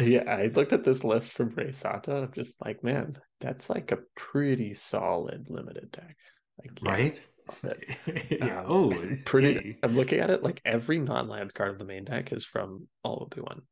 yeah, 0.00 0.24
I 0.30 0.46
looked 0.46 0.72
at 0.72 0.84
this 0.84 1.04
list 1.04 1.32
from 1.32 1.50
Ray 1.50 1.72
Sato. 1.72 2.22
I'm 2.24 2.32
just 2.32 2.54
like, 2.64 2.82
man, 2.82 3.16
that's 3.40 3.68
like 3.70 3.92
a 3.92 3.98
pretty 4.16 4.74
solid 4.74 5.46
limited 5.50 5.90
deck. 5.92 6.16
Like, 6.58 6.82
yeah, 6.82 6.90
right? 6.92 7.22
yeah. 8.30 8.60
Um, 8.60 8.66
oh, 8.68 9.16
pretty. 9.24 9.54
hey. 9.54 9.76
I'm 9.82 9.96
looking 9.96 10.20
at 10.20 10.30
it 10.30 10.42
like 10.42 10.60
every 10.64 10.98
non-land 10.98 11.54
card 11.54 11.70
of 11.72 11.78
the 11.78 11.84
main 11.84 12.04
deck 12.04 12.32
is 12.32 12.44
from 12.46 12.88
all 13.02 13.18
of 13.24 13.30
the 13.30 13.42
one, 13.42 13.62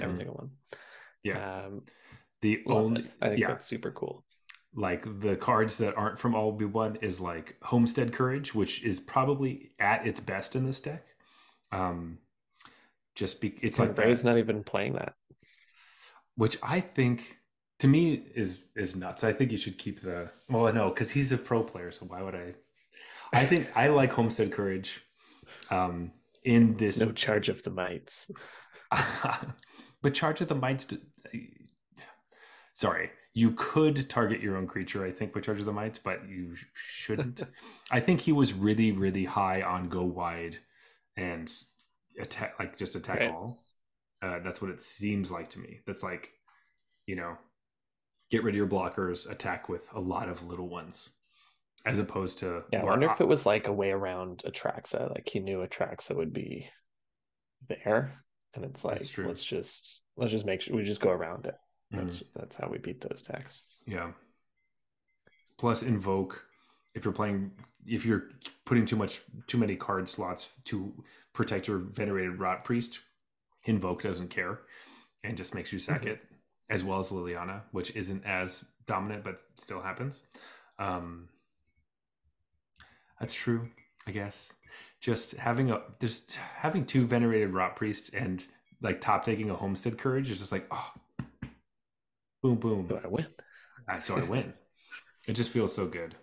every 0.00 0.14
Mhm. 0.14 0.16
single 0.16 0.34
one. 0.36 0.50
Yeah. 1.22 1.40
Um, 1.66 1.82
The 2.42 2.62
only 2.66 3.02
it. 3.02 3.14
I 3.20 3.28
think 3.30 3.40
yeah. 3.40 3.48
that's 3.48 3.66
super 3.66 3.90
cool. 3.92 4.24
like 4.74 5.04
the 5.20 5.36
cards 5.36 5.78
that 5.78 5.96
aren't 5.96 6.18
from 6.18 6.34
all 6.34 6.52
be 6.52 6.64
one 6.66 6.96
is 6.96 7.20
like 7.20 7.56
Homestead 7.62 8.12
Courage, 8.12 8.54
which 8.54 8.84
is 8.84 9.00
probably 9.00 9.72
at 9.78 10.06
its 10.06 10.20
best 10.20 10.54
in 10.54 10.66
this 10.66 10.80
deck. 10.80 11.04
Um, 11.72 12.18
just 13.14 13.40
be 13.40 13.58
it's 13.62 13.78
And 13.78 13.88
like 13.88 13.96
that, 13.96 14.24
not 14.24 14.38
even 14.38 14.62
playing 14.64 14.94
that. 14.94 15.15
Which 16.36 16.56
I 16.62 16.80
think 16.80 17.36
to 17.80 17.88
me 17.88 18.24
is 18.34 18.62
is 18.74 18.96
nuts. 18.96 19.24
I 19.24 19.32
think 19.32 19.52
you 19.52 19.58
should 19.58 19.78
keep 19.78 20.00
the 20.00 20.30
well, 20.48 20.72
no, 20.72 20.88
because 20.90 21.10
he's 21.10 21.32
a 21.32 21.38
pro 21.38 21.62
player, 21.62 21.90
so 21.92 22.06
why 22.06 22.22
would 22.22 22.34
I? 22.34 22.54
I 23.32 23.44
think 23.46 23.68
I 23.76 23.88
like 23.88 24.12
Homestead 24.12 24.52
Courage. 24.52 25.02
Um, 25.70 26.12
in 26.44 26.76
It's 26.78 26.96
this 26.96 27.00
no 27.00 27.12
charge 27.12 27.48
of 27.48 27.62
the 27.62 27.70
mites. 27.70 28.30
but 30.02 30.14
charge 30.14 30.40
of 30.40 30.48
the 30.48 30.54
mites 30.54 30.84
d- 30.86 30.98
sorry 32.72 33.10
you 33.34 33.50
could 33.52 34.08
target 34.08 34.40
your 34.40 34.56
own 34.56 34.66
creature 34.66 35.04
i 35.04 35.10
think 35.10 35.34
with 35.34 35.44
charge 35.44 35.58
of 35.60 35.66
the 35.66 35.72
mites 35.72 35.98
but 35.98 36.20
you 36.28 36.54
shouldn't 36.74 37.42
i 37.90 38.00
think 38.00 38.20
he 38.20 38.32
was 38.32 38.52
really 38.52 38.92
really 38.92 39.24
high 39.24 39.62
on 39.62 39.88
go 39.88 40.02
wide 40.04 40.58
and 41.16 41.52
attack 42.20 42.54
like 42.58 42.76
just 42.76 42.94
attack 42.94 43.20
Right. 43.20 43.30
all 43.30 43.58
uh, 44.22 44.38
that's 44.40 44.60
what 44.62 44.70
it 44.70 44.80
seems 44.80 45.30
like 45.30 45.50
to 45.50 45.58
me 45.58 45.80
that's 45.86 46.02
like 46.02 46.30
you 47.06 47.16
know 47.16 47.36
get 48.30 48.42
rid 48.42 48.54
of 48.54 48.56
your 48.56 48.66
blockers 48.66 49.30
attack 49.30 49.68
with 49.68 49.88
a 49.94 50.00
lot 50.00 50.28
of 50.28 50.46
little 50.46 50.68
ones 50.68 51.10
as 51.84 51.98
opposed 52.00 52.38
to 52.38 52.62
Yeah, 52.72 52.80
I 52.80 52.84
wonder 52.84 53.08
op- 53.08 53.16
if 53.16 53.20
it 53.20 53.28
was 53.28 53.46
like 53.46 53.68
a 53.68 53.72
way 53.72 53.90
around 53.92 54.42
Atraxa. 54.44 55.08
Like 55.14 55.28
he 55.28 55.38
knew 55.38 55.58
Atraxa 55.58 56.16
would 56.16 56.32
be 56.32 56.68
there, 57.68 58.24
and 58.54 58.64
it's 58.64 58.84
like 58.84 59.00
let's 59.18 59.44
just 59.44 60.02
let's 60.16 60.32
just 60.32 60.46
make 60.46 60.62
sure 60.62 60.74
we 60.74 60.82
just 60.82 61.00
go 61.00 61.10
around 61.10 61.46
it. 61.46 61.54
Mhm. 61.94 62.00
That's 62.06 62.22
that's 62.34 62.56
how 62.56 62.68
we 62.68 62.78
beat 62.78 63.00
those 63.02 63.22
decks. 63.22 63.62
Yeah. 63.86 64.12
Plus 65.58 65.82
invoke 65.84 66.42
if 66.94 67.04
you're 67.04 67.14
playing 67.14 67.52
if 67.86 68.04
you're 68.04 68.30
putting 68.64 68.84
too 68.86 68.96
much 68.96 69.22
too 69.46 69.58
many 69.58 69.76
card 69.76 70.08
slots 70.08 70.48
to 70.64 70.92
protect 71.34 71.68
your 71.68 71.78
venerated 71.78 72.40
rot 72.40 72.64
priest, 72.64 72.98
invoke 73.66 74.02
doesn't 74.02 74.30
care 74.30 74.60
and 75.22 75.36
just 75.36 75.54
makes 75.54 75.72
you 75.72 75.78
sack 75.78 76.02
Mhm. 76.02 76.12
it 76.12 76.24
as 76.70 76.82
well 76.82 76.98
as 76.98 77.10
Liliana, 77.10 77.62
which 77.72 77.94
isn't 77.94 78.24
as 78.24 78.64
dominant 78.86 79.22
but 79.24 79.42
still 79.56 79.80
happens. 79.82 80.22
Um 80.78 81.28
that's 83.20 83.34
true, 83.34 83.70
I 84.06 84.10
guess. 84.12 84.52
Just 85.00 85.32
having 85.32 85.70
a 85.70 85.82
just 86.00 86.36
having 86.36 86.84
two 86.86 87.06
venerated 87.06 87.50
rot 87.52 87.76
priests 87.76 88.10
and 88.10 88.46
like 88.82 89.00
top 89.00 89.24
taking 89.24 89.50
a 89.50 89.54
homestead 89.54 89.98
courage 89.98 90.30
is 90.30 90.38
just 90.38 90.52
like 90.52 90.66
oh 90.70 90.92
boom 92.42 92.56
boom 92.56 92.86
Do 92.86 93.00
I 93.02 93.06
win? 93.08 93.26
I 93.88 93.98
so 94.00 94.16
I 94.16 94.22
win. 94.22 94.52
it 95.28 95.32
just 95.34 95.50
feels 95.50 95.74
so 95.74 95.86
good. 95.86 96.14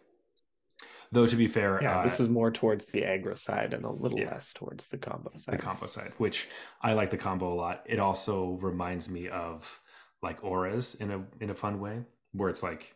Though 1.14 1.28
to 1.28 1.36
be 1.36 1.48
fair, 1.48 1.80
Yeah, 1.82 2.00
uh, 2.00 2.04
this 2.04 2.20
is 2.20 2.28
more 2.28 2.50
towards 2.52 2.86
the 2.86 3.02
aggro 3.04 3.38
side 3.38 3.74
and 3.76 3.86
a 3.86 3.90
little 3.92 4.20
Yeah. 4.20 4.32
less 4.32 4.52
towards 4.52 4.88
the 4.88 4.98
combo 4.98 5.32
side. 5.36 5.54
the 5.54 5.62
combo 5.62 5.86
side, 5.86 6.12
which 6.18 6.50
I 6.82 6.94
like 6.94 7.12
the 7.12 7.18
combo 7.20 7.54
a 7.54 7.58
lot. 7.66 7.84
It 7.86 8.00
also 8.00 8.54
reminds 8.62 9.10
me 9.10 9.30
of 9.30 9.80
like 10.24 10.44
auras 10.44 10.96
in 10.96 11.12
a 11.12 11.24
in 11.40 11.52
a 11.52 11.56
fun 11.56 11.80
way, 11.80 12.04
where 12.32 12.50
it's 12.50 12.64
like, 12.64 12.96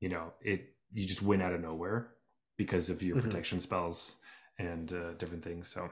you 0.00 0.08
know, 0.08 0.32
it 0.40 0.74
you 0.94 1.06
just 1.06 1.22
win 1.22 1.42
out 1.42 1.52
of 1.52 1.60
nowhere 1.60 2.14
because 2.56 2.88
of 2.88 3.02
your 3.02 3.16
Mhm. 3.16 3.22
protection 3.24 3.60
spells 3.60 4.16
and 4.58 4.90
uh, 4.94 5.12
different 5.14 5.44
things. 5.44 5.68
So 5.68 5.90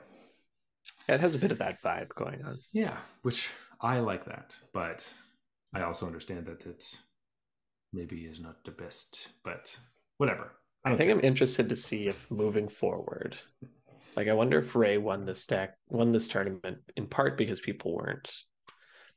Yeah, 1.08 1.16
it 1.16 1.20
has 1.20 1.34
a 1.34 1.38
bit 1.38 1.52
of 1.52 1.58
that 1.58 1.82
vibe 1.82 2.08
going 2.14 2.42
on. 2.42 2.58
yeah, 2.72 2.96
which 3.20 3.50
I 3.82 3.98
like 4.00 4.24
that, 4.24 4.58
but 4.72 5.12
I 5.74 5.82
also 5.82 6.06
understand 6.06 6.46
that 6.46 6.64
it's 6.66 7.02
maybe 7.92 8.24
is 8.24 8.40
not 8.40 8.64
the 8.64 8.70
best, 8.70 9.28
but 9.44 9.78
whatever. 10.16 10.52
I 10.84 10.96
think. 10.96 11.10
I'm 11.10 11.20
interested 11.20 11.68
to 11.68 11.76
see 11.76 12.06
if 12.08 12.30
moving 12.30 12.68
forward, 12.68 13.36
like 14.16 14.28
I 14.28 14.32
wonder 14.32 14.58
if 14.58 14.74
Ray 14.74 14.98
won 14.98 15.24
this 15.26 15.46
deck, 15.46 15.76
won 15.88 16.12
this 16.12 16.28
tournament 16.28 16.78
in 16.96 17.06
part 17.06 17.36
because 17.36 17.60
people 17.60 17.94
weren't. 17.94 18.32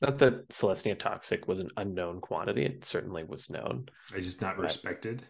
Not 0.01 0.19
that 0.19 0.49
Selesnya 0.49 0.99
Toxic 0.99 1.47
was 1.47 1.59
an 1.59 1.69
unknown 1.77 2.19
quantity; 2.19 2.65
it 2.65 2.83
certainly 2.83 3.23
was 3.23 3.49
known. 3.49 3.87
It's 4.13 4.25
just 4.25 4.41
not 4.41 4.57
respected. 4.57 5.23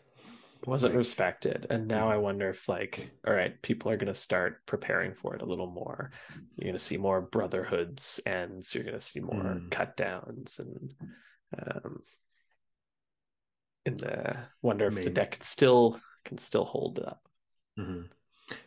wasn't 0.65 0.93
Like- 0.93 0.97
respected 0.99 1.67
and 1.69 1.89
now 1.89 2.09
i 2.09 2.15
wonder 2.15 2.47
if 2.49 2.69
like 2.69 3.09
all 3.27 3.33
right 3.33 3.61
people 3.61 3.91
are 3.91 3.97
going 3.97 4.07
to 4.13 4.13
start 4.13 4.65
preparing 4.65 5.13
for 5.13 5.35
it 5.35 5.41
a 5.41 5.45
little 5.45 5.69
more 5.69 6.11
you're 6.55 6.63
going 6.63 6.77
to 6.77 6.79
see 6.79 6.95
more 6.95 7.19
brotherhoods 7.19 8.21
and 8.25 8.63
so 8.63 8.79
you're 8.79 8.85
going 8.85 8.97
to 8.97 9.05
see 9.05 9.19
more 9.19 9.43
Mm. 9.43 9.69
cut 9.69 9.97
downs 9.97 10.59
and 10.59 10.93
um 11.59 12.01
in 13.85 13.97
the 13.97 14.37
wonder 14.61 14.87
if 14.87 14.95
the 15.03 15.09
deck 15.09 15.37
still 15.41 15.99
can 16.25 16.37
still 16.37 16.65
hold 16.65 16.99
up 16.99 17.27
hmm 17.77 18.01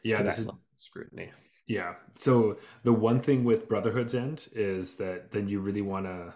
Yeah, 0.03 0.23
this 0.23 0.39
is 0.39 0.49
scrutiny 0.79 1.31
Yeah. 1.67 1.95
So 2.15 2.59
the 2.85 2.93
one 2.93 3.21
thing 3.21 3.45
with 3.45 3.69
Brotherhood's 3.69 4.15
End 4.15 4.49
is 4.55 4.97
that 4.97 5.33
then 5.33 5.49
you 5.49 5.61
really 5.61 5.83
want 5.83 6.07
to 6.07 6.35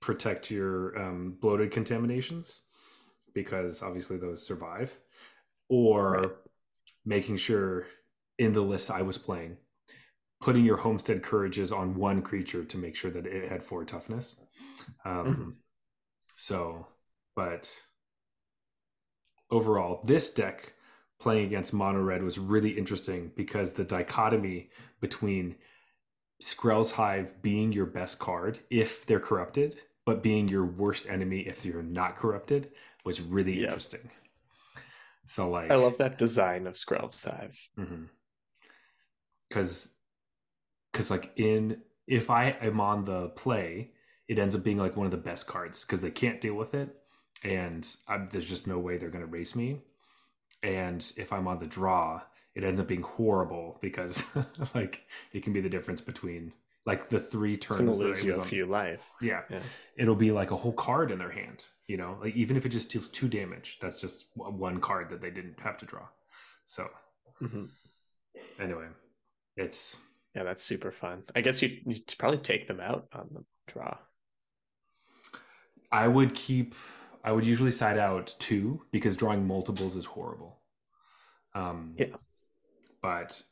protect 0.00 0.50
your 0.50 0.98
um, 0.98 1.36
bloated 1.40 1.72
contaminations 1.72 2.62
because 3.34 3.82
obviously 3.82 4.18
those 4.18 4.46
survive, 4.46 4.92
or 5.68 6.16
Right. 6.20 6.30
making 7.06 7.36
sure 7.38 7.86
in 8.38 8.52
the 8.52 8.62
list 8.62 8.90
I 8.90 9.02
was 9.02 9.18
playing, 9.18 9.58
putting 10.40 10.64
your 10.64 10.78
homestead 10.78 11.22
courages 11.22 11.72
on 11.72 11.96
one 11.96 12.22
creature 12.22 12.64
to 12.64 12.78
make 12.78 12.96
sure 12.96 13.10
that 13.12 13.26
it 13.26 13.50
had 13.50 13.64
four 13.64 13.84
toughness. 13.84 14.36
Um, 15.04 15.28
Mhm. 15.30 15.58
So, 16.36 16.86
but 17.36 17.70
overall, 19.50 20.00
this 20.04 20.30
deck 20.30 20.74
playing 21.20 21.46
against 21.46 21.72
mono 21.72 22.00
red 22.00 22.22
was 22.22 22.38
really 22.38 22.70
interesting 22.70 23.32
because 23.36 23.72
the 23.72 23.84
dichotomy 23.84 24.70
between 25.00 25.56
Skrelv's 26.42 26.92
Hive 26.92 27.42
being 27.42 27.72
your 27.72 27.86
best 27.86 28.18
card 28.18 28.60
if 28.70 29.04
they're 29.06 29.18
corrupted, 29.20 29.80
but 30.06 30.22
being 30.22 30.48
your 30.48 30.64
worst 30.64 31.08
enemy 31.08 31.40
if 31.40 31.64
you're 31.64 31.82
not 31.82 32.16
corrupted 32.16 32.70
was 33.04 33.20
really 33.20 33.58
Yeah. 33.58 33.64
interesting. 33.64 34.10
So, 35.26 35.50
like, 35.50 35.70
I 35.70 35.74
love 35.74 35.98
that 35.98 36.16
design 36.18 36.66
of 36.66 36.74
Skrelv's 36.74 37.22
Hive. 37.24 37.58
Mm-hmm. 37.78 38.04
because 39.48 39.94
because 40.92 41.10
like 41.10 41.32
in 41.36 41.82
if 42.06 42.30
I 42.30 42.50
am 42.62 42.80
on 42.80 43.04
the 43.04 43.28
play, 43.30 43.90
it 44.28 44.38
ends 44.38 44.54
up 44.54 44.62
being 44.62 44.78
like 44.78 44.96
one 44.96 45.06
of 45.06 45.10
the 45.10 45.18
best 45.18 45.46
cards 45.46 45.82
because 45.84 46.00
they 46.00 46.10
can't 46.10 46.40
deal 46.40 46.54
with 46.54 46.74
it, 46.74 46.96
and 47.44 47.88
I'm, 48.08 48.28
there's 48.32 48.48
just 48.48 48.66
no 48.66 48.78
way 48.78 48.96
they're 48.98 49.10
going 49.10 49.24
to 49.24 49.30
race 49.30 49.54
me. 49.54 49.80
And 50.62 51.10
if 51.16 51.32
I'm 51.32 51.46
on 51.46 51.58
the 51.60 51.66
draw, 51.66 52.20
it 52.54 52.64
ends 52.64 52.80
up 52.80 52.88
being 52.88 53.02
horrible 53.02 53.78
because 53.80 54.24
like 54.74 55.02
it 55.32 55.42
can 55.42 55.52
be 55.52 55.60
the 55.60 55.68
difference 55.68 56.00
between 56.00 56.52
like 56.86 57.08
the 57.10 57.20
three 57.20 57.56
turns 57.56 57.98
that 57.98 58.04
lose 58.04 58.22
I 58.22 58.26
you 58.26 58.34
a 58.34 58.44
few 58.44 58.66
life. 58.66 59.02
Yeah. 59.20 59.42
Yeah. 59.50 59.60
it'll 59.96 60.14
be 60.16 60.32
like 60.32 60.50
a 60.50 60.56
whole 60.56 60.72
card 60.72 61.10
in 61.10 61.18
their 61.18 61.30
hand. 61.30 61.66
You 61.86 61.96
know, 61.98 62.18
like 62.20 62.34
even 62.34 62.56
if 62.56 62.66
it 62.66 62.70
just 62.70 62.90
deals 62.90 63.08
two 63.08 63.28
damage, 63.28 63.78
that's 63.80 64.00
just 64.00 64.26
one 64.34 64.80
card 64.80 65.10
that 65.10 65.20
they 65.20 65.30
didn't 65.30 65.60
have 65.60 65.76
to 65.78 65.86
draw. 65.86 66.06
So 66.64 66.88
Mhm. 67.40 67.68
anyway, 68.58 68.86
it's 69.56 69.96
Yeah, 70.34 70.42
that's 70.42 70.62
super 70.62 70.90
fun. 70.90 71.22
I 71.36 71.40
guess 71.40 71.62
you 71.62 71.78
you 71.86 72.00
probably 72.18 72.38
take 72.38 72.66
them 72.66 72.80
out 72.80 73.06
on 73.12 73.28
the 73.32 73.44
draw. 73.72 73.96
I 75.92 76.08
would 76.08 76.34
keep. 76.34 76.74
I 77.28 77.32
would 77.32 77.44
usually 77.44 77.70
side 77.70 77.98
out 77.98 78.34
two 78.38 78.80
because 78.90 79.14
drawing 79.14 79.46
multiples 79.46 79.96
is 79.96 80.06
horrible. 80.06 80.60
Um, 81.54 81.92
Yeah. 81.98 82.16
But 83.02 83.42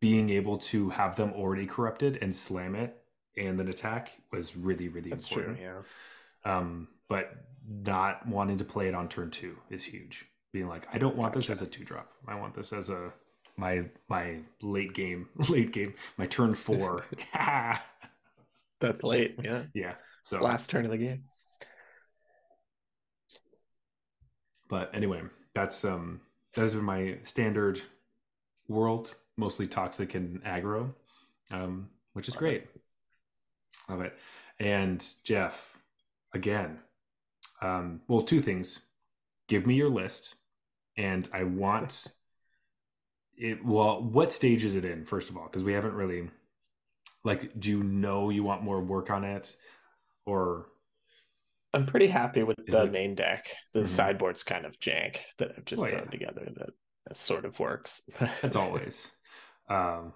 being 0.00 0.30
able 0.30 0.56
to 0.56 0.88
have 0.88 1.16
them 1.16 1.34
already 1.34 1.66
corrupted 1.66 2.18
and 2.22 2.34
slam 2.34 2.74
it 2.74 2.96
and 3.36 3.58
then 3.58 3.68
attack 3.68 4.12
was 4.32 4.56
really, 4.56 4.88
really 4.88 5.10
That's 5.10 5.30
important. 5.30 5.58
true. 5.58 5.66
Yeah. 5.66 6.56
Um, 6.56 6.88
but 7.08 7.44
not 7.68 8.26
wanting 8.26 8.56
to 8.56 8.64
play 8.64 8.88
it 8.88 8.94
on 8.94 9.06
turn 9.06 9.30
two 9.30 9.58
is 9.68 9.84
huge. 9.84 10.24
Being 10.52 10.68
like, 10.68 10.88
I 10.90 10.96
don't 10.96 11.16
want 11.16 11.34
this 11.34 11.50
as 11.50 11.60
a 11.60 11.66
two 11.66 11.84
drop. 11.84 12.10
I 12.26 12.36
want 12.36 12.54
this 12.54 12.72
as 12.72 12.88
a 12.88 13.12
my 13.58 13.84
my 14.08 14.38
late 14.62 14.94
game, 14.94 15.28
late 15.50 15.72
game, 15.72 15.92
my 16.16 16.26
turn 16.26 16.54
four. 16.54 17.04
That's 18.80 19.02
late. 19.02 19.36
Yeah. 19.44 19.64
yeah. 19.74 19.94
So 20.22 20.40
Last 20.40 20.70
turn 20.70 20.86
of 20.86 20.90
the 20.90 20.96
game. 20.96 21.24
But 24.68 24.90
anyway, 24.94 25.22
that's 25.54 25.84
um 25.84 26.20
that 26.54 26.62
has 26.62 26.74
been 26.74 26.84
my 26.84 27.18
standard 27.22 27.80
world, 28.68 29.14
mostly 29.36 29.66
toxic 29.66 30.14
and 30.14 30.42
aggro, 30.44 30.92
um, 31.50 31.88
which 32.14 32.28
is 32.28 32.34
Love 32.34 32.40
great. 32.40 32.66
Love 33.88 34.00
it. 34.02 34.18
And 34.58 35.06
Jeff, 35.22 35.78
again, 36.32 36.78
um, 37.60 38.00
well, 38.08 38.22
two 38.22 38.40
things. 38.40 38.80
Give 39.48 39.66
me 39.66 39.74
your 39.74 39.90
list, 39.90 40.34
and 40.96 41.28
I 41.32 41.44
want 41.44 42.06
it. 43.36 43.64
Well, 43.64 44.02
what 44.02 44.32
stage 44.32 44.64
is 44.64 44.74
it 44.74 44.84
in? 44.84 45.04
First 45.04 45.30
of 45.30 45.36
all, 45.36 45.44
because 45.44 45.62
we 45.62 45.72
haven't 45.72 45.94
really, 45.94 46.30
like, 47.22 47.58
do 47.60 47.70
you 47.70 47.82
know 47.82 48.30
you 48.30 48.42
want 48.42 48.62
more 48.62 48.80
work 48.80 49.10
on 49.10 49.22
it, 49.22 49.54
or 50.24 50.66
I'm 51.76 51.86
pretty 51.86 52.06
happy 52.08 52.42
with 52.42 52.58
Is 52.66 52.72
the 52.72 52.84
it- 52.84 52.92
main 52.92 53.14
deck. 53.14 53.54
The 53.72 53.80
Mhm. 53.80 53.88
sideboard's 53.88 54.42
kind 54.42 54.64
of 54.66 54.78
jank 54.80 55.18
that 55.38 55.52
I've 55.56 55.64
just 55.64 55.80
Well, 55.82 55.90
thrown 55.90 56.04
yeah. 56.04 56.10
together 56.10 56.48
that, 56.56 56.70
that 57.06 57.16
sort 57.16 57.44
of 57.44 57.58
works. 57.60 58.02
as 58.42 58.56
always. 58.56 59.10
Um, 59.68 60.14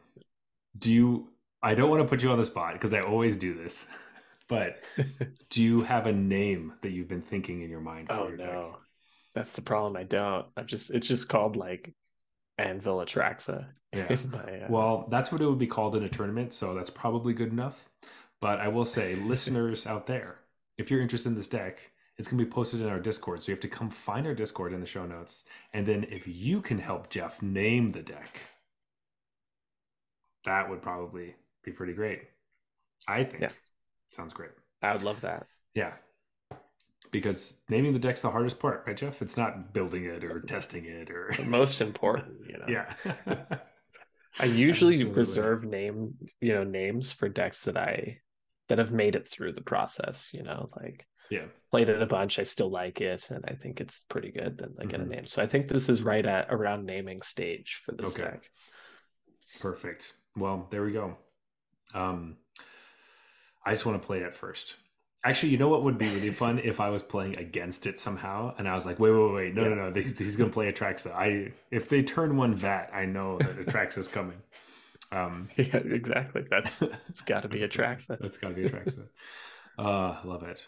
do 0.76 0.92
you? 0.92 1.32
I 1.62 1.74
don't 1.74 1.90
want 1.90 2.02
to 2.02 2.08
put 2.08 2.22
you 2.22 2.30
on 2.30 2.38
the 2.38 2.44
spot 2.44 2.72
because 2.74 2.92
I 2.94 3.00
always 3.00 3.36
do 3.36 3.52
this, 3.54 3.86
but 4.48 4.82
do 5.50 5.62
you 5.62 5.82
have 5.82 6.06
a 6.06 6.12
name 6.12 6.72
that 6.82 6.90
you've 6.90 7.08
been 7.08 7.22
thinking 7.22 7.60
in 7.62 7.70
your 7.70 7.80
mind? 7.82 8.08
For 8.08 8.14
oh 8.14 8.28
your 8.28 8.36
deck? 8.38 8.46
no. 8.52 8.76
That's 9.34 9.52
the 9.52 9.62
problem. 9.62 9.96
I 9.96 10.04
don't. 10.04 10.46
I'm 10.56 10.66
just 10.66 10.90
it's 10.90 11.06
just 11.06 11.28
called 11.28 11.56
like 11.56 11.92
Anvil 12.58 12.96
Atraxa. 12.98 13.66
Yeah. 13.92 14.16
my, 14.32 14.60
uh, 14.62 14.66
Well, 14.70 15.06
that's 15.10 15.30
what 15.32 15.40
it 15.40 15.46
would 15.46 15.58
be 15.58 15.66
called 15.66 15.96
in 15.96 16.02
a 16.04 16.08
tournament, 16.08 16.52
so 16.52 16.74
that's 16.74 16.90
probably 16.90 17.32
good 17.34 17.50
enough. 17.52 17.88
But 18.40 18.60
I 18.60 18.68
will 18.68 18.84
say, 18.84 19.16
listeners 19.16 19.86
out 19.86 20.06
there, 20.06 20.38
if 20.80 20.90
you're 20.90 21.00
interested 21.02 21.28
in 21.28 21.34
this 21.34 21.46
deck, 21.46 21.90
it's 22.16 22.26
going 22.26 22.38
to 22.38 22.44
be 22.44 22.50
posted 22.50 22.80
in 22.80 22.88
our 22.88 22.98
Discord. 22.98 23.42
So 23.42 23.48
you 23.50 23.54
have 23.54 23.60
to 23.60 23.68
come 23.68 23.90
find 23.90 24.26
our 24.26 24.34
Discord 24.34 24.72
in 24.72 24.80
the 24.80 24.86
show 24.86 25.06
notes. 25.06 25.44
And 25.72 25.86
then 25.86 26.06
if 26.10 26.26
you 26.26 26.60
can 26.62 26.78
help 26.78 27.10
Jeff 27.10 27.42
name 27.42 27.92
the 27.92 28.02
deck, 28.02 28.40
that 30.44 30.68
would 30.68 30.82
probably 30.82 31.34
be 31.62 31.72
pretty 31.72 31.92
great. 31.92 32.22
I 33.06 33.24
think. 33.24 33.42
Yeah. 33.42 33.50
Sounds 34.10 34.32
great. 34.32 34.50
I 34.82 34.92
would 34.92 35.02
love 35.02 35.20
that. 35.20 35.46
Yeah. 35.74 35.92
Because 37.10 37.54
naming 37.68 37.92
the 37.92 37.98
deck's 37.98 38.22
the 38.22 38.30
hardest 38.30 38.58
part, 38.58 38.84
right, 38.86 38.96
Jeff? 38.96 39.20
It's 39.20 39.36
not 39.36 39.72
building 39.72 40.04
it 40.04 40.24
or 40.24 40.40
testing 40.40 40.84
it 40.86 41.10
or. 41.10 41.32
The 41.36 41.44
most 41.44 41.80
important, 41.80 42.48
you 42.48 42.58
know. 42.58 42.66
yeah. 42.68 43.42
I 44.38 44.44
usually 44.44 44.94
Absolutely. 44.94 45.18
reserve 45.18 45.64
name, 45.64 46.14
you 46.40 46.54
know, 46.54 46.64
names 46.64 47.12
for 47.12 47.28
decks 47.28 47.62
that 47.62 47.76
I 47.76 48.20
that 48.70 48.78
have 48.78 48.92
made 48.92 49.16
it 49.16 49.28
through 49.28 49.52
the 49.52 49.62
process, 49.62 50.30
you 50.32 50.42
know, 50.42 50.70
like 50.80 51.06
yeah. 51.30 51.46
played 51.70 51.90
it 51.90 52.02
a 52.02 52.06
bunch, 52.06 52.38
I 52.38 52.44
still 52.44 52.70
like 52.70 53.00
it 53.02 53.30
and 53.30 53.44
I 53.46 53.54
think 53.54 53.80
it's 53.80 54.02
pretty 54.08 54.32
good, 54.32 54.58
then 54.58 54.72
I 54.80 54.86
get 54.86 55.00
a 55.00 55.04
Mhm. 55.04 55.08
name. 55.08 55.26
So 55.26 55.42
I 55.42 55.46
think 55.46 55.68
this 55.68 55.88
is 55.88 56.02
right 56.02 56.26
at 56.26 56.48
around 56.50 56.86
naming 56.86 57.22
stage 57.22 57.82
for 57.84 57.92
this 57.92 58.14
Okay. 58.14 58.24
deck. 58.24 58.50
Perfect. 59.60 60.14
Well, 60.36 60.68
there 60.70 60.82
we 60.84 60.92
go. 60.92 61.18
Um, 61.94 62.38
I 63.64 63.72
just 63.72 63.86
want 63.86 64.00
to 64.00 64.06
play 64.06 64.20
it 64.20 64.34
first. 64.34 64.76
Actually, 65.22 65.50
you 65.50 65.58
know 65.58 65.68
what 65.68 65.84
would 65.84 65.98
be 65.98 66.08
really 66.08 66.30
fun 66.32 66.58
if 66.60 66.80
I 66.80 66.88
was 66.88 67.02
playing 67.02 67.36
against 67.36 67.84
it 67.86 67.98
somehow, 68.00 68.54
and 68.56 68.66
I 68.66 68.74
was 68.74 68.86
like, 68.86 68.98
"Wait, 68.98 69.10
wait, 69.10 69.34
wait, 69.34 69.54
no, 69.54 69.68
no, 69.68 69.90
no! 69.90 70.00
He's, 70.00 70.18
he's 70.18 70.36
going 70.36 70.48
to 70.48 70.54
play 70.54 70.72
Atraxa." 70.72 71.12
I 71.12 71.52
if 71.70 71.90
they 71.90 72.02
turn 72.02 72.36
one 72.38 72.54
vat, 72.54 72.88
I 72.92 73.04
know 73.04 73.38
that 73.38 73.56
Atraxa's 73.66 74.08
coming. 74.08 74.42
Um, 75.12 75.48
Yeah, 75.56 75.76
exactly. 75.78 76.44
That's 76.50 76.82
it's 76.82 77.22
got 77.22 77.42
to 77.42 77.48
be 77.48 77.62
a 77.62 77.68
Traxa. 77.68 78.18
that's 78.20 78.38
got 78.38 78.48
to 78.50 78.54
be 78.54 78.64
a 78.64 78.70
Atraxa. 78.70 79.08
Uh, 79.78 80.20
love 80.24 80.42
it. 80.44 80.66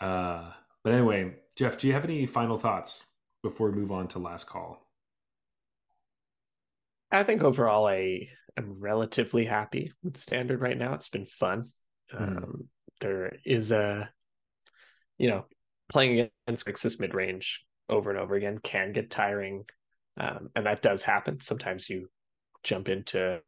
Uh, 0.00 0.50
but 0.84 0.92
anyway, 0.92 1.34
Jeff, 1.56 1.78
do 1.78 1.86
you 1.86 1.92
have 1.92 2.04
any 2.04 2.26
final 2.26 2.58
thoughts 2.58 3.04
before 3.42 3.70
we 3.70 3.78
move 3.80 3.92
on 3.92 4.08
to 4.08 4.18
last 4.18 4.46
call? 4.46 4.82
I 7.10 7.22
think 7.22 7.42
overall 7.42 7.86
I 7.86 8.28
am 8.56 8.80
relatively 8.80 9.44
happy 9.44 9.92
with 10.02 10.16
standard 10.16 10.60
right 10.60 10.76
now. 10.76 10.94
It's 10.94 11.08
been 11.08 11.26
fun. 11.26 11.66
Mhm. 12.12 12.36
Um, 12.36 12.68
there 13.00 13.36
is 13.44 13.72
a, 13.72 14.10
you 15.18 15.28
know, 15.28 15.46
playing 15.88 16.30
against 16.46 16.66
Grixis 16.66 16.98
mid 16.98 17.14
range 17.14 17.64
over 17.88 18.10
and 18.10 18.18
over 18.18 18.34
again 18.34 18.58
can 18.58 18.92
get 18.92 19.10
tiring, 19.10 19.64
um, 20.16 20.50
and 20.56 20.66
that 20.66 20.82
does 20.82 21.02
happen. 21.02 21.40
Sometimes 21.40 21.88
you 21.88 22.08
jump 22.64 22.88
into 22.88 23.40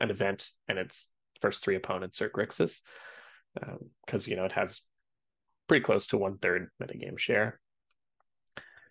an 0.00 0.10
event 0.10 0.48
and 0.68 0.78
its 0.78 1.08
first 1.40 1.62
three 1.62 1.76
opponents 1.76 2.20
are 2.22 2.28
Grixis, 2.28 2.80
because 4.06 4.26
you 4.26 4.36
know 4.36 4.44
it 4.44 4.52
has 4.52 4.82
pretty 5.68 5.84
close 5.84 6.06
to 6.08 6.18
one 6.18 6.38
third 6.38 6.68
metagame 6.82 7.18
share. 7.18 7.60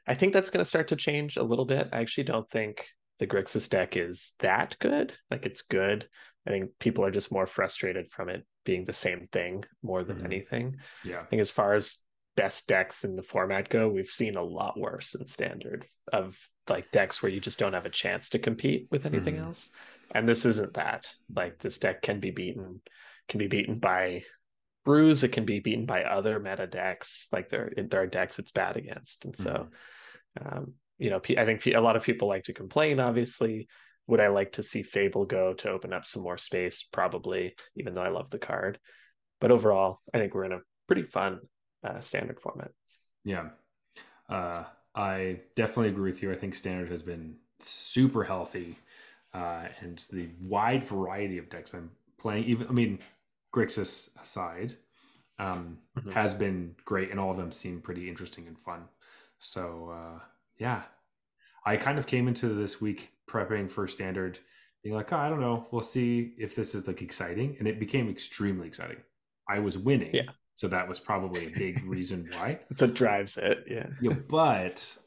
I 0.07 0.15
think 0.15 0.33
that's 0.33 0.49
going 0.49 0.63
to 0.63 0.69
start 0.69 0.89
to 0.89 0.95
change 0.95 1.37
a 1.37 1.43
little 1.43 1.65
bit. 1.65 1.89
I 1.93 2.01
actually 2.01 2.25
don't 2.25 2.49
think 2.49 2.87
the 3.19 3.27
Grixis 3.27 3.69
deck 3.69 3.95
is 3.95 4.33
that 4.39 4.75
good. 4.79 5.15
Like 5.31 5.45
it's 5.45 5.61
good. 5.61 6.07
I 6.45 6.49
think 6.49 6.71
people 6.79 7.05
are 7.05 7.11
just 7.11 7.31
more 7.31 7.47
frustrated 7.47 8.11
from 8.11 8.27
it 8.27 8.45
being 8.65 8.83
the 8.83 8.91
same 8.93 9.21
thing 9.21 9.63
more 9.81 10.03
than 10.03 10.17
Mhm. 10.17 10.25
anything. 10.25 10.77
Yeah. 11.05 11.21
I 11.21 11.25
think 11.25 11.41
as 11.41 11.51
far 11.51 11.73
as 11.73 11.99
best 12.35 12.67
decks 12.67 13.03
in 13.05 13.15
the 13.15 13.23
format 13.23 13.69
go, 13.69 13.87
we've 13.87 14.07
seen 14.07 14.35
a 14.35 14.43
lot 14.43 14.77
worse 14.77 15.15
in 15.15 15.25
standard 15.27 15.85
of 16.11 16.37
like 16.67 16.91
decks 16.91 17.21
where 17.21 17.31
you 17.31 17.39
just 17.39 17.59
don't 17.59 17.73
have 17.73 17.85
a 17.85 17.89
chance 17.89 18.29
to 18.29 18.39
compete 18.39 18.87
with 18.89 19.05
anything 19.05 19.35
Mhm. 19.35 19.45
else. 19.45 19.71
And 20.13 20.27
this 20.27 20.45
isn't 20.45 20.75
that. 20.75 21.11
Like 21.33 21.59
this 21.59 21.79
deck 21.79 22.01
can 22.01 22.19
be 22.19 22.31
beaten, 22.31 22.81
can 23.27 23.39
be 23.39 23.47
beaten 23.47 23.79
by 23.79 24.23
brews, 24.85 25.23
it 25.23 25.31
can 25.31 25.45
be 25.45 25.59
beaten 25.59 25.85
by 25.85 26.03
other 26.03 26.39
meta 26.39 26.67
decks. 26.67 27.27
Like 27.31 27.49
there 27.49 27.71
there 27.75 28.01
are 28.01 28.07
decks 28.07 28.39
it's 28.39 28.51
bad 28.51 28.77
against. 28.77 29.25
And 29.25 29.35
so 29.35 29.69
um, 30.43 30.73
you 30.97 31.09
know, 31.09 31.21
I 31.37 31.45
think 31.45 31.65
a 31.67 31.79
lot 31.79 31.95
of 31.95 32.03
people 32.03 32.27
like 32.27 32.43
to 32.43 32.53
complain, 32.53 32.99
obviously, 32.99 33.67
would 34.07 34.19
I 34.19 34.27
like 34.27 34.53
to 34.53 34.63
see 34.63 34.83
Fable 34.83 35.25
go 35.25 35.53
to 35.55 35.69
open 35.69 35.93
up 35.93 36.05
some 36.05 36.21
more 36.21 36.37
space? 36.37 36.83
Probably, 36.91 37.55
even 37.75 37.93
though 37.93 38.01
I 38.03 38.09
love 38.09 38.29
the 38.29 38.39
card. 38.39 38.79
But 39.39 39.51
overall, 39.51 39.99
I 40.13 40.17
think 40.17 40.33
we're 40.33 40.45
in 40.45 40.53
a 40.53 40.61
pretty 40.87 41.03
fun 41.03 41.39
uh, 41.83 41.99
standard 41.99 42.39
format. 42.39 42.71
Yeah. 43.23 43.49
Uh, 44.29 44.63
I 44.95 45.39
definitely 45.55 45.89
agree 45.89 46.11
with 46.11 46.21
you. 46.21 46.31
I 46.31 46.35
think 46.35 46.55
standard 46.55 46.89
has 46.89 47.01
been 47.01 47.35
super 47.59 48.23
healthy. 48.23 48.77
Uh, 49.33 49.67
and 49.81 50.05
the 50.11 50.29
wide 50.41 50.83
variety 50.83 51.37
of 51.37 51.49
decks 51.49 51.73
I'm 51.73 51.89
playing, 52.19 52.45
even, 52.45 52.67
I 52.67 52.71
mean, 52.71 52.99
Grixis 53.53 54.09
aside, 54.21 54.73
um, 55.39 55.77
mm-hmm. 55.97 56.11
has 56.11 56.33
been 56.33 56.75
great, 56.85 57.09
and 57.11 57.19
all 57.19 57.31
of 57.31 57.37
them 57.37 57.51
seem 57.51 57.81
pretty 57.81 58.07
interesting 58.07 58.47
and 58.47 58.57
fun. 58.57 58.83
So, 59.39 59.91
uh, 59.93 60.19
yeah, 60.57 60.83
I 61.65 61.77
kind 61.77 61.97
of 61.97 62.05
came 62.05 62.27
into 62.27 62.49
this 62.49 62.79
week 62.79 63.11
prepping 63.27 63.71
for 63.71 63.87
standard, 63.87 64.37
being 64.83 64.95
like, 64.95 65.11
oh, 65.11 65.17
I 65.17 65.29
don't 65.29 65.41
know, 65.41 65.67
we'll 65.71 65.81
see 65.81 66.33
if 66.37 66.55
this 66.55 66.75
is 66.75 66.87
like 66.87 67.01
exciting, 67.01 67.55
and 67.59 67.67
it 67.67 67.79
became 67.79 68.09
extremely 68.09 68.67
exciting. 68.67 68.97
I 69.49 69.59
was 69.59 69.77
winning, 69.77 70.11
yeah. 70.13 70.29
So 70.55 70.67
that 70.67 70.87
was 70.87 70.99
probably 70.99 71.47
a 71.47 71.49
big 71.49 71.83
reason 71.83 72.29
why. 72.31 72.59
That's 72.69 72.81
what 72.81 72.93
drives 72.93 73.37
it, 73.37 73.65
yeah. 73.67 73.87
yeah, 74.01 74.13
but 74.27 74.97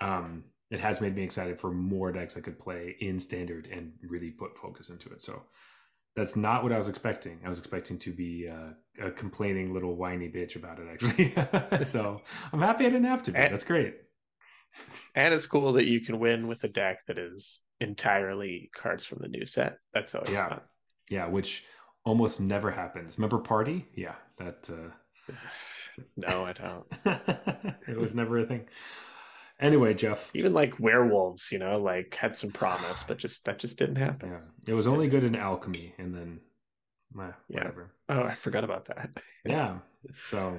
um, 0.00 0.44
it 0.70 0.80
has 0.80 1.00
made 1.00 1.16
me 1.16 1.22
excited 1.22 1.58
for 1.58 1.70
more 1.70 2.12
decks 2.12 2.36
I 2.36 2.40
could 2.40 2.58
play 2.58 2.96
in 3.00 3.18
standard 3.18 3.68
and 3.72 3.92
really 4.02 4.30
put 4.30 4.58
focus 4.58 4.90
into 4.90 5.10
it. 5.10 5.22
So 5.22 5.42
that's 6.14 6.36
not 6.36 6.62
what 6.62 6.72
I 6.72 6.78
was 6.78 6.88
expecting. 6.88 7.38
I 7.44 7.48
was 7.48 7.58
expecting 7.58 7.98
to 8.00 8.12
be 8.12 8.48
uh, 8.48 9.06
a 9.06 9.10
complaining 9.10 9.72
little 9.72 9.94
whiny 9.94 10.28
bitch 10.28 10.56
about 10.56 10.78
it, 10.78 10.88
actually. 10.92 11.84
so 11.84 12.20
I'm 12.52 12.60
happy 12.60 12.84
I 12.84 12.90
didn't 12.90 13.06
have 13.06 13.22
to 13.24 13.32
be. 13.32 13.38
And, 13.38 13.52
that's 13.52 13.64
great. 13.64 13.94
And 15.14 15.32
it's 15.32 15.46
cool 15.46 15.72
that 15.74 15.86
you 15.86 16.00
can 16.00 16.18
win 16.18 16.48
with 16.48 16.64
a 16.64 16.68
deck 16.68 17.06
that 17.06 17.18
is 17.18 17.60
entirely 17.80 18.70
cards 18.74 19.04
from 19.04 19.18
the 19.20 19.28
new 19.28 19.46
set. 19.46 19.78
That's 19.94 20.14
always 20.14 20.32
yeah. 20.32 20.48
fun. 20.48 20.60
Yeah, 21.08 21.28
which 21.28 21.64
almost 22.04 22.40
never 22.40 22.70
happens. 22.70 23.16
Remember 23.16 23.38
Party? 23.38 23.86
Yeah, 23.94 24.14
that. 24.38 24.68
Uh... 24.70 25.32
no, 26.16 26.44
I 26.44 26.52
don't. 26.52 26.86
it 27.88 27.96
was 27.96 28.14
never 28.14 28.38
a 28.38 28.46
thing. 28.46 28.66
Anyway, 29.60 29.92
Jeff. 29.94 30.30
Even 30.34 30.52
like 30.54 30.78
werewolves, 30.78 31.50
you 31.50 31.58
know, 31.58 31.80
like 31.80 32.14
had 32.14 32.36
some 32.36 32.50
promise, 32.50 33.02
but 33.02 33.18
just 33.18 33.44
that 33.44 33.58
just 33.58 33.76
didn't 33.78 33.96
happen. 33.96 34.30
Yeah, 34.30 34.72
it 34.72 34.74
was 34.74 34.86
only 34.86 35.08
good 35.08 35.24
in 35.24 35.34
alchemy, 35.34 35.94
and 35.98 36.14
then, 36.14 36.40
eh, 37.20 37.32
whatever. 37.48 37.92
Yeah. 38.08 38.16
Oh, 38.16 38.22
I 38.22 38.34
forgot 38.34 38.64
about 38.64 38.86
that. 38.86 39.10
yeah. 39.44 39.78
So 40.20 40.56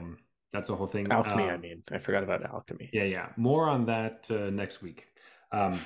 that's 0.52 0.68
the 0.68 0.76
whole 0.76 0.88
thing. 0.88 1.12
Alchemy, 1.12 1.44
um, 1.44 1.50
I 1.50 1.58
mean, 1.58 1.84
I 1.92 2.00
forgot 2.00 2.24
about 2.24 2.46
alchemy. 2.46 2.90
Yeah, 2.92 3.04
yeah. 3.04 3.30
More 3.38 3.70
on 3.70 3.86
that 3.86 4.28
uh, 4.30 4.50
next 4.50 4.82
week. 4.82 5.08
Um, 5.52 5.80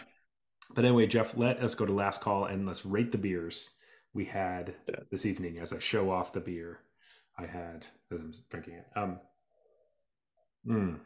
but 0.74 0.86
anyway, 0.86 1.06
Jeff, 1.06 1.38
let 1.38 1.60
us 1.60 1.76
go 1.76 1.86
to 1.86 1.94
last 1.94 2.22
call 2.22 2.46
and 2.46 2.66
let's 2.66 2.86
rate 2.86 3.12
the 3.12 3.18
beers 3.18 3.70
we 4.14 4.26
had 4.26 4.74
yeah. 4.88 5.02
this 5.12 5.26
evening 5.26 5.60
as 5.60 5.74
I 5.74 5.80
show 5.80 6.10
off 6.10 6.34
the 6.34 6.40
beer 6.40 6.80
I 7.38 7.46
had 7.46 7.88
as 8.12 8.20
I'm 8.20 8.34
drinking 8.50 8.76
it. 8.76 8.86
Um, 8.96 9.20
mm. 10.68 11.00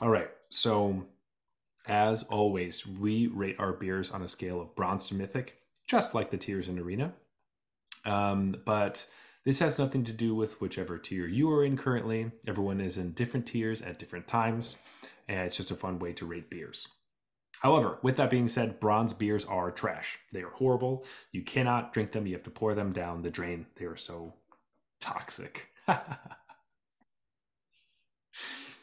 All 0.00 0.10
right. 0.10 0.28
So, 0.48 1.06
as 1.86 2.22
always, 2.24 2.86
we 2.86 3.28
rate 3.28 3.56
our 3.58 3.72
beers 3.72 4.10
on 4.10 4.22
a 4.22 4.28
scale 4.28 4.60
of 4.60 4.74
bronze 4.74 5.08
to 5.08 5.14
mythic, 5.14 5.58
just 5.86 6.14
like 6.14 6.30
the 6.30 6.36
tiers 6.36 6.68
in 6.68 6.78
Arena. 6.78 7.14
Um, 8.04 8.56
but 8.64 9.06
this 9.44 9.58
has 9.60 9.78
nothing 9.78 10.04
to 10.04 10.12
do 10.12 10.34
with 10.34 10.60
whichever 10.60 10.98
tier 10.98 11.26
you 11.26 11.50
are 11.50 11.64
in 11.64 11.76
currently. 11.76 12.30
Everyone 12.46 12.80
is 12.80 12.98
in 12.98 13.12
different 13.12 13.46
tiers 13.46 13.80
at 13.80 13.98
different 13.98 14.26
times, 14.26 14.76
and 15.28 15.40
it's 15.40 15.56
just 15.56 15.70
a 15.70 15.76
fun 15.76 15.98
way 15.98 16.12
to 16.14 16.26
rate 16.26 16.50
beers. 16.50 16.88
However, 17.60 17.98
with 18.02 18.18
that 18.18 18.30
being 18.30 18.48
said, 18.48 18.80
bronze 18.80 19.14
beers 19.14 19.46
are 19.46 19.70
trash. 19.70 20.18
They 20.30 20.42
are 20.42 20.50
horrible. 20.50 21.04
You 21.32 21.42
cannot 21.42 21.94
drink 21.94 22.12
them. 22.12 22.26
You 22.26 22.34
have 22.34 22.42
to 22.42 22.50
pour 22.50 22.74
them 22.74 22.92
down 22.92 23.22
the 23.22 23.30
drain. 23.30 23.66
They 23.76 23.86
are 23.86 23.96
so 23.96 24.34
toxic. 25.00 25.68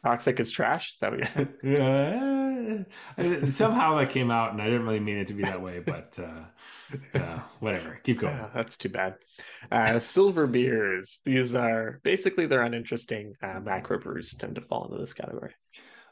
Toxic 0.03 0.39
is 0.39 0.51
trash. 0.51 0.91
Is 0.91 0.97
that 0.99 1.11
what 1.11 1.19
you're 1.19 1.47
saying? 1.77 2.85
uh, 3.17 3.45
somehow 3.51 3.97
that 3.97 4.09
came 4.09 4.31
out, 4.31 4.51
and 4.51 4.61
I 4.61 4.65
didn't 4.65 4.83
really 4.83 4.99
mean 4.99 5.17
it 5.17 5.27
to 5.27 5.33
be 5.33 5.43
that 5.43 5.61
way, 5.61 5.79
but 5.79 6.19
uh, 6.19 7.17
uh, 7.17 7.39
whatever. 7.59 7.99
Keep 8.03 8.19
going. 8.19 8.37
That's 8.53 8.77
too 8.77 8.89
bad. 8.89 9.15
Uh, 9.71 9.99
silver 9.99 10.45
beers. 10.47 11.19
These 11.23 11.55
are 11.55 11.99
basically 12.03 12.47
they're 12.47 12.63
uninteresting. 12.63 13.35
Uh, 13.41 13.59
macro 13.59 13.99
brews 13.99 14.33
tend 14.33 14.55
to 14.55 14.61
fall 14.61 14.85
into 14.85 14.97
this 14.97 15.13
category. 15.13 15.53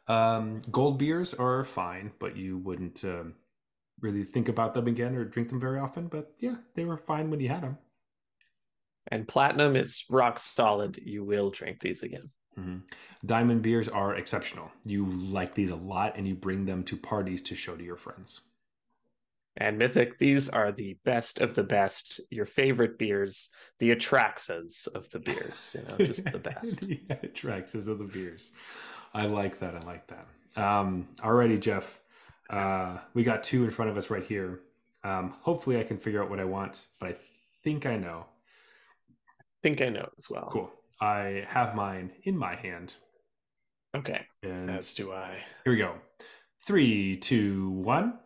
Um, 0.07 0.61
gold 0.71 0.97
beers 0.97 1.33
are 1.33 1.63
fine, 1.63 2.11
but 2.19 2.35
you 2.37 2.57
wouldn't 2.57 3.03
um, 3.03 3.35
really 3.99 4.23
think 4.23 4.49
about 4.49 4.73
them 4.73 4.87
again 4.87 5.15
or 5.15 5.25
drink 5.25 5.49
them 5.49 5.59
very 5.59 5.79
often. 5.79 6.07
But 6.07 6.33
yeah, 6.39 6.55
they 6.75 6.85
were 6.85 6.97
fine 6.97 7.29
when 7.29 7.39
you 7.39 7.49
had 7.49 7.63
them. 7.63 7.77
And 9.07 9.27
platinum 9.27 9.75
is 9.75 10.05
rock 10.09 10.39
solid. 10.39 10.99
You 11.03 11.23
will 11.23 11.49
drink 11.49 11.81
these 11.81 12.03
again. 12.03 12.29
Mm-hmm. 12.59 12.77
Diamond 13.25 13.61
beers 13.61 13.87
are 13.87 14.15
exceptional. 14.15 14.71
You 14.83 15.05
like 15.05 15.55
these 15.55 15.69
a 15.69 15.75
lot 15.75 16.17
and 16.17 16.27
you 16.27 16.35
bring 16.35 16.65
them 16.65 16.83
to 16.85 16.97
parties 16.97 17.41
to 17.43 17.55
show 17.55 17.75
to 17.75 17.83
your 17.83 17.97
friends. 17.97 18.41
And 19.57 19.77
Mythic, 19.77 20.17
these 20.17 20.47
are 20.47 20.71
the 20.71 20.97
best 21.03 21.41
of 21.41 21.55
the 21.55 21.63
best, 21.63 22.21
your 22.29 22.45
favorite 22.45 22.97
beers, 22.97 23.49
the 23.79 23.93
Atraxas 23.93 24.87
of 24.87 25.09
the 25.11 25.19
beers, 25.19 25.75
you 25.75 25.81
know, 25.87 26.05
just 26.05 26.31
the 26.31 26.39
best. 26.39 26.79
the 26.87 27.01
Atraxas 27.09 27.87
of 27.87 27.99
the 27.99 28.05
beers. 28.05 28.51
I 29.13 29.25
like 29.25 29.59
that. 29.59 29.75
I 29.75 29.79
like 29.79 30.07
that. 30.07 30.27
Um, 30.61 31.09
alrighty, 31.17 31.59
Jeff. 31.59 31.99
Uh, 32.49 32.97
we 33.13 33.23
got 33.23 33.43
two 33.43 33.65
in 33.65 33.71
front 33.71 33.91
of 33.91 33.97
us 33.97 34.09
right 34.09 34.23
here. 34.23 34.61
Um, 35.03 35.35
hopefully, 35.41 35.79
I 35.79 35.83
can 35.83 35.97
figure 35.97 36.21
out 36.23 36.29
what 36.29 36.39
I 36.39 36.45
want, 36.45 36.85
but 36.99 37.09
I 37.09 37.15
think 37.63 37.85
I 37.85 37.97
know. 37.97 38.25
I 39.39 39.43
think 39.63 39.81
I 39.81 39.89
know 39.89 40.09
as 40.17 40.29
well. 40.29 40.49
Cool. 40.51 40.71
I 41.01 41.45
have 41.49 41.73
mine 41.73 42.11
in 42.23 42.37
my 42.37 42.55
hand. 42.55 42.95
Okay. 43.97 44.25
And 44.43 44.69
As 44.69 44.93
do 44.93 45.11
I. 45.11 45.43
Here 45.63 45.73
we 45.73 45.79
go. 45.79 45.95
Three, 46.65 47.17
two, 47.17 47.71
one. 47.71 48.19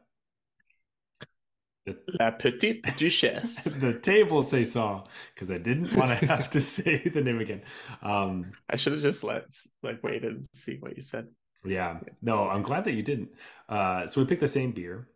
The, 1.86 1.98
La 2.20 2.32
Petite 2.32 2.84
Duchesse. 2.98 3.64
the 3.80 3.94
table 3.94 4.44
saison, 4.44 5.04
because 5.34 5.52
I 5.52 5.58
didn't 5.58 5.96
want 5.96 6.10
to 6.10 6.26
have 6.26 6.50
to 6.52 6.62
say 6.62 6.98
the 7.08 7.22
name 7.22 7.40
again. 7.40 7.62
Um, 8.02 8.52
I 8.70 8.76
should 8.76 8.94
have 8.94 9.02
just 9.02 9.24
let 9.24 9.46
like 9.82 10.04
waited 10.04 10.34
and 10.34 10.48
see 10.54 10.78
what 10.80 10.98
you 10.98 11.04
said. 11.04 11.28
Yeah. 11.64 12.00
No, 12.22 12.50
I'm 12.50 12.64
glad 12.64 12.86
that 12.86 12.94
you 12.94 13.04
didn't. 13.04 13.30
Uh, 13.70 14.08
so 14.08 14.20
we 14.20 14.28
picked 14.28 14.42
the 14.42 14.48
same 14.48 14.72
beer, 14.72 15.08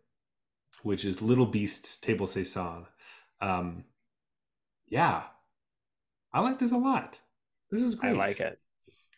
which 0.82 1.04
is 1.04 1.20
Little 1.20 1.46
Beast's 1.46 1.96
Table 1.98 2.26
Saison. 2.26 2.86
Um, 3.40 3.84
yeah, 4.88 5.24
I 6.32 6.40
like 6.40 6.58
this 6.58 6.72
a 6.72 6.78
lot. 6.78 7.20
This 7.70 7.82
is 7.82 7.94
great. 7.94 8.10
I 8.10 8.12
like 8.16 8.40
it. 8.40 8.58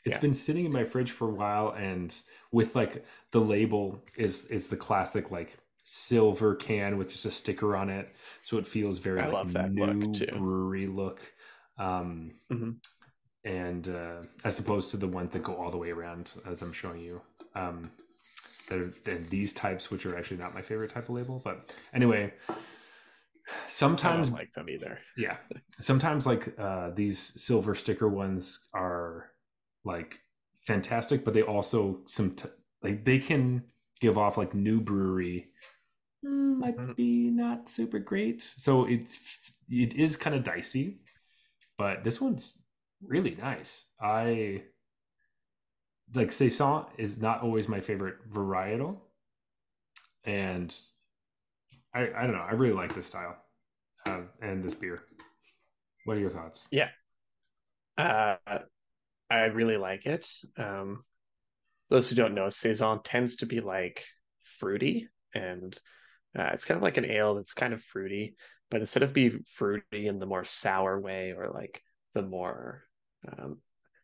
It's 0.04 0.16
yeah. 0.16 0.20
been 0.20 0.34
sitting 0.34 0.64
in 0.64 0.72
my 0.72 0.84
fridge 0.84 1.12
for 1.12 1.28
a 1.28 1.32
while, 1.32 1.70
and 1.70 2.14
with 2.50 2.74
like 2.74 3.04
the 3.30 3.40
label 3.40 4.02
is 4.16 4.46
is 4.46 4.68
the 4.68 4.76
classic 4.76 5.30
like 5.30 5.58
silver 5.84 6.54
can 6.54 6.96
with 6.96 7.08
just 7.08 7.24
a 7.24 7.30
sticker 7.30 7.76
on 7.76 7.88
it, 7.88 8.08
so 8.44 8.58
it 8.58 8.66
feels 8.66 8.98
very 8.98 9.20
I 9.20 9.28
like 9.28 9.70
new 9.70 9.84
look 9.84 10.30
brewery 10.32 10.86
look. 10.86 11.20
Um, 11.78 12.32
mm-hmm. 12.50 12.70
And 13.44 13.88
uh, 13.88 14.22
as 14.44 14.58
opposed 14.58 14.90
to 14.92 14.96
the 14.96 15.08
ones 15.08 15.32
that 15.32 15.42
go 15.42 15.54
all 15.54 15.70
the 15.70 15.76
way 15.76 15.90
around, 15.90 16.32
as 16.46 16.62
I'm 16.62 16.72
showing 16.72 17.00
you, 17.00 17.20
um, 17.54 17.90
that 18.68 18.78
are 18.78 18.92
and 19.06 19.26
these 19.26 19.52
types, 19.52 19.90
which 19.90 20.06
are 20.06 20.16
actually 20.16 20.36
not 20.36 20.54
my 20.54 20.62
favorite 20.62 20.92
type 20.92 21.08
of 21.08 21.14
label. 21.14 21.40
But 21.42 21.72
anyway, 21.92 22.32
sometimes 23.68 24.30
like 24.30 24.52
them 24.52 24.68
either. 24.68 24.98
Yeah, 25.16 25.36
sometimes 25.80 26.26
like 26.26 26.58
uh, 26.58 26.90
these 26.90 27.18
silver 27.42 27.74
sticker 27.74 28.08
ones 28.08 28.64
are 28.74 29.30
like 29.84 30.18
fantastic, 30.66 31.24
but 31.24 31.34
they 31.34 31.42
also 31.42 32.00
some 32.06 32.32
t- 32.32 32.48
like 32.82 33.04
they 33.04 33.18
can 33.18 33.64
give 34.00 34.18
off 34.18 34.36
like 34.36 34.54
new 34.54 34.80
brewery 34.80 35.48
mm, 36.24 36.58
might 36.58 36.76
mm-hmm. 36.76 36.92
be 36.92 37.30
not 37.30 37.68
super 37.68 37.98
great. 37.98 38.42
So 38.42 38.84
it's 38.86 39.18
it 39.68 39.94
is 39.94 40.16
kind 40.16 40.36
of 40.36 40.44
dicey, 40.44 41.00
but 41.78 42.04
this 42.04 42.20
one's 42.20 42.54
really 43.02 43.34
nice. 43.34 43.84
I 44.00 44.62
like 46.14 46.32
saison 46.32 46.86
is 46.98 47.18
not 47.18 47.42
always 47.42 47.68
my 47.68 47.80
favorite 47.80 48.30
varietal, 48.30 48.98
and 50.24 50.74
I 51.94 52.10
I 52.16 52.22
don't 52.22 52.32
know. 52.32 52.46
I 52.48 52.52
really 52.52 52.74
like 52.74 52.94
this 52.94 53.06
style 53.06 53.36
uh, 54.06 54.22
and 54.40 54.62
this 54.62 54.74
beer. 54.74 55.02
What 56.04 56.16
are 56.16 56.20
your 56.20 56.30
thoughts? 56.30 56.66
Yeah, 56.70 56.88
uh, 57.96 58.36
I 59.30 59.44
really 59.46 59.76
like 59.76 60.06
it. 60.06 60.26
Um, 60.56 61.04
those 61.90 62.08
who 62.08 62.16
don't 62.16 62.34
know, 62.34 62.48
saison 62.48 63.00
tends 63.02 63.36
to 63.36 63.46
be 63.46 63.60
like 63.60 64.04
fruity, 64.42 65.08
and 65.34 65.76
uh, 66.38 66.50
it's 66.52 66.64
kind 66.64 66.76
of 66.76 66.82
like 66.82 66.96
an 66.96 67.10
ale 67.10 67.34
that's 67.34 67.54
kind 67.54 67.74
of 67.74 67.82
fruity, 67.82 68.36
but 68.70 68.80
instead 68.80 69.02
of 69.02 69.12
being 69.12 69.44
fruity 69.46 70.06
in 70.06 70.18
the 70.18 70.26
more 70.26 70.44
sour 70.44 70.98
way 70.98 71.34
or 71.36 71.50
like 71.52 71.82
the 72.14 72.22
more 72.22 72.84
um, 73.28 73.58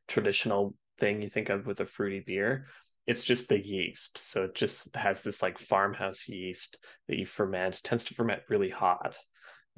traditional 0.06 0.74
thing 1.00 1.22
you 1.22 1.30
think 1.30 1.48
of 1.48 1.66
with 1.66 1.80
a 1.80 1.86
fruity 1.86 2.22
beer, 2.24 2.66
it's 3.06 3.24
just 3.24 3.48
the 3.48 3.58
yeast. 3.58 4.18
So 4.18 4.44
it 4.44 4.54
just 4.54 4.94
has 4.94 5.22
this 5.22 5.40
like 5.40 5.58
farmhouse 5.58 6.28
yeast 6.28 6.78
that 7.08 7.18
you 7.18 7.24
ferment, 7.24 7.82
tends 7.82 8.04
to 8.04 8.14
ferment 8.14 8.42
really 8.48 8.70
hot 8.70 9.16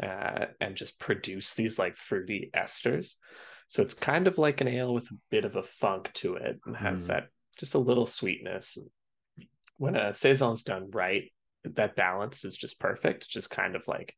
uh, 0.02 0.46
and 0.60 0.76
just 0.76 0.98
produce 0.98 1.54
these 1.54 1.78
like 1.78 1.96
fruity 1.96 2.50
esters. 2.54 3.14
So 3.68 3.82
it's 3.82 3.94
kind 3.94 4.26
of 4.26 4.38
like 4.38 4.60
an 4.60 4.68
ale 4.68 4.92
with 4.92 5.10
a 5.10 5.18
bit 5.30 5.44
of 5.44 5.56
a 5.56 5.62
funk 5.62 6.10
to 6.14 6.34
it 6.34 6.58
and 6.66 6.76
has 6.76 7.04
mm. 7.04 7.06
that 7.08 7.28
just 7.58 7.74
a 7.74 7.78
little 7.78 8.06
sweetness. 8.06 8.78
When 9.76 9.96
a 9.96 10.12
saison's 10.12 10.62
done 10.62 10.90
right, 10.92 11.32
that 11.64 11.96
balance 11.96 12.44
is 12.44 12.56
just 12.56 12.80
perfect. 12.80 13.24
It's 13.24 13.32
just 13.32 13.50
kind 13.50 13.76
of 13.76 13.82
like, 13.86 14.14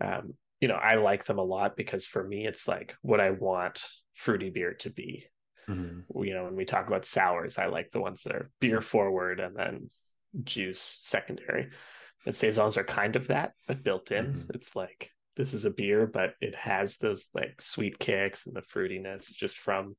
um, 0.00 0.34
you 0.60 0.68
know, 0.68 0.76
I 0.76 0.96
like 0.96 1.24
them 1.24 1.38
a 1.38 1.44
lot 1.44 1.76
because 1.76 2.06
for 2.06 2.26
me, 2.26 2.46
it's 2.46 2.68
like 2.68 2.94
what 3.02 3.20
I 3.20 3.30
want 3.30 3.82
fruity 4.14 4.50
beer 4.50 4.74
to 4.80 4.90
be. 4.90 5.26
Mm-hmm. 5.68 6.24
You 6.24 6.34
know, 6.34 6.44
when 6.44 6.56
we 6.56 6.64
talk 6.64 6.86
about 6.86 7.04
sours, 7.04 7.58
I 7.58 7.66
like 7.66 7.90
the 7.90 8.00
ones 8.00 8.22
that 8.22 8.34
are 8.34 8.50
beer 8.60 8.80
forward 8.80 9.40
and 9.40 9.56
then 9.56 9.90
juice 10.42 10.80
secondary. 10.80 11.70
And 12.26 12.34
saisons 12.34 12.76
are 12.76 12.84
kind 12.84 13.16
of 13.16 13.28
that, 13.28 13.52
but 13.66 13.82
built 13.82 14.10
in. 14.12 14.26
Mm-hmm. 14.26 14.50
It's 14.54 14.76
like 14.76 15.10
this 15.36 15.54
is 15.54 15.64
a 15.64 15.70
beer, 15.70 16.06
but 16.06 16.34
it 16.40 16.54
has 16.54 16.98
those 16.98 17.28
like 17.34 17.60
sweet 17.60 17.98
kicks 17.98 18.46
and 18.46 18.54
the 18.54 18.62
fruitiness 18.62 19.34
just 19.34 19.56
from 19.56 19.96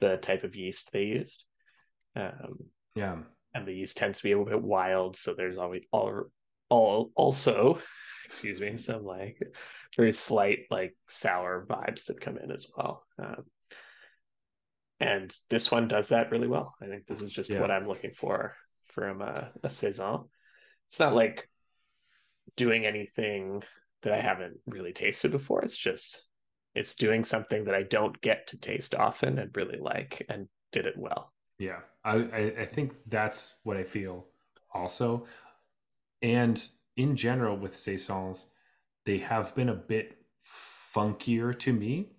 the 0.00 0.16
type 0.16 0.44
of 0.44 0.56
yeast 0.56 0.90
they 0.92 1.04
used. 1.04 1.44
Um, 2.16 2.64
yeah, 2.94 3.18
and 3.54 3.66
the 3.66 3.74
yeast 3.74 3.96
tends 3.96 4.18
to 4.18 4.24
be 4.24 4.32
a 4.32 4.38
little 4.38 4.50
bit 4.50 4.62
wild, 4.62 5.16
so 5.16 5.34
there's 5.34 5.58
always 5.58 5.84
all 5.92 6.24
all 6.68 7.12
also, 7.14 7.78
excuse 8.24 8.60
me, 8.60 8.76
some 8.76 9.04
like 9.04 9.38
very 9.96 10.12
slight 10.12 10.60
like 10.70 10.96
sour 11.06 11.66
vibes 11.68 12.06
that 12.06 12.20
come 12.20 12.38
in 12.38 12.50
as 12.50 12.66
well. 12.76 13.04
Um, 13.18 13.44
and 15.00 15.34
this 15.50 15.70
one 15.70 15.88
does 15.88 16.08
that 16.08 16.30
really 16.30 16.48
well. 16.48 16.74
I 16.80 16.86
think 16.86 17.06
this 17.06 17.20
is 17.20 17.32
just 17.32 17.50
yeah. 17.50 17.60
what 17.60 17.70
I'm 17.70 17.88
looking 17.88 18.12
for 18.12 18.54
from 18.86 19.20
a, 19.20 19.50
a 19.62 19.70
saison. 19.70 20.28
It's 20.86 21.00
not 21.00 21.14
like 21.14 21.48
doing 22.56 22.86
anything 22.86 23.62
that 24.02 24.12
I 24.12 24.20
haven't 24.20 24.58
really 24.66 24.92
tasted 24.92 25.30
before. 25.30 25.62
It's 25.62 25.76
just 25.76 26.26
it's 26.74 26.94
doing 26.94 27.24
something 27.24 27.64
that 27.64 27.74
I 27.74 27.82
don't 27.82 28.20
get 28.20 28.46
to 28.48 28.58
taste 28.58 28.94
often 28.94 29.38
and 29.38 29.54
really 29.54 29.78
like, 29.78 30.24
and 30.28 30.48
did 30.70 30.86
it 30.86 30.96
well. 30.96 31.32
Yeah, 31.58 31.80
I 32.04 32.14
I, 32.58 32.66
think 32.66 32.94
that's 33.06 33.54
what 33.62 33.76
I 33.76 33.84
feel 33.84 34.26
also, 34.74 35.26
and 36.22 36.62
in 36.96 37.14
general 37.14 37.56
with 37.56 37.76
saisons, 37.76 38.46
they 39.06 39.18
have 39.18 39.54
been 39.54 39.68
a 39.68 39.74
bit 39.74 40.18
funkier 40.94 41.56
to 41.60 41.72
me, 41.72 42.12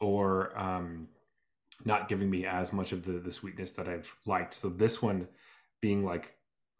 or 0.00 0.58
um, 0.58 1.08
not 1.84 2.08
giving 2.08 2.30
me 2.30 2.46
as 2.46 2.72
much 2.72 2.92
of 2.92 3.04
the 3.04 3.12
the 3.12 3.32
sweetness 3.32 3.72
that 3.72 3.88
I've 3.88 4.14
liked. 4.26 4.54
So 4.54 4.68
this 4.68 5.02
one 5.02 5.28
being 5.80 6.04
like 6.04 6.34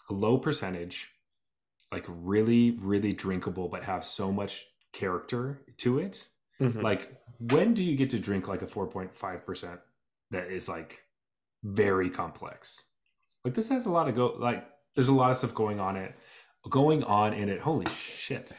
a 0.09 0.15
low 0.15 0.39
percentage, 0.39 1.09
like 1.93 2.07
really 2.09 2.73
really 2.73 3.13
drinkable, 3.13 3.69
but 3.69 3.85
have 3.85 4.05
so 4.05 4.33
much 4.33 4.67
character 4.93 5.63
to 5.79 5.99
it. 5.99 6.27
Mm-hmm. 6.61 6.81
Like 6.81 7.17
when 7.39 7.75
do 7.75 7.85
you 7.85 7.97
get 7.97 8.11
to 8.11 8.19
drink 8.19 8.49
like 8.49 8.63
a 8.63 8.67
four 8.67 8.87
point 8.87 9.15
five 9.15 9.47
percent 9.47 9.81
that 10.31 10.51
is 10.51 10.69
like 10.69 11.01
very 11.63 12.11
complex? 12.11 12.85
Like 13.45 13.55
this 13.55 13.69
has 13.69 13.87
a 13.87 13.91
lot 13.91 14.09
of 14.09 14.17
go 14.17 14.35
like 14.39 14.67
there's 14.95 15.09
a 15.09 15.13
lot 15.13 15.31
of 15.31 15.39
stuff 15.39 15.55
going 15.55 15.81
on 15.81 15.97
it 15.97 16.15
going 16.71 17.03
on 17.05 17.35
in 17.35 17.49
it. 17.49 17.61
Holy 17.61 17.87
shit. 17.91 18.53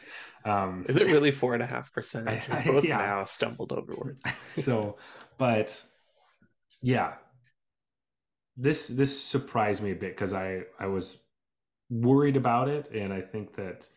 Um, 0.44 0.84
is 0.88 0.96
it 0.96 1.06
really 1.06 1.30
four 1.30 1.54
and 1.54 1.62
a 1.62 1.66
half 1.66 1.92
percent? 1.92 2.26
Both 2.66 2.84
yeah. 2.84 2.98
now 2.98 3.24
stumbled 3.24 3.72
over 3.72 3.94
words. 3.94 4.20
so, 4.56 4.96
but 5.38 5.82
yeah, 6.82 7.14
this 8.56 8.88
this 8.88 9.18
surprised 9.18 9.82
me 9.82 9.92
a 9.92 9.94
bit 9.94 10.14
because 10.14 10.32
I 10.32 10.62
I 10.78 10.86
was 10.86 11.18
worried 11.90 12.36
about 12.36 12.68
it, 12.68 12.90
and 12.92 13.12
I 13.12 13.20
think 13.20 13.54
that 13.56 13.88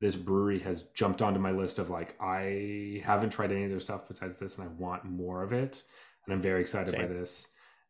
this 0.00 0.16
brewery 0.16 0.58
has 0.60 0.84
jumped 0.94 1.20
onto 1.20 1.38
my 1.38 1.50
list 1.50 1.78
of 1.78 1.90
like 1.90 2.14
I 2.20 3.02
haven't 3.04 3.30
tried 3.30 3.52
any 3.52 3.64
of 3.64 3.70
their 3.70 3.80
stuff 3.80 4.08
besides 4.08 4.36
this, 4.36 4.56
and 4.56 4.64
I 4.64 4.72
want 4.78 5.04
more 5.04 5.42
of 5.42 5.52
it, 5.52 5.82
and 6.26 6.34
I'm 6.34 6.42
very 6.42 6.60
excited 6.60 6.90
Same. 6.92 7.02
by 7.02 7.06
this. 7.06 7.48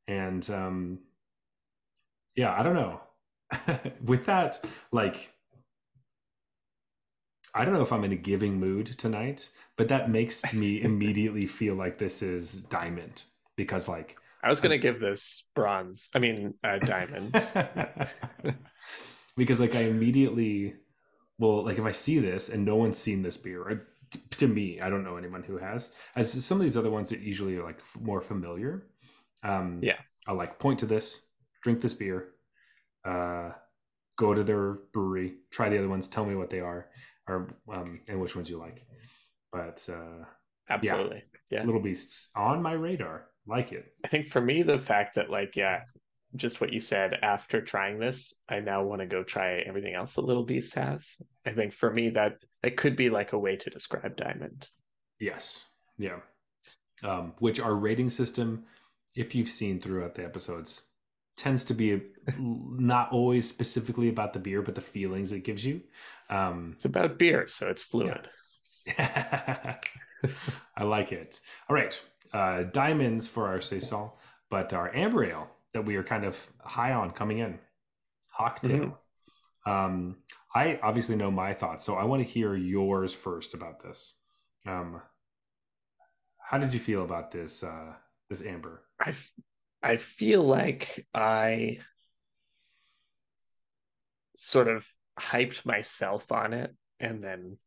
And 0.09 0.49
um, 0.51 0.99
yeah, 2.35 2.59
I 2.59 2.63
don't 2.63 2.75
know. 2.75 3.01
With 4.05 4.27
that, 4.27 4.65
like 4.93 5.33
I 7.55 7.65
don't 7.65 7.75
know 7.75 7.83
if 7.83 7.93
I'm 7.93 8.05
in 8.05 8.13
a 8.13 8.17
giving 8.17 8.59
mood 8.59 8.87
tonight, 8.99 9.51
but 9.77 9.89
that 9.89 10.11
makes 10.11 10.43
me 10.53 10.83
immediately 10.83 11.47
feel 11.47 11.75
like 11.75 11.99
this 11.99 12.23
is 12.23 12.53
diamond 12.53 13.25
because 13.57 13.89
like 13.89 14.17
I 14.43 14.49
was 14.49 14.61
going 14.61 14.71
to 14.71 14.79
give 14.79 15.01
this 15.01 15.45
bronze. 15.55 16.09
I 16.15 16.19
mean, 16.19 16.55
uh, 16.65 16.79
diamond. 16.79 17.35
because 19.41 19.59
like 19.59 19.75
I 19.75 19.85
immediately, 19.85 20.75
well, 21.39 21.65
like 21.65 21.79
if 21.79 21.85
I 21.87 21.93
see 21.93 22.19
this 22.19 22.51
and 22.51 22.63
no 22.63 22.77
one's 22.77 22.99
seen 22.99 23.23
this 23.23 23.39
beer, 23.39 23.87
to 24.33 24.47
me, 24.47 24.83
I 24.83 24.91
don't 24.91 25.03
know 25.03 25.17
anyone 25.17 25.43
who 25.43 25.57
has. 25.57 25.89
As 26.15 26.31
some 26.45 26.61
of 26.61 26.65
these 26.65 26.77
other 26.77 26.91
ones 26.91 27.09
that 27.09 27.21
usually 27.21 27.57
are 27.57 27.65
like 27.65 27.79
more 27.99 28.21
familiar. 28.21 28.85
Um, 29.43 29.81
yeah, 29.83 29.97
I'll 30.27 30.35
like 30.35 30.59
point 30.59 30.81
to 30.81 30.87
this, 30.87 31.23
drink 31.63 31.81
this 31.81 31.95
beer, 31.95 32.33
uh, 33.07 33.53
go 34.19 34.35
to 34.35 34.45
their 34.45 34.81
brewery, 34.93 35.37
try 35.51 35.71
the 35.71 35.79
other 35.79 35.89
ones, 35.89 36.07
tell 36.07 36.27
me 36.27 36.35
what 36.35 36.51
they 36.51 36.61
are, 36.61 36.89
or 37.27 37.49
um, 37.73 38.01
and 38.09 38.21
which 38.21 38.37
ones 38.37 38.51
you 38.51 38.59
like. 38.59 38.85
But 39.51 39.89
uh, 39.91 40.27
absolutely, 40.69 41.23
yeah. 41.51 41.61
yeah, 41.61 41.65
little 41.65 41.81
beasts 41.81 42.29
on 42.37 42.61
my 42.61 42.75
radar 42.75 43.29
like 43.47 43.73
it. 43.73 43.87
I 44.05 44.09
think 44.09 44.29
for 44.29 44.43
me, 44.43 44.63
the 44.63 44.79
fact 44.79 45.15
that 45.15 45.31
like, 45.31 45.57
yeah, 45.57 45.85
just 46.37 46.61
what 46.61 46.73
you 46.73 46.81
said, 46.81 47.15
after 47.23 47.61
trying 47.61 47.99
this, 47.99 48.35
I 48.49 48.61
now 48.61 48.83
want 48.83 49.01
to 49.01 49.07
go 49.07 49.23
try 49.23 49.59
everything 49.61 49.95
else 49.95 50.15
that 50.15 50.25
Little 50.25 50.45
Beast 50.45 50.75
has. 50.75 51.17
I 51.47 51.51
think 51.51 51.73
for 51.73 51.93
me 51.93 52.11
that 52.11 52.39
that 52.63 52.77
could 52.77 52.97
be 52.97 53.11
like 53.11 53.33
a 53.33 53.39
way 53.39 53.57
to 53.57 53.71
describe 53.71 54.17
Diamond. 54.17 54.69
Yes. 55.19 55.65
Yeah. 55.99 56.21
Um, 57.03 57.35
which 57.39 57.61
our 57.61 57.75
rating 57.75 58.11
system, 58.11 58.65
if 59.15 59.35
you've 59.35 59.49
seen 59.49 59.81
throughout 59.81 60.15
the 60.15 60.25
episodes, 60.25 60.83
tends 61.37 61.65
to 61.65 61.75
be 61.75 62.03
not 62.39 63.11
always 63.13 63.49
specifically 63.49 64.09
about 64.09 64.33
the 64.33 64.39
beer, 64.39 64.63
but 64.63 64.75
the 64.75 64.81
feelings 64.81 65.33
it 65.33 65.45
gives 65.45 65.65
you. 65.65 65.81
Um, 66.29 66.73
it's 66.75 66.85
about 66.85 67.19
beer, 67.19 67.49
so 67.49 67.69
it's 67.69 67.83
fluid. 67.83 68.29
Yeah. 68.87 69.77
I 70.77 70.85
like 70.85 71.13
it. 71.13 71.41
All 71.69 71.75
right 71.75 72.01
uh, 72.33 72.65
diamonds 72.65 73.27
for 73.27 73.49
our 73.49 73.61
saison, 73.61 74.11
but 74.51 74.73
our 74.73 74.95
amber 74.95 75.25
ale 75.25 75.49
that 75.73 75.85
we 75.85 75.97
are 75.97 76.03
kind 76.03 76.25
of 76.25 76.37
high 76.59 76.93
on 76.93 77.11
coming 77.11 77.39
in, 77.39 77.59
Hocktail. 78.39 78.95
Mm-hmm. 79.67 79.71
Um, 79.71 80.17
I 80.55 80.81
obviously 80.83 81.17
know 81.17 81.31
my 81.31 81.55
thoughts, 81.55 81.85
so 81.85 81.95
I 81.95 82.05
want 82.05 82.25
to 82.25 82.29
hear 82.29 82.57
yours 82.57 83.13
first 83.13 83.55
about 83.55 83.83
this. 83.83 84.15
Um, 84.67 85.01
how 86.39 86.59
did 86.59 86.75
you 86.75 86.81
feel 86.81 87.05
about 87.05 87.31
this 87.31 87.63
uh, 87.63 87.93
this 88.29 88.45
amber? 88.45 88.83
I 89.01 89.15
I 89.83 89.97
feel 89.97 90.43
like 90.43 91.07
I 91.15 91.79
sort 94.35 94.69
of 94.69 94.87
hyped 95.19 95.65
myself 95.65 96.33
on 96.33 96.53
it, 96.53 96.75
and 96.99 97.23
then 97.23 97.59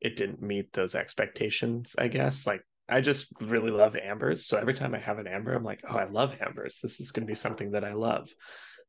it 0.00 0.16
didn't 0.16 0.42
meet 0.42 0.72
those 0.72 0.94
expectations. 0.94 1.94
I 1.96 2.08
guess 2.08 2.46
like 2.46 2.62
I 2.88 3.00
just 3.00 3.32
really 3.40 3.70
love 3.70 3.96
ambers. 3.96 4.46
So 4.46 4.58
every 4.58 4.74
time 4.74 4.94
I 4.94 4.98
have 4.98 5.18
an 5.18 5.26
amber, 5.26 5.54
I'm 5.54 5.64
like, 5.64 5.80
oh, 5.88 5.96
I 5.96 6.04
love 6.04 6.36
ambers. 6.40 6.80
This 6.82 7.00
is 7.00 7.12
going 7.12 7.26
to 7.26 7.30
be 7.30 7.34
something 7.34 7.72
that 7.72 7.84
I 7.84 7.94
love. 7.94 8.28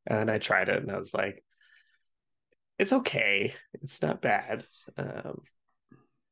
And 0.06 0.30
I 0.30 0.38
tried 0.38 0.70
it 0.70 0.82
and 0.82 0.92
I 0.92 0.98
was 0.98 1.14
like, 1.14 1.44
it's 2.78 2.92
okay. 2.92 3.54
It's 3.82 4.02
not 4.02 4.22
bad. 4.22 4.66
Um, 4.98 5.42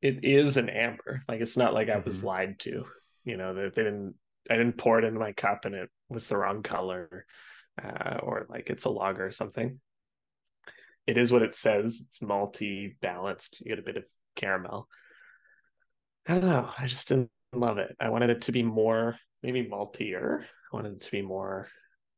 it 0.02 0.24
is 0.24 0.58
an 0.58 0.68
amber. 0.68 1.22
Like 1.26 1.40
it's 1.40 1.56
not 1.56 1.72
like 1.72 1.88
I 1.88 1.98
was 1.98 2.18
mm-hmm. 2.18 2.26
lied 2.26 2.58
to. 2.60 2.84
You 3.24 3.38
know 3.38 3.54
that 3.54 3.74
they 3.74 3.82
didn't. 3.82 4.14
I 4.50 4.58
didn't 4.58 4.76
pour 4.76 4.98
it 4.98 5.04
into 5.04 5.18
my 5.18 5.32
cup 5.32 5.64
and 5.64 5.74
it 5.74 5.88
was 6.10 6.26
the 6.26 6.36
wrong 6.36 6.62
color, 6.62 7.24
uh, 7.82 8.18
or 8.22 8.46
like 8.50 8.68
it's 8.68 8.84
a 8.84 8.90
lager 8.90 9.26
or 9.26 9.30
something. 9.30 9.80
It 11.06 11.16
is 11.16 11.32
what 11.32 11.40
it 11.40 11.54
says. 11.54 12.02
It's 12.04 12.20
multi 12.20 12.96
balanced. 13.00 13.60
You 13.60 13.70
get 13.70 13.78
a 13.78 13.82
bit 13.82 13.96
of 13.96 14.04
caramel. 14.36 14.88
I 16.28 16.34
don't 16.34 16.46
know. 16.46 16.68
I 16.78 16.86
just 16.86 17.08
didn't 17.08 17.30
love 17.56 17.78
it. 17.78 17.96
I 18.00 18.08
wanted 18.08 18.30
it 18.30 18.42
to 18.42 18.52
be 18.52 18.62
more, 18.62 19.18
maybe 19.42 19.64
maltier. 19.64 20.42
I 20.42 20.76
wanted 20.76 20.94
it 20.94 21.00
to 21.00 21.10
be 21.10 21.22
more, 21.22 21.68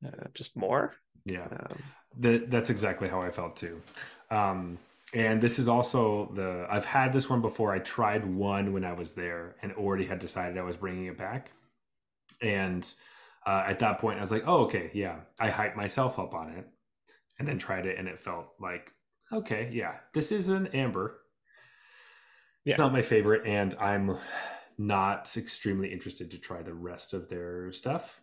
uh, 0.04 0.28
just 0.34 0.56
more. 0.56 0.94
Yeah, 1.24 1.46
um, 1.50 1.82
that, 2.18 2.50
that's 2.50 2.70
exactly 2.70 3.08
how 3.08 3.20
I 3.20 3.30
felt 3.30 3.56
too. 3.56 3.80
Um, 4.30 4.78
and 5.14 5.40
this 5.40 5.58
is 5.58 5.68
also 5.68 6.30
the 6.34 6.66
I've 6.68 6.84
had 6.84 7.12
this 7.12 7.30
one 7.30 7.40
before. 7.40 7.72
I 7.72 7.78
tried 7.78 8.24
one 8.24 8.72
when 8.72 8.84
I 8.84 8.92
was 8.92 9.12
there 9.12 9.56
and 9.62 9.72
already 9.72 10.04
had 10.04 10.18
decided 10.18 10.58
I 10.58 10.62
was 10.62 10.76
bringing 10.76 11.06
it 11.06 11.16
back. 11.16 11.50
And 12.42 12.88
uh, 13.46 13.64
at 13.66 13.78
that 13.78 13.98
point, 13.98 14.18
I 14.18 14.20
was 14.20 14.32
like, 14.32 14.44
"Oh, 14.46 14.64
okay, 14.64 14.90
yeah." 14.92 15.20
I 15.38 15.48
hyped 15.48 15.76
myself 15.76 16.18
up 16.18 16.34
on 16.34 16.50
it, 16.50 16.66
and 17.38 17.46
then 17.46 17.58
tried 17.58 17.86
it, 17.86 17.98
and 17.98 18.08
it 18.08 18.20
felt 18.20 18.48
like, 18.60 18.90
"Okay, 19.32 19.70
yeah, 19.72 19.94
this 20.12 20.32
is 20.32 20.48
an 20.48 20.66
amber." 20.68 21.20
It's 22.64 22.76
yeah. 22.76 22.84
not 22.84 22.92
my 22.92 23.02
favorite, 23.02 23.46
and 23.46 23.74
I'm 23.76 24.18
not 24.78 25.34
extremely 25.36 25.92
interested 25.92 26.30
to 26.30 26.38
try 26.38 26.62
the 26.62 26.74
rest 26.74 27.12
of 27.14 27.28
their 27.28 27.72
stuff. 27.72 28.20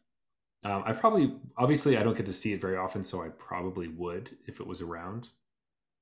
Um, 0.63 0.83
I 0.85 0.93
probably, 0.93 1.35
obviously, 1.57 1.97
I 1.97 2.03
don't 2.03 2.15
get 2.15 2.25
to 2.27 2.33
see 2.33 2.53
it 2.53 2.61
very 2.61 2.77
often, 2.77 3.03
so 3.03 3.21
I 3.21 3.29
probably 3.29 3.89
would 3.89 4.29
if 4.47 4.59
it 4.59 4.67
was 4.67 4.81
around. 4.81 5.29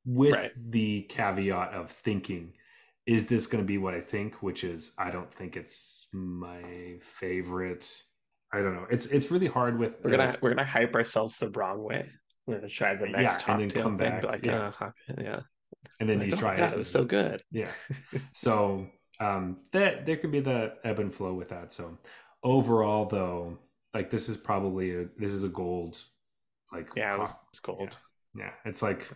With 0.05 0.33
Right. 0.33 0.51
the 0.71 1.03
caveat 1.03 1.73
of 1.73 1.91
thinking, 1.91 2.53
is 3.05 3.27
this 3.27 3.47
going 3.47 3.63
to 3.63 3.67
be 3.67 3.77
what 3.77 3.93
I 3.93 4.01
think? 4.01 4.41
Which 4.43 4.63
is, 4.63 4.91
I 4.97 5.09
don't 5.11 5.31
think 5.33 5.55
it's 5.57 6.07
my 6.11 6.97
favorite. 7.01 8.03
I 8.53 8.59
don't 8.61 8.73
know. 8.75 8.85
It's 8.91 9.05
it's 9.07 9.31
really 9.31 9.47
hard 9.47 9.79
with. 9.79 9.93
We're 10.03 10.11
gonna 10.11 10.25
uh, 10.25 10.35
we're 10.41 10.53
gonna 10.53 10.67
hype 10.67 10.93
ourselves 10.93 11.37
the 11.37 11.49
wrong 11.51 11.81
way. 11.83 12.09
We're 12.45 12.55
gonna 12.57 12.67
try 12.69 12.95
the 12.95 13.07
next 13.07 13.47
Yeah, 13.47 13.53
and 13.53 13.61
then 13.71 13.81
come 13.81 13.97
thing. 13.97 14.09
back, 14.09 14.23
Like, 14.23 14.45
yeah. 14.45 14.71
uh, 14.79 14.91
yeah. 15.17 15.39
and 15.99 16.09
then 16.09 16.19
Like, 16.19 16.27
you 16.27 16.33
oh 16.33 16.37
try 16.37 16.57
God, 16.57 16.71
it. 16.71 16.75
it 16.75 16.79
was 16.79 16.89
so 16.91 17.05
good. 17.05 17.41
Yeah. 17.51 17.69
so 18.33 18.87
um 19.21 19.57
that 19.71 20.05
there 20.05 20.17
could 20.17 20.31
be 20.31 20.39
the 20.41 20.73
ebb 20.83 20.99
and 20.99 21.13
flow 21.13 21.33
with 21.33 21.49
that. 21.49 21.71
So 21.71 21.97
overall 22.43 23.05
though, 23.05 23.57
like 23.93 24.09
this 24.09 24.27
is 24.29 24.37
probably 24.37 24.95
a 24.95 25.05
this 25.17 25.31
is 25.31 25.43
a 25.43 25.49
gold 25.49 25.97
like 26.73 26.89
Yeah, 26.95 27.21
it 27.23 27.29
it's 27.49 27.59
gold. 27.59 27.95
yeah. 28.35 28.51
It's 28.65 28.81
like 28.81 29.07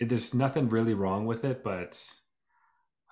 it, 0.00 0.08
there's 0.08 0.34
nothing 0.34 0.68
really 0.68 0.94
wrong 0.94 1.26
with 1.26 1.44
it, 1.44 1.62
but 1.64 2.02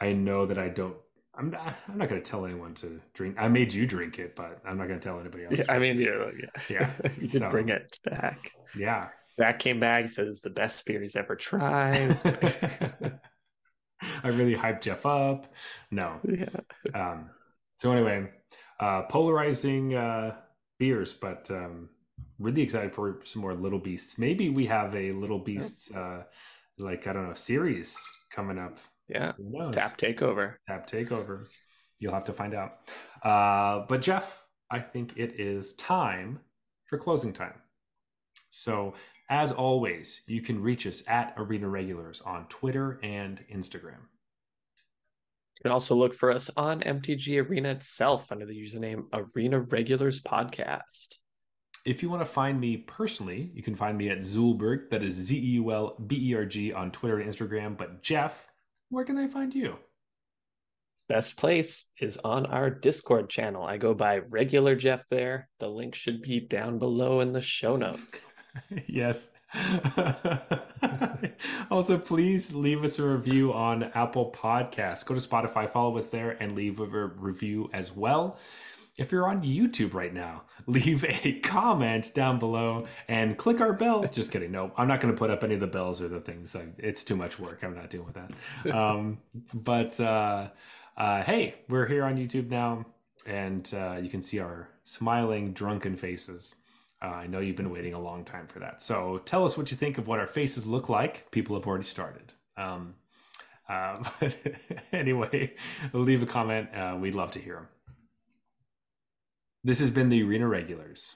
I 0.00 0.12
know 0.12 0.46
that 0.46 0.58
I 0.58 0.68
don't 0.68 0.96
I'm 1.38 1.50
not 1.50 1.76
I'm 1.88 1.98
not 1.98 2.08
gonna 2.08 2.20
tell 2.22 2.46
anyone 2.46 2.74
to 2.76 3.00
drink. 3.14 3.36
I 3.38 3.48
made 3.48 3.72
you 3.72 3.86
drink 3.86 4.18
it, 4.18 4.34
but 4.34 4.60
I'm 4.66 4.78
not 4.78 4.88
gonna 4.88 5.00
tell 5.00 5.20
anybody 5.20 5.44
else. 5.44 5.58
Yeah, 5.58 5.64
I 5.68 5.78
mean, 5.78 5.98
yeah, 6.00 6.30
Yeah, 6.40 6.90
yeah. 7.04 7.10
you 7.20 7.28
did 7.28 7.40
so- 7.40 7.50
bring 7.50 7.68
it 7.68 7.98
back. 8.04 8.52
yeah. 8.76 9.08
that 9.38 9.58
came 9.58 9.78
back 9.78 10.08
says 10.08 10.40
the 10.40 10.48
best 10.50 10.84
beer 10.86 11.00
he's 11.02 11.14
ever 11.16 11.36
tried. 11.36 12.16
I 14.23 14.28
really 14.28 14.55
hyped 14.55 14.82
Jeff 14.82 15.06
up. 15.06 15.52
No. 15.90 16.20
yeah. 16.24 16.48
Um, 16.94 17.31
so 17.77 17.93
anyway, 17.93 18.31
uh, 18.81 19.02
polarizing 19.02 19.94
uh, 19.94 20.36
beers, 20.78 21.14
but 21.14 21.51
um, 21.51 21.89
really 22.39 22.62
excited 22.62 22.94
for 22.94 23.20
some 23.24 23.43
more 23.43 23.55
Little 23.55 23.78
Beasts. 23.78 24.18
Maybe 24.18 24.51
we 24.51 24.66
have 24.66 24.94
a 24.94 25.12
Little 25.12 25.39
Beasts, 25.39 25.90
uh, 25.90 26.23
like 26.78 27.06
I 27.06 27.12
don't 27.12 27.28
know, 27.28 27.35
series 27.35 27.98
coming 28.31 28.59
up. 28.59 28.78
Yeah. 29.09 29.32
Who 29.36 29.44
knows? 29.51 29.74
Tap 29.74 29.97
takeover. 29.97 30.55
Tap 30.66 30.89
takeover. 30.89 31.47
You'll 31.98 32.14
have 32.14 32.24
to 32.24 32.32
find 32.32 32.55
out. 32.55 32.78
Uh, 33.23 33.86
but 33.89 34.02
Jeff, 34.02 34.44
I 34.70 34.81
think 34.81 35.14
it 35.16 35.40
is 35.40 35.73
time 35.74 36.40
for 36.86 36.98
closing 36.98 37.32
time. 37.32 37.55
So 38.51 38.94
as 39.28 39.53
always, 39.53 40.23
you 40.27 40.40
can 40.40 40.62
reach 40.62 40.86
us 40.86 41.03
at 41.09 41.35
Arena 41.36 41.69
Regulars 41.69 42.20
on 42.23 42.47
Twitter 42.48 43.01
and 43.03 43.44
Instagram. 43.53 44.01
You 45.57 45.62
can 45.62 45.73
also 45.73 45.97
look 45.97 46.15
for 46.15 46.31
us 46.31 46.51
on 46.57 46.81
MTG 46.81 47.48
Arena 47.48 47.70
itself 47.70 48.31
under 48.31 48.47
the 48.47 48.55
username 48.55 49.07
Arena 49.12 49.61
Regulars 49.61 50.20
Podcast. 50.20 51.15
If 51.85 52.03
you 52.03 52.11
want 52.11 52.20
to 52.20 52.27
find 52.27 52.61
me 52.61 52.78
personally, 52.78 53.51
you 53.55 53.62
can 53.62 53.74
find 53.74 53.97
me 53.97 54.11
at 54.11 54.19
Zeulberg. 54.19 54.90
That 54.90 55.03
is 55.03 55.15
Z 55.15 55.36
E 55.36 55.40
U 55.40 55.73
L 55.73 55.97
B 56.07 56.31
E 56.31 56.35
R 56.35 56.44
G 56.44 56.73
on 56.73 56.90
Twitter 56.90 57.20
and 57.20 57.32
Instagram. 57.32 57.77
But 57.77 58.03
Jeff, 58.03 58.47
where 58.90 59.05
can 59.05 59.16
they 59.16 59.28
find 59.28 59.55
you? 59.55 59.77
Best 61.09 61.36
place 61.36 61.86
is 62.01 62.16
on 62.19 62.47
our 62.47 62.69
Discord 62.69 63.31
channel. 63.31 63.65
I 63.65 63.77
go 63.77 63.94
by 63.94 64.19
regular 64.19 64.74
Jeff 64.74 65.09
there. 65.09 65.48
The 65.61 65.69
link 65.69 65.94
should 65.94 66.20
be 66.20 66.40
down 66.40 66.78
below 66.78 67.20
in 67.20 67.32
the 67.32 67.40
show 67.40 67.77
notes. 67.77 68.27
yes. 68.86 69.32
also, 71.70 71.98
please 71.98 72.54
leave 72.54 72.84
us 72.84 72.98
a 72.98 73.06
review 73.06 73.52
on 73.52 73.84
Apple 73.94 74.32
Podcasts. 74.32 75.04
Go 75.04 75.14
to 75.14 75.20
Spotify, 75.20 75.70
follow 75.70 75.96
us 75.98 76.08
there, 76.08 76.30
and 76.40 76.54
leave 76.54 76.80
a 76.80 76.84
review 76.84 77.70
as 77.72 77.94
well. 77.94 78.38
If 78.98 79.12
you're 79.12 79.28
on 79.28 79.42
YouTube 79.42 79.92
right 79.92 80.12
now, 80.12 80.42
leave 80.66 81.04
a 81.04 81.38
comment 81.40 82.12
down 82.14 82.38
below 82.38 82.86
and 83.08 83.36
click 83.36 83.60
our 83.60 83.72
bell. 83.72 84.06
Just 84.08 84.32
kidding. 84.32 84.52
No, 84.52 84.72
I'm 84.76 84.88
not 84.88 85.00
going 85.00 85.12
to 85.12 85.18
put 85.18 85.30
up 85.30 85.44
any 85.44 85.54
of 85.54 85.60
the 85.60 85.66
bells 85.66 86.00
or 86.00 86.08
the 86.08 86.20
things. 86.20 86.54
Like, 86.54 86.74
it's 86.78 87.04
too 87.04 87.16
much 87.16 87.38
work. 87.38 87.62
I'm 87.62 87.74
not 87.74 87.90
dealing 87.90 88.06
with 88.06 88.16
that. 88.16 88.74
Um, 88.74 89.18
but 89.52 89.98
uh, 90.00 90.48
uh, 90.96 91.22
hey, 91.22 91.56
we're 91.68 91.86
here 91.86 92.04
on 92.04 92.16
YouTube 92.16 92.48
now, 92.48 92.86
and 93.26 93.70
uh, 93.74 93.98
you 94.00 94.08
can 94.08 94.22
see 94.22 94.38
our 94.38 94.68
smiling, 94.84 95.52
drunken 95.52 95.96
faces. 95.96 96.54
Uh, 97.06 97.10
I 97.10 97.26
know 97.28 97.38
you've 97.38 97.56
been 97.56 97.70
waiting 97.70 97.94
a 97.94 98.00
long 98.00 98.24
time 98.24 98.48
for 98.48 98.58
that. 98.58 98.82
So 98.82 99.18
tell 99.24 99.44
us 99.44 99.56
what 99.56 99.70
you 99.70 99.76
think 99.76 99.96
of 99.96 100.08
what 100.08 100.18
our 100.18 100.26
faces 100.26 100.66
look 100.66 100.88
like. 100.88 101.30
People 101.30 101.54
have 101.54 101.66
already 101.66 101.84
started. 101.84 102.32
Um, 102.56 102.94
uh, 103.68 104.02
but 104.20 104.34
anyway, 104.92 105.54
leave 105.92 106.22
a 106.22 106.26
comment. 106.26 106.68
Uh, 106.74 106.96
we'd 107.00 107.14
love 107.14 107.30
to 107.32 107.38
hear 107.38 107.54
them. 107.54 107.68
This 109.62 109.78
has 109.80 109.90
been 109.90 110.08
the 110.08 110.22
Arena 110.22 110.48
Regulars. 110.48 111.14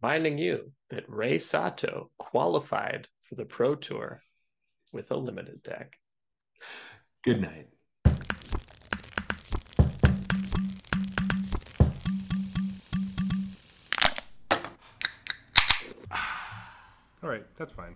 Reminding 0.00 0.38
you 0.38 0.72
that 0.90 1.04
Ray 1.08 1.38
Sato 1.38 2.10
qualified 2.18 3.08
for 3.28 3.34
the 3.34 3.44
Pro 3.44 3.74
Tour 3.74 4.22
with 4.92 5.10
a 5.10 5.16
limited 5.16 5.62
deck. 5.62 5.96
Good 7.24 7.40
night. 7.40 7.68
All 17.22 17.28
right, 17.30 17.44
that's 17.56 17.72
fine. 17.72 17.94